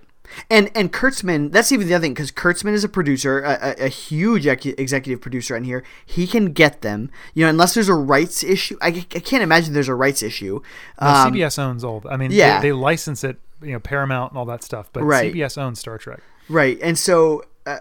And 0.51 0.71
and 0.75 0.93
Kurtzman, 0.93 1.53
that's 1.53 1.71
even 1.71 1.87
the 1.87 1.95
other 1.95 2.03
thing 2.03 2.15
because 2.15 2.33
Kurtzman 2.33 2.73
is 2.73 2.83
a 2.83 2.89
producer, 2.89 3.41
a, 3.43 3.59
a, 3.81 3.85
a 3.85 3.89
huge 3.89 4.47
ex- 4.47 4.65
executive 4.67 5.21
producer 5.21 5.55
on 5.55 5.65
here. 5.65 5.85
He 6.05 6.27
can 6.27 6.53
get 6.53 6.81
them, 6.81 7.11
you 7.35 7.45
know, 7.45 7.51
unless 7.51 7.75
there's 7.75 7.89
a 7.89 7.95
rights 7.95 8.43
issue. 8.43 8.77
I, 8.81 8.89
I 8.89 9.21
can't 9.21 9.43
imagine 9.43 9.75
there's 9.75 9.89
a 9.89 9.95
rights 9.95 10.23
issue. 10.23 10.61
No, 11.01 11.07
Um, 11.07 11.33
CBS 11.35 11.59
owns 11.59 11.85
all. 11.85 12.03
I 12.11 12.17
mean, 12.17 12.31
yeah. 12.33 12.61
they, 12.61 12.69
they 12.69 12.73
license 12.73 13.23
it, 13.23 13.37
you 13.63 13.73
know, 13.73 13.81
Paramount 13.81 14.33
and 14.33 14.39
all 14.39 14.47
that 14.47 14.63
stuff, 14.65 14.89
but 14.93 15.03
Right. 15.05 15.33
CBS 15.33 15.57
owns 15.59 15.79
Star 15.79 15.99
Trek. 15.99 16.21
Right, 16.49 16.79
and 16.83 16.99
so 16.99 17.43
uh, 17.67 17.79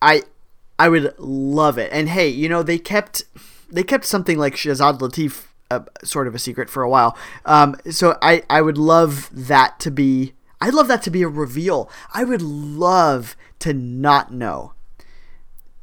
I 0.00 0.22
I 0.78 0.88
would 0.88 1.14
love 1.18 1.78
it. 1.78 1.90
And 1.92 2.08
hey, 2.08 2.28
you 2.28 2.48
know 2.48 2.62
they 2.62 2.78
kept 2.78 3.24
they 3.70 3.82
kept 3.82 4.04
something 4.04 4.38
like 4.38 4.54
Shazad 4.54 4.98
Latif 5.00 5.46
uh, 5.70 5.80
sort 6.04 6.26
of 6.28 6.34
a 6.34 6.38
secret 6.38 6.68
for 6.70 6.82
a 6.82 6.88
while. 6.88 7.16
Um, 7.44 7.76
so 7.90 8.18
I 8.22 8.42
I 8.50 8.62
would 8.62 8.78
love 8.78 9.30
that 9.32 9.80
to 9.80 9.90
be 9.90 10.34
I'd 10.62 10.74
love 10.74 10.88
that 10.88 11.02
to 11.02 11.10
be 11.10 11.22
a 11.22 11.28
reveal. 11.28 11.90
I 12.14 12.24
would 12.24 12.42
love 12.42 13.36
to 13.60 13.72
not 13.74 14.32
know. 14.32 14.72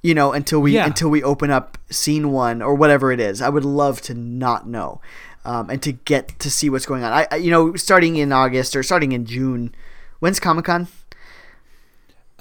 You 0.01 0.13
know, 0.13 0.32
until 0.32 0.59
we 0.61 0.73
Yeah. 0.75 0.86
until 0.86 1.09
we 1.09 1.21
open 1.21 1.51
up 1.51 1.77
scene 1.89 2.32
one 2.32 2.61
or 2.61 2.73
whatever 2.75 3.11
it 3.11 3.19
is. 3.19 3.41
I 3.41 3.49
would 3.49 3.65
love 3.65 4.01
to 4.03 4.13
not 4.13 4.67
know. 4.67 5.01
Um, 5.45 5.69
and 5.69 5.82
to 5.84 5.91
get 5.93 6.38
to 6.39 6.49
see 6.51 6.69
what's 6.69 6.86
going 6.86 7.03
on. 7.03 7.11
I, 7.13 7.27
I 7.32 7.36
you 7.38 7.51
know, 7.51 7.75
starting 7.75 8.15
in 8.17 8.32
August 8.32 8.75
or 8.75 8.84
starting 8.84 9.11
in 9.11 9.25
June. 9.25 9.73
When's 10.19 10.39
Comic 10.39 10.65
Con? 10.65 10.88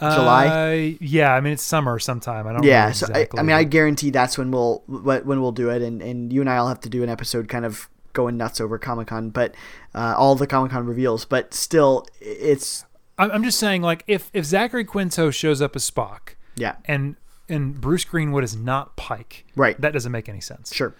July? 0.00 0.46
Uh, 0.46 0.96
yeah, 1.00 1.34
I 1.34 1.40
mean 1.40 1.54
it's 1.54 1.62
summer 1.62 1.98
sometime. 1.98 2.46
I 2.46 2.52
don't. 2.52 2.62
yeah 2.62 2.86
know 2.86 2.92
so 2.92 3.06
I, 3.12 3.26
I 3.36 3.42
mean 3.42 3.56
i 3.56 3.64
guarantee 3.64 4.10
that's 4.10 4.38
when 4.38 4.52
we'll 4.52 4.84
when 4.86 5.40
we'll 5.40 5.50
do 5.50 5.70
it 5.70 5.82
and, 5.82 6.00
and 6.00 6.32
you 6.32 6.40
and 6.40 6.48
i'll 6.48 6.68
have 6.68 6.78
to 6.82 6.88
do 6.88 7.02
an 7.02 7.08
episode 7.08 7.48
kind 7.48 7.64
of 7.64 7.88
going 8.18 8.36
nuts 8.36 8.60
over 8.60 8.76
comic-con 8.78 9.30
but 9.30 9.54
uh, 9.94 10.14
all 10.18 10.34
the 10.34 10.46
comic-con 10.46 10.84
reveals 10.86 11.24
but 11.24 11.54
still 11.54 12.04
it's 12.20 12.84
I'm 13.20 13.30
I'm 13.32 13.42
just 13.44 13.58
saying, 13.58 13.82
like, 13.82 14.04
if 14.06 14.30
if 14.32 14.44
Zachary 14.44 14.84
Quinto 14.84 15.30
shows 15.32 15.60
up 15.60 15.74
as 15.74 15.88
Spock, 15.90 16.34
yeah 16.54 16.76
and 16.84 17.16
and 17.48 17.80
Bruce 17.80 18.04
Greenwood 18.04 18.44
is 18.44 18.54
not 18.54 18.94
Pike, 18.96 19.44
Right. 19.56 19.80
That 19.80 19.92
doesn't 19.92 20.12
make 20.12 20.28
any 20.28 20.40
sense. 20.40 20.72
sure 20.74 20.94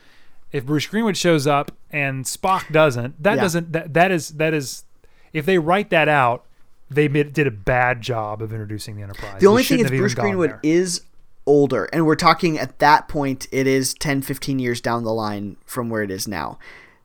If 0.50 0.66
Bruce 0.66 0.86
Greenwood 0.86 1.16
shows 1.16 1.46
up 1.46 1.70
and 1.92 2.24
Spock 2.24 2.72
doesn't, 2.72 3.22
that 3.22 3.36
Yeah. 3.36 3.42
doesn't 3.42 3.72
that 3.72 3.94
that 3.94 4.10
is 4.10 4.30
that 4.30 4.52
is 4.54 4.84
if 5.32 5.44
they 5.46 5.58
write 5.58 5.90
that 5.90 6.08
out, 6.08 6.44
they 6.90 7.06
did 7.06 7.46
a 7.46 7.50
bad 7.52 8.00
job 8.00 8.42
of 8.42 8.50
introducing 8.52 8.96
the 8.96 9.02
Enterprise. 9.02 9.40
the 9.40 9.46
only 9.46 9.62
thing 9.62 9.78
is 9.80 9.90
bruce 9.90 10.14
greenwood 10.14 10.54
is 10.64 11.02
older 11.46 11.84
and 11.92 12.04
we're 12.06 12.16
talking 12.16 12.58
at 12.58 12.78
that 12.80 13.06
point 13.08 13.46
it 13.52 13.66
is 13.66 13.94
10 13.94 14.22
15 14.22 14.58
years 14.58 14.80
down 14.80 15.04
the 15.04 15.12
line 15.12 15.56
from 15.64 15.88
where 15.88 16.02
it 16.02 16.10
is 16.10 16.26
now 16.26 16.58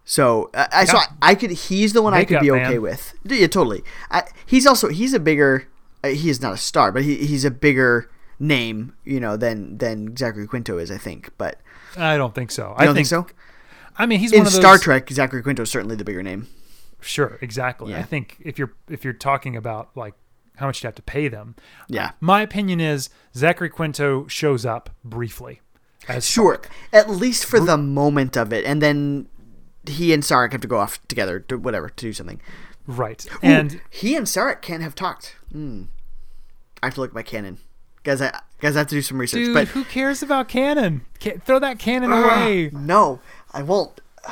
so 0.05 0.49
uh, 0.53 0.67
I 0.71 0.85
so 0.85 0.97
I, 0.97 1.05
I 1.21 1.35
could 1.35 1.51
he's 1.51 1.93
the 1.93 2.01
one 2.01 2.13
I 2.13 2.25
could 2.25 2.41
be 2.41 2.51
okay 2.51 2.73
man. 2.73 2.81
with 2.81 3.13
yeah 3.23 3.47
totally 3.47 3.83
I, 4.11 4.23
he's 4.45 4.65
also 4.67 4.89
he's 4.89 5.13
a 5.13 5.19
bigger 5.19 5.67
uh, 6.03 6.09
he 6.09 6.29
is 6.29 6.41
not 6.41 6.53
a 6.53 6.57
star 6.57 6.91
but 6.91 7.03
he, 7.03 7.15
he's 7.25 7.45
a 7.45 7.51
bigger 7.51 8.09
name 8.39 8.93
you 9.05 9.19
know 9.19 9.37
than 9.37 9.77
than 9.77 10.15
Zachary 10.17 10.47
Quinto 10.47 10.77
is 10.77 10.91
I 10.91 10.97
think 10.97 11.29
but 11.37 11.59
I 11.97 12.17
don't 12.17 12.33
think 12.33 12.51
so. 12.51 12.73
I 12.75 12.85
don't 12.85 12.95
think, 12.95 13.07
so 13.07 13.27
I 13.97 14.05
mean, 14.07 14.19
he's 14.19 14.31
in 14.31 14.39
one 14.39 14.47
of 14.47 14.53
those, 14.53 14.59
Star 14.59 14.77
Trek, 14.79 15.09
Zachary 15.11 15.43
Quinto 15.43 15.61
is 15.61 15.69
certainly 15.69 15.95
the 15.95 16.03
bigger 16.03 16.23
name. 16.23 16.47
Sure, 17.01 17.37
exactly. 17.41 17.91
Yeah. 17.91 17.99
I 17.99 18.03
think 18.03 18.37
if 18.39 18.57
you're 18.57 18.73
if 18.89 19.03
you're 19.03 19.13
talking 19.13 19.55
about 19.55 19.89
like 19.95 20.15
how 20.57 20.67
much 20.67 20.81
you 20.83 20.87
have 20.87 20.95
to 20.95 21.01
pay 21.01 21.27
them, 21.27 21.55
Yeah. 21.87 22.11
my 22.19 22.41
opinion 22.41 22.79
is 22.79 23.09
Zachary 23.35 23.69
Quinto 23.69 24.27
shows 24.27 24.65
up 24.65 24.89
briefly. 25.03 25.61
As 26.07 26.27
Sure, 26.27 26.57
Spock. 26.57 26.65
at 26.91 27.09
least 27.09 27.45
for 27.45 27.59
the 27.59 27.77
moment 27.77 28.35
of 28.35 28.51
it, 28.51 28.65
and 28.65 28.81
then 28.81 29.27
he 29.87 30.13
and 30.13 30.23
Sarek 30.23 30.51
have 30.51 30.61
to 30.61 30.67
go 30.67 30.77
off 30.79 31.05
together 31.07 31.39
to 31.41 31.57
whatever 31.57 31.89
to 31.89 31.95
do 31.95 32.13
something. 32.13 32.39
right? 32.87 33.25
Ooh, 33.33 33.37
And 33.41 33.81
he 33.89 34.15
and 34.15 34.25
Sarek 34.27 34.61
can't 34.61 34.83
have 34.83 34.95
talked. 34.95 35.35
Hmm. 35.51 35.83
I 36.81 36.87
have 36.87 36.95
to 36.95 37.01
look 37.01 37.11
at 37.11 37.15
my 37.15 37.23
canon, 37.23 37.59
guys. 38.03 38.21
I 38.21 38.37
guys 38.59 38.75
I 38.75 38.79
have 38.79 38.87
to 38.87 38.95
do 38.95 39.01
some 39.01 39.17
research, 39.19 39.45
dude, 39.45 39.53
but 39.53 39.69
who 39.69 39.83
cares 39.85 40.21
about 40.21 40.47
canon? 40.49 41.05
Ca 41.21 41.37
throw 41.45 41.59
that 41.59 41.79
canon 41.79 42.11
away. 42.11 42.69
no, 42.73 43.19
I 43.53 43.63
won't. 43.63 44.01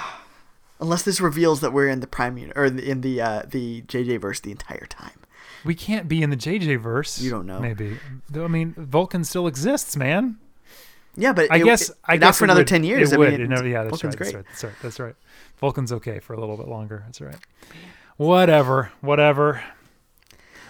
Unless 0.79 1.03
this 1.03 1.21
reveals 1.21 1.61
that 1.61 1.71
we're 1.73 1.87
in 1.89 1.99
the 1.99 2.07
prime 2.07 2.37
uni- 2.37 2.53
or 2.55 2.65
in 2.65 3.01
the 3.01 3.21
uh, 3.21 3.43
the 3.47 3.83
JJ 3.83 4.19
verse 4.19 4.39
the 4.39 4.51
entire 4.51 4.85
time. 4.87 5.19
We 5.63 5.75
can't 5.75 6.07
be 6.07 6.23
in 6.23 6.31
the 6.31 6.35
JJ 6.37 6.81
verse. 6.81 7.21
You 7.21 7.29
don't 7.29 7.45
know. 7.45 7.59
Maybe. 7.59 7.99
Though, 8.29 8.45
I 8.45 8.47
mean, 8.47 8.73
Vulcan 8.75 9.23
still 9.23 9.45
exists, 9.45 9.95
man. 9.95 10.37
Yeah, 11.15 11.33
but 11.33 11.51
I 11.51 11.57
it- 11.57 11.63
guess. 11.65 11.89
it- 11.89 11.95
I 12.03 12.13
not 12.15 12.19
guess 12.29 12.37
for 12.39 12.45
another 12.45 12.61
would- 12.61 12.67
ten 12.67 12.83
years. 12.83 13.11
It 13.11 13.15
I 13.15 13.17
would. 13.19 13.31
mean, 13.31 13.41
It 13.41 13.49
never- 13.49 13.67
yeah, 13.67 13.83
that's 13.83 14.01
Vulcan's 14.01 14.19
right, 14.19 14.33
that's 14.33 14.33
right. 14.33 14.45
That's 14.49 14.63
right. 14.63 14.73
That's 14.81 14.99
right. 14.99 15.15
Vulcan's 15.61 15.91
okay 15.93 16.19
for 16.19 16.33
a 16.33 16.39
little 16.39 16.57
bit 16.57 16.67
longer. 16.67 17.03
That's 17.05 17.21
right. 17.21 17.35
Whatever. 18.17 18.91
Whatever. 19.01 19.63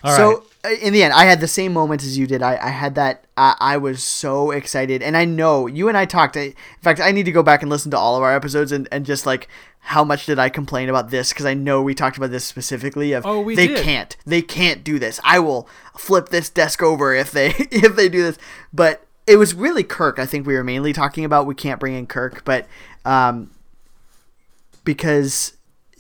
All 0.03 0.11
right. 0.11 0.17
so 0.17 0.43
uh, 0.65 0.73
in 0.81 0.93
the 0.93 1.03
end, 1.03 1.13
I 1.13 1.25
had 1.25 1.39
the 1.41 1.47
same 1.47 1.73
moment 1.73 2.03
as 2.03 2.17
you 2.17 2.25
did. 2.27 2.41
I, 2.41 2.57
I 2.57 2.69
had 2.69 2.95
that. 2.95 3.25
I, 3.37 3.55
I 3.59 3.77
was 3.77 4.03
so 4.03 4.51
excited, 4.51 5.01
and 5.03 5.15
I 5.15 5.25
know 5.25 5.67
you 5.67 5.87
and 5.89 5.97
I 5.97 6.05
talked. 6.05 6.35
I, 6.37 6.41
in 6.41 6.53
fact, 6.81 6.99
I 6.99 7.11
need 7.11 7.23
to 7.25 7.31
go 7.31 7.43
back 7.43 7.61
and 7.61 7.69
listen 7.69 7.91
to 7.91 7.97
all 7.97 8.15
of 8.17 8.23
our 8.23 8.35
episodes 8.35 8.71
and, 8.71 8.87
and 8.91 9.05
just 9.05 9.25
like 9.25 9.47
how 9.79 10.03
much 10.03 10.25
did 10.25 10.39
I 10.39 10.49
complain 10.49 10.89
about 10.89 11.09
this 11.09 11.29
because 11.29 11.45
I 11.45 11.53
know 11.53 11.81
we 11.81 11.93
talked 11.95 12.17
about 12.17 12.31
this 12.31 12.45
specifically. 12.45 13.13
Of 13.13 13.25
Oh, 13.25 13.39
we 13.41 13.55
they 13.55 13.67
did. 13.67 13.83
can't, 13.83 14.17
they 14.25 14.41
can't 14.41 14.83
do 14.83 14.97
this. 14.99 15.19
I 15.23 15.39
will 15.39 15.67
flip 15.97 16.29
this 16.29 16.49
desk 16.49 16.81
over 16.81 17.13
if 17.13 17.31
they 17.31 17.49
if 17.71 17.95
they 17.95 18.09
do 18.09 18.23
this. 18.23 18.37
But 18.73 19.05
it 19.27 19.37
was 19.37 19.53
really 19.53 19.83
Kirk. 19.83 20.17
I 20.19 20.25
think 20.25 20.47
we 20.47 20.55
were 20.55 20.63
mainly 20.63 20.93
talking 20.93 21.25
about. 21.25 21.45
We 21.45 21.55
can't 21.55 21.79
bring 21.79 21.93
in 21.93 22.07
Kirk, 22.07 22.43
but 22.43 22.67
um, 23.05 23.51
because 24.83 25.53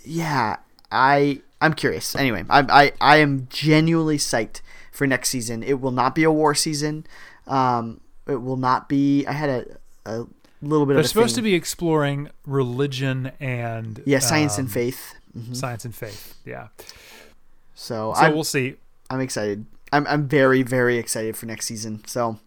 yeah, 0.03 0.57
I 0.91 1.41
I'm 1.61 1.73
curious. 1.73 2.15
Anyway, 2.15 2.43
I 2.49 2.59
I 2.69 2.91
I 3.01 3.17
am 3.17 3.47
genuinely 3.49 4.17
psyched 4.17 4.61
for 4.91 5.05
next 5.07 5.29
season. 5.29 5.63
It 5.63 5.79
will 5.81 5.91
not 5.91 6.15
be 6.15 6.23
a 6.23 6.31
war 6.31 6.53
season. 6.55 7.05
Um, 7.47 8.01
it 8.27 8.41
will 8.41 8.57
not 8.57 8.87
be. 8.89 9.25
I 9.25 9.33
had 9.33 9.49
a 9.49 9.65
a 10.05 10.25
little 10.61 10.85
bit 10.85 10.93
They're 10.93 10.99
of 10.99 11.05
a 11.05 11.07
supposed 11.07 11.35
thing. 11.35 11.43
to 11.43 11.49
be 11.49 11.55
exploring 11.55 12.29
religion 12.45 13.31
and 13.39 14.01
yeah, 14.05 14.19
science 14.19 14.57
and 14.57 14.67
um, 14.67 14.73
faith. 14.73 15.15
Mhm. 15.37 15.55
Science 15.55 15.85
and 15.85 15.95
faith. 15.95 16.35
Yeah. 16.45 16.67
So, 17.75 18.13
So 18.13 18.13
I'm 18.15 18.33
we'll 18.33 18.43
see. 18.43 18.75
I'm 19.09 19.21
excited. 19.21 19.65
I'm 19.93 20.05
I'm 20.07 20.27
very 20.27 20.61
very 20.63 20.97
excited 20.97 21.35
for 21.37 21.45
next 21.45 21.65
season. 21.65 22.03
So 22.05 22.39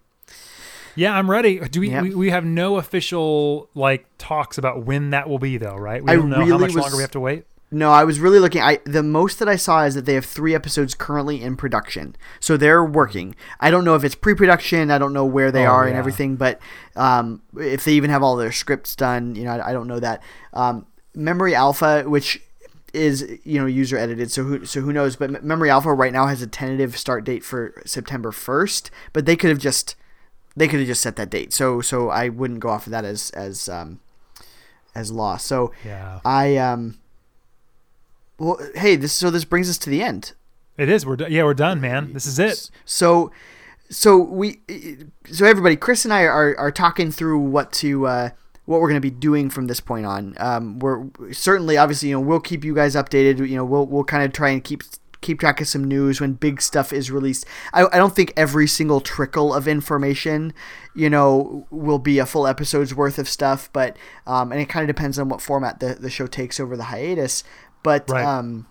Yeah, 0.97 1.16
I'm 1.16 1.31
ready. 1.31 1.59
Do 1.59 1.81
we, 1.81 1.91
Yep. 1.91 2.03
we 2.03 2.15
we 2.15 2.31
have 2.31 2.45
no 2.45 2.77
official 2.77 3.69
like 3.75 4.07
talks 4.19 4.59
about 4.59 4.85
when 4.85 5.11
that 5.11 5.29
will 5.29 5.39
be 5.39 5.57
though, 5.57 5.77
right? 5.77 6.03
We 6.05 6.11
I 6.12 6.16
don't 6.16 6.31
know 6.31 6.45
how 6.45 6.59
much 6.59 6.75
was- 6.75 6.83
longer 6.83 6.97
we 6.97 7.03
have 7.03 7.11
to 7.12 7.21
wait. 7.21 7.45
No, 7.71 7.91
I 7.91 8.05
was 8.05 8.21
really 8.21 8.39
looking. 8.39 8.62
I 8.62 8.79
the 8.85 9.03
most 9.03 9.41
that 9.41 9.49
I 9.49 9.57
saw 9.57 9.83
is 9.85 9.97
that 9.97 10.05
they 10.07 10.15
have 10.15 10.25
three 10.25 10.55
episodes 10.55 10.95
currently 10.95 11.43
in 11.43 11.57
production, 11.57 12.15
so 12.39 12.57
they're 12.57 12.85
working. 12.85 13.35
I 13.59 13.73
don't 13.73 13.85
know 13.85 13.97
if 13.97 14.05
it's 14.05 14.15
pre-production. 14.15 14.93
I 14.93 14.99
don't 14.99 15.12
know 15.12 15.25
where 15.25 15.51
they 15.51 15.66
Oh, 15.66 15.71
are 15.71 15.87
and 15.89 15.97
everything, 15.97 16.37
but 16.37 16.61
um, 16.95 17.43
if 17.59 17.85
they 17.85 17.95
even 17.95 18.11
have 18.11 18.23
all 18.23 18.37
their 18.37 18.53
scripts 18.53 18.95
done, 18.95 19.35
you 19.35 19.43
know, 19.43 19.53
I, 19.53 19.71
I 19.71 19.73
don't 19.73 19.89
know 19.89 19.99
that. 19.99 20.23
Um, 20.53 20.87
Memory 21.16 21.55
Alpha, 21.57 22.05
which 22.07 22.41
is 22.93 23.39
you 23.43 23.59
know 23.59 23.66
user 23.66 23.97
edited, 23.99 24.31
so 24.31 24.45
who 24.45 24.65
so 24.65 24.81
who 24.81 24.93
knows? 24.93 25.16
But 25.16 25.43
Memory 25.43 25.71
Alpha 25.71 25.93
right 25.93 26.12
now 26.12 26.27
has 26.27 26.43
a 26.43 26.47
tentative 26.47 26.97
start 26.97 27.25
date 27.25 27.43
for 27.43 27.83
September 27.85 28.31
first, 28.31 28.93
but 29.12 29.27
they 29.27 29.35
could 29.35 29.51
have 29.51 29.59
just 29.59 29.97
they 30.56 30.68
could 30.68 30.78
have 30.81 30.86
just 30.89 31.02
set 31.02 31.16
that 31.16 31.31
date. 31.31 31.52
So 31.52 31.81
so 31.81 32.10
I 32.10 32.28
wouldn't 32.28 32.60
go 32.60 32.68
off 32.68 32.86
of 32.86 32.90
that 32.93 33.05
as 33.05 33.31
as 33.31 33.68
um, 33.68 34.01
as 34.94 35.10
law. 35.10 35.36
So 35.36 35.72
Yeah. 35.85 36.20
I 36.24 36.56
um. 36.56 36.98
Well, 38.39 38.59
hey, 38.74 38.97
this 38.97 39.12
so 39.12 39.31
this 39.31 39.44
brings 39.44 39.70
us 39.70 39.78
to 39.78 39.90
the 39.90 40.02
end. 40.02 40.32
It 40.76 40.89
is. 40.89 41.06
We're 41.06 41.16
do- 41.16 41.26
yeah, 41.31 41.44
we're 41.44 41.55
done, 41.55 41.81
man. 41.81 42.12
This 42.12 42.26
is 42.26 42.39
it. 42.40 42.68
So, 42.85 43.31
so 43.89 44.18
we, 44.18 44.59
so 45.31 45.47
everybody, 45.47 45.76
Chris 45.76 46.05
and 46.05 46.12
I 46.12 46.22
are 46.24 46.56
are 46.59 46.72
talking 46.72 47.12
through 47.12 47.39
what 47.39 47.70
to 47.74 48.09
uh, 48.09 48.31
what 48.64 48.81
we're 48.81 48.89
going 48.89 49.01
to 49.01 49.09
be 49.09 49.10
doing 49.10 49.51
from 49.51 49.68
this 49.68 49.78
point 49.78 50.05
on. 50.05 50.35
Um, 50.39 50.81
we're 50.81 51.05
certainly, 51.31 51.76
obviously, 51.76 52.09
you 52.09 52.16
know, 52.16 52.20
we'll 52.20 52.40
keep 52.40 52.64
you 52.64 52.74
guys 52.74 52.97
updated. 52.97 53.48
You 53.48 53.56
know, 53.56 53.64
we'll 53.64 53.86
we'll 53.86 54.02
kind 54.02 54.24
of 54.24 54.32
try 54.32 54.48
and 54.51 54.64
keep 54.64 54.82
keep 55.24 55.40
track 55.40 55.60
of 55.60 55.66
some 55.66 55.82
news 55.82 56.20
when 56.20 56.34
big 56.34 56.60
stuff 56.62 56.92
is 56.92 57.10
released. 57.10 57.44
I, 57.72 57.86
I 57.92 57.96
don't 57.96 58.14
think 58.14 58.32
every 58.36 58.68
single 58.68 59.01
trickle 59.01 59.52
of 59.52 59.66
information, 59.66 60.52
you 60.94 61.10
know, 61.10 61.66
will 61.70 61.98
be 61.98 62.18
a 62.20 62.26
full 62.26 62.46
episode's 62.46 62.94
worth 62.94 63.18
of 63.18 63.28
stuff, 63.28 63.68
but 63.72 63.96
um, 64.26 64.52
and 64.52 64.60
it 64.60 64.68
kind 64.68 64.88
of 64.88 64.94
depends 64.94 65.18
on 65.18 65.28
what 65.28 65.40
format 65.40 65.80
the, 65.80 65.94
the 65.96 66.10
show 66.10 66.26
takes 66.26 66.60
over 66.60 66.76
the 66.76 66.84
hiatus. 66.84 67.42
But 67.82 68.09
Right. 68.09 68.24
um, 68.24 68.66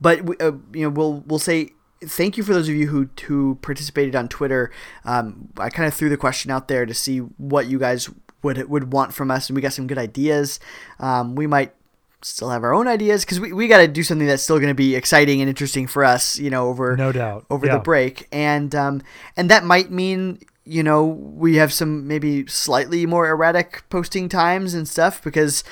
but 0.00 0.22
we- 0.24 0.36
uh, 0.38 0.52
you 0.72 0.82
know 0.84 0.90
we'll 0.90 1.22
we'll 1.26 1.38
say 1.38 1.70
thank 2.04 2.36
you 2.36 2.44
for 2.44 2.54
those 2.54 2.68
of 2.68 2.74
you 2.76 2.86
who 2.86 3.08
who 3.26 3.56
participated 3.62 4.14
on 4.14 4.28
Twitter. 4.28 4.70
Um, 5.04 5.48
I 5.58 5.68
kind 5.70 5.86
of 5.88 5.94
threw 5.94 6.08
the 6.08 6.16
question 6.16 6.50
out 6.50 6.68
there 6.68 6.86
to 6.86 6.94
see 6.94 7.18
what 7.18 7.66
you 7.66 7.78
guys 7.78 8.08
would 8.42 8.68
would 8.70 8.92
want 8.92 9.12
from 9.14 9.30
us, 9.30 9.48
and 9.48 9.56
we 9.56 9.62
got 9.62 9.72
some 9.72 9.86
good 9.88 9.98
ideas. 9.98 10.60
Um, 11.00 11.34
we 11.34 11.46
might 11.48 11.74
still 12.22 12.50
have 12.50 12.64
our 12.64 12.74
own 12.74 12.88
ideas 12.88 13.24
because 13.24 13.38
we, 13.40 13.52
we 13.52 13.68
got 13.68 13.78
to 13.78 13.88
do 13.88 14.02
something 14.02 14.26
that's 14.26 14.42
still 14.42 14.58
going 14.58 14.68
to 14.70 14.74
be 14.74 14.94
exciting 14.96 15.40
and 15.40 15.48
interesting 15.48 15.86
for 15.86 16.04
us. 16.04 16.38
You 16.38 16.50
know, 16.50 16.68
over 16.68 16.96
No 16.96 17.12
doubt. 17.12 17.46
over 17.50 17.66
Yeah. 17.66 17.74
the 17.74 17.80
break, 17.80 18.26
and 18.32 18.74
um, 18.74 19.02
and 19.36 19.50
that 19.50 19.64
might 19.64 19.90
mean 19.90 20.40
you 20.64 20.82
know 20.82 21.04
we 21.04 21.56
have 21.56 21.72
some 21.72 22.06
maybe 22.06 22.46
slightly 22.46 23.06
more 23.06 23.28
erratic 23.28 23.82
posting 23.88 24.28
times 24.28 24.74
and 24.74 24.86
stuff 24.88 25.22
because 25.22 25.64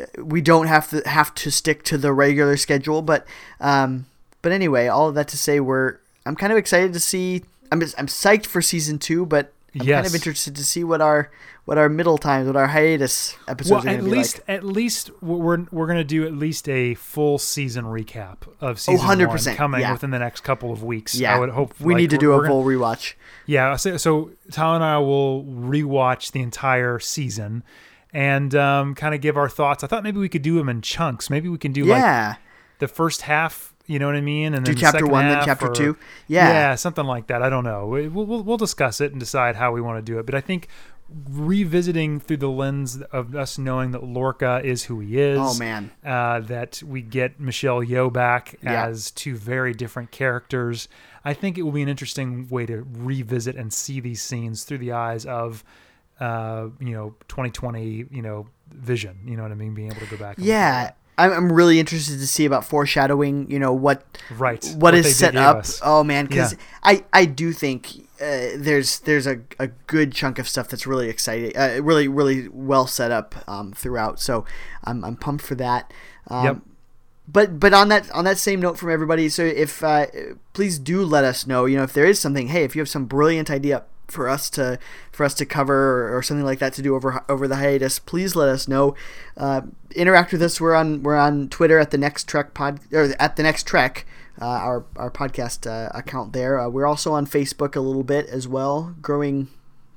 uh, 0.00 0.22
we 0.24 0.40
don't 0.40 0.66
have 0.66 0.90
to 0.90 1.02
have 1.08 1.34
to 1.36 1.50
stick 1.50 1.82
to 1.84 1.96
the 1.98 2.12
regular 2.12 2.56
schedule. 2.56 3.00
But 3.02 3.26
um, 3.60 4.06
but 4.42 4.52
anyway, 4.52 4.88
all 4.88 5.08
of 5.08 5.14
that 5.14 5.28
to 5.28 5.38
say, 5.38 5.60
we're 5.60 5.98
I'm 6.26 6.36
kind 6.36 6.52
of 6.52 6.58
excited 6.58 6.92
to 6.94 7.00
see. 7.00 7.44
I'm 7.70 7.80
just, 7.80 7.98
I'm 7.98 8.06
psyched 8.06 8.44
for 8.46 8.60
season 8.60 8.98
two, 8.98 9.24
but 9.24 9.50
I'm 9.74 9.86
kind 9.86 10.06
of 10.06 10.14
interested 10.14 10.56
to 10.56 10.64
see 10.64 10.84
what 10.84 11.00
our 11.00 11.30
what 11.64 11.78
our 11.78 11.88
middle 11.88 12.18
times, 12.18 12.46
what 12.46 12.56
our 12.56 12.66
hiatus 12.66 13.36
episodes 13.48 13.84
Well, 13.84 13.94
at 13.94 14.02
least 14.02 14.40
like. 14.40 14.48
at 14.48 14.64
least 14.64 15.10
we're 15.22 15.64
we're 15.70 15.86
gonna 15.86 16.04
do 16.04 16.26
at 16.26 16.34
least 16.34 16.68
a 16.68 16.94
full 16.94 17.38
season 17.38 17.84
recap 17.84 18.38
of 18.60 18.80
season 18.80 19.06
100%, 19.06 19.46
one 19.46 19.56
coming 19.56 19.80
yeah. 19.80 19.92
within 19.92 20.10
the 20.10 20.18
next 20.18 20.40
couple 20.42 20.72
of 20.72 20.82
weeks. 20.82 21.14
Yeah, 21.14 21.34
I 21.34 21.38
would 21.38 21.50
hope 21.50 21.78
we 21.80 21.94
like, 21.94 22.00
need 22.02 22.10
to 22.10 22.18
do 22.18 22.32
a 22.34 22.36
gonna- 22.38 22.48
full 22.48 22.64
rewatch. 22.64 23.14
Yeah, 23.46 23.76
so, 23.76 23.96
so 23.96 24.30
Tyler 24.50 24.76
and 24.76 24.84
I 24.84 24.98
will 24.98 25.44
rewatch 25.44 26.32
the 26.32 26.40
entire 26.40 26.98
season 26.98 27.62
and 28.12 28.54
um, 28.54 28.94
kind 28.94 29.14
of 29.14 29.20
give 29.20 29.36
our 29.36 29.48
thoughts. 29.48 29.82
I 29.82 29.86
thought 29.86 30.02
maybe 30.02 30.18
we 30.20 30.28
could 30.28 30.42
do 30.42 30.56
them 30.56 30.68
in 30.68 30.82
chunks. 30.82 31.30
Maybe 31.30 31.48
we 31.48 31.58
can 31.58 31.72
do 31.72 31.84
like 31.84 31.98
Yeah, 32.00 32.34
the 32.78 32.88
first 32.88 33.22
half. 33.22 33.71
You 33.86 33.98
know 33.98 34.06
what 34.06 34.14
I 34.16 34.20
mean? 34.20 34.54
And 34.54 34.64
Do 34.64 34.70
then 34.70 34.74
the 34.76 34.80
chapter 34.80 34.98
second 34.98 35.10
one, 35.12 35.28
then 35.28 35.44
chapter 35.44 35.68
or- 35.68 35.74
two? 35.74 35.96
Yeah. 36.28 36.48
yeah, 36.48 36.74
something 36.76 37.04
like 37.04 37.26
that. 37.26 37.42
I 37.42 37.48
don't 37.50 37.64
know. 37.64 37.86
We- 37.88 38.08
We'll, 38.08 38.26
we'll 38.26 38.42
we'll 38.42 38.56
discuss 38.56 39.00
it 39.00 39.10
and 39.12 39.18
decide 39.20 39.56
how 39.56 39.72
we 39.72 39.80
want 39.80 39.98
to 40.04 40.12
do 40.12 40.18
it. 40.18 40.26
But 40.26 40.34
I 40.34 40.40
think 40.40 40.68
revisiting 41.28 42.20
through 42.20 42.38
the 42.38 42.48
lens 42.48 43.00
of 43.12 43.34
us 43.34 43.58
knowing 43.58 43.90
that 43.92 44.02
Lorca 44.02 44.60
is 44.64 44.84
who 44.84 45.00
he 45.00 45.18
is. 45.20 45.38
Oh, 45.40 45.54
man. 45.58 45.90
uh, 46.04 46.40
that 46.40 46.82
we 46.86 47.02
get 47.02 47.38
Michelle 47.40 47.80
Yeoh 47.82 48.12
back 48.12 48.56
Yeah. 48.62 48.86
as 48.86 49.10
two 49.10 49.36
very 49.36 49.72
different 49.74 50.10
characters. 50.10 50.88
I 51.24 51.34
think 51.34 51.58
it 51.58 51.62
will 51.62 51.72
be 51.72 51.82
an 51.82 51.88
interesting 51.88 52.48
way 52.48 52.66
to 52.66 52.86
revisit 52.90 53.56
and 53.56 53.72
see 53.72 54.00
these 54.00 54.22
scenes 54.22 54.64
through 54.64 54.78
the 54.78 54.92
eyes 54.92 55.24
of, 55.26 55.62
uh, 56.20 56.68
you 56.80 56.92
know, 56.92 57.14
2020, 57.28 58.06
you 58.10 58.22
know, 58.22 58.46
vision. 58.70 59.18
You 59.26 59.36
know 59.36 59.42
what 59.42 59.52
I 59.52 59.56
mean? 59.56 59.74
Being 59.74 59.90
able 59.90 60.00
to 60.00 60.06
go 60.06 60.16
back. 60.16 60.38
and 60.38 60.46
look 60.46 60.54
at 60.54 60.60
Yeah, 60.60 60.90
I'm, 61.18 61.30
I'm 61.32 61.52
really 61.52 61.78
interested 61.78 62.18
to 62.18 62.26
see 62.26 62.44
about 62.44 62.64
foreshadowing. 62.64 63.50
You 63.50 63.58
know 63.58 63.72
what 63.72 64.04
Right. 64.38 64.64
what 64.76 64.76
What 64.82 64.94
is 64.94 65.16
set 65.16 65.36
up. 65.36 65.56
us. 65.58 65.80
Oh 65.84 66.02
man, 66.04 66.26
because 66.26 66.52
Yeah. 66.52 66.58
I 66.82 67.04
I 67.12 67.24
do 67.26 67.52
think 67.52 68.06
uh, 68.20 68.54
there's 68.56 69.00
there's 69.00 69.26
a, 69.26 69.40
a 69.58 69.66
good 69.86 70.12
chunk 70.12 70.38
of 70.38 70.48
stuff 70.48 70.68
that's 70.68 70.86
really 70.86 71.08
exciting, 71.08 71.56
uh, 71.56 71.78
really 71.82 72.08
really 72.08 72.48
well 72.48 72.86
set 72.86 73.10
up 73.10 73.34
um, 73.48 73.72
throughout. 73.72 74.20
So 74.20 74.44
I'm 74.84 75.04
I'm 75.04 75.16
pumped 75.16 75.44
for 75.44 75.54
that. 75.56 75.92
Um, 76.28 76.44
Yep. 76.44 76.56
But 77.28 77.60
but 77.60 77.72
on 77.72 77.88
that 77.88 78.10
on 78.10 78.24
that 78.24 78.36
same 78.36 78.60
note 78.60 78.76
from 78.78 78.90
everybody, 78.90 79.28
so 79.28 79.44
if 79.44 79.82
uh, 79.84 80.06
please 80.54 80.78
do 80.78 81.04
let 81.04 81.24
us 81.24 81.46
know. 81.46 81.66
You 81.66 81.76
know 81.76 81.84
if 81.84 81.92
there 81.92 82.04
is 82.04 82.18
something. 82.18 82.48
Hey, 82.48 82.64
if 82.64 82.74
you 82.74 82.80
have 82.80 82.88
some 82.88 83.06
brilliant 83.06 83.48
idea 83.50 83.84
for 84.12 84.28
us 84.28 84.48
to 84.50 84.78
for 85.10 85.24
us 85.24 85.34
to 85.34 85.44
cover 85.46 85.74
or, 86.08 86.18
or 86.18 86.22
something 86.22 86.44
like 86.44 86.58
that 86.60 86.72
to 86.74 86.82
do 86.82 86.94
over 86.94 87.24
over 87.28 87.48
the 87.48 87.56
hiatus, 87.56 87.98
please 87.98 88.36
let 88.36 88.48
us 88.48 88.68
know. 88.68 88.94
Uh, 89.36 89.62
interact 89.96 90.32
with 90.32 90.42
us. 90.42 90.60
We're 90.60 90.74
on 90.74 91.02
we're 91.02 91.16
on 91.16 91.48
Twitter 91.48 91.78
at 91.78 91.90
the 91.90 91.98
next 91.98 92.28
Trek 92.28 92.54
pod 92.54 92.80
or 92.92 93.14
at 93.18 93.36
the 93.36 93.42
next 93.42 93.66
Trek. 93.66 94.06
Uh, 94.40 94.46
our 94.46 94.84
our 94.96 95.10
podcast 95.10 95.66
uh, 95.70 95.90
account 95.96 96.32
there. 96.32 96.58
Uh, 96.60 96.68
we're 96.68 96.86
also 96.86 97.12
on 97.12 97.26
Facebook 97.26 97.76
a 97.76 97.80
little 97.80 98.02
bit 98.02 98.26
as 98.28 98.48
well, 98.48 98.94
growing 99.02 99.48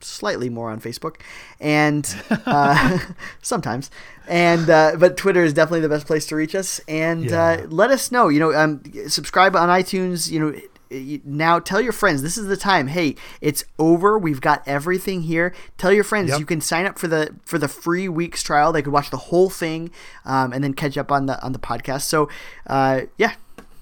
slightly 0.01 0.49
more 0.49 0.69
on 0.69 0.79
Facebook, 0.81 1.15
and 1.59 2.05
uh, 2.45 2.99
sometimes. 3.41 3.89
And 4.27 4.69
uh, 4.69 4.97
but 4.99 5.15
Twitter 5.17 5.43
is 5.43 5.53
definitely 5.53 5.79
the 5.81 5.89
best 5.89 6.05
place 6.05 6.25
to 6.27 6.35
reach 6.35 6.53
us. 6.53 6.79
And 6.87 7.25
Yeah. 7.25 7.43
uh, 7.63 7.67
let 7.69 7.91
us 7.91 8.11
know. 8.11 8.27
You 8.27 8.39
know, 8.39 8.53
um, 8.53 8.81
subscribe 9.07 9.55
on 9.55 9.69
iTunes. 9.69 10.29
You 10.29 10.39
know. 10.39 10.59
Now 10.91 11.59
tell 11.59 11.81
your 11.81 11.91
friends 11.91 12.21
this 12.21 12.37
is 12.37 12.47
the 12.47 12.57
time. 12.57 12.87
Hey, 12.87 13.15
it's 13.41 13.63
over. 13.79 14.17
We've 14.17 14.41
got 14.41 14.63
everything 14.67 15.21
here. 15.23 15.53
Tell 15.77 15.91
your 15.91 16.03
friends 16.03 16.29
Yep. 16.29 16.39
you 16.39 16.45
can 16.45 16.61
sign 16.61 16.85
up 16.85 16.97
for 16.99 17.07
the 17.07 17.35
for 17.45 17.57
the 17.57 17.67
free 17.67 18.07
week's 18.09 18.43
trial. 18.43 18.71
They 18.71 18.81
could 18.81 18.93
watch 18.93 19.09
the 19.09 19.17
whole 19.17 19.49
thing 19.49 19.91
um, 20.25 20.53
and 20.53 20.63
then 20.63 20.73
catch 20.73 20.97
up 20.97 21.11
on 21.11 21.25
the 21.25 21.41
on 21.43 21.51
the 21.51 21.59
podcast. 21.59 22.01
So, 22.01 22.29
uh, 22.67 23.01
yeah, 23.17 23.33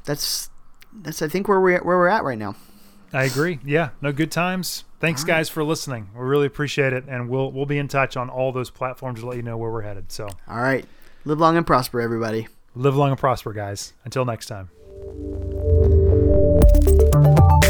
that's 0.06 0.50
that's 0.94 1.22
I 1.22 1.28
think 1.28 1.48
where 1.48 1.60
we're 1.62 1.84
where 1.84 1.98
we're 1.98 2.08
at 2.08 2.24
right 2.24 2.38
now. 2.38 2.56
I 3.12 3.26
agree. 3.26 3.60
Yeah. 3.64 3.90
No 4.02 4.12
good 4.12 4.32
times. 4.32 4.86
Thanks 5.00 5.24
guys 5.24 5.50
for 5.50 5.64
listening. 5.64 6.10
We 6.16 6.22
really 6.24 6.48
appreciate 6.48 6.94
it, 6.94 7.04
and 7.08 7.30
we'll 7.30 7.52
we'll 7.52 7.66
be 7.66 7.78
in 7.78 7.88
touch 7.90 8.16
on 8.18 8.30
all 8.30 8.52
those 8.52 8.70
platforms 8.70 9.20
to 9.20 9.26
let 9.28 9.36
you 9.36 9.44
know 9.44 9.58
where 9.58 9.70
we're 9.70 9.82
headed. 9.82 10.12
So 10.12 10.28
All 10.48 10.62
right, 10.62 10.86
live 11.26 11.40
long 11.40 11.58
and 11.58 11.68
prosper, 11.68 12.00
everybody. 12.00 12.48
live 12.74 12.96
long 12.96 13.10
and 13.10 13.20
prosper, 13.20 13.52
guys. 13.54 13.94
Until 14.06 14.24
next 14.26 14.46
time. 14.48 14.70
Thank 16.64 17.54
you. 17.54 17.63